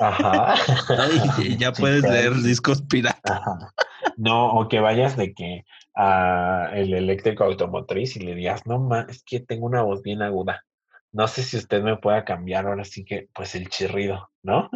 Ajá. 0.00 0.54
y, 1.42 1.58
ya 1.58 1.72
puedes 1.78 2.02
leer 2.02 2.32
discos 2.36 2.80
piratas. 2.80 3.42
No, 4.16 4.54
o 4.54 4.68
que 4.68 4.80
vayas 4.80 5.18
de 5.18 5.34
que 5.34 5.64
a 5.94 6.70
el 6.72 6.94
eléctrico 6.94 7.44
automotriz 7.44 8.16
y 8.16 8.20
le 8.20 8.34
digas, 8.34 8.66
no, 8.66 8.78
ma, 8.78 9.06
es 9.08 9.22
que 9.22 9.40
tengo 9.40 9.66
una 9.66 9.82
voz 9.82 10.02
bien 10.02 10.22
aguda. 10.22 10.64
No 11.12 11.28
sé 11.28 11.42
si 11.42 11.58
usted 11.58 11.82
me 11.82 11.98
pueda 11.98 12.24
cambiar 12.24 12.66
ahora 12.66 12.84
sí 12.84 13.04
que, 13.04 13.28
pues 13.34 13.54
el 13.54 13.68
chirrido, 13.68 14.30
¿no? 14.42 14.68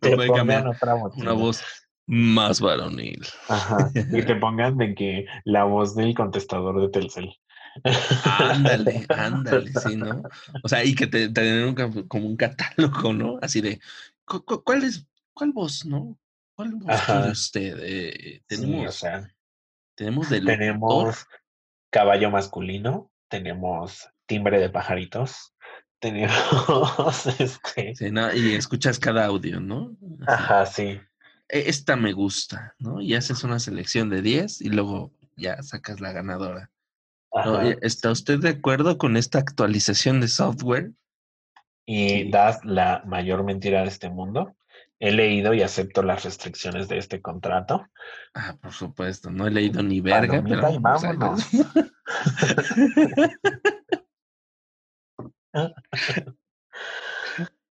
te 0.00 0.16
pongan 0.28 0.68
otra 0.68 0.94
voz. 0.94 1.16
Una 1.16 1.32
voz 1.32 1.64
más 2.12 2.60
varonil. 2.60 3.26
Ajá. 3.48 3.90
Y 3.94 4.22
te 4.22 4.36
pongan 4.36 4.76
de 4.76 4.94
que 4.94 5.24
la 5.44 5.64
voz 5.64 5.96
del 5.96 6.12
contestador 6.14 6.78
de 6.78 6.90
Telcel. 6.90 7.34
Ándale, 8.38 9.06
ándale, 9.08 9.72
sí, 9.72 9.96
¿no? 9.96 10.22
O 10.62 10.68
sea, 10.68 10.84
y 10.84 10.94
que 10.94 11.06
te, 11.06 11.28
den 11.28 11.74
como 12.08 12.26
un 12.26 12.36
catálogo, 12.36 13.14
¿no? 13.14 13.38
Así 13.40 13.62
de, 13.62 13.80
¿cuál 14.26 14.84
es, 14.84 15.06
cuál 15.32 15.52
voz, 15.52 15.86
no? 15.86 16.18
¿Cuál 16.54 16.74
voz 16.74 17.00
quiere 17.00 17.30
usted? 17.30 17.78
Eh, 17.80 18.42
tenemos, 18.46 18.88
o 18.88 18.92
sea, 18.92 19.34
tenemos 19.94 20.28
Tenemos 20.28 21.26
caballo 21.88 22.30
masculino, 22.30 23.10
tenemos 23.28 24.06
timbre 24.26 24.60
de 24.60 24.68
pajaritos, 24.68 25.54
tenemos 25.98 27.26
este. 27.40 27.94
Sí, 27.94 28.10
no, 28.10 28.34
y 28.34 28.52
escuchas 28.52 28.98
cada 28.98 29.24
audio, 29.24 29.60
¿no? 29.60 29.96
Ajá, 30.26 30.66
sí. 30.66 31.00
E, 31.52 31.68
esta 31.68 31.94
me 31.96 32.12
gusta, 32.12 32.74
¿no? 32.78 33.00
Y 33.00 33.14
haces 33.14 33.44
una 33.44 33.60
selección 33.60 34.08
de 34.08 34.22
10 34.22 34.62
y 34.62 34.70
luego 34.70 35.12
ya 35.36 35.62
sacas 35.62 36.00
la 36.00 36.12
ganadora. 36.12 36.70
¿Está 37.82 38.10
usted 38.10 38.40
de 38.40 38.48
acuerdo 38.50 38.98
con 38.98 39.16
esta 39.16 39.38
actualización 39.38 40.20
de 40.20 40.28
software? 40.28 40.92
Y 41.86 42.30
das 42.30 42.64
la 42.64 43.02
mayor 43.06 43.44
mentira 43.44 43.82
de 43.82 43.88
este 43.88 44.08
mundo. 44.10 44.56
He 44.98 45.12
leído 45.12 45.52
y 45.52 45.62
acepto 45.62 46.02
las 46.02 46.24
restricciones 46.24 46.88
de 46.88 46.98
este 46.98 47.20
contrato. 47.20 47.86
Ah, 48.34 48.56
por 48.60 48.72
supuesto, 48.72 49.30
no 49.30 49.46
he 49.46 49.50
leído 49.50 49.82
ni 49.82 50.00
verga, 50.00 50.42
pero 50.46 50.80
vámonos. 50.80 51.48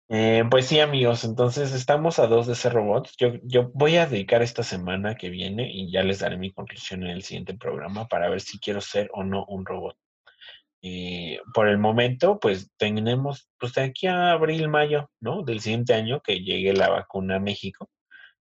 Eh, 0.08 0.44
pues 0.48 0.66
sí, 0.66 0.78
amigos, 0.78 1.24
entonces 1.24 1.72
estamos 1.72 2.18
a 2.20 2.28
dos 2.28 2.46
de 2.46 2.54
ser 2.54 2.72
robots. 2.72 3.14
Yo, 3.18 3.34
yo 3.42 3.70
voy 3.74 3.96
a 3.96 4.06
dedicar 4.06 4.40
esta 4.42 4.62
semana 4.62 5.16
que 5.16 5.30
viene 5.30 5.68
y 5.72 5.90
ya 5.90 6.02
les 6.04 6.20
daré 6.20 6.36
mi 6.36 6.52
conclusión 6.52 7.02
en 7.02 7.10
el 7.10 7.22
siguiente 7.24 7.54
programa 7.54 8.06
para 8.06 8.28
ver 8.28 8.40
si 8.40 8.60
quiero 8.60 8.80
ser 8.80 9.10
o 9.12 9.24
no 9.24 9.44
un 9.46 9.66
robot. 9.66 9.96
Y 10.80 11.38
por 11.54 11.68
el 11.68 11.78
momento, 11.78 12.38
pues 12.38 12.70
tenemos, 12.76 13.48
pues 13.58 13.74
de 13.74 13.82
aquí 13.82 14.06
a 14.06 14.32
abril, 14.32 14.68
mayo, 14.68 15.10
¿no? 15.20 15.42
Del 15.42 15.60
siguiente 15.60 15.94
año 15.94 16.20
que 16.22 16.40
llegue 16.40 16.72
la 16.72 16.88
vacuna 16.90 17.36
a 17.36 17.40
México. 17.40 17.90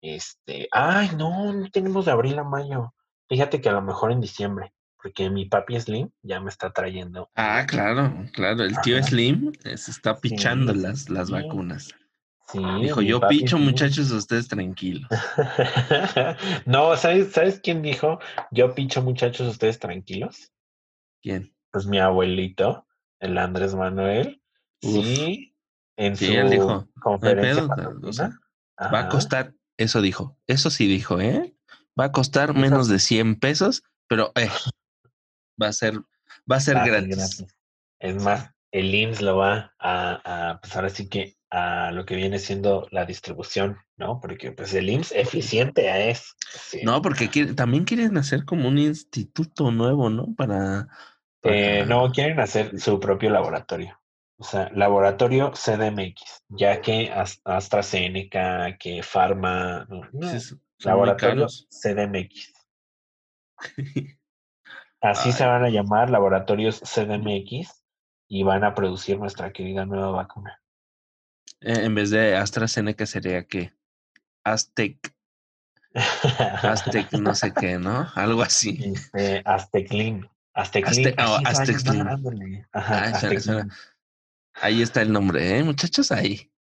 Este, 0.01 0.69
ay, 0.71 1.09
no, 1.17 1.53
no 1.53 1.69
tenemos 1.71 2.05
de 2.05 2.11
abril 2.11 2.39
a 2.39 2.43
mayo. 2.43 2.93
Fíjate 3.29 3.61
que 3.61 3.69
a 3.69 3.73
lo 3.73 3.81
mejor 3.81 4.11
en 4.11 4.21
diciembre 4.21 4.73
porque 5.01 5.29
mi 5.29 5.45
papi 5.45 5.79
Slim 5.79 6.09
ya 6.21 6.39
me 6.39 6.49
está 6.49 6.71
trayendo. 6.71 7.29
Ah, 7.35 7.65
claro, 7.67 8.13
claro, 8.33 8.63
el 8.63 8.79
tío 8.81 9.01
Slim 9.03 9.51
se 9.63 9.91
está 9.91 10.17
pichando 10.19 10.73
las, 10.73 11.09
las 11.09 11.31
vacunas. 11.31 11.95
Sí, 12.51 12.59
dijo, 12.81 13.01
yo 13.01 13.21
picho, 13.29 13.57
muchachos, 13.57 14.11
ustedes 14.11 14.49
tranquilos. 14.49 15.07
no, 16.65 16.97
¿sabes, 16.97 17.31
¿sabes 17.31 17.61
quién 17.63 17.81
dijo? 17.81 18.19
Yo 18.51 18.75
picho, 18.75 19.01
muchachos, 19.01 19.47
ustedes 19.47 19.79
tranquilos. 19.79 20.51
¿Quién? 21.21 21.55
Pues 21.71 21.85
mi 21.85 21.99
abuelito, 21.99 22.85
el 23.19 23.37
Andrés 23.37 23.73
Manuel. 23.73 24.41
Sí, 24.81 25.55
en 25.95 26.17
su 26.17 26.89
conferencia. 27.01 27.67
va 28.77 28.99
a 28.99 29.09
costar, 29.09 29.53
eso 29.77 30.01
dijo, 30.01 30.37
eso 30.47 30.69
sí 30.69 30.87
dijo, 30.87 31.21
¿eh? 31.21 31.55
Va 31.97 32.05
a 32.05 32.11
costar 32.11 32.53
menos 32.53 32.89
de 32.89 32.99
100 32.99 33.35
pesos, 33.35 33.83
pero 34.07 34.33
eh, 34.35 34.49
va 35.61 35.67
a 35.67 35.73
ser, 35.73 35.95
va 36.49 36.57
a 36.57 36.59
ser 36.59 36.75
gratis. 36.75 37.45
Es 37.99 38.15
más, 38.21 38.49
el 38.71 38.93
IMSS 38.93 39.21
lo 39.21 39.37
va 39.37 39.73
a, 39.79 40.49
a, 40.49 40.59
pues 40.59 40.75
ahora 40.75 40.89
sí 40.89 41.07
que 41.07 41.35
a 41.49 41.91
lo 41.91 42.05
que 42.05 42.15
viene 42.15 42.39
siendo 42.39 42.87
la 42.91 43.05
distribución, 43.05 43.77
¿no? 43.97 44.19
Porque 44.21 44.51
pues 44.53 44.73
el 44.73 44.89
IMSS 44.89 45.11
eficiente 45.11 46.09
es. 46.09 46.35
No, 46.83 47.01
porque 47.01 47.27
también 47.53 47.83
quieren 47.83 48.17
hacer 48.17 48.45
como 48.45 48.69
un 48.69 48.77
instituto 48.77 49.71
nuevo, 49.71 50.09
¿no? 50.09 50.33
Para, 50.35 50.87
eh, 51.43 51.85
no, 51.87 52.11
quieren 52.11 52.39
hacer 52.39 52.79
su 52.79 52.99
propio 52.99 53.29
laboratorio. 53.29 53.99
O 54.37 54.43
sea, 54.43 54.71
laboratorio 54.73 55.51
CDMX, 55.51 56.43
ya 56.49 56.81
que 56.81 57.11
AstraZeneca, 57.43 58.77
que 58.79 59.03
Pharma, 59.03 59.85
no, 59.87 60.01
laboratorio 60.79 61.47
CDMX. 61.47 62.53
Así 65.01 65.31
se 65.31 65.45
van 65.45 65.63
a 65.63 65.69
llamar 65.69 66.09
laboratorios 66.09 66.81
CDMX 66.81 67.83
y 68.27 68.43
van 68.43 68.63
a 68.63 68.75
producir 68.75 69.17
nuestra 69.17 69.51
querida 69.51 69.85
nueva 69.85 70.11
vacuna. 70.11 70.61
Eh, 71.61 71.85
en 71.85 71.95
vez 71.95 72.11
de 72.11 72.35
AstraZeneca 72.35 73.05
sería 73.05 73.43
que 73.43 73.73
Aztec. 74.43 75.13
Aztec 75.93 77.11
no 77.13 77.35
sé 77.35 77.51
qué, 77.53 77.77
¿no? 77.77 78.07
Algo 78.15 78.41
así. 78.43 78.79
Este, 78.83 79.41
Azteclin. 79.43 80.27
Azteclin. 80.53 81.15
Ahí 84.53 84.81
está 84.81 85.01
el 85.01 85.11
nombre, 85.11 85.57
¿eh? 85.57 85.63
Muchachos, 85.63 86.11
ahí. 86.11 86.51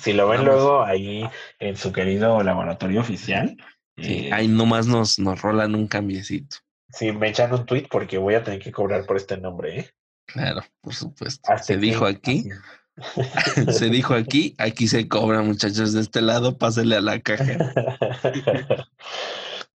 Si 0.00 0.12
lo 0.12 0.28
ven 0.28 0.44
luego 0.44 0.82
ahí 0.82 1.28
en 1.58 1.76
su 1.76 1.92
querido 1.92 2.42
laboratorio 2.42 3.00
oficial. 3.00 3.56
Sí, 3.96 4.30
ahí 4.32 4.48
nomás 4.48 4.86
nos, 4.86 5.18
nos 5.18 5.40
rolan 5.40 5.74
un 5.74 5.86
cambiecito. 5.86 6.56
Sí, 6.94 7.10
me 7.10 7.28
echan 7.28 7.52
un 7.52 7.66
tweet 7.66 7.88
porque 7.90 8.18
voy 8.18 8.34
a 8.34 8.44
tener 8.44 8.60
que 8.60 8.70
cobrar 8.70 9.04
por 9.04 9.16
este 9.16 9.36
nombre, 9.36 9.80
¿eh? 9.80 9.90
Claro, 10.26 10.62
por 10.80 10.94
supuesto. 10.94 11.50
se 11.62 11.76
dijo 11.76 12.06
aquí. 12.06 12.48
se 13.72 13.86
dijo 13.86 14.14
aquí, 14.14 14.54
aquí 14.58 14.86
se 14.86 15.08
cobra, 15.08 15.42
muchachos, 15.42 15.92
de 15.92 16.00
este 16.00 16.22
lado, 16.22 16.56
pásale 16.56 16.94
a 16.94 17.00
la 17.00 17.20
caja. 17.20 17.58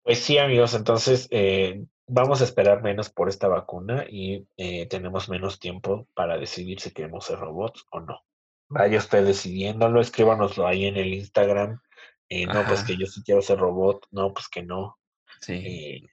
pues 0.04 0.20
sí, 0.20 0.38
amigos, 0.38 0.74
entonces 0.74 1.28
eh, 1.32 1.84
vamos 2.08 2.40
a 2.40 2.46
esperar 2.46 2.82
menos 2.82 3.10
por 3.10 3.28
esta 3.28 3.50
vacuna 3.50 4.06
y 4.10 4.48
eh, 4.56 4.88
tenemos 4.88 5.28
menos 5.28 5.60
tiempo 5.60 6.08
para 6.14 6.38
decidir 6.38 6.80
si 6.80 6.91
queremos 6.91 7.26
ser 7.26 7.40
robots 7.40 7.86
o 7.91 8.00
no. 8.00 8.22
Vaya 8.70 8.98
usted 9.00 9.26
decidiéndolo, 9.26 10.00
escríbanoslo 10.00 10.66
ahí 10.66 10.86
en 10.86 10.96
el 10.96 11.14
Instagram. 11.14 11.82
Eh, 12.30 12.46
no, 12.46 12.64
pues 12.66 12.84
que 12.84 12.96
yo 12.96 13.08
sí 13.08 13.24
quiero 13.24 13.41
ser 13.41 13.58
robot, 13.58 14.08
no, 14.12 14.34
pues 14.34 14.48
que 14.48 14.64
no. 14.64 14.98
Sí 15.41 16.08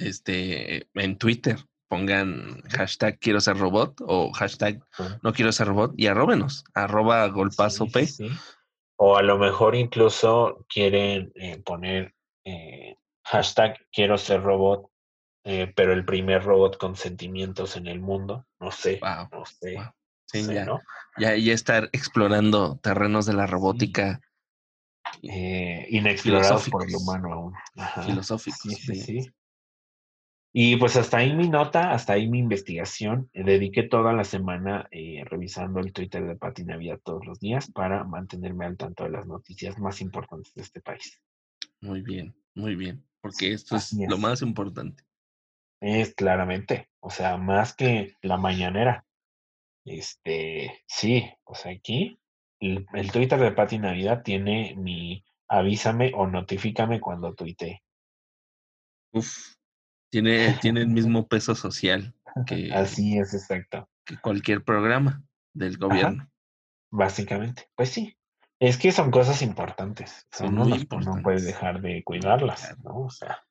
este, 0.00 0.88
en 0.94 1.18
Twitter 1.18 1.56
pongan 1.90 2.62
hashtag 2.70 3.18
quiero 3.18 3.40
ser 3.40 3.58
robot 3.58 4.00
o 4.06 4.32
hashtag 4.32 4.80
no 5.22 5.32
quiero 5.32 5.50
ser 5.50 5.66
robot 5.66 5.92
y 5.96 6.06
arróbenos, 6.06 6.64
arroba 6.72 7.26
golpazo 7.28 7.86
P. 7.86 8.08
O 8.96 9.16
a 9.16 9.22
lo 9.22 9.38
mejor 9.38 9.74
incluso 9.74 10.64
quieren 10.68 11.32
eh, 11.34 11.58
poner 11.58 12.14
eh, 12.44 12.96
hashtag 13.24 13.76
quiero 13.92 14.16
ser 14.18 14.42
robot, 14.42 14.88
eh, 15.44 15.72
pero 15.74 15.92
el 15.92 16.04
primer 16.04 16.44
robot 16.44 16.78
con 16.78 16.94
sentimientos 16.94 17.76
en 17.76 17.88
el 17.88 17.98
mundo. 17.98 18.46
No 18.60 18.70
sé. 18.70 19.00
No 19.32 19.44
sé. 19.44 19.74
ya, 20.32 20.66
ya, 21.18 21.36
ya, 21.36 21.52
estar 21.52 21.88
explorando 21.92 22.78
terrenos 22.78 23.26
de 23.26 23.32
la 23.32 23.46
robótica. 23.46 24.20
inexplorados 25.22 26.68
por 26.68 26.86
el 26.86 26.94
humano 26.94 27.32
aún. 27.32 27.54
Filosóficos. 28.06 28.60
sí, 28.60 28.94
sí. 28.94 29.32
Y 30.52 30.76
pues 30.76 30.96
hasta 30.96 31.18
ahí 31.18 31.34
mi 31.34 31.48
nota, 31.48 31.92
hasta 31.92 32.14
ahí 32.14 32.28
mi 32.28 32.40
investigación. 32.40 33.30
Eh, 33.32 33.44
dediqué 33.44 33.84
toda 33.84 34.12
la 34.12 34.24
semana 34.24 34.88
eh, 34.90 35.22
revisando 35.24 35.78
el 35.78 35.92
Twitter 35.92 36.26
de 36.26 36.36
Pati 36.36 36.64
Navidad 36.64 36.98
todos 37.04 37.24
los 37.24 37.38
días 37.38 37.70
para 37.70 38.02
mantenerme 38.02 38.66
al 38.66 38.76
tanto 38.76 39.04
de 39.04 39.10
las 39.10 39.26
noticias 39.26 39.78
más 39.78 40.00
importantes 40.00 40.52
de 40.54 40.62
este 40.62 40.80
país. 40.80 41.20
Muy 41.80 42.02
bien, 42.02 42.34
muy 42.54 42.74
bien, 42.74 43.06
porque 43.20 43.52
esto 43.52 43.76
es, 43.76 43.92
lo 43.92 44.18
más 44.18 44.42
importante. 44.42 45.04
Es 45.80 46.14
claramente, 46.14 46.90
o 46.98 47.10
sea, 47.10 47.36
más 47.36 47.74
que 47.74 48.16
la 48.20 48.36
mañanera. 48.36 49.06
Este, 49.84 50.82
sí, 50.86 51.30
o 51.44 51.54
sea, 51.54 51.72
aquí 51.72 52.20
el, 52.58 52.86
el 52.92 53.12
Twitter 53.12 53.38
de 53.38 53.52
Pati 53.52 53.78
Navidad 53.78 54.22
tiene 54.22 54.74
mi 54.76 55.24
avísame 55.48 56.12
o 56.14 56.26
notifícame 56.26 57.00
cuando 57.00 57.34
tuite. 57.34 57.82
Uf, 59.12 59.59
tiene, 60.10 60.58
tiene 60.60 60.80
el 60.80 60.88
mismo 60.88 61.26
peso 61.26 61.54
social 61.54 62.14
que, 62.46 62.72
Así 62.72 63.18
es, 63.18 63.34
exacto. 63.34 63.88
Que 64.04 64.16
cualquier 64.18 64.64
programa 64.64 65.22
del 65.52 65.78
gobierno. 65.78 66.30
básicamente, 66.90 67.68
pues 67.74 67.90
sí. 67.90 68.16
Es 68.58 68.76
que 68.76 68.92
son 68.92 69.10
cosas 69.10 69.42
importantes. 69.42 70.26
Son 70.30 70.54
muy 70.54 70.72
importantes. 70.72 71.16
No 71.16 71.22
puedes 71.22 71.44
dejar 71.44 71.80
de 71.80 72.04
cuidarlas, 72.04 72.76
¿no? 72.84 73.06
O 73.06 73.10
sea. 73.10 73.42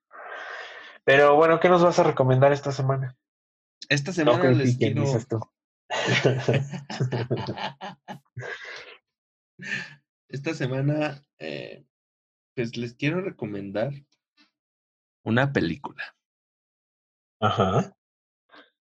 Pero 1.04 1.36
bueno, 1.36 1.60
¿qué 1.60 1.68
nos 1.68 1.84
vas 1.84 1.98
a 1.98 2.04
recomendar 2.04 2.54
esta 2.54 2.72
semana? 2.72 3.18
Esta 3.88 4.14
semana 4.14 4.52
les 4.52 4.78
quiero... 4.78 5.02
Dices 5.02 5.28
tú? 5.28 5.40
esta 10.28 10.54
semana, 10.54 11.26
eh, 11.40 11.84
pues 12.56 12.78
les 12.78 12.94
quiero 12.94 13.22
recomendar 13.22 13.92
una 15.24 15.52
película. 15.52 16.16
Ajá. 17.40 17.96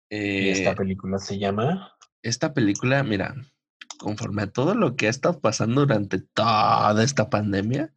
¿Y 0.09 0.49
esta 0.49 0.71
eh, 0.71 0.75
película 0.75 1.19
se 1.19 1.37
llama? 1.37 1.93
Esta 2.21 2.53
película, 2.53 3.03
mira, 3.03 3.35
conforme 3.99 4.43
a 4.43 4.51
todo 4.51 4.73
lo 4.73 4.95
que 4.95 5.07
ha 5.07 5.09
estado 5.09 5.39
pasando 5.39 5.81
durante 5.81 6.19
toda 6.19 7.03
esta 7.03 7.29
pandemia, 7.29 7.93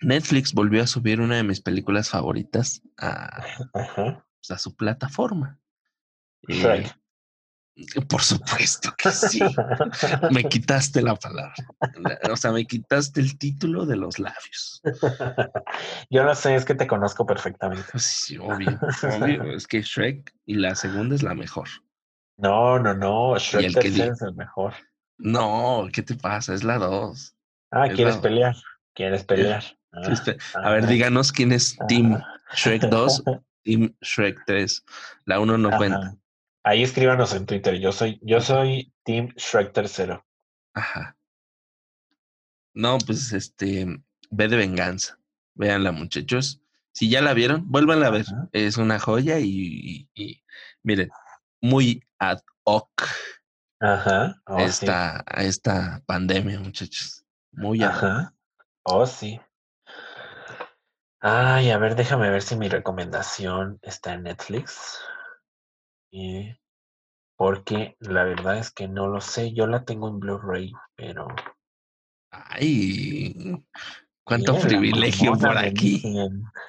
Netflix 0.00 0.52
volvió 0.52 0.82
a 0.82 0.86
subir 0.86 1.20
una 1.20 1.36
de 1.36 1.44
mis 1.44 1.60
películas 1.60 2.10
favoritas 2.10 2.82
a, 2.98 3.42
pues, 3.72 4.50
a 4.50 4.58
su 4.58 4.74
plataforma. 4.76 5.58
Eh, 6.48 6.90
por 8.08 8.22
supuesto 8.22 8.94
que 8.96 9.10
sí. 9.10 9.40
me 10.30 10.44
quitaste 10.44 11.02
la 11.02 11.14
palabra. 11.16 11.54
O 12.30 12.36
sea, 12.36 12.52
me 12.52 12.66
quitaste 12.66 13.20
el 13.20 13.38
título 13.38 13.86
de 13.86 13.96
los 13.96 14.18
labios. 14.18 14.82
Yo 16.10 16.24
no 16.24 16.34
sé, 16.34 16.54
es 16.54 16.64
que 16.64 16.74
te 16.74 16.86
conozco 16.86 17.26
perfectamente. 17.26 17.98
Sí, 17.98 18.36
obvio, 18.38 18.78
obvio. 19.02 19.52
Es 19.54 19.66
que 19.66 19.82
Shrek 19.82 20.34
y 20.46 20.54
la 20.54 20.74
segunda 20.74 21.14
es 21.14 21.22
la 21.22 21.34
mejor. 21.34 21.68
No, 22.36 22.78
no, 22.78 22.94
no. 22.94 23.38
Shrek 23.38 23.76
es 23.84 24.22
el 24.22 24.34
mejor. 24.34 24.74
No, 25.18 25.88
¿qué 25.92 26.02
te 26.02 26.14
pasa? 26.14 26.54
Es 26.54 26.64
la 26.64 26.78
dos. 26.78 27.34
Ah, 27.70 27.88
¿quieres 27.88 28.16
pelear? 28.16 28.56
¿Quieres 28.94 29.24
pelear? 29.24 29.62
Ah, 29.92 30.12
a 30.62 30.70
ver, 30.70 30.86
díganos 30.86 31.32
quién 31.32 31.52
es 31.52 31.76
Team 31.88 32.20
Shrek 32.54 32.82
2, 32.82 33.22
Team 33.64 33.94
Shrek 34.00 34.38
3. 34.46 34.84
La 35.26 35.40
1 35.40 35.58
no 35.58 35.76
cuenta. 35.76 36.16
Ahí 36.62 36.82
escríbanos 36.82 37.34
en 37.34 37.46
Twitter. 37.46 37.78
Yo 37.78 37.92
soy, 37.92 38.18
yo 38.22 38.40
soy 38.40 38.92
Team 39.04 39.28
Shrek 39.36 39.72
tercero. 39.72 40.26
Ajá. 40.74 41.16
No, 42.74 42.98
pues 42.98 43.32
este, 43.32 43.86
ve 44.30 44.48
de 44.48 44.56
venganza. 44.56 45.18
Véanla, 45.54 45.92
muchachos. 45.92 46.60
Si 46.92 47.08
ya 47.08 47.22
la 47.22 47.34
vieron, 47.34 47.70
vuélvanla 47.70 48.08
a 48.08 48.10
ver. 48.10 48.26
Es 48.52 48.76
una 48.76 48.98
joya 48.98 49.38
y, 49.40 50.08
miren, 50.82 51.10
muy 51.60 52.02
ad 52.18 52.40
hoc. 52.64 52.90
Ajá. 53.80 54.40
Oh, 54.46 54.58
esta, 54.58 55.24
esta 55.36 56.02
pandemia, 56.06 56.60
muchachos. 56.60 57.24
Muy 57.52 57.82
ad 57.82 57.90
Ajá. 57.90 58.34
Oh, 58.82 59.06
sí. 59.06 59.40
Ay, 61.20 61.70
a 61.70 61.78
ver, 61.78 61.96
déjame 61.96 62.30
ver 62.30 62.42
si 62.42 62.56
mi 62.56 62.68
recomendación 62.68 63.78
está 63.82 64.14
en 64.14 64.24
Netflix. 64.24 64.98
Eh, 66.12 66.56
porque 67.36 67.96
la 68.00 68.24
verdad 68.24 68.58
es 68.58 68.70
que 68.70 68.88
no 68.88 69.06
lo 69.06 69.20
sé. 69.20 69.52
Yo 69.52 69.66
la 69.66 69.84
tengo 69.84 70.08
en 70.08 70.20
Blu-ray, 70.20 70.72
pero. 70.96 71.28
¡Ay! 72.30 73.62
¡Cuánto 74.24 74.58
privilegio 74.60 75.32
por 75.32 75.58
aquí! 75.58 76.02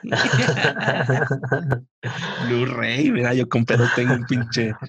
Blu-ray, 2.47 3.11
mira, 3.11 3.33
yo 3.33 3.47
compré, 3.47 3.77
tengo 3.95 4.13
un 4.13 4.25
pinche. 4.25 4.73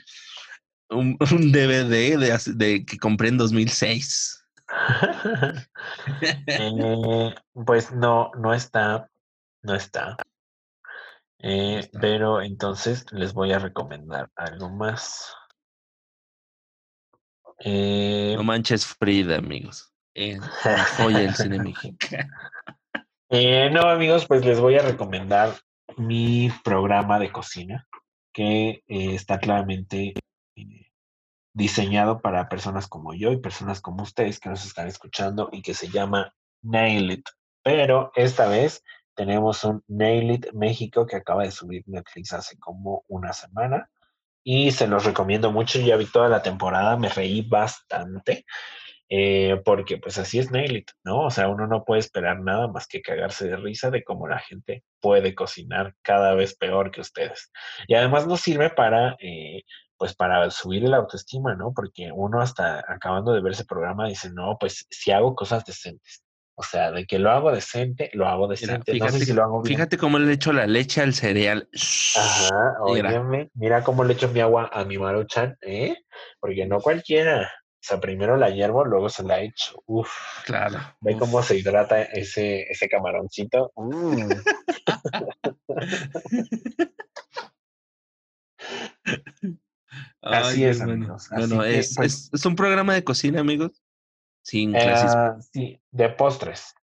Un, 0.93 1.17
DVD 1.53 2.19
de, 2.19 2.39
de, 2.55 2.85
que 2.85 2.99
compré 2.99 3.29
en 3.29 3.39
2006. 3.39 4.39
Eh, 6.47 7.35
pues 7.67 7.93
no, 7.93 8.31
no 8.39 8.55
está. 8.55 9.07
No 9.63 9.75
está. 9.75 10.17
Eh, 11.45 11.91
pero 12.01 12.41
entonces 12.41 13.05
les 13.11 13.35
voy 13.35 13.53
a 13.53 13.59
recomendar 13.59 14.31
algo 14.37 14.71
más. 14.71 15.35
Eh, 17.59 18.35
no 18.37 18.45
manches 18.45 18.87
Frida, 18.87 19.39
amigos. 19.39 19.93
Eh, 20.15 20.39
el 20.99 21.35
cine 21.35 21.75
eh, 23.31 23.71
no, 23.71 23.83
amigos, 23.83 24.27
pues 24.27 24.45
les 24.45 24.61
voy 24.61 24.77
a 24.77 24.83
recomendar 24.83 25.55
mi 25.97 26.51
programa 26.63 27.19
de 27.19 27.33
cocina, 27.33 27.89
que 28.33 28.83
está 28.87 29.39
claramente 29.39 30.15
diseñado 31.55 32.21
para 32.21 32.49
personas 32.49 32.87
como 32.87 33.15
yo 33.15 33.33
y 33.33 33.39
personas 33.39 33.81
como 33.81 34.05
ustedes 34.05 34.39
que 34.39 34.49
nos 34.49 34.65
están 34.65 34.87
escuchando 34.87 35.49
y 35.51 35.63
que 35.63 35.75
se 35.75 35.89
llama 35.89 36.35
Nail 36.63 37.11
It. 37.11 37.29
Pero 37.63 38.13
esta 38.15 38.49
vez 38.49 38.83
tenemos 39.15 39.65
un 39.65 39.83
Nail 39.89 40.31
It 40.31 40.53
México 40.53 41.07
que 41.07 41.17
acaba 41.17 41.45
de 41.45 41.51
subir 41.51 41.83
Netflix 41.87 42.33
hace 42.33 42.59
como 42.59 43.05
una 43.09 43.33
semana 43.33 43.89
y 44.45 44.71
se 44.73 44.87
los 44.87 45.05
recomiendo 45.05 45.53
mucho. 45.53 45.79
Ya 45.81 45.97
vi 45.97 46.07
toda 46.07 46.29
la 46.29 46.43
temporada, 46.43 46.97
me 46.97 47.09
reí 47.09 47.43
bastante. 47.43 48.45
Eh, 49.15 49.61
porque 49.67 49.99
pues 49.99 50.17
así 50.17 50.39
es 50.39 50.51
Nail 50.51 50.75
It, 50.75 50.91
¿no? 51.05 51.27
O 51.27 51.31
sea, 51.31 51.49
uno 51.49 51.67
no 51.67 51.85
puede 51.85 52.01
esperar 52.01 52.41
nada 52.41 52.67
más 52.69 52.87
que 52.87 53.03
cagarse 53.03 53.47
de 53.47 53.57
risa 53.57 53.91
de 53.91 54.05
cómo 54.05 54.27
la 54.27 54.39
gente 54.39 54.85
puede 55.01 55.35
cocinar 55.35 55.95
cada 56.01 56.35
vez 56.35 56.57
peor 56.57 56.91
que 56.91 57.03
ustedes. 57.03 57.53
Y 57.87 57.95
además 57.95 58.27
nos 58.27 58.41
sirve 58.41 58.71
para, 58.71 59.17
eh, 59.21 59.65
pues 59.99 60.15
para 60.15 60.51
subir 60.51 60.85
el 60.87 60.95
autoestima, 60.95 61.55
¿no? 61.55 61.75
Porque 61.75 62.11
uno 62.11 62.41
hasta 62.41 62.83
acabando 62.89 63.33
de 63.35 63.43
ver 63.43 63.53
ese 63.53 63.67
programa 63.67 64.09
dice, 64.09 64.31
no, 64.33 64.57
pues 64.59 64.87
si 64.91 65.11
hago 65.11 65.35
cosas 65.35 65.63
decentes, 65.67 66.23
o 66.55 66.63
sea, 66.63 66.93
de 66.93 67.07
que 67.07 67.19
lo 67.19 67.31
hago 67.31 67.51
decente, 67.51 68.11
lo 68.13 68.29
hago 68.29 68.47
decente. 68.47 68.93
fíjate, 68.93 69.13
no 69.13 69.19
sé 69.19 69.25
si 69.25 69.33
lo 69.33 69.43
hago 69.43 69.65
Fíjate 69.65 69.97
cómo 69.97 70.19
le 70.19 70.33
echo 70.33 70.53
la 70.53 70.67
leche 70.67 71.01
al 71.01 71.15
cereal. 71.15 71.69
Ajá, 72.17 72.75
óyeme, 72.83 73.51
mira 73.55 73.83
cómo 73.83 74.05
le 74.05 74.15
echo 74.15 74.29
mi 74.29 74.41
agua 74.41 74.71
a 74.73 74.85
mi 74.85 74.99
maruchan, 74.99 75.57
¿eh? 75.63 75.97
Porque 76.41 76.67
no 76.67 76.81
cualquiera. 76.81 77.43
O 77.45 77.85
sea, 77.85 77.99
primero 77.99 78.37
la 78.37 78.51
hiervo, 78.51 78.85
luego 78.85 79.09
se 79.09 79.25
la 79.25 79.41
echo. 79.41 79.83
Uf. 79.87 80.09
Claro. 80.45 80.79
Ve 81.01 81.17
cómo 81.19 81.43
se 81.43 81.57
hidrata 81.59 82.03
ese, 82.03 82.63
ese 82.71 82.89
camaroncito. 82.89 83.73
Mm. 83.75 84.31
Así 90.23 90.65
es, 90.65 90.81
amigos. 90.81 91.29
bueno, 91.31 91.65
es, 91.65 91.97
pues 91.97 92.31
es, 92.33 92.47
un 92.47 92.55
programa 92.55 92.95
de 92.95 93.03
cocina, 93.03 93.41
amigos. 93.41 93.83
Sin 94.43 94.75
uh, 94.75 95.41
sí, 95.53 95.81
de 95.91 96.09
postres. 96.11 96.75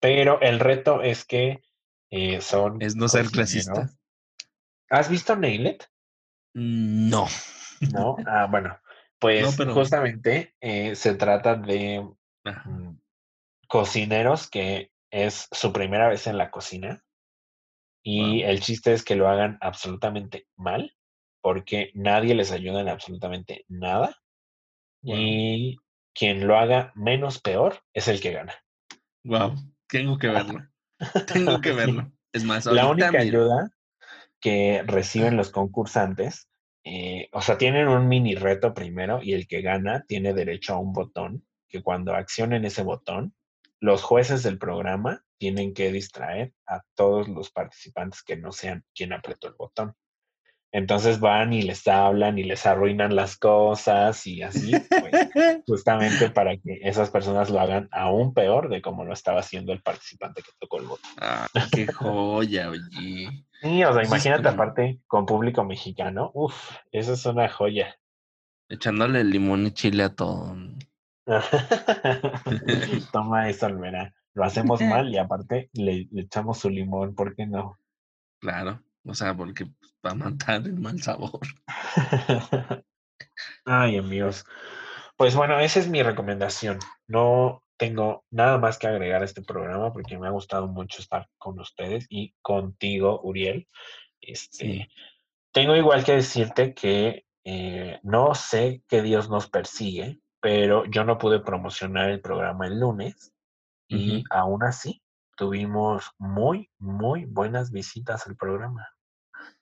Pero 0.00 0.40
el 0.40 0.60
reto 0.60 1.02
es 1.02 1.24
que 1.24 1.62
eh, 2.10 2.40
son. 2.40 2.80
Es 2.82 2.94
no 2.94 3.08
ser 3.08 3.26
clasista. 3.30 3.90
¿Has 4.90 5.08
visto 5.08 5.36
Nailet? 5.36 5.88
No. 6.54 7.26
No, 7.92 8.16
ah, 8.26 8.46
bueno. 8.50 8.78
Pues 9.18 9.56
justamente 9.56 10.54
eh, 10.60 10.94
se 10.94 11.14
trata 11.14 11.56
de 11.56 12.08
mm, 12.44 12.90
cocineros 13.66 14.48
que 14.48 14.92
es 15.10 15.48
su 15.50 15.72
primera 15.72 16.08
vez 16.08 16.26
en 16.28 16.38
la 16.38 16.50
cocina. 16.50 17.04
Y 18.00 18.42
el 18.42 18.60
chiste 18.60 18.92
es 18.92 19.04
que 19.04 19.16
lo 19.16 19.28
hagan 19.28 19.58
absolutamente 19.60 20.46
mal, 20.56 20.94
porque 21.42 21.90
nadie 21.94 22.34
les 22.34 22.52
ayuda 22.52 22.80
en 22.80 22.88
absolutamente 22.88 23.64
nada. 23.68 24.16
Y 25.02 25.78
quien 26.18 26.46
lo 26.46 26.58
haga 26.58 26.92
menos 26.96 27.40
peor 27.40 27.80
es 27.94 28.08
el 28.08 28.20
que 28.20 28.32
gana. 28.32 28.54
Wow, 29.24 29.54
tengo 29.86 30.18
que 30.18 30.28
verlo. 30.28 30.68
tengo 31.32 31.60
que 31.60 31.72
verlo. 31.72 32.10
Es 32.32 32.44
más, 32.44 32.66
la 32.66 32.88
única 32.88 33.18
ayuda 33.18 33.70
que 34.40 34.82
reciben 34.84 35.36
los 35.36 35.50
concursantes, 35.50 36.48
eh, 36.84 37.28
o 37.32 37.40
sea, 37.40 37.56
tienen 37.56 37.88
un 37.88 38.08
mini 38.08 38.34
reto 38.34 38.74
primero 38.74 39.22
y 39.22 39.32
el 39.32 39.46
que 39.46 39.62
gana 39.62 40.04
tiene 40.06 40.34
derecho 40.34 40.74
a 40.74 40.78
un 40.78 40.92
botón 40.92 41.46
que 41.68 41.82
cuando 41.82 42.14
accionen 42.14 42.64
ese 42.64 42.82
botón, 42.82 43.34
los 43.80 44.02
jueces 44.02 44.42
del 44.42 44.58
programa 44.58 45.24
tienen 45.38 45.72
que 45.72 45.92
distraer 45.92 46.52
a 46.66 46.82
todos 46.94 47.28
los 47.28 47.50
participantes 47.50 48.22
que 48.22 48.36
no 48.36 48.50
sean 48.50 48.84
quien 48.94 49.12
apretó 49.12 49.46
el 49.48 49.54
botón. 49.54 49.94
Entonces 50.70 51.18
van 51.18 51.54
y 51.54 51.62
les 51.62 51.88
hablan 51.88 52.38
y 52.38 52.44
les 52.44 52.66
arruinan 52.66 53.16
las 53.16 53.38
cosas 53.38 54.26
y 54.26 54.42
así, 54.42 54.72
pues, 54.72 55.28
justamente 55.66 56.30
para 56.30 56.56
que 56.58 56.80
esas 56.82 57.10
personas 57.10 57.48
lo 57.48 57.58
hagan 57.58 57.88
aún 57.90 58.34
peor 58.34 58.68
de 58.68 58.82
como 58.82 59.04
lo 59.04 59.14
estaba 59.14 59.40
haciendo 59.40 59.72
el 59.72 59.80
participante 59.80 60.42
que 60.42 60.50
tocó 60.58 60.78
el 60.78 60.86
voto. 60.86 61.08
Ah, 61.18 61.46
qué 61.72 61.86
joya, 61.86 62.68
oye. 62.68 63.46
Sí, 63.62 63.82
o 63.82 63.94
sea, 63.94 64.04
imagínate 64.04 64.48
aparte 64.48 65.00
con 65.06 65.24
público 65.24 65.64
mexicano, 65.64 66.30
uf, 66.34 66.54
eso 66.92 67.14
es 67.14 67.24
una 67.24 67.48
joya. 67.48 67.96
Echándole 68.68 69.24
limón 69.24 69.66
y 69.66 69.70
chile 69.70 70.02
a 70.02 70.14
todo. 70.14 70.54
Toma 73.12 73.48
eso, 73.48 73.66
Almera. 73.66 74.14
Lo 74.34 74.44
hacemos 74.44 74.80
mal 74.82 75.08
y 75.08 75.16
aparte 75.16 75.70
le, 75.72 76.08
le 76.10 76.22
echamos 76.22 76.58
su 76.58 76.68
limón, 76.68 77.14
¿por 77.14 77.34
qué 77.34 77.46
no? 77.46 77.78
Claro. 78.40 78.82
O 79.04 79.14
sea, 79.14 79.34
porque 79.34 79.66
va 80.04 80.12
a 80.12 80.14
matar 80.14 80.62
el 80.62 80.78
mal 80.78 81.00
sabor. 81.02 81.40
Ay, 83.64 83.96
amigos. 83.98 84.44
Pues 85.16 85.34
bueno, 85.34 85.58
esa 85.58 85.80
es 85.80 85.88
mi 85.88 86.02
recomendación. 86.02 86.78
No, 87.06 87.62
tengo 87.76 88.24
nada 88.30 88.58
más 88.58 88.78
que 88.78 88.86
agregar 88.86 89.22
a 89.22 89.24
este 89.24 89.42
programa 89.42 89.92
porque 89.92 90.18
me 90.18 90.26
ha 90.26 90.30
gustado 90.30 90.66
mucho 90.68 91.00
estar 91.00 91.28
con 91.38 91.58
ustedes 91.58 92.06
y 92.08 92.34
contigo, 92.42 93.20
Uriel. 93.22 93.66
Este, 94.20 94.88
Tengo 95.52 95.76
igual 95.76 96.04
que 96.04 96.12
decirte 96.12 96.74
que 96.74 97.24
eh, 97.44 97.98
no 98.02 98.34
sé 98.34 98.82
qué 98.88 99.02
Dios 99.02 99.30
nos 99.30 99.48
persigue, 99.48 100.20
pero 100.40 100.84
yo 100.86 101.04
no 101.04 101.18
pude 101.18 101.40
promocionar 101.40 102.10
el 102.10 102.20
programa 102.20 102.66
el 102.66 102.78
lunes 102.78 103.32
y 103.90 104.22
aún 104.30 104.62
así 104.64 105.02
tuvimos 105.36 106.10
muy, 106.18 106.70
muy 106.78 107.24
buenas 107.24 107.72
visitas 107.72 108.26
al 108.26 108.36
programa 108.36 108.86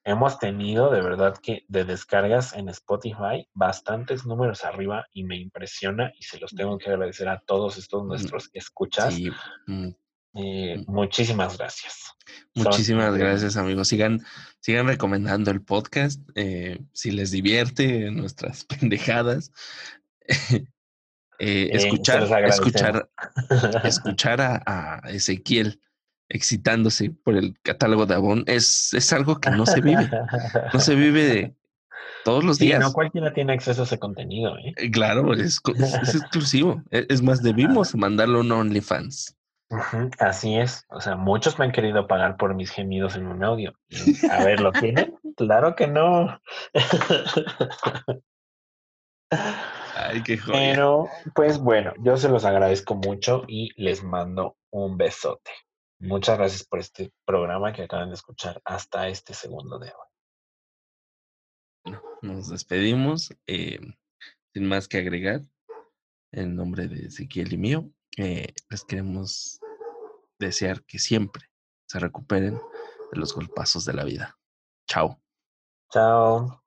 hemos 0.07 0.39
tenido 0.39 0.89
de 0.91 1.03
verdad 1.03 1.37
que 1.37 1.65
de 1.69 1.85
descargas 1.85 2.55
en 2.55 2.69
Spotify 2.69 3.49
bastantes 3.55 4.25
números 4.25 4.65
arriba 4.65 5.05
y 5.13 5.25
me 5.25 5.37
impresiona 5.37 6.13
y 6.17 6.23
se 6.23 6.39
los 6.39 6.55
tengo 6.55 6.79
que 6.79 6.91
agradecer 6.91 7.29
a 7.29 7.41
todos 7.41 7.77
estos 7.77 8.05
mm, 8.05 8.07
nuestros 8.07 8.49
escuchas. 8.53 9.19
Mm, 9.67 9.89
eh, 10.35 10.77
mm. 10.79 10.93
muchísimas 10.93 11.59
gracias. 11.59 12.15
Muchísimas 12.55 13.17
gracias 13.17 13.57
amigos. 13.57 13.89
Sigan, 13.89 14.25
sigan 14.61 14.87
recomendando 14.87 15.51
el 15.51 15.63
podcast. 15.63 16.23
Eh, 16.37 16.79
si 16.93 17.11
les 17.11 17.33
divierte 17.33 18.11
nuestras 18.13 18.65
pendejadas. 18.81 19.53
Eh, 21.39 21.69
escuchar, 21.75 22.23
escuchar, 22.47 23.11
escuchar 23.85 24.41
a 24.41 25.03
Ezequiel 25.11 25.79
excitándose 26.29 27.11
por 27.11 27.37
el 27.37 27.59
catálogo 27.63 28.07
de 28.07 28.15
Avon 28.15 28.45
es, 28.47 28.93
es 28.95 29.13
algo 29.13 29.41
que 29.41 29.51
no 29.51 29.67
se 29.67 29.81
vive. 29.81 30.09
No 30.73 30.81
se 30.81 30.95
vive 30.95 31.55
todos 32.25 32.45
los 32.45 32.59
días. 32.59 32.81
No 32.81 32.93
cualquiera 32.93 33.33
tiene 33.33 33.53
acceso 33.53 33.83
a 33.83 33.85
ese 33.85 33.99
contenido. 33.99 34.57
¿eh? 34.59 34.75
eh 34.77 34.91
claro, 34.91 35.33
es, 35.35 35.61
exclusivo. 36.15 36.83
E, 36.91 37.07
es 37.09 37.23
más, 37.23 37.43
debimos 37.43 37.95
mandarlo 37.95 38.39
a 38.39 38.41
un 38.43 38.53
OnlyFans. 38.53 39.37
así 40.19 40.57
es. 40.57 40.85
O 40.89 41.01
sea, 41.01 41.17
muchos 41.17 41.59
me 41.59 41.67
han 41.67 41.73
querido 41.73 42.07
pagar 42.07 42.37
por 42.37 42.55
mis 42.55 42.71
gemidos 42.71 43.17
en 43.17 43.27
un 43.27 43.45
audio. 43.45 43.75
A 44.31 44.45
ver, 44.45 44.61
¿lo 44.61 44.73
tienen? 44.73 45.15
claro 45.37 45.75
que 45.77 45.87
no. 45.87 46.41
Ay, 49.97 50.23
qué 50.23 50.37
joya. 50.39 50.59
Pero, 50.59 51.09
pues 51.35 51.59
bueno, 51.59 51.93
yo 52.03 52.17
se 52.17 52.29
los 52.29 52.45
agradezco 52.45 52.95
mucho 52.95 53.45
y 53.49 53.71
les 53.81 54.03
mando 54.03 54.57
un 54.71 54.97
besote. 54.97 55.51
Muchas 55.99 56.37
gracias 56.39 56.65
por 56.65 56.79
este 56.79 57.13
programa 57.25 57.73
que 57.73 57.83
acaban 57.83 58.11
de 58.11 58.15
escuchar 58.15 58.61
hasta 58.65 59.09
este 59.09 59.33
segundo 59.33 59.79
de 59.79 59.93
hoy. 59.93 60.07
Nos 62.23 62.49
despedimos. 62.49 63.35
Eh, 63.47 63.81
sin 64.53 64.69
más 64.69 64.89
que 64.89 64.99
agregar, 64.99 65.43
en 66.33 66.57
nombre 66.57 66.89
de 66.89 67.07
Ezequiel 67.07 67.53
y 67.53 67.59
mío, 67.59 67.91
eh, 68.17 68.55
les 68.71 68.85
queremos 68.85 69.61
desear 70.39 70.85
que 70.85 70.99
siempre 70.99 71.51
se 71.89 71.99
recuperen 71.99 72.55
de 73.13 73.19
los 73.19 73.35
golpazos 73.35 73.85
de 73.85 73.95
la 73.95 74.05
vida. 74.05 74.39
Chao. 74.89 75.21
Chao. 75.91 76.66